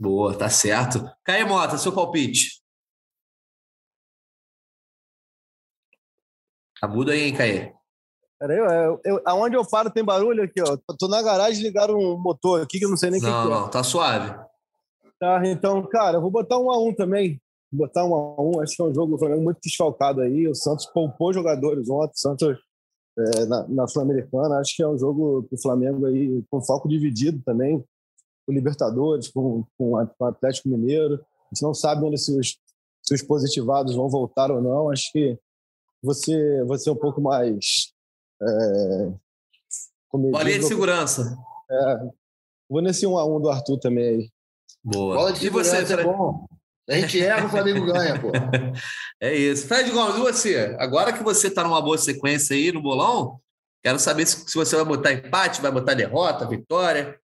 Boa, 0.00 0.34
tá 0.34 0.48
certo. 0.48 1.04
Caio 1.22 1.46
Mota, 1.46 1.76
seu 1.76 1.92
palpite. 1.92 2.62
Tá 6.80 6.88
mudo 6.88 7.10
aí, 7.10 7.24
hein, 7.24 7.34
Caê? 7.34 7.72
Peraí, 8.38 8.56
eu, 8.56 9.00
eu, 9.04 9.22
aonde 9.26 9.56
eu 9.56 9.68
paro 9.68 9.90
tem 9.90 10.04
barulho 10.04 10.44
aqui, 10.44 10.62
ó. 10.62 10.78
Tô 10.96 11.08
na 11.08 11.20
garagem 11.20 11.62
ligaram 11.62 11.98
um 11.98 12.16
motor 12.16 12.62
aqui 12.62 12.78
que 12.78 12.84
eu 12.84 12.90
não 12.90 12.96
sei 12.96 13.10
nem 13.10 13.18
o 13.18 13.22
que, 13.22 13.28
Não, 13.28 13.42
que 13.42 13.48
é. 13.48 13.54
não, 13.54 13.68
tá 13.68 13.82
suave. 13.82 14.30
Tá, 15.18 15.42
então, 15.44 15.84
cara, 15.88 16.18
eu 16.18 16.20
vou 16.22 16.30
botar 16.30 16.56
um 16.58 16.70
a 16.70 16.78
um 16.78 16.94
também. 16.94 17.40
Vou 17.70 17.86
botar 17.86 18.04
um 18.04 18.14
a 18.14 18.40
um. 18.40 18.60
Acho 18.60 18.76
que 18.76 18.82
é 18.82 18.84
um 18.84 18.94
jogo 18.94 19.18
muito 19.40 19.58
desfalcado 19.60 20.20
aí. 20.20 20.46
O 20.46 20.54
Santos 20.54 20.86
poupou 20.86 21.32
jogadores 21.32 21.90
ontem. 21.90 22.12
O 22.14 22.18
Santos 22.18 22.56
é, 23.18 23.46
na, 23.46 23.68
na 23.68 23.86
Sul-Americana. 23.86 24.58
Acho 24.58 24.76
que 24.76 24.82
é 24.82 24.88
um 24.88 24.98
jogo 24.98 25.42
para 25.44 25.56
o 25.56 25.60
Flamengo 25.60 26.06
aí 26.06 26.42
com 26.50 26.62
foco 26.62 26.88
dividido 26.88 27.42
também. 27.44 27.84
o 28.46 28.52
Libertadores, 28.52 29.28
com, 29.28 29.64
com 29.76 29.92
o 29.92 30.24
Atlético 30.24 30.68
Mineiro. 30.68 31.14
A 31.14 31.54
gente 31.54 31.62
não 31.62 31.74
sabe 31.74 32.04
ainda 32.04 32.16
se 32.16 32.38
os, 32.38 32.58
se 33.02 33.14
os 33.14 33.22
positivados 33.22 33.94
vão 33.94 34.08
voltar 34.08 34.50
ou 34.50 34.62
não. 34.62 34.90
Acho 34.90 35.10
que 35.12 35.38
você, 36.02 36.64
você 36.64 36.88
é 36.88 36.92
um 36.92 36.96
pouco 36.96 37.20
mais. 37.20 37.92
É, 38.40 39.12
Bolinha 40.12 40.58
de 40.58 40.66
segurança. 40.66 41.36
É, 41.70 42.10
vou 42.68 42.80
nesse 42.80 43.06
1 43.06 43.18
a 43.18 43.26
1 43.26 43.40
do 43.40 43.50
Arthur 43.50 43.78
também 43.78 44.04
aí. 44.04 44.30
Boa. 44.82 45.16
Bola 45.16 45.32
de 45.32 45.46
e 45.46 45.50
você, 45.50 45.76
é 45.76 46.04
bom. 46.04 46.46
A 46.88 46.94
gente 46.94 47.20
erra, 47.20 47.46
o 47.46 47.50
Flamengo 47.50 47.84
ganha, 47.84 48.18
pô. 48.18 48.32
É 49.20 49.34
isso. 49.34 49.66
Fred 49.66 49.90
Gomes, 49.90 50.16
e 50.16 50.20
você? 50.20 50.76
Agora 50.78 51.12
que 51.12 51.24
você 51.24 51.48
está 51.48 51.64
numa 51.64 51.82
boa 51.82 51.98
sequência 51.98 52.54
aí 52.54 52.70
no 52.70 52.80
bolão, 52.80 53.40
quero 53.82 53.98
saber 53.98 54.26
se, 54.26 54.48
se 54.48 54.54
você 54.54 54.76
vai 54.76 54.84
botar 54.84 55.12
empate, 55.12 55.60
vai 55.60 55.72
botar 55.72 55.94
derrota, 55.94 56.46
vitória. 56.46 57.18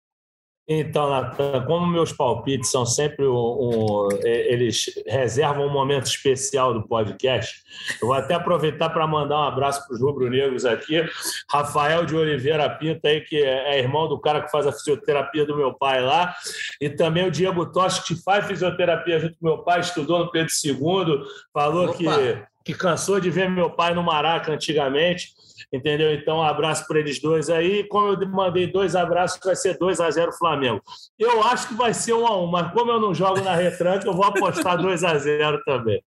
Então, 0.67 1.11
Natan, 1.11 1.63
como 1.67 1.87
meus 1.87 2.11
palpites 2.11 2.71
são 2.71 2.87
sempre 2.87 3.27
um, 3.27 3.35
um, 3.35 4.09
eles 4.23 4.87
reservam 5.07 5.67
um 5.67 5.73
momento 5.73 6.07
especial 6.07 6.73
do 6.73 6.89
podcast, 6.89 7.63
eu 8.01 8.09
vou 8.09 8.17
até 8.17 8.33
aproveitar 8.33 8.89
para 8.89 9.07
mandar 9.07 9.41
um 9.41 9.43
abraço 9.43 9.87
para 9.87 9.95
os 9.95 10.01
rubro-negros 10.01 10.65
aqui. 10.65 11.05
Rafael 11.51 12.07
de 12.07 12.17
Oliveira 12.17 12.69
Pinto, 12.71 13.07
aí, 13.07 13.21
que 13.21 13.37
é 13.37 13.79
irmão 13.79 14.09
do 14.09 14.19
cara 14.19 14.41
que 14.41 14.51
faz 14.51 14.67
a 14.67 14.73
fisioterapia 14.73 15.45
do 15.45 15.55
meu 15.55 15.75
pai 15.75 16.01
lá, 16.01 16.35
e 16.81 16.89
também 16.89 17.27
o 17.27 17.31
Diego 17.31 17.71
Tocha, 17.71 18.03
que 18.03 18.15
faz 18.23 18.47
fisioterapia 18.47 19.19
junto 19.19 19.37
com 19.39 19.47
meu 19.47 19.59
pai, 19.59 19.81
estudou 19.81 20.21
no 20.21 20.31
Pedro 20.31 20.51
II, 20.65 21.25
falou 21.53 21.93
que, 21.93 22.07
que 22.65 22.73
cansou 22.73 23.21
de 23.21 23.29
ver 23.29 23.51
meu 23.51 23.69
pai 23.69 23.95
no 23.95 24.03
Maraca 24.03 24.51
antigamente 24.51 25.29
entendeu? 25.73 26.13
Então, 26.13 26.39
um 26.39 26.43
abraço 26.43 26.87
para 26.87 26.99
eles 26.99 27.21
dois 27.21 27.51
aí. 27.51 27.85
Como 27.89 28.13
eu 28.13 28.29
mandei 28.29 28.67
dois 28.67 28.95
abraços, 28.97 29.41
vai 29.45 29.57
ser 29.57 29.79
2 29.79 30.01
a 30.01 30.11
0 30.11 30.33
Flamengo. 30.33 30.83
Eu 31.19 31.43
acho 31.43 31.69
que 31.69 31.75
vai 31.75 31.95
ser 31.95 32.13
1 32.13 32.27
a 32.27 32.43
1 32.43 32.47
mas 32.47 32.73
como 32.73 32.91
eu 32.91 33.01
não 33.01 33.15
jogo 33.15 33.41
na 33.41 33.55
retranca, 33.55 34.07
eu 34.07 34.15
vou 34.15 34.25
apostar 34.25 34.81
2 34.81 35.05
a 35.05 35.19
0 35.19 35.63
também. 35.65 36.03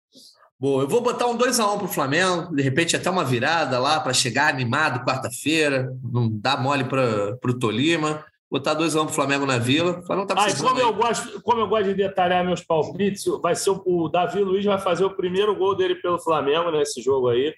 Boa, 0.63 0.85
eu 0.85 0.89
vou 0.89 1.01
botar 1.01 1.27
um 1.27 1.37
2x1 1.37 1.77
para 1.77 1.85
o 1.85 1.89
Flamengo, 1.89 2.55
de 2.55 2.63
repente 2.63 2.95
até 2.95 3.11
uma 3.11 3.25
virada 3.25 3.81
lá 3.81 3.99
para 3.99 4.13
chegar 4.13 4.49
animado 4.49 5.05
quarta-feira, 5.05 5.93
não 6.01 6.31
dá 6.31 6.57
mole 6.57 6.85
para 6.85 7.37
o 7.45 7.59
Tolima. 7.59 8.25
Botar 8.49 8.77
2x1 8.77 9.01
para 9.01 9.11
o 9.11 9.15
Flamengo 9.15 9.45
na 9.45 9.59
Vila. 9.59 10.03
Flamengo 10.07 10.29
tá 10.29 10.35
ah, 10.39 10.57
como, 10.57 10.79
eu 10.79 10.93
gosto, 10.93 11.43
como 11.43 11.63
eu 11.63 11.67
gosto 11.67 11.87
de 11.87 11.95
detalhar 11.95 12.45
meus 12.45 12.61
palpites, 12.61 13.25
vai 13.43 13.57
ser 13.57 13.71
o, 13.71 13.83
o 13.85 14.09
Davi 14.09 14.41
Luiz 14.41 14.65
vai 14.65 14.79
fazer 14.79 15.05
o 15.05 15.17
primeiro 15.17 15.57
gol 15.57 15.75
dele 15.75 15.97
pelo 15.97 16.21
Flamengo 16.21 16.71
nesse 16.71 17.03
jogo 17.03 17.31
aí 17.31 17.53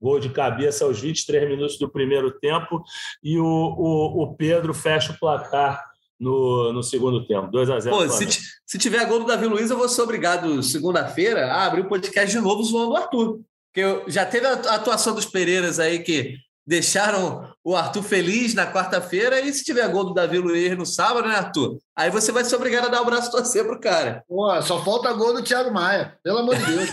gol 0.00 0.18
de 0.18 0.30
cabeça 0.30 0.84
aos 0.84 1.00
23 1.00 1.48
minutos 1.48 1.78
do 1.78 1.90
primeiro 1.90 2.30
tempo, 2.38 2.82
e 3.22 3.38
o, 3.38 3.44
o, 3.44 4.22
o 4.22 4.34
Pedro 4.34 4.72
fecha 4.72 5.12
o 5.12 5.18
placar 5.18 5.84
no, 6.18 6.72
no 6.72 6.82
segundo 6.82 7.26
tempo, 7.26 7.50
2 7.50 7.70
a 7.70 7.80
0 7.80 7.96
Pô, 7.96 8.08
se, 8.08 8.26
se 8.66 8.78
tiver 8.78 9.06
gol 9.06 9.20
do 9.20 9.26
Davi 9.26 9.46
Luiz, 9.46 9.70
eu 9.70 9.78
vou 9.78 9.88
ser 9.88 10.02
obrigado, 10.02 10.62
segunda-feira, 10.62 11.46
a 11.46 11.64
abrir 11.64 11.80
o 11.80 11.88
podcast 11.88 12.30
de 12.30 12.40
novo 12.42 12.62
zoando 12.62 12.92
o 12.92 12.96
Arthur. 12.96 13.40
Porque 13.72 13.80
eu, 13.80 14.04
já 14.08 14.26
teve 14.26 14.46
a 14.46 14.52
atuação 14.52 15.14
dos 15.14 15.24
Pereiras 15.24 15.78
aí 15.78 16.00
que 16.00 16.36
deixaram 16.66 17.50
o 17.62 17.76
Arthur 17.76 18.02
feliz 18.02 18.54
na 18.54 18.66
quarta-feira 18.66 19.40
e 19.40 19.52
se 19.52 19.64
tiver 19.64 19.86
gol 19.88 20.04
do 20.04 20.14
Davi 20.14 20.38
Luiz 20.38 20.76
no 20.76 20.86
sábado, 20.86 21.28
né, 21.28 21.36
Arthur? 21.36 21.78
Aí 21.94 22.08
você 22.08 22.32
vai 22.32 22.42
ser 22.42 22.56
obrigado 22.56 22.86
a 22.86 22.88
dar 22.88 23.02
o 23.02 23.04
braço 23.04 23.30
torcer 23.30 23.62
pro 23.66 23.78
cara. 23.78 24.24
Pô, 24.26 24.62
só 24.62 24.82
falta 24.82 25.12
gol 25.12 25.34
do 25.34 25.42
Thiago 25.42 25.70
Maia, 25.70 26.14
pelo 26.24 26.38
amor 26.38 26.56
de 26.56 26.64
Deus. 26.64 26.90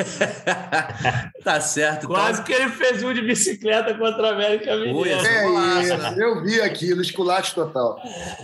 tá 1.46 1.62
certo. 1.62 2.08
Quase 2.08 2.40
tá... 2.40 2.44
que 2.44 2.52
ele 2.52 2.70
fez 2.72 3.02
um 3.02 3.14
de 3.14 3.22
bicicleta 3.22 3.94
contra 3.98 4.28
a 4.28 4.32
América 4.34 4.76
Mineiro. 4.76 5.26
É 5.26 5.82
isso, 5.82 6.20
eu 6.20 6.44
vi 6.44 6.60
aqui, 6.60 6.94
no 6.94 7.02
esculacho 7.02 7.56
total. 7.56 7.98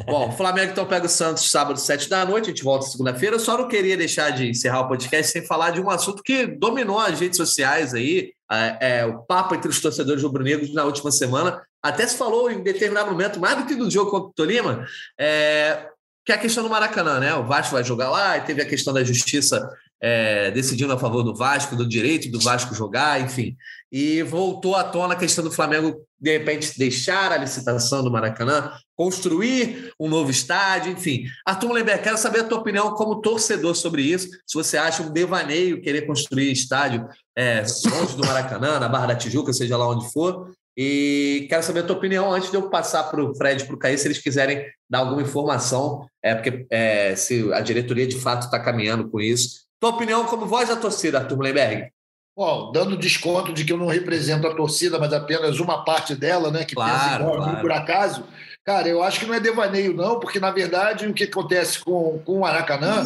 Bom, 0.05 0.29
o 0.29 0.31
Flamengo 0.31 0.71
então 0.71 0.85
pega 0.85 1.05
o 1.05 1.09
Santos 1.09 1.51
sábado, 1.51 1.77
sete 1.77 2.07
da 2.07 2.23
noite, 2.23 2.45
a 2.45 2.49
gente 2.49 2.63
volta 2.63 2.85
segunda-feira. 2.85 3.35
Eu 3.35 3.39
só 3.41 3.57
não 3.57 3.67
queria 3.67 3.97
deixar 3.97 4.29
de 4.29 4.49
encerrar 4.49 4.81
o 4.81 4.87
podcast 4.87 5.33
sem 5.33 5.45
falar 5.45 5.71
de 5.71 5.81
um 5.81 5.89
assunto 5.89 6.23
que 6.23 6.47
dominou 6.47 6.97
as 6.97 7.19
redes 7.19 7.35
sociais 7.35 7.93
aí, 7.93 8.31
é, 8.49 8.99
é, 8.99 9.05
o 9.05 9.19
papo 9.23 9.53
entre 9.55 9.69
os 9.69 9.81
torcedores 9.81 10.23
rubro-negros 10.23 10.73
na 10.73 10.85
última 10.85 11.11
semana. 11.11 11.61
Até 11.83 12.07
se 12.07 12.17
falou 12.17 12.49
em 12.49 12.63
determinado 12.63 13.11
momento, 13.11 13.39
mais 13.39 13.57
do 13.57 13.65
que 13.65 13.75
do 13.75 13.91
jogo 13.91 14.09
contra 14.09 14.29
o 14.29 14.33
Tolima, 14.33 14.87
é, 15.19 15.89
que 16.25 16.31
é 16.31 16.35
a 16.35 16.37
questão 16.37 16.63
do 16.63 16.69
Maracanã, 16.69 17.19
né? 17.19 17.35
O 17.35 17.45
Vasco 17.45 17.73
vai 17.73 17.83
jogar 17.83 18.09
lá, 18.09 18.37
e 18.37 18.41
teve 18.41 18.61
a 18.61 18.65
questão 18.65 18.93
da 18.93 19.03
justiça 19.03 19.69
é, 20.01 20.51
decidindo 20.51 20.91
a 20.91 20.97
favor 20.97 21.23
do 21.23 21.35
Vasco, 21.35 21.75
do 21.75 21.87
direito 21.87 22.29
do 22.29 22.39
Vasco 22.39 22.75
jogar, 22.75 23.21
enfim. 23.21 23.55
E 23.91 24.21
voltou 24.23 24.75
à 24.75 24.83
tona 24.83 25.13
a 25.13 25.17
questão 25.17 25.43
do 25.43 25.51
Flamengo, 25.51 26.05
de 26.19 26.31
repente, 26.31 26.77
deixar 26.77 27.31
a 27.31 27.37
licitação 27.37 28.03
do 28.03 28.11
Maracanã, 28.11 28.71
construir 28.95 29.93
um 29.99 30.09
novo 30.09 30.31
estádio, 30.31 30.91
enfim. 30.91 31.25
Arthur 31.45 31.71
Lember, 31.71 32.01
quero 32.01 32.17
saber 32.17 32.41
a 32.41 32.43
tua 32.43 32.59
opinião 32.59 32.93
como 32.95 33.21
torcedor 33.21 33.75
sobre 33.75 34.01
isso. 34.01 34.27
Se 34.45 34.55
você 34.55 34.77
acha 34.77 35.03
um 35.03 35.11
devaneio 35.11 35.81
querer 35.81 36.01
construir 36.03 36.51
estádio 36.51 37.07
é, 37.37 37.63
longe 37.89 38.15
do 38.15 38.25
Maracanã, 38.25 38.79
na 38.79 38.89
Barra 38.89 39.07
da 39.07 39.15
Tijuca, 39.15 39.53
seja 39.53 39.77
lá 39.77 39.89
onde 39.89 40.11
for, 40.11 40.51
e 40.75 41.45
quero 41.49 41.61
saber 41.61 41.81
a 41.81 41.83
tua 41.83 41.95
opinião 41.95 42.31
antes 42.31 42.49
de 42.49 42.57
eu 42.57 42.69
passar 42.69 43.03
para 43.03 43.23
o 43.23 43.35
Fred 43.35 43.63
e 43.63 43.65
para 43.65 43.75
o 43.75 43.79
Caí, 43.79 43.97
se 43.97 44.07
eles 44.07 44.17
quiserem 44.17 44.65
dar 44.89 44.99
alguma 44.99 45.21
informação, 45.21 46.07
é 46.21 46.33
porque 46.33 46.65
é, 46.69 47.15
se 47.15 47.51
a 47.53 47.61
diretoria 47.61 48.07
de 48.07 48.19
fato 48.19 48.45
está 48.45 48.59
caminhando 48.59 49.09
com 49.09 49.19
isso. 49.19 49.63
Tua 49.79 49.91
opinião 49.91 50.25
como 50.25 50.45
voz 50.45 50.69
da 50.69 50.75
torcida, 50.75 51.19
Arthur 51.19 51.37
Mullenberg? 51.37 51.91
Bom, 52.35 52.71
dando 52.71 52.97
desconto 52.97 53.53
de 53.53 53.63
que 53.63 53.71
eu 53.71 53.77
não 53.77 53.85
represento 53.85 54.47
a 54.47 54.55
torcida, 54.55 54.97
mas 54.97 55.13
apenas 55.13 55.59
uma 55.59 55.85
parte 55.85 56.15
dela, 56.15 56.49
né, 56.49 56.65
que 56.65 56.73
claro, 56.73 57.25
pensa 57.25 57.37
claro. 57.37 57.61
por 57.61 57.71
acaso, 57.71 58.23
cara, 58.65 58.87
eu 58.87 59.03
acho 59.03 59.19
que 59.19 59.27
não 59.27 59.35
é 59.35 59.39
devaneio, 59.39 59.93
não, 59.93 60.19
porque 60.19 60.39
na 60.39 60.49
verdade 60.49 61.05
o 61.05 61.13
que 61.13 61.25
acontece 61.25 61.79
com, 61.79 62.19
com 62.25 62.37
o 62.37 62.39
Maracanã 62.39 63.05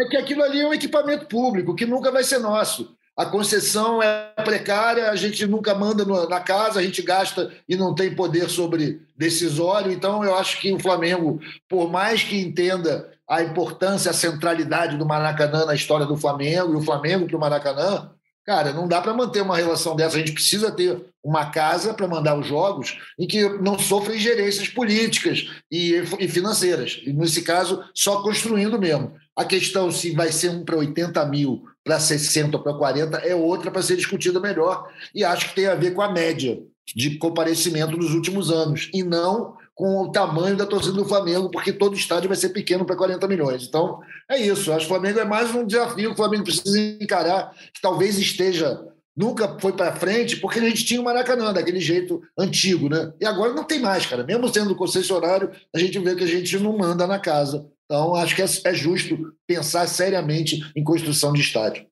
é 0.00 0.04
que 0.04 0.18
aquilo 0.18 0.42
ali 0.42 0.60
é 0.60 0.68
um 0.68 0.74
equipamento 0.74 1.26
público 1.26 1.74
que 1.74 1.86
nunca 1.86 2.12
vai 2.12 2.22
ser 2.22 2.40
nosso 2.40 2.97
a 3.18 3.26
concessão 3.26 4.00
é 4.00 4.30
precária, 4.44 5.10
a 5.10 5.16
gente 5.16 5.44
nunca 5.44 5.74
manda 5.74 6.04
na 6.28 6.38
casa, 6.38 6.78
a 6.78 6.82
gente 6.84 7.02
gasta 7.02 7.50
e 7.68 7.74
não 7.74 7.92
tem 7.92 8.14
poder 8.14 8.48
sobre 8.48 9.02
decisório. 9.16 9.90
Então, 9.90 10.22
eu 10.22 10.36
acho 10.36 10.60
que 10.60 10.72
o 10.72 10.78
Flamengo, 10.78 11.40
por 11.68 11.90
mais 11.90 12.22
que 12.22 12.40
entenda 12.40 13.10
a 13.28 13.42
importância, 13.42 14.12
a 14.12 14.14
centralidade 14.14 14.96
do 14.96 15.04
Maracanã 15.04 15.66
na 15.66 15.74
história 15.74 16.06
do 16.06 16.16
Flamengo 16.16 16.74
e 16.74 16.76
o 16.76 16.80
Flamengo 16.80 17.26
para 17.26 17.36
o 17.36 17.40
Maracanã, 17.40 18.08
cara, 18.46 18.72
não 18.72 18.86
dá 18.86 19.00
para 19.00 19.12
manter 19.12 19.42
uma 19.42 19.56
relação 19.56 19.96
dessa. 19.96 20.14
A 20.14 20.20
gente 20.20 20.32
precisa 20.32 20.70
ter 20.70 21.04
uma 21.20 21.46
casa 21.50 21.92
para 21.94 22.06
mandar 22.06 22.38
os 22.38 22.46
jogos 22.46 23.00
em 23.18 23.26
que 23.26 23.48
não 23.58 23.76
sofra 23.80 24.14
ingerências 24.14 24.68
políticas 24.68 25.50
e, 25.68 25.92
e 26.20 26.28
financeiras. 26.28 27.02
E, 27.04 27.12
nesse 27.12 27.42
caso, 27.42 27.82
só 27.92 28.22
construindo 28.22 28.78
mesmo. 28.78 29.12
A 29.34 29.44
questão 29.44 29.90
se 29.90 30.12
vai 30.12 30.30
ser 30.30 30.50
um 30.50 30.64
para 30.64 30.76
80 30.76 31.26
mil 31.26 31.64
para 31.88 31.98
60 31.98 32.58
para 32.58 32.74
40 32.74 33.16
é 33.16 33.34
outra 33.34 33.70
para 33.70 33.80
ser 33.80 33.96
discutida 33.96 34.38
melhor. 34.38 34.86
E 35.14 35.24
acho 35.24 35.48
que 35.48 35.54
tem 35.54 35.66
a 35.66 35.74
ver 35.74 35.94
com 35.94 36.02
a 36.02 36.12
média 36.12 36.62
de 36.94 37.16
comparecimento 37.16 37.96
nos 37.96 38.12
últimos 38.12 38.50
anos, 38.50 38.90
e 38.92 39.02
não 39.02 39.56
com 39.74 40.02
o 40.02 40.12
tamanho 40.12 40.56
da 40.56 40.66
torcida 40.66 40.94
do 40.94 41.08
Flamengo, 41.08 41.50
porque 41.50 41.72
todo 41.72 41.96
estádio 41.96 42.28
vai 42.28 42.36
ser 42.36 42.50
pequeno 42.50 42.84
para 42.84 42.96
40 42.96 43.26
milhões. 43.26 43.64
Então, 43.66 44.00
é 44.28 44.36
isso. 44.38 44.70
Acho 44.70 44.86
que 44.86 44.92
o 44.92 44.96
Flamengo 44.96 45.20
é 45.20 45.24
mais 45.24 45.54
um 45.54 45.64
desafio 45.64 46.08
que 46.08 46.14
o 46.14 46.16
Flamengo 46.16 46.44
precisa 46.44 46.78
encarar, 46.78 47.54
que 47.72 47.80
talvez 47.80 48.18
esteja. 48.18 48.84
Nunca 49.16 49.56
foi 49.58 49.72
para 49.72 49.96
frente, 49.96 50.36
porque 50.36 50.58
a 50.58 50.62
gente 50.62 50.84
tinha 50.84 51.00
o 51.00 51.04
Maracanã, 51.04 51.54
daquele 51.54 51.80
jeito 51.80 52.20
antigo, 52.36 52.88
né? 52.88 53.12
E 53.20 53.24
agora 53.24 53.54
não 53.54 53.64
tem 53.64 53.80
mais, 53.80 54.04
cara. 54.04 54.24
Mesmo 54.24 54.52
sendo 54.52 54.76
concessionário, 54.76 55.50
a 55.74 55.78
gente 55.78 55.98
vê 56.00 56.14
que 56.14 56.24
a 56.24 56.28
gente 56.28 56.58
não 56.58 56.76
manda 56.76 57.06
na 57.06 57.18
casa 57.18 57.66
então, 57.88 58.14
acho 58.14 58.36
que 58.36 58.42
é, 58.42 58.46
é 58.66 58.74
justo 58.74 59.32
pensar 59.46 59.86
seriamente 59.86 60.60
em 60.76 60.84
construção 60.84 61.32
de 61.32 61.40
estádio. 61.40 61.86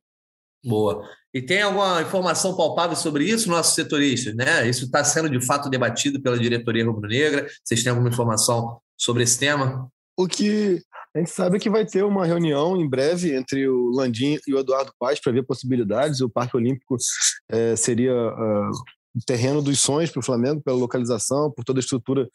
Boa. 0.63 1.03
E 1.33 1.41
tem 1.41 1.63
alguma 1.63 2.03
informação 2.03 2.55
palpável 2.55 2.95
sobre 2.95 3.25
isso, 3.25 3.49
nossos 3.49 3.75
setoristas? 3.75 4.35
Né? 4.35 4.69
Isso 4.69 4.85
está 4.85 5.03
sendo 5.03 5.31
de 5.31 5.45
fato 5.45 5.71
debatido 5.71 6.21
pela 6.21 6.39
diretoria 6.39 6.85
rubro-negra? 6.85 7.47
Vocês 7.65 7.83
têm 7.83 7.91
alguma 7.91 8.11
informação 8.11 8.79
sobre 8.97 9.23
esse 9.23 9.39
tema? 9.39 9.91
O 10.19 10.27
que 10.27 10.83
a 11.15 11.19
gente 11.19 11.31
sabe 11.31 11.59
que 11.59 11.71
vai 11.71 11.87
ter 11.87 12.05
uma 12.05 12.27
reunião 12.27 12.77
em 12.77 12.87
breve 12.87 13.35
entre 13.35 13.67
o 13.67 13.91
Landim 13.91 14.39
e 14.47 14.53
o 14.53 14.59
Eduardo 14.59 14.93
Paz 14.99 15.19
para 15.19 15.33
ver 15.33 15.45
possibilidades. 15.45 16.21
O 16.21 16.29
Parque 16.29 16.57
Olímpico 16.57 16.97
é, 17.51 17.75
seria 17.75 18.13
uh, 18.13 18.71
o 18.71 18.96
terreno 19.25 19.63
dos 19.63 19.79
sonhos 19.81 20.11
para 20.11 20.21
o 20.21 20.25
Flamengo, 20.25 20.61
pela 20.61 20.77
localização, 20.77 21.51
por 21.51 21.65
toda 21.65 21.79
a 21.79 21.81
estrutura 21.81 22.29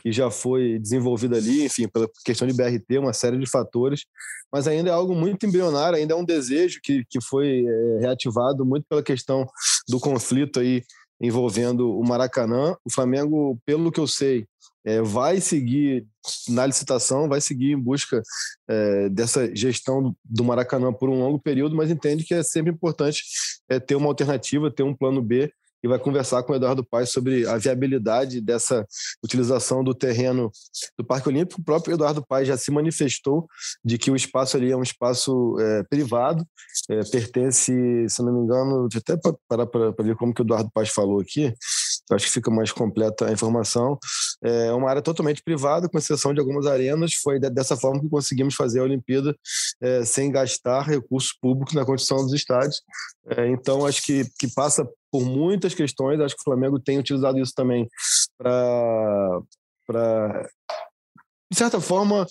que 0.00 0.12
já 0.12 0.30
foi 0.30 0.78
desenvolvida 0.78 1.36
ali, 1.36 1.64
enfim, 1.64 1.88
pela 1.88 2.08
questão 2.24 2.46
de 2.46 2.54
BRT, 2.54 2.98
uma 2.98 3.12
série 3.12 3.38
de 3.38 3.46
fatores, 3.46 4.04
mas 4.52 4.68
ainda 4.68 4.90
é 4.90 4.92
algo 4.92 5.14
muito 5.14 5.46
embrionário, 5.46 5.98
ainda 5.98 6.14
é 6.14 6.16
um 6.16 6.24
desejo 6.24 6.80
que, 6.82 7.04
que 7.08 7.20
foi 7.20 7.64
é, 7.66 8.00
reativado 8.00 8.64
muito 8.64 8.86
pela 8.88 9.02
questão 9.02 9.46
do 9.88 9.98
conflito 9.98 10.60
aí 10.60 10.82
envolvendo 11.20 11.90
o 11.98 12.06
Maracanã. 12.06 12.76
O 12.84 12.92
Flamengo, 12.92 13.58
pelo 13.66 13.90
que 13.90 13.98
eu 13.98 14.06
sei, 14.06 14.46
é, 14.84 15.02
vai 15.02 15.40
seguir 15.40 16.06
na 16.48 16.64
licitação, 16.64 17.28
vai 17.28 17.40
seguir 17.40 17.72
em 17.72 17.78
busca 17.78 18.22
é, 18.68 19.08
dessa 19.08 19.54
gestão 19.54 20.14
do 20.24 20.44
Maracanã 20.44 20.92
por 20.92 21.08
um 21.08 21.18
longo 21.18 21.38
período, 21.38 21.74
mas 21.74 21.90
entende 21.90 22.24
que 22.24 22.34
é 22.34 22.42
sempre 22.42 22.72
importante 22.72 23.22
é, 23.68 23.80
ter 23.80 23.96
uma 23.96 24.06
alternativa, 24.06 24.70
ter 24.70 24.82
um 24.82 24.94
plano 24.94 25.20
B 25.20 25.52
e 25.82 25.88
vai 25.88 25.98
conversar 25.98 26.42
com 26.42 26.52
o 26.52 26.56
Eduardo 26.56 26.84
Paes 26.84 27.10
sobre 27.10 27.46
a 27.46 27.56
viabilidade 27.56 28.40
dessa 28.40 28.86
utilização 29.22 29.82
do 29.84 29.94
terreno 29.94 30.50
do 30.98 31.04
Parque 31.04 31.28
Olímpico. 31.28 31.60
O 31.60 31.64
próprio 31.64 31.94
Eduardo 31.94 32.24
Paes 32.26 32.48
já 32.48 32.56
se 32.56 32.70
manifestou 32.70 33.46
de 33.84 33.98
que 33.98 34.10
o 34.10 34.16
espaço 34.16 34.56
ali 34.56 34.70
é 34.70 34.76
um 34.76 34.82
espaço 34.82 35.56
é, 35.60 35.82
privado, 35.84 36.46
é, 36.90 37.00
pertence, 37.10 37.72
se 38.08 38.22
não 38.22 38.32
me 38.32 38.40
engano, 38.40 38.88
deixa 38.88 38.98
até 38.98 39.32
parar 39.48 39.66
para 39.66 39.92
ver 40.04 40.16
como 40.16 40.34
que 40.34 40.42
o 40.42 40.44
Eduardo 40.44 40.70
Paes 40.72 40.90
falou 40.90 41.20
aqui, 41.20 41.54
acho 42.12 42.26
que 42.26 42.32
fica 42.32 42.50
mais 42.50 42.72
completa 42.72 43.26
a 43.26 43.32
informação. 43.32 43.98
É 44.42 44.72
uma 44.72 44.88
área 44.88 45.02
totalmente 45.02 45.42
privada, 45.42 45.88
com 45.88 45.98
exceção 45.98 46.32
de 46.32 46.40
algumas 46.40 46.66
arenas. 46.66 47.14
Foi 47.14 47.38
dessa 47.38 47.76
forma 47.76 48.00
que 48.00 48.08
conseguimos 48.08 48.54
fazer 48.54 48.80
a 48.80 48.84
Olimpíada 48.84 49.34
é, 49.80 50.04
sem 50.04 50.30
gastar 50.30 50.82
recursos 50.82 51.32
públicos 51.40 51.74
na 51.74 51.84
construção 51.84 52.24
dos 52.24 52.32
estádios. 52.32 52.82
É, 53.28 53.48
então, 53.48 53.86
acho 53.86 54.02
que, 54.02 54.24
que 54.38 54.52
passa 54.54 54.88
por 55.10 55.24
muitas 55.24 55.74
questões. 55.74 56.20
Acho 56.20 56.34
que 56.34 56.42
o 56.42 56.44
Flamengo 56.44 56.78
tem 56.78 56.98
utilizado 56.98 57.38
isso 57.38 57.52
também 57.54 57.88
para 58.38 59.40
de 61.50 61.56
certa 61.56 61.80
forma, 61.80 62.26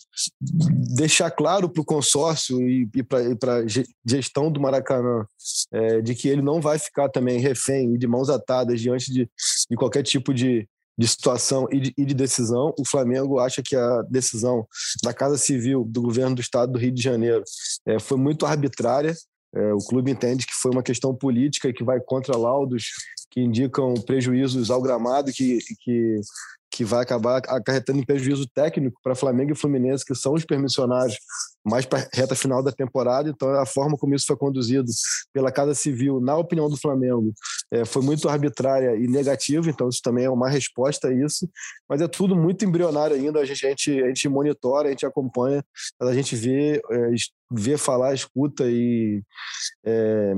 deixar 0.95 1.31
claro 1.31 1.67
para 1.67 1.81
o 1.81 1.85
consórcio 1.85 2.61
e, 2.61 2.87
e 2.93 3.03
para 3.03 3.55
a 3.55 3.65
gestão 4.05 4.51
do 4.51 4.61
Maracanã 4.61 5.25
é, 5.71 6.01
de 6.01 6.13
que 6.13 6.27
ele 6.27 6.43
não 6.43 6.61
vai 6.61 6.77
ficar 6.77 7.09
também 7.09 7.39
refém 7.39 7.97
de 7.97 8.05
mãos 8.05 8.29
atadas 8.29 8.79
diante 8.79 9.11
de, 9.11 9.27
de 9.69 9.77
qualquer 9.77 10.03
tipo 10.03 10.33
de, 10.33 10.67
de 10.97 11.07
situação 11.07 11.67
e 11.71 11.79
de, 11.79 11.93
e 11.97 12.05
de, 12.05 12.13
decisão. 12.13 12.73
O 12.79 12.85
Flamengo 12.85 13.39
acha 13.39 13.61
que 13.63 13.75
a 13.75 14.01
decisão 14.03 14.67
da 15.03 15.13
Casa 15.13 15.37
Civil 15.37 15.85
do 15.85 16.01
governo 16.01 16.35
do 16.35 16.41
Estado 16.41 16.71
do 16.71 16.79
Rio 16.79 16.91
de 16.91 17.01
Janeiro 17.01 17.43
é, 17.85 17.99
foi 17.99 18.17
muito 18.17 18.45
arbitrária. 18.45 19.15
É, 19.55 19.73
o 19.73 19.79
clube 19.79 20.11
entende 20.11 20.45
que 20.45 20.53
foi 20.53 20.71
uma 20.71 20.83
questão 20.83 21.15
política 21.15 21.71
que 21.71 21.83
vai 21.83 21.99
contra 21.99 22.37
laudos 22.37 22.85
que 23.31 23.41
indicam 23.41 23.93
prejuízos 23.93 24.71
ao 24.71 24.81
gramado, 24.81 25.31
que, 25.31 25.59
que 25.83 26.19
que 26.69 26.85
vai 26.85 27.01
acabar 27.01 27.41
acarretando 27.47 27.99
em 27.99 28.05
prejuízo 28.05 28.47
técnico 28.47 28.99
para 29.01 29.15
Flamengo 29.15 29.51
e 29.51 29.55
Fluminense, 29.55 30.05
que 30.05 30.13
são 30.13 30.33
os 30.33 30.45
permissionários 30.45 31.17
mais 31.67 31.85
para 31.85 32.07
reta 32.13 32.35
final 32.35 32.63
da 32.63 32.71
temporada. 32.71 33.29
Então, 33.29 33.49
a 33.59 33.65
forma 33.65 33.97
como 33.97 34.15
isso 34.15 34.25
foi 34.25 34.37
conduzido 34.37 34.89
pela 35.33 35.51
Casa 35.51 35.73
Civil, 35.75 36.21
na 36.21 36.35
opinião 36.37 36.69
do 36.69 36.77
Flamengo, 36.77 37.33
é, 37.71 37.83
foi 37.83 38.01
muito 38.01 38.29
arbitrária 38.29 38.95
e 38.95 39.07
negativa. 39.07 39.69
Então, 39.69 39.89
isso 39.89 40.01
também 40.01 40.25
é 40.25 40.29
uma 40.29 40.49
resposta 40.49 41.09
a 41.09 41.13
isso. 41.13 41.49
Mas 41.89 42.01
é 42.01 42.07
tudo 42.07 42.35
muito 42.35 42.63
embrionário 42.63 43.15
ainda. 43.15 43.39
A 43.39 43.45
gente, 43.45 43.65
a 43.65 43.69
gente, 43.69 44.03
a 44.03 44.07
gente 44.07 44.29
monitora, 44.29 44.87
a 44.87 44.91
gente 44.91 45.05
acompanha, 45.05 45.63
a 46.01 46.13
gente 46.13 46.35
vê, 46.35 46.81
é, 46.89 47.11
vê 47.51 47.77
falar, 47.77 48.13
escuta 48.13 48.63
e 48.67 49.21
é, 49.85 50.33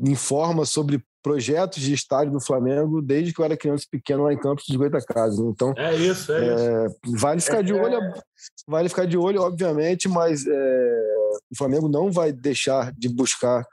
informa 0.00 0.64
sobre 0.64 1.02
projetos 1.22 1.80
de 1.80 1.94
estádio 1.94 2.34
do 2.34 2.40
Flamengo 2.40 3.00
desde 3.00 3.32
que 3.32 3.40
eu 3.40 3.44
era 3.46 3.56
criança 3.56 3.86
pequeno 3.90 4.24
lá 4.24 4.32
em 4.32 4.38
Campos 4.38 4.66
de 4.66 4.76
Goitacazes. 4.76 5.38
Então, 5.38 5.72
é 5.76 5.94
isso, 5.96 6.30
é, 6.32 6.46
é 6.46 6.86
isso. 6.86 6.96
Vale 7.18 7.40
ficar 7.40 7.62
de 7.62 7.72
olho, 7.72 7.96
é. 7.96 8.14
vale 8.68 8.88
ficar 8.90 9.06
de 9.06 9.16
olho, 9.16 9.40
obviamente, 9.40 10.06
mas 10.06 10.46
é, 10.46 11.14
o 11.50 11.56
Flamengo 11.56 11.88
não 11.88 12.12
vai 12.12 12.30
deixar 12.30 12.92
de 12.92 13.08
buscar 13.08 13.64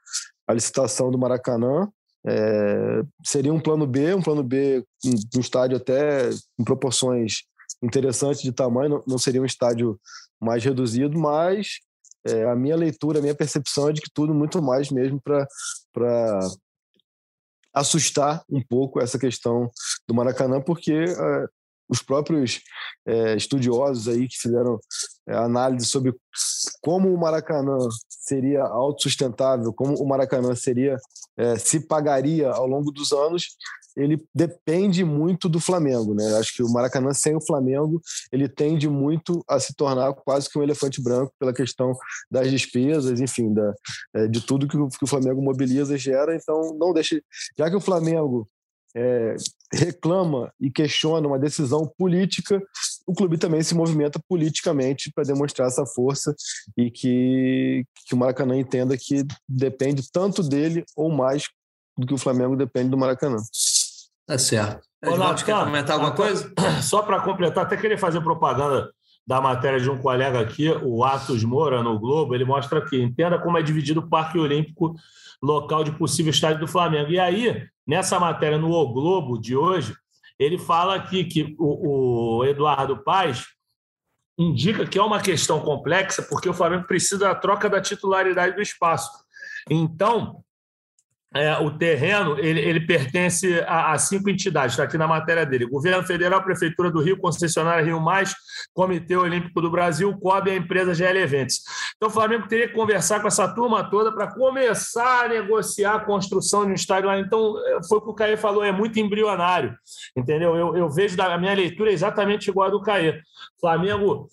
a 0.48 0.54
licitação 0.54 1.12
do 1.12 1.18
Maracanã. 1.18 1.90
É, 2.26 3.02
seria 3.26 3.54
um 3.54 3.60
plano 3.60 3.86
B, 3.86 4.14
um 4.14 4.22
plano 4.22 4.44
B 4.44 4.84
um, 5.06 5.38
um 5.38 5.42
estádio 5.42 5.76
até 5.76 6.30
em 6.58 6.64
proporções 6.64 7.44
interessantes 7.84 8.42
de 8.42 8.52
tamanho, 8.52 8.90
não, 8.90 9.04
não 9.08 9.18
seria 9.18 9.42
um 9.42 9.46
estádio 9.46 10.00
mais 10.40 10.64
reduzido, 10.64 11.18
mas 11.20 11.80
é, 12.28 12.46
a 12.46 12.56
minha 12.56 12.76
leitura, 12.76 13.20
a 13.20 13.22
minha 13.22 13.36
percepção 13.36 13.90
é 13.90 13.94
de 13.94 14.02
que 14.02 14.12
tudo 14.14 14.34
muito 14.34 14.62
mais 14.62 14.90
mesmo 14.90 15.22
para 15.22 15.48
assustar 17.74 18.44
um 18.50 18.62
pouco 18.62 19.00
essa 19.00 19.18
questão 19.18 19.70
do 20.08 20.14
Maracanã, 20.14 20.62
porque 20.62 21.04
uh, 21.04 21.48
os 21.90 22.02
próprios 22.02 22.62
uh, 23.08 23.36
estudiosos 23.36 24.08
aí 24.08 24.28
que 24.28 24.38
fizeram 24.38 24.76
uh, 24.76 25.38
análise 25.38 25.86
sobre 25.86 26.14
como 26.82 27.14
o 27.14 27.18
Maracanã 27.18 27.78
seria 28.10 28.64
autossustentável, 28.64 29.74
como 29.74 29.96
o 29.96 30.08
Maracanã 30.08 30.56
seria 30.56 30.98
se 31.58 31.80
pagaria 31.88 32.52
ao 32.52 32.68
longo 32.68 32.92
dos 32.92 33.12
anos, 33.12 33.56
ele 33.96 34.24
depende 34.34 35.04
muito 35.04 35.50
do 35.50 35.60
Flamengo, 35.60 36.14
né? 36.14 36.38
Acho 36.38 36.56
que 36.56 36.64
o 36.64 36.72
Maracanã 36.72 37.14
sem 37.14 37.36
o 37.36 37.42
Flamengo, 37.42 38.02
ele 38.32 38.48
tende 38.48 38.88
muito 38.90 39.44
a 39.48 39.60
se 39.60 39.74
tornar 39.76 40.14
quase 40.14 40.50
que 40.50 40.58
um 40.58 40.64
elefante 40.64 41.02
branco 41.02 41.34
pela 41.40 41.54
questão 41.54 41.94
das 42.30 42.50
despesas, 42.50 43.20
enfim, 43.20 43.54
da, 43.54 43.74
é, 44.16 44.28
de 44.28 44.42
tudo 44.42 44.68
que 44.68 44.78
o, 44.78 44.88
que 44.88 45.04
o 45.04 45.08
Flamengo 45.08 45.42
mobiliza 45.42 45.96
e 45.96 45.98
gera. 45.98 46.36
Então, 46.36 46.78
não 46.78 46.94
deixe, 46.94 47.22
já 47.58 47.70
que 47.70 47.76
o 47.76 47.82
Flamengo 47.82 48.48
é, 48.96 49.36
reclama 49.74 50.52
e 50.60 50.70
questiona 50.70 51.28
uma 51.28 51.40
decisão 51.40 51.92
política, 51.98 52.62
o 53.08 53.14
clube 53.14 53.38
também 53.38 53.62
se 53.64 53.74
movimenta 53.74 54.20
politicamente 54.28 55.12
para 55.14 55.24
demonstrar 55.24 55.68
essa 55.68 55.86
força 55.86 56.36
e 56.78 56.92
que, 56.92 57.86
que 58.08 58.14
o 58.14 58.18
Maracanã 58.18 58.58
entenda 58.58 58.98
que 58.98 59.24
depende 59.48 60.10
tanto 60.12 60.44
dele 60.44 60.84
ou 60.96 61.10
mais 61.12 61.48
do 61.98 62.08
que 62.08 62.14
o 62.14 62.18
Flamengo 62.18 62.56
depende 62.56 62.90
do 62.90 62.98
Maracanã. 62.98 63.38
Tá 64.32 64.38
certo. 64.38 64.88
Edvaldo, 65.04 65.44
quer 65.44 65.66
comentar 65.66 65.96
alguma 65.96 66.16
coisa? 66.16 66.54
Só 66.82 67.02
para 67.02 67.20
completar, 67.20 67.66
até 67.66 67.76
queria 67.76 67.98
fazer 67.98 68.22
propaganda 68.22 68.90
da 69.28 69.42
matéria 69.42 69.78
de 69.78 69.90
um 69.90 69.98
colega 69.98 70.40
aqui, 70.40 70.70
o 70.70 71.04
Atos 71.04 71.44
Moura, 71.44 71.84
no 71.84 72.00
Globo, 72.00 72.34
ele 72.34 72.46
mostra 72.46 72.80
aqui, 72.80 73.02
entenda 73.02 73.38
como 73.38 73.58
é 73.58 73.62
dividido 73.62 74.00
o 74.00 74.08
Parque 74.08 74.40
Olímpico, 74.40 74.96
local 75.44 75.84
de 75.84 75.92
possível 75.92 76.32
estádio 76.32 76.62
do 76.62 76.68
Flamengo. 76.68 77.12
E 77.12 77.20
aí, 77.20 77.68
nessa 77.86 78.18
matéria 78.22 78.58
no 78.58 78.72
O 78.72 78.94
Globo 78.94 79.38
de 79.38 79.54
hoje, 79.54 79.94
ele 80.40 80.58
fala 80.58 80.96
aqui 80.96 81.26
que 81.26 81.54
o, 81.60 82.38
o 82.38 82.46
Eduardo 82.46 83.04
Paz 83.04 83.48
indica 84.40 84.88
que 84.88 84.98
é 84.98 85.04
uma 85.04 85.20
questão 85.20 85.60
complexa, 85.60 86.24
porque 86.24 86.48
o 86.48 86.54
Flamengo 86.54 86.88
precisa 86.88 87.20
da 87.20 87.36
troca 87.36 87.70
da 87.70 87.82
titularidade 87.82 88.56
do 88.56 88.62
espaço. 88.62 89.12
Então, 89.70 90.42
é, 91.34 91.58
o 91.60 91.72
terreno 91.72 92.38
ele, 92.38 92.60
ele 92.60 92.82
pertence 92.82 93.62
a, 93.62 93.94
a, 93.94 93.98
cinco 93.98 94.30
entidades, 94.30 94.74
está 94.74 94.84
aqui 94.84 94.98
na 94.98 95.08
matéria 95.08 95.46
dele: 95.46 95.66
Governo 95.66 96.04
Federal, 96.04 96.44
Prefeitura 96.44 96.92
do 96.92 97.02
Rio, 97.02 97.18
Concessionária 97.18 97.84
Rio 97.84 98.02
Mais, 98.02 98.36
Comitê 98.74 99.16
Olímpico 99.16 99.62
do 99.62 99.72
Brasil, 99.72 100.14
COB 100.20 100.50
e 100.50 100.54
a 100.54 100.58
empresa 100.58 100.94
GL 100.94 101.18
Eventos. 101.20 101.62
Então 101.96 102.10
o 102.10 102.12
Flamengo 102.12 102.48
teria 102.50 102.68
que 102.68 102.74
conversar 102.74 103.22
com 103.22 103.30
essa 103.30 103.48
turma 103.48 103.90
toda 103.90 104.12
para 104.12 104.28
começar 104.28 105.26
a 105.26 105.28
negociar 105.30 105.96
a 105.96 106.00
construção 106.00 106.66
de 106.66 106.72
um 106.72 106.76
estádio 106.76 107.08
lá. 107.08 107.18
Então, 107.18 107.58
é, 107.66 107.80
foi 107.88 108.00
o 108.00 108.02
que 108.02 108.10
o 108.10 108.14
Caê 108.14 108.36
falou, 108.36 108.62
é 108.62 108.72
muito 108.72 109.00
embrionário, 109.00 109.74
entendeu? 110.16 110.56
Eu, 110.56 110.76
eu 110.76 110.90
vejo 110.90 111.16
da 111.16 111.34
a 111.34 111.38
minha 111.38 111.54
leitura 111.54 111.94
exatamente 111.94 112.50
igual 112.50 112.68
a 112.68 112.72
do 112.72 112.82
Caê. 112.82 113.22
Flamengo 113.58 114.28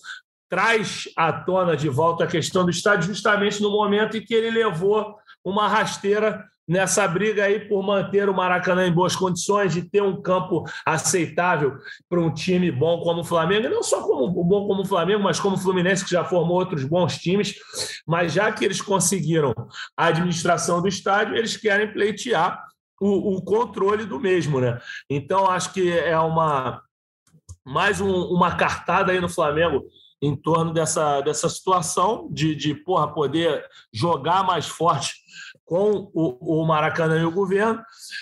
traz 0.48 1.08
à 1.16 1.32
tona 1.32 1.76
de 1.76 1.88
volta 1.88 2.24
a 2.24 2.26
questão 2.26 2.64
do 2.64 2.70
estádio 2.72 3.06
justamente 3.06 3.62
no 3.62 3.70
momento 3.70 4.16
em 4.16 4.20
que 4.20 4.34
ele 4.34 4.50
levou 4.50 5.14
uma 5.44 5.68
rasteira 5.68 6.44
nessa 6.68 7.08
briga 7.08 7.44
aí 7.44 7.60
por 7.60 7.82
manter 7.82 8.28
o 8.28 8.34
Maracanã 8.34 8.86
em 8.86 8.92
boas 8.92 9.16
condições, 9.16 9.72
de 9.72 9.82
ter 9.82 10.02
um 10.02 10.20
campo 10.20 10.64
aceitável 10.84 11.78
para 12.08 12.20
um 12.20 12.32
time 12.32 12.70
bom 12.70 13.00
como 13.00 13.22
o 13.22 13.24
Flamengo, 13.24 13.66
e 13.66 13.70
não 13.70 13.82
só 13.82 14.02
como 14.02 14.44
bom 14.44 14.66
como 14.66 14.82
o 14.82 14.86
Flamengo, 14.86 15.22
mas 15.24 15.40
como 15.40 15.56
o 15.56 15.58
Fluminense, 15.58 16.04
que 16.04 16.10
já 16.10 16.24
formou 16.24 16.58
outros 16.58 16.84
bons 16.84 17.16
times. 17.16 17.54
Mas 18.06 18.34
já 18.34 18.52
que 18.52 18.64
eles 18.64 18.82
conseguiram 18.82 19.54
a 19.96 20.06
administração 20.06 20.82
do 20.82 20.88
estádio, 20.88 21.34
eles 21.34 21.56
querem 21.56 21.90
pleitear 21.90 22.62
o, 23.00 23.36
o 23.36 23.42
controle 23.42 24.04
do 24.04 24.20
mesmo, 24.20 24.60
né? 24.60 24.78
Então, 25.08 25.48
acho 25.48 25.72
que 25.72 25.90
é 25.90 26.18
uma 26.18 26.82
mais 27.64 28.00
um, 28.00 28.10
uma 28.10 28.56
cartada 28.56 29.12
aí 29.12 29.20
no 29.20 29.28
Flamengo 29.28 29.84
em 30.20 30.34
torno 30.34 30.72
dessa, 30.72 31.20
dessa 31.20 31.48
situação 31.48 32.28
de, 32.30 32.54
de 32.54 32.74
porra, 32.74 33.12
poder 33.12 33.64
jogar 33.92 34.42
mais 34.42 34.66
forte 34.66 35.14
com 35.68 36.10
o, 36.14 36.62
o 36.62 36.66
Maracanã 36.66 37.20
e 37.20 37.26
o 37.26 37.30
governo 37.30 37.80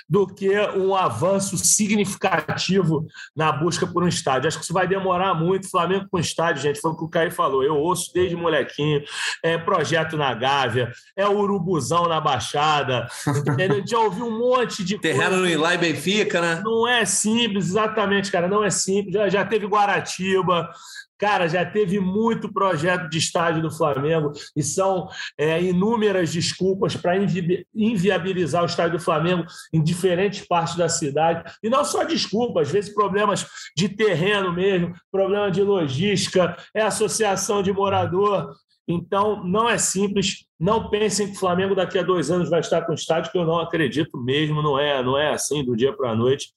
do 0.09 0.27
que 0.27 0.51
um 0.77 0.95
avanço 0.97 1.57
significativo 1.57 3.07
na 3.37 3.53
busca 3.53 3.87
por 3.87 4.03
um 4.03 4.09
estádio. 4.09 4.49
Acho 4.49 4.59
que 4.59 4.65
isso 4.65 4.73
vai 4.73 4.89
demorar 4.89 5.33
muito. 5.33 5.71
Flamengo 5.71 6.07
com 6.11 6.19
estádio, 6.19 6.63
gente, 6.63 6.81
foi 6.81 6.91
o 6.91 6.97
que 6.97 7.05
o 7.05 7.09
Caio 7.09 7.31
falou. 7.31 7.63
Eu 7.63 7.77
ouço 7.77 8.11
desde 8.13 8.35
molequinho, 8.35 9.01
é 9.45 9.57
projeto 9.57 10.17
na 10.17 10.35
Gávea, 10.35 10.91
é 11.17 11.27
Urubuzão 11.27 12.09
na 12.09 12.21
Baixada, 12.21 13.07
entendeu? 13.47 13.81
Já 13.87 14.01
ouvi 14.01 14.23
um 14.23 14.39
monte 14.39 14.83
de 14.83 14.99
Terreno 14.99 15.37
no 15.37 15.49
Ilá 15.49 15.75
e 15.75 15.79
Benfica, 15.79 16.41
né? 16.41 16.61
Não 16.65 16.89
é 16.89 17.05
simples, 17.05 17.67
exatamente, 17.67 18.33
cara, 18.33 18.49
não 18.49 18.65
é 18.65 18.71
simples. 18.71 19.15
Já, 19.15 19.29
já 19.29 19.45
teve 19.45 19.67
Guaratiba, 19.67 20.69
Cara, 21.19 21.49
já 21.49 21.65
teve 21.65 21.99
muito 21.99 22.53
projeto 22.53 23.09
de 23.09 23.19
estádio 23.19 23.63
do 23.63 23.71
Flamengo 23.71 24.33
e 24.55 24.63
são 24.63 25.09
é, 25.39 25.63
inúmeras 25.63 26.33
desculpas 26.33 26.95
para 26.95 27.17
invi 27.17 27.67
inviabilizar 27.75 28.63
o 28.63 28.67
estádio 28.67 28.99
do 28.99 29.05
Flamengo 29.05 29.45
em 29.73 29.83
diferentes 29.83 30.47
partes 30.47 30.77
da 30.77 30.89
cidade. 30.89 31.51
E 31.63 31.71
não 31.71 31.85
só 31.85 32.05
desculpas, 32.05 32.69
às 32.69 32.73
vezes 32.73 32.95
problemas 32.95 33.47
de 33.77 33.89
terreno 33.89 34.53
mesmo, 34.53 34.93
problema 35.11 35.51
de 35.51 35.63
logística, 35.63 36.57
é 36.75 36.83
associação 36.83 37.63
de 37.63 37.73
morador. 37.73 38.55
Então, 38.89 39.43
não 39.45 39.69
é 39.69 39.79
simples. 39.79 40.47
Não 40.61 40.89
pensem 40.89 41.27
que 41.29 41.33
o 41.37 41.41
Flamengo 41.41 41.75
daqui 41.75 41.99
a 41.99 42.03
dois 42.03 42.31
anos 42.31 42.49
vai 42.49 42.61
estar 42.61 42.83
com 42.83 42.93
o 42.93 42.95
estádio, 42.95 43.33
que 43.33 43.39
eu 43.39 43.45
não 43.45 43.59
acredito 43.59 44.17
mesmo. 44.19 44.63
Não 44.63 44.79
é, 44.79 45.03
não 45.03 45.19
é 45.19 45.33
assim 45.33 45.65
do 45.65 45.75
dia 45.75 45.93
para 45.97 46.11
a 46.11 46.15
noite. 46.15 46.51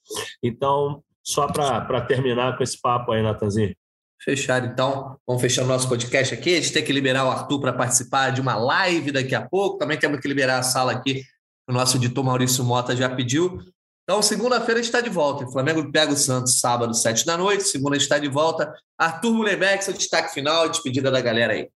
Então, 0.43 1.01
só 1.23 1.47
para 1.47 2.01
terminar 2.01 2.55
com 2.55 2.63
esse 2.63 2.79
papo 2.79 3.11
aí, 3.11 3.21
Natanzinho. 3.21 3.75
Fechado, 4.21 4.67
então. 4.67 5.17
Vamos 5.25 5.41
fechar 5.41 5.63
o 5.63 5.67
nosso 5.67 5.87
podcast 5.87 6.33
aqui. 6.33 6.53
A 6.53 6.55
gente 6.57 6.73
tem 6.73 6.83
que 6.83 6.91
liberar 6.91 7.25
o 7.25 7.31
Arthur 7.31 7.61
para 7.61 7.73
participar 7.73 8.31
de 8.31 8.41
uma 8.41 8.55
live 8.55 9.11
daqui 9.11 9.33
a 9.33 9.47
pouco. 9.47 9.77
Também 9.77 9.97
temos 9.97 10.19
que 10.19 10.27
liberar 10.27 10.59
a 10.59 10.63
sala 10.63 10.91
aqui. 10.91 11.23
O 11.67 11.71
nosso 11.71 11.97
editor 11.97 12.23
Maurício 12.23 12.63
Mota 12.63 12.95
já 12.95 13.09
pediu. 13.09 13.59
Então, 14.03 14.21
segunda-feira 14.21 14.79
a 14.79 14.83
gente 14.83 14.93
está 14.93 15.01
de 15.01 15.09
volta. 15.09 15.47
Flamengo 15.47 15.89
pega 15.91 16.11
o 16.11 16.17
Santos 16.17 16.59
sábado, 16.59 16.93
sete 16.93 17.25
da 17.25 17.37
noite. 17.37 17.63
Segunda 17.63 17.95
a 17.95 17.99
gente 17.99 18.03
está 18.03 18.17
de 18.17 18.27
volta. 18.27 18.73
Arthur 18.97 19.33
Mullerbeck, 19.33 19.83
seu 19.83 19.93
destaque 19.93 20.33
final 20.33 20.67
despedida 20.67 21.09
da 21.09 21.21
galera 21.21 21.53
aí. 21.53 21.69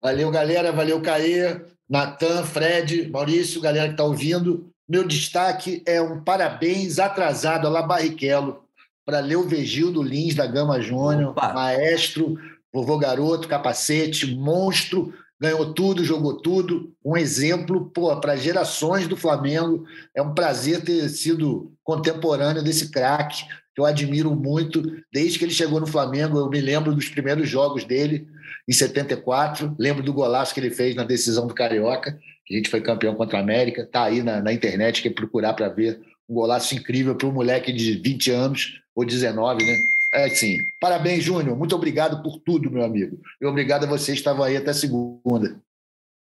Valeu, 0.00 0.30
galera. 0.30 0.70
Valeu, 0.70 1.00
Caê, 1.00 1.62
Natan, 1.88 2.44
Fred, 2.44 3.10
Maurício, 3.10 3.60
galera 3.60 3.88
que 3.88 3.94
está 3.94 4.04
ouvindo. 4.04 4.70
Meu 4.88 5.02
destaque 5.06 5.82
é 5.86 6.00
um 6.00 6.22
parabéns 6.22 6.98
atrasado 6.98 7.66
a 7.66 7.70
La 7.70 7.82
Barrichello 7.82 8.62
para 9.04 9.20
Leo 9.20 9.46
Vegildo 9.46 10.02
Lins 10.02 10.34
da 10.34 10.46
Gama 10.46 10.80
Júnior, 10.80 11.34
maestro, 11.34 12.38
vovô 12.72 12.98
garoto, 12.98 13.48
capacete, 13.48 14.34
monstro, 14.34 15.12
ganhou 15.40 15.74
tudo, 15.74 16.04
jogou 16.04 16.40
tudo, 16.40 16.94
um 17.04 17.16
exemplo 17.16 17.90
para 18.20 18.36
gerações 18.36 19.08
do 19.08 19.16
Flamengo. 19.16 19.84
É 20.14 20.22
um 20.22 20.32
prazer 20.32 20.82
ter 20.82 21.08
sido 21.08 21.72
contemporâneo 21.82 22.62
desse 22.62 22.90
craque, 22.90 23.44
que 23.74 23.80
eu 23.80 23.84
admiro 23.84 24.34
muito. 24.36 24.82
Desde 25.12 25.38
que 25.38 25.44
ele 25.44 25.52
chegou 25.52 25.80
no 25.80 25.86
Flamengo, 25.86 26.38
eu 26.38 26.48
me 26.48 26.60
lembro 26.60 26.94
dos 26.94 27.08
primeiros 27.08 27.48
jogos 27.48 27.84
dele, 27.84 28.28
em 28.68 28.72
74. 28.72 29.74
Lembro 29.78 30.02
do 30.02 30.12
golaço 30.12 30.54
que 30.54 30.60
ele 30.60 30.70
fez 30.70 30.94
na 30.94 31.02
decisão 31.02 31.48
do 31.48 31.54
Carioca, 31.54 32.16
que 32.46 32.54
a 32.54 32.56
gente 32.56 32.70
foi 32.70 32.80
campeão 32.80 33.16
contra 33.16 33.38
a 33.38 33.42
América. 33.42 33.82
Está 33.82 34.04
aí 34.04 34.22
na, 34.22 34.40
na 34.40 34.52
internet, 34.52 35.02
quem 35.02 35.12
procurar 35.12 35.54
para 35.54 35.68
ver 35.68 36.00
um 36.28 36.34
golaço 36.34 36.74
incrível 36.74 37.16
para 37.16 37.26
um 37.26 37.32
moleque 37.32 37.72
de 37.72 37.94
20 37.94 38.30
anos, 38.30 38.81
ou 38.94 39.04
19, 39.04 39.64
né? 39.64 39.78
É 40.12 40.26
assim. 40.26 40.58
Parabéns, 40.80 41.24
Júnior. 41.24 41.56
Muito 41.56 41.74
obrigado 41.74 42.22
por 42.22 42.38
tudo, 42.40 42.70
meu 42.70 42.84
amigo. 42.84 43.18
E 43.40 43.46
obrigado 43.46 43.84
a 43.84 43.88
vocês 43.88 44.18
que 44.18 44.20
estavam 44.20 44.44
aí 44.44 44.56
até 44.56 44.72
segunda. 44.72 45.60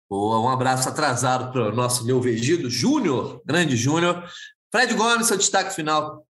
Boa, 0.09 0.41
um 0.41 0.49
abraço 0.49 0.89
atrasado 0.89 1.53
para 1.53 1.69
o 1.69 1.75
nosso 1.75 2.05
meu 2.05 2.21
vegido, 2.21 2.69
Júnior, 2.69 3.41
grande 3.45 3.77
Júnior. 3.77 4.25
Fred 4.71 4.93
Gomes, 4.95 5.29
seu 5.29 5.37
destaque 5.37 5.75
final. 5.75 6.27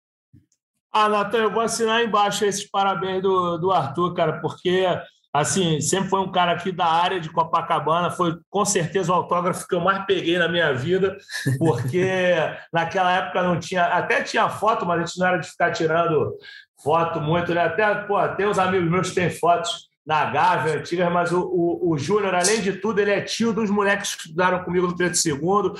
Ah, 0.93 1.09
Natan, 1.09 1.39
eu 1.39 1.53
vou 1.53 1.63
assinar 1.63 2.03
embaixo 2.03 2.45
esses 2.45 2.69
parabéns 2.69 3.23
do, 3.23 3.57
do 3.59 3.71
Arthur, 3.71 4.15
cara, 4.15 4.41
porque 4.41 4.85
assim, 5.33 5.81
sempre 5.81 6.09
foi 6.09 6.21
um 6.21 6.33
cara 6.33 6.53
aqui 6.53 6.73
da 6.73 6.87
área 6.87 7.21
de 7.21 7.31
Copacabana, 7.31 8.11
foi 8.11 8.37
com 8.49 8.65
certeza 8.65 9.13
o 9.13 9.15
autógrafo 9.15 9.67
que 9.67 9.75
eu 9.75 9.81
mais 9.81 10.05
peguei 10.07 10.39
na 10.39 10.49
minha 10.49 10.73
vida, 10.73 11.17
porque 11.59 12.35
naquela 12.73 13.13
época 13.13 13.43
não 13.43 13.59
tinha, 13.59 13.85
até 13.85 14.23
tinha 14.23 14.49
foto, 14.49 14.87
mas 14.87 15.01
a 15.01 15.05
gente 15.05 15.19
não 15.19 15.27
era 15.27 15.39
de 15.39 15.49
ficar 15.49 15.73
tirando 15.73 16.37
foto 16.83 17.21
muito, 17.21 17.55
né? 17.55 17.65
Até, 17.65 17.95
pô, 17.95 18.17
tem 18.37 18.47
uns 18.47 18.59
amigos 18.59 18.91
meus 18.91 19.09
que 19.11 19.17
têm 19.17 19.31
fotos 19.31 19.89
na 20.09 20.25
Gávea 20.25 20.79
antiga, 20.79 21.11
mas 21.11 21.33
o, 21.33 21.43
o, 21.43 21.93
o 21.93 21.99
Júnior, 21.99 22.35
além 22.35 22.63
de 22.63 22.73
tudo, 22.73 22.99
ele 22.99 23.11
é 23.11 23.21
tio 23.21 23.53
dos 23.53 23.69
moleques 23.69 24.15
que 24.15 24.23
estudaram 24.23 24.65
comigo 24.65 24.87
no 24.87 24.97
Pedro 24.97 25.19
II. 25.23 25.73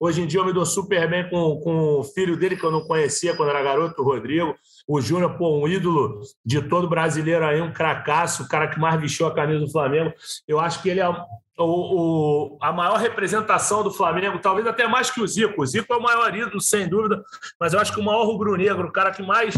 Hoje 0.00 0.22
em 0.22 0.26
dia 0.26 0.40
eu 0.40 0.44
me 0.44 0.52
dou 0.52 0.66
super 0.66 1.08
bem 1.08 1.30
com, 1.30 1.60
com 1.60 2.00
o 2.00 2.02
filho 2.02 2.36
dele, 2.36 2.56
que 2.56 2.64
eu 2.64 2.72
não 2.72 2.84
conhecia 2.84 3.36
quando 3.36 3.50
era 3.50 3.62
garoto, 3.62 4.02
o 4.02 4.04
Rodrigo. 4.04 4.56
O 4.86 5.00
Júnior, 5.00 5.36
pô, 5.36 5.58
um 5.58 5.66
ídolo 5.66 6.20
de 6.44 6.62
todo 6.62 6.88
brasileiro 6.88 7.44
aí, 7.44 7.60
um 7.60 7.72
cracaço, 7.72 8.44
o 8.44 8.48
cara 8.48 8.68
que 8.68 8.78
mais 8.78 9.00
vestiu 9.00 9.26
a 9.26 9.34
camisa 9.34 9.60
do 9.60 9.70
Flamengo. 9.70 10.12
Eu 10.46 10.60
acho 10.60 10.80
que 10.80 10.88
ele 10.88 11.00
é 11.00 11.08
o, 11.08 11.16
o, 11.64 12.58
a 12.60 12.72
maior 12.72 12.98
representação 12.98 13.82
do 13.82 13.90
Flamengo, 13.90 14.38
talvez 14.38 14.66
até 14.66 14.86
mais 14.86 15.10
que 15.10 15.20
o 15.20 15.26
Zico. 15.26 15.62
O 15.62 15.66
Zico 15.66 15.92
é 15.92 15.96
o 15.96 16.02
maior 16.02 16.34
ídolo, 16.34 16.60
sem 16.60 16.88
dúvida, 16.88 17.22
mas 17.58 17.72
eu 17.72 17.80
acho 17.80 17.92
que 17.92 18.00
o 18.00 18.04
maior 18.04 18.24
rubro-negro, 18.26 18.88
o 18.88 18.92
cara 18.92 19.10
que 19.10 19.22
mais 19.22 19.54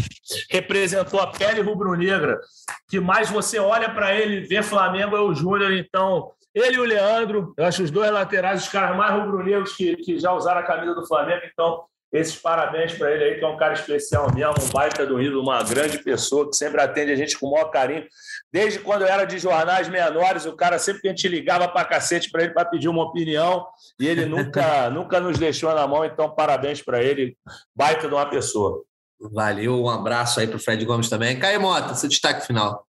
representou 0.49 1.19
a 1.19 1.27
pele 1.27 1.61
rubro-negra, 1.61 2.39
que 2.87 2.99
mais 2.99 3.29
você 3.29 3.59
olha 3.59 3.89
para 3.89 4.15
ele 4.15 4.37
e 4.37 4.47
vê 4.47 4.63
Flamengo 4.63 5.15
é 5.15 5.21
o 5.21 5.33
Júnior. 5.33 5.73
Então, 5.73 6.31
ele 6.55 6.77
e 6.77 6.79
o 6.79 6.85
Leandro, 6.85 7.53
eu 7.57 7.65
acho 7.65 7.83
os 7.83 7.91
dois 7.91 8.11
laterais, 8.11 8.63
os 8.63 8.69
caras 8.69 8.95
mais 8.95 9.13
rubro-negros 9.13 9.75
que, 9.75 9.95
que 9.97 10.17
já 10.17 10.33
usaram 10.33 10.61
a 10.61 10.63
camisa 10.63 10.95
do 10.95 11.05
Flamengo. 11.05 11.41
Então, 11.51 11.83
esses 12.11 12.35
parabéns 12.35 12.93
para 12.93 13.11
ele 13.11 13.23
aí, 13.23 13.35
que 13.37 13.45
é 13.45 13.47
um 13.47 13.57
cara 13.57 13.73
especial 13.73 14.33
mesmo, 14.33 14.53
um 14.63 14.69
baita 14.71 15.05
do 15.05 15.17
Rio, 15.17 15.39
uma 15.39 15.61
grande 15.63 15.99
pessoa 15.99 16.49
que 16.49 16.55
sempre 16.55 16.81
atende 16.81 17.11
a 17.11 17.15
gente 17.15 17.37
com 17.37 17.47
o 17.47 17.51
maior 17.51 17.69
carinho. 17.69 18.05
Desde 18.51 18.79
quando 18.79 19.03
eu 19.03 19.07
era 19.07 19.25
de 19.25 19.37
jornais 19.37 19.87
menores, 19.87 20.45
o 20.45 20.55
cara 20.55 20.79
sempre 20.79 21.01
que 21.01 21.07
a 21.07 21.11
gente 21.11 21.27
ligava 21.27 21.67
para 21.67 21.85
cacete 21.85 22.31
para 22.31 22.43
ele 22.43 22.53
para 22.53 22.65
pedir 22.65 22.89
uma 22.89 23.03
opinião 23.03 23.65
e 23.99 24.07
ele 24.07 24.25
nunca, 24.25 24.89
nunca 24.91 25.19
nos 25.19 25.37
deixou 25.37 25.73
na 25.73 25.85
mão. 25.85 26.03
Então, 26.03 26.33
parabéns 26.33 26.81
para 26.81 27.03
ele, 27.03 27.37
baita 27.75 28.07
de 28.07 28.13
uma 28.13 28.25
pessoa. 28.27 28.83
Valeu, 29.19 29.83
um 29.83 29.89
abraço 29.89 30.39
aí 30.39 30.47
para 30.47 30.55
o 30.55 30.59
Fred 30.59 30.83
Gomes 30.85 31.09
também. 31.09 31.37
Caio 31.37 31.61
Mota, 31.61 31.93
seu 31.93 32.09
destaque 32.09 32.47
final. 32.47 32.87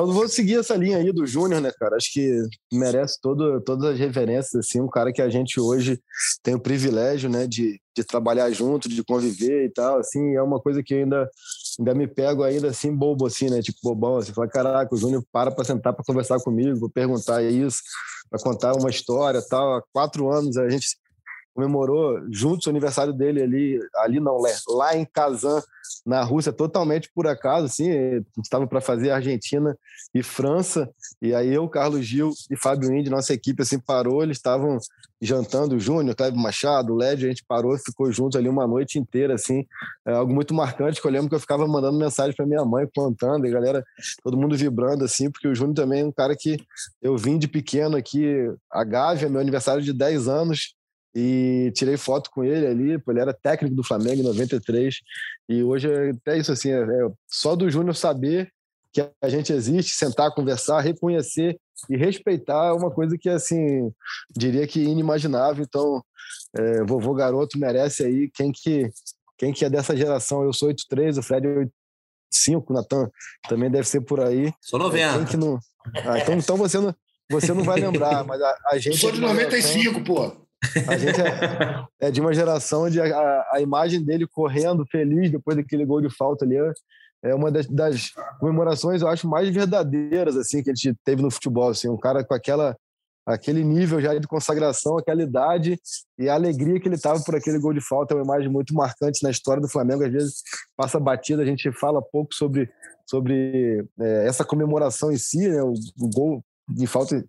Eu 0.00 0.06
vou 0.06 0.26
seguir 0.26 0.58
essa 0.58 0.74
linha 0.74 0.96
aí 0.96 1.12
do 1.12 1.26
Júnior, 1.26 1.60
né, 1.60 1.70
cara? 1.78 1.96
Acho 1.96 2.10
que 2.10 2.42
merece 2.72 3.20
todo, 3.20 3.60
todas 3.60 3.84
as 3.84 3.98
reverências, 3.98 4.54
assim, 4.66 4.80
um 4.80 4.88
cara 4.88 5.12
que 5.12 5.20
a 5.20 5.28
gente 5.28 5.60
hoje 5.60 6.00
tem 6.42 6.54
o 6.54 6.60
privilégio, 6.60 7.28
né, 7.28 7.46
de, 7.46 7.78
de 7.94 8.02
trabalhar 8.02 8.50
junto, 8.50 8.88
de 8.88 9.04
conviver 9.04 9.66
e 9.66 9.70
tal, 9.70 9.98
assim, 9.98 10.34
é 10.34 10.42
uma 10.42 10.58
coisa 10.58 10.82
que 10.82 10.94
ainda, 10.94 11.28
ainda 11.78 11.94
me 11.94 12.08
pego 12.08 12.42
ainda, 12.42 12.68
assim, 12.68 12.96
bobo, 12.96 13.26
assim, 13.26 13.50
né, 13.50 13.60
tipo 13.60 13.78
bobão, 13.82 14.16
assim, 14.16 14.32
fala, 14.32 14.48
caraca, 14.48 14.94
o 14.94 14.96
Júnior 14.96 15.22
para 15.30 15.50
para 15.50 15.64
sentar 15.66 15.92
para 15.92 16.04
conversar 16.04 16.40
comigo, 16.40 16.80
vou 16.80 16.90
perguntar 16.90 17.42
isso, 17.42 17.80
para 18.30 18.40
contar 18.40 18.72
uma 18.72 18.88
história 18.88 19.42
tal, 19.50 19.76
há 19.76 19.82
quatro 19.92 20.30
anos 20.30 20.56
a 20.56 20.66
gente 20.70 20.96
comemorou 21.60 22.20
juntos 22.30 22.66
o 22.66 22.70
aniversário 22.70 23.12
dele 23.12 23.42
ali, 23.42 23.80
ali 23.96 24.18
não, 24.18 24.38
lá 24.68 24.96
em 24.96 25.04
Kazan, 25.04 25.62
na 26.06 26.22
Rússia, 26.22 26.52
totalmente 26.52 27.10
por 27.14 27.26
acaso, 27.26 27.66
assim, 27.66 27.90
estava 28.42 28.66
para 28.66 28.80
fazer 28.80 29.10
Argentina 29.10 29.76
e 30.14 30.22
França, 30.22 30.88
e 31.20 31.34
aí 31.34 31.52
eu, 31.52 31.68
Carlos 31.68 32.06
Gil 32.06 32.32
e 32.50 32.56
Fábio 32.56 32.92
Indy, 32.92 33.10
nossa 33.10 33.34
equipe, 33.34 33.62
assim, 33.62 33.78
parou, 33.78 34.22
eles 34.22 34.38
estavam 34.38 34.78
jantando, 35.20 35.76
o 35.76 35.80
Júnior, 35.80 36.16
Cleber 36.16 36.40
Machado, 36.40 36.94
o 36.94 36.96
Led, 36.96 37.26
a 37.26 37.28
gente 37.28 37.44
parou, 37.46 37.76
ficou 37.76 38.10
junto 38.10 38.38
ali 38.38 38.48
uma 38.48 38.66
noite 38.66 38.98
inteira, 38.98 39.34
assim, 39.34 39.66
é 40.06 40.12
algo 40.12 40.32
muito 40.32 40.54
marcante, 40.54 41.00
que 41.00 41.06
eu 41.06 41.10
lembro 41.10 41.28
que 41.28 41.34
eu 41.34 41.40
ficava 41.40 41.66
mandando 41.68 41.98
mensagem 41.98 42.34
para 42.34 42.46
minha 42.46 42.64
mãe, 42.64 42.88
contando, 42.94 43.46
e 43.46 43.50
galera, 43.50 43.84
todo 44.22 44.38
mundo 44.38 44.56
vibrando, 44.56 45.04
assim, 45.04 45.30
porque 45.30 45.48
o 45.48 45.54
Júnior 45.54 45.74
também 45.74 46.00
é 46.00 46.06
um 46.06 46.12
cara 46.12 46.34
que 46.38 46.56
eu 47.02 47.18
vim 47.18 47.38
de 47.38 47.46
pequeno 47.46 47.96
aqui, 47.96 48.48
a 48.72 48.82
Gávea, 48.84 49.28
meu 49.28 49.40
aniversário 49.40 49.82
de 49.82 49.92
10 49.92 50.28
anos, 50.28 50.74
e 51.14 51.72
tirei 51.74 51.96
foto 51.96 52.30
com 52.30 52.44
ele 52.44 52.66
ali, 52.66 52.98
pô, 52.98 53.10
ele 53.10 53.20
era 53.20 53.34
técnico 53.34 53.74
do 53.74 53.84
Flamengo 53.84 54.20
em 54.20 54.24
93, 54.24 54.96
e 55.48 55.62
hoje 55.62 55.90
é 55.90 56.10
até 56.10 56.38
isso 56.38 56.52
assim, 56.52 56.70
é, 56.70 56.80
é 56.80 57.10
só 57.28 57.56
do 57.56 57.68
Júnior 57.68 57.96
saber 57.96 58.50
que 58.92 59.08
a 59.22 59.28
gente 59.28 59.52
existe, 59.52 59.94
sentar, 59.94 60.34
conversar, 60.34 60.80
reconhecer 60.80 61.58
e 61.88 61.96
respeitar 61.96 62.68
é 62.68 62.72
uma 62.72 62.90
coisa 62.90 63.16
que, 63.18 63.28
assim, 63.28 63.90
diria 64.36 64.66
que 64.66 64.80
inimaginável, 64.80 65.64
então, 65.64 66.02
é, 66.56 66.84
vovô 66.84 67.14
garoto 67.14 67.58
merece 67.58 68.04
aí, 68.04 68.30
quem 68.34 68.52
que, 68.52 68.90
quem 69.38 69.52
que 69.52 69.64
é 69.64 69.70
dessa 69.70 69.96
geração, 69.96 70.42
eu 70.42 70.52
sou 70.52 70.68
83, 70.68 71.18
o 71.18 71.22
Fred 71.22 71.46
é 71.46 71.50
85, 71.50 72.72
o 72.72 72.76
Natan 72.76 73.10
também 73.48 73.70
deve 73.70 73.86
ser 73.86 74.00
por 74.00 74.20
aí. 74.20 74.52
Sou 74.60 74.78
90. 74.78 75.18
Quem 75.18 75.26
que 75.26 75.36
não... 75.36 75.58
Ah, 76.04 76.18
então, 76.18 76.34
então 76.34 76.56
você 76.56 76.78
não, 76.78 76.94
você 77.30 77.54
não 77.54 77.62
vai 77.62 77.80
lembrar, 77.80 78.24
mas 78.24 78.40
a, 78.42 78.56
a 78.72 78.78
gente... 78.78 78.94
Eu 78.94 78.98
sou 78.98 79.12
de 79.12 79.20
95, 79.20 79.72
geração... 79.72 80.04
pô! 80.04 80.49
A 80.86 80.96
gente 80.98 81.20
é, 81.20 81.86
é, 82.08 82.10
de 82.10 82.20
uma 82.20 82.34
geração 82.34 82.84
onde 82.84 83.00
a, 83.00 83.46
a, 83.52 83.60
imagem 83.60 84.02
dele 84.02 84.26
correndo 84.26 84.84
feliz 84.86 85.30
depois 85.30 85.56
daquele 85.56 85.86
gol 85.86 86.00
de 86.00 86.14
falta 86.14 86.44
ali 86.44 86.56
é 87.22 87.34
uma 87.34 87.50
das, 87.50 87.66
das, 87.66 88.12
comemorações, 88.38 89.02
eu 89.02 89.08
acho, 89.08 89.28
mais 89.28 89.48
verdadeiras 89.48 90.36
assim 90.36 90.62
que 90.62 90.70
a 90.70 90.74
gente 90.74 90.96
teve 91.04 91.22
no 91.22 91.30
futebol. 91.30 91.70
Assim, 91.70 91.88
um 91.88 91.96
cara 91.96 92.24
com 92.24 92.34
aquela 92.34 92.76
aquele 93.26 93.62
nível 93.62 94.00
já 94.00 94.14
de 94.14 94.26
consagração, 94.26 94.98
aquela 94.98 95.22
idade 95.22 95.78
e 96.18 96.28
a 96.28 96.34
alegria 96.34 96.80
que 96.80 96.88
ele 96.88 96.96
estava 96.96 97.20
por 97.20 97.36
aquele 97.36 97.58
gol 97.58 97.72
de 97.72 97.80
falta 97.80 98.14
é 98.14 98.16
uma 98.16 98.24
imagem 98.24 98.48
muito 98.50 98.74
marcante 98.74 99.22
na 99.22 99.30
história 99.30 99.62
do 99.62 99.68
Flamengo. 99.68 100.04
Às 100.04 100.12
vezes 100.12 100.42
passa 100.76 100.98
batida, 100.98 101.42
a 101.42 101.46
gente 101.46 101.70
fala 101.72 102.02
pouco 102.02 102.34
sobre, 102.34 102.68
sobre 103.06 103.84
é, 104.00 104.26
essa 104.26 104.44
comemoração 104.44 105.12
em 105.12 105.18
si, 105.18 105.48
né? 105.48 105.62
o, 105.62 105.72
o 105.72 106.10
gol 106.12 106.44
de 106.68 106.86
falta 106.86 107.24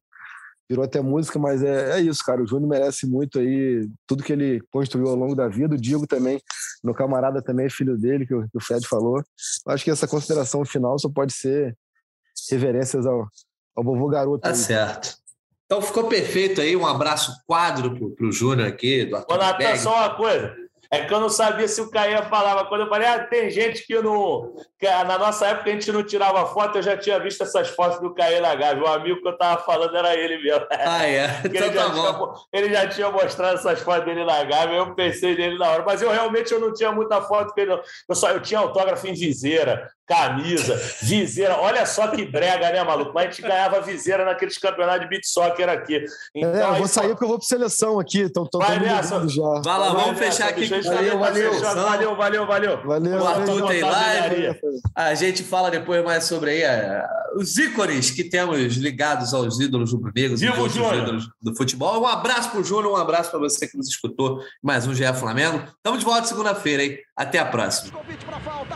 virou 0.72 0.86
até 0.86 1.02
música, 1.02 1.38
mas 1.38 1.62
é, 1.62 1.98
é 1.98 2.00
isso, 2.00 2.24
cara. 2.24 2.42
O 2.42 2.48
Júnior 2.48 2.70
merece 2.70 3.06
muito 3.06 3.40
aí 3.40 3.90
tudo 4.08 4.24
que 4.24 4.32
ele 4.32 4.62
construiu 4.72 5.10
ao 5.10 5.16
longo 5.16 5.36
da 5.36 5.50
vida. 5.50 5.76
O 5.76 5.78
Diego 5.78 6.08
também, 6.08 6.42
meu 6.82 6.94
camarada 6.94 7.42
também 7.42 7.66
é 7.66 7.70
filho 7.70 7.98
dele, 7.98 8.26
que 8.26 8.34
o, 8.34 8.44
que 8.44 8.58
o 8.58 8.62
Fred 8.62 8.88
falou. 8.88 9.18
Eu 9.18 9.74
acho 9.74 9.84
que 9.84 9.92
essa 9.92 10.08
consideração 10.08 10.64
final 10.64 10.98
só 10.98 11.10
pode 11.10 11.34
ser 11.34 11.78
reverências 12.50 13.06
ao, 13.06 13.28
ao 13.76 13.84
vovô 13.84 14.08
garoto. 14.08 14.40
Tá 14.40 14.50
aí. 14.50 14.56
certo. 14.56 15.18
Então 15.66 15.82
ficou 15.82 16.06
perfeito 16.08 16.62
aí. 16.62 16.74
Um 16.74 16.88
abraço 16.88 17.34
quadro 17.46 17.94
pro, 17.94 18.12
pro 18.12 18.32
Júnior 18.32 18.70
aqui. 18.70 19.06
Do 19.06 19.18
Ô, 19.30 19.38
Natan, 19.38 19.76
só 19.76 19.94
uma 19.94 20.16
coisa. 20.16 20.56
É 20.94 21.06
que 21.06 21.14
eu 21.14 21.22
não 21.22 21.30
sabia 21.30 21.70
se 21.70 21.80
o 21.80 21.90
Caia 21.90 22.22
falava. 22.24 22.66
Quando 22.66 22.82
eu 22.82 22.90
falei, 22.90 23.08
ah, 23.08 23.24
tem 23.24 23.50
gente 23.50 23.88
que 23.88 23.98
não. 24.02 24.54
Que 24.78 24.88
na 24.90 25.18
nossa 25.18 25.48
época 25.48 25.70
a 25.70 25.74
gente 25.74 25.90
não 25.90 26.04
tirava 26.04 26.46
foto, 26.48 26.78
eu 26.78 26.82
já 26.84 26.98
tinha 26.98 27.18
visto 27.18 27.42
essas 27.44 27.70
fotos 27.70 28.02
do 28.02 28.14
Caia 28.14 28.42
na 28.42 28.54
Gávea. 28.54 28.84
O 28.84 28.88
amigo 28.88 29.22
que 29.22 29.28
eu 29.30 29.38
tava 29.38 29.64
falando 29.64 29.96
era 29.96 30.14
ele 30.16 30.44
mesmo. 30.44 30.68
Ah, 30.84 31.08
é? 31.08 31.28
Então 31.46 31.68
ele, 31.68 31.76
tá 31.76 31.84
já 31.84 31.92
tinha, 31.92 32.34
ele 32.52 32.74
já 32.74 32.88
tinha 32.88 33.10
mostrado 33.10 33.56
essas 33.56 33.80
fotos 33.80 34.04
dele 34.04 34.26
na 34.26 34.44
Gávea, 34.44 34.78
eu 34.78 34.94
pensei 34.94 35.36
nele 35.36 35.58
na 35.58 35.70
hora. 35.70 35.84
Mas 35.86 36.02
eu 36.02 36.12
realmente 36.12 36.52
eu 36.52 36.60
não 36.60 36.74
tinha 36.74 36.92
muita 36.92 37.22
foto 37.22 37.54
com 37.54 37.62
ele. 37.62 37.70
não. 37.72 37.82
Eu, 38.10 38.16
só, 38.16 38.30
eu 38.32 38.42
tinha 38.42 38.60
autógrafo 38.60 39.08
em 39.08 39.14
viseira, 39.14 39.90
camisa, 40.08 40.76
viseira. 41.02 41.58
Olha 41.58 41.86
só 41.86 42.08
que 42.08 42.26
brega, 42.26 42.70
né, 42.72 42.84
maluco? 42.84 43.12
Mas 43.14 43.24
a 43.28 43.30
gente 43.30 43.42
ganhava 43.42 43.80
viseira 43.82 44.26
naqueles 44.26 44.58
campeonatos 44.58 45.02
de 45.02 45.08
beat 45.10 45.24
soccer 45.26 45.70
aqui. 45.70 46.04
Então, 46.36 46.54
É, 46.54 46.62
eu 46.62 46.68
aí, 46.74 46.80
vou 46.80 46.88
sair 46.88 47.10
porque 47.10 47.24
eu 47.24 47.30
vou 47.30 47.38
pra 47.38 47.48
seleção 47.48 48.00
aqui. 48.00 48.20
Então, 48.22 48.46
tô, 48.46 48.60
Vai 48.60 48.80
nessa. 48.80 49.28
já. 49.28 49.42
Vai 49.64 49.80
lá, 49.80 49.94
Vai 49.94 50.04
vamos 50.04 50.20
nessa, 50.20 50.32
fechar 50.32 50.50
aqui 50.50 50.70
com 50.70 50.76
o 50.76 50.84
valeu, 50.84 51.20
valeu, 51.20 51.52
valeu, 51.60 52.16
valeu, 52.16 52.16
valeu, 52.16 52.46
valeu. 52.48 52.82
Valeu, 52.86 53.20
O 53.22 53.28
Arthur 53.28 53.46
valeu. 53.62 53.68
tem 53.68 53.82
live. 53.82 54.60
A 54.96 55.14
gente 55.16 55.44
fala 55.44 55.72
depois 55.72 56.04
mais 56.04 56.24
sobre 56.26 56.52
aí 56.52 56.62
eh, 56.64 57.04
os 57.36 57.58
ícones 57.58 58.12
que 58.12 58.24
temos 58.24 58.76
ligados 58.76 59.34
aos 59.34 59.60
ídolos 59.60 59.94
rubro-negros 59.94 60.42
e 60.42 60.50
o 60.50 60.70
Júnior! 60.70 60.96
ídolos 60.98 61.30
do 61.42 61.56
futebol. 61.56 62.02
Um 62.02 62.08
abraço 62.08 62.50
pro 62.52 62.64
Júnior, 62.64 62.92
um 62.94 62.98
abraço 62.98 63.30
para 63.32 63.40
você 63.40 63.68
que 63.68 63.78
nos 63.78 63.88
escutou. 63.88 64.40
Mais 64.62 64.86
um 64.86 64.94
GE 64.94 65.12
Flamengo. 65.14 65.64
Estamos 65.78 66.00
de 66.00 66.06
volta 66.06 66.28
segunda-feira, 66.28 66.84
hein? 66.84 66.98
Até 67.16 67.40
a 67.40 67.46
próxima. 67.46 67.92
Convite 67.98 68.26
para 68.26 68.40
falta, 68.40 68.76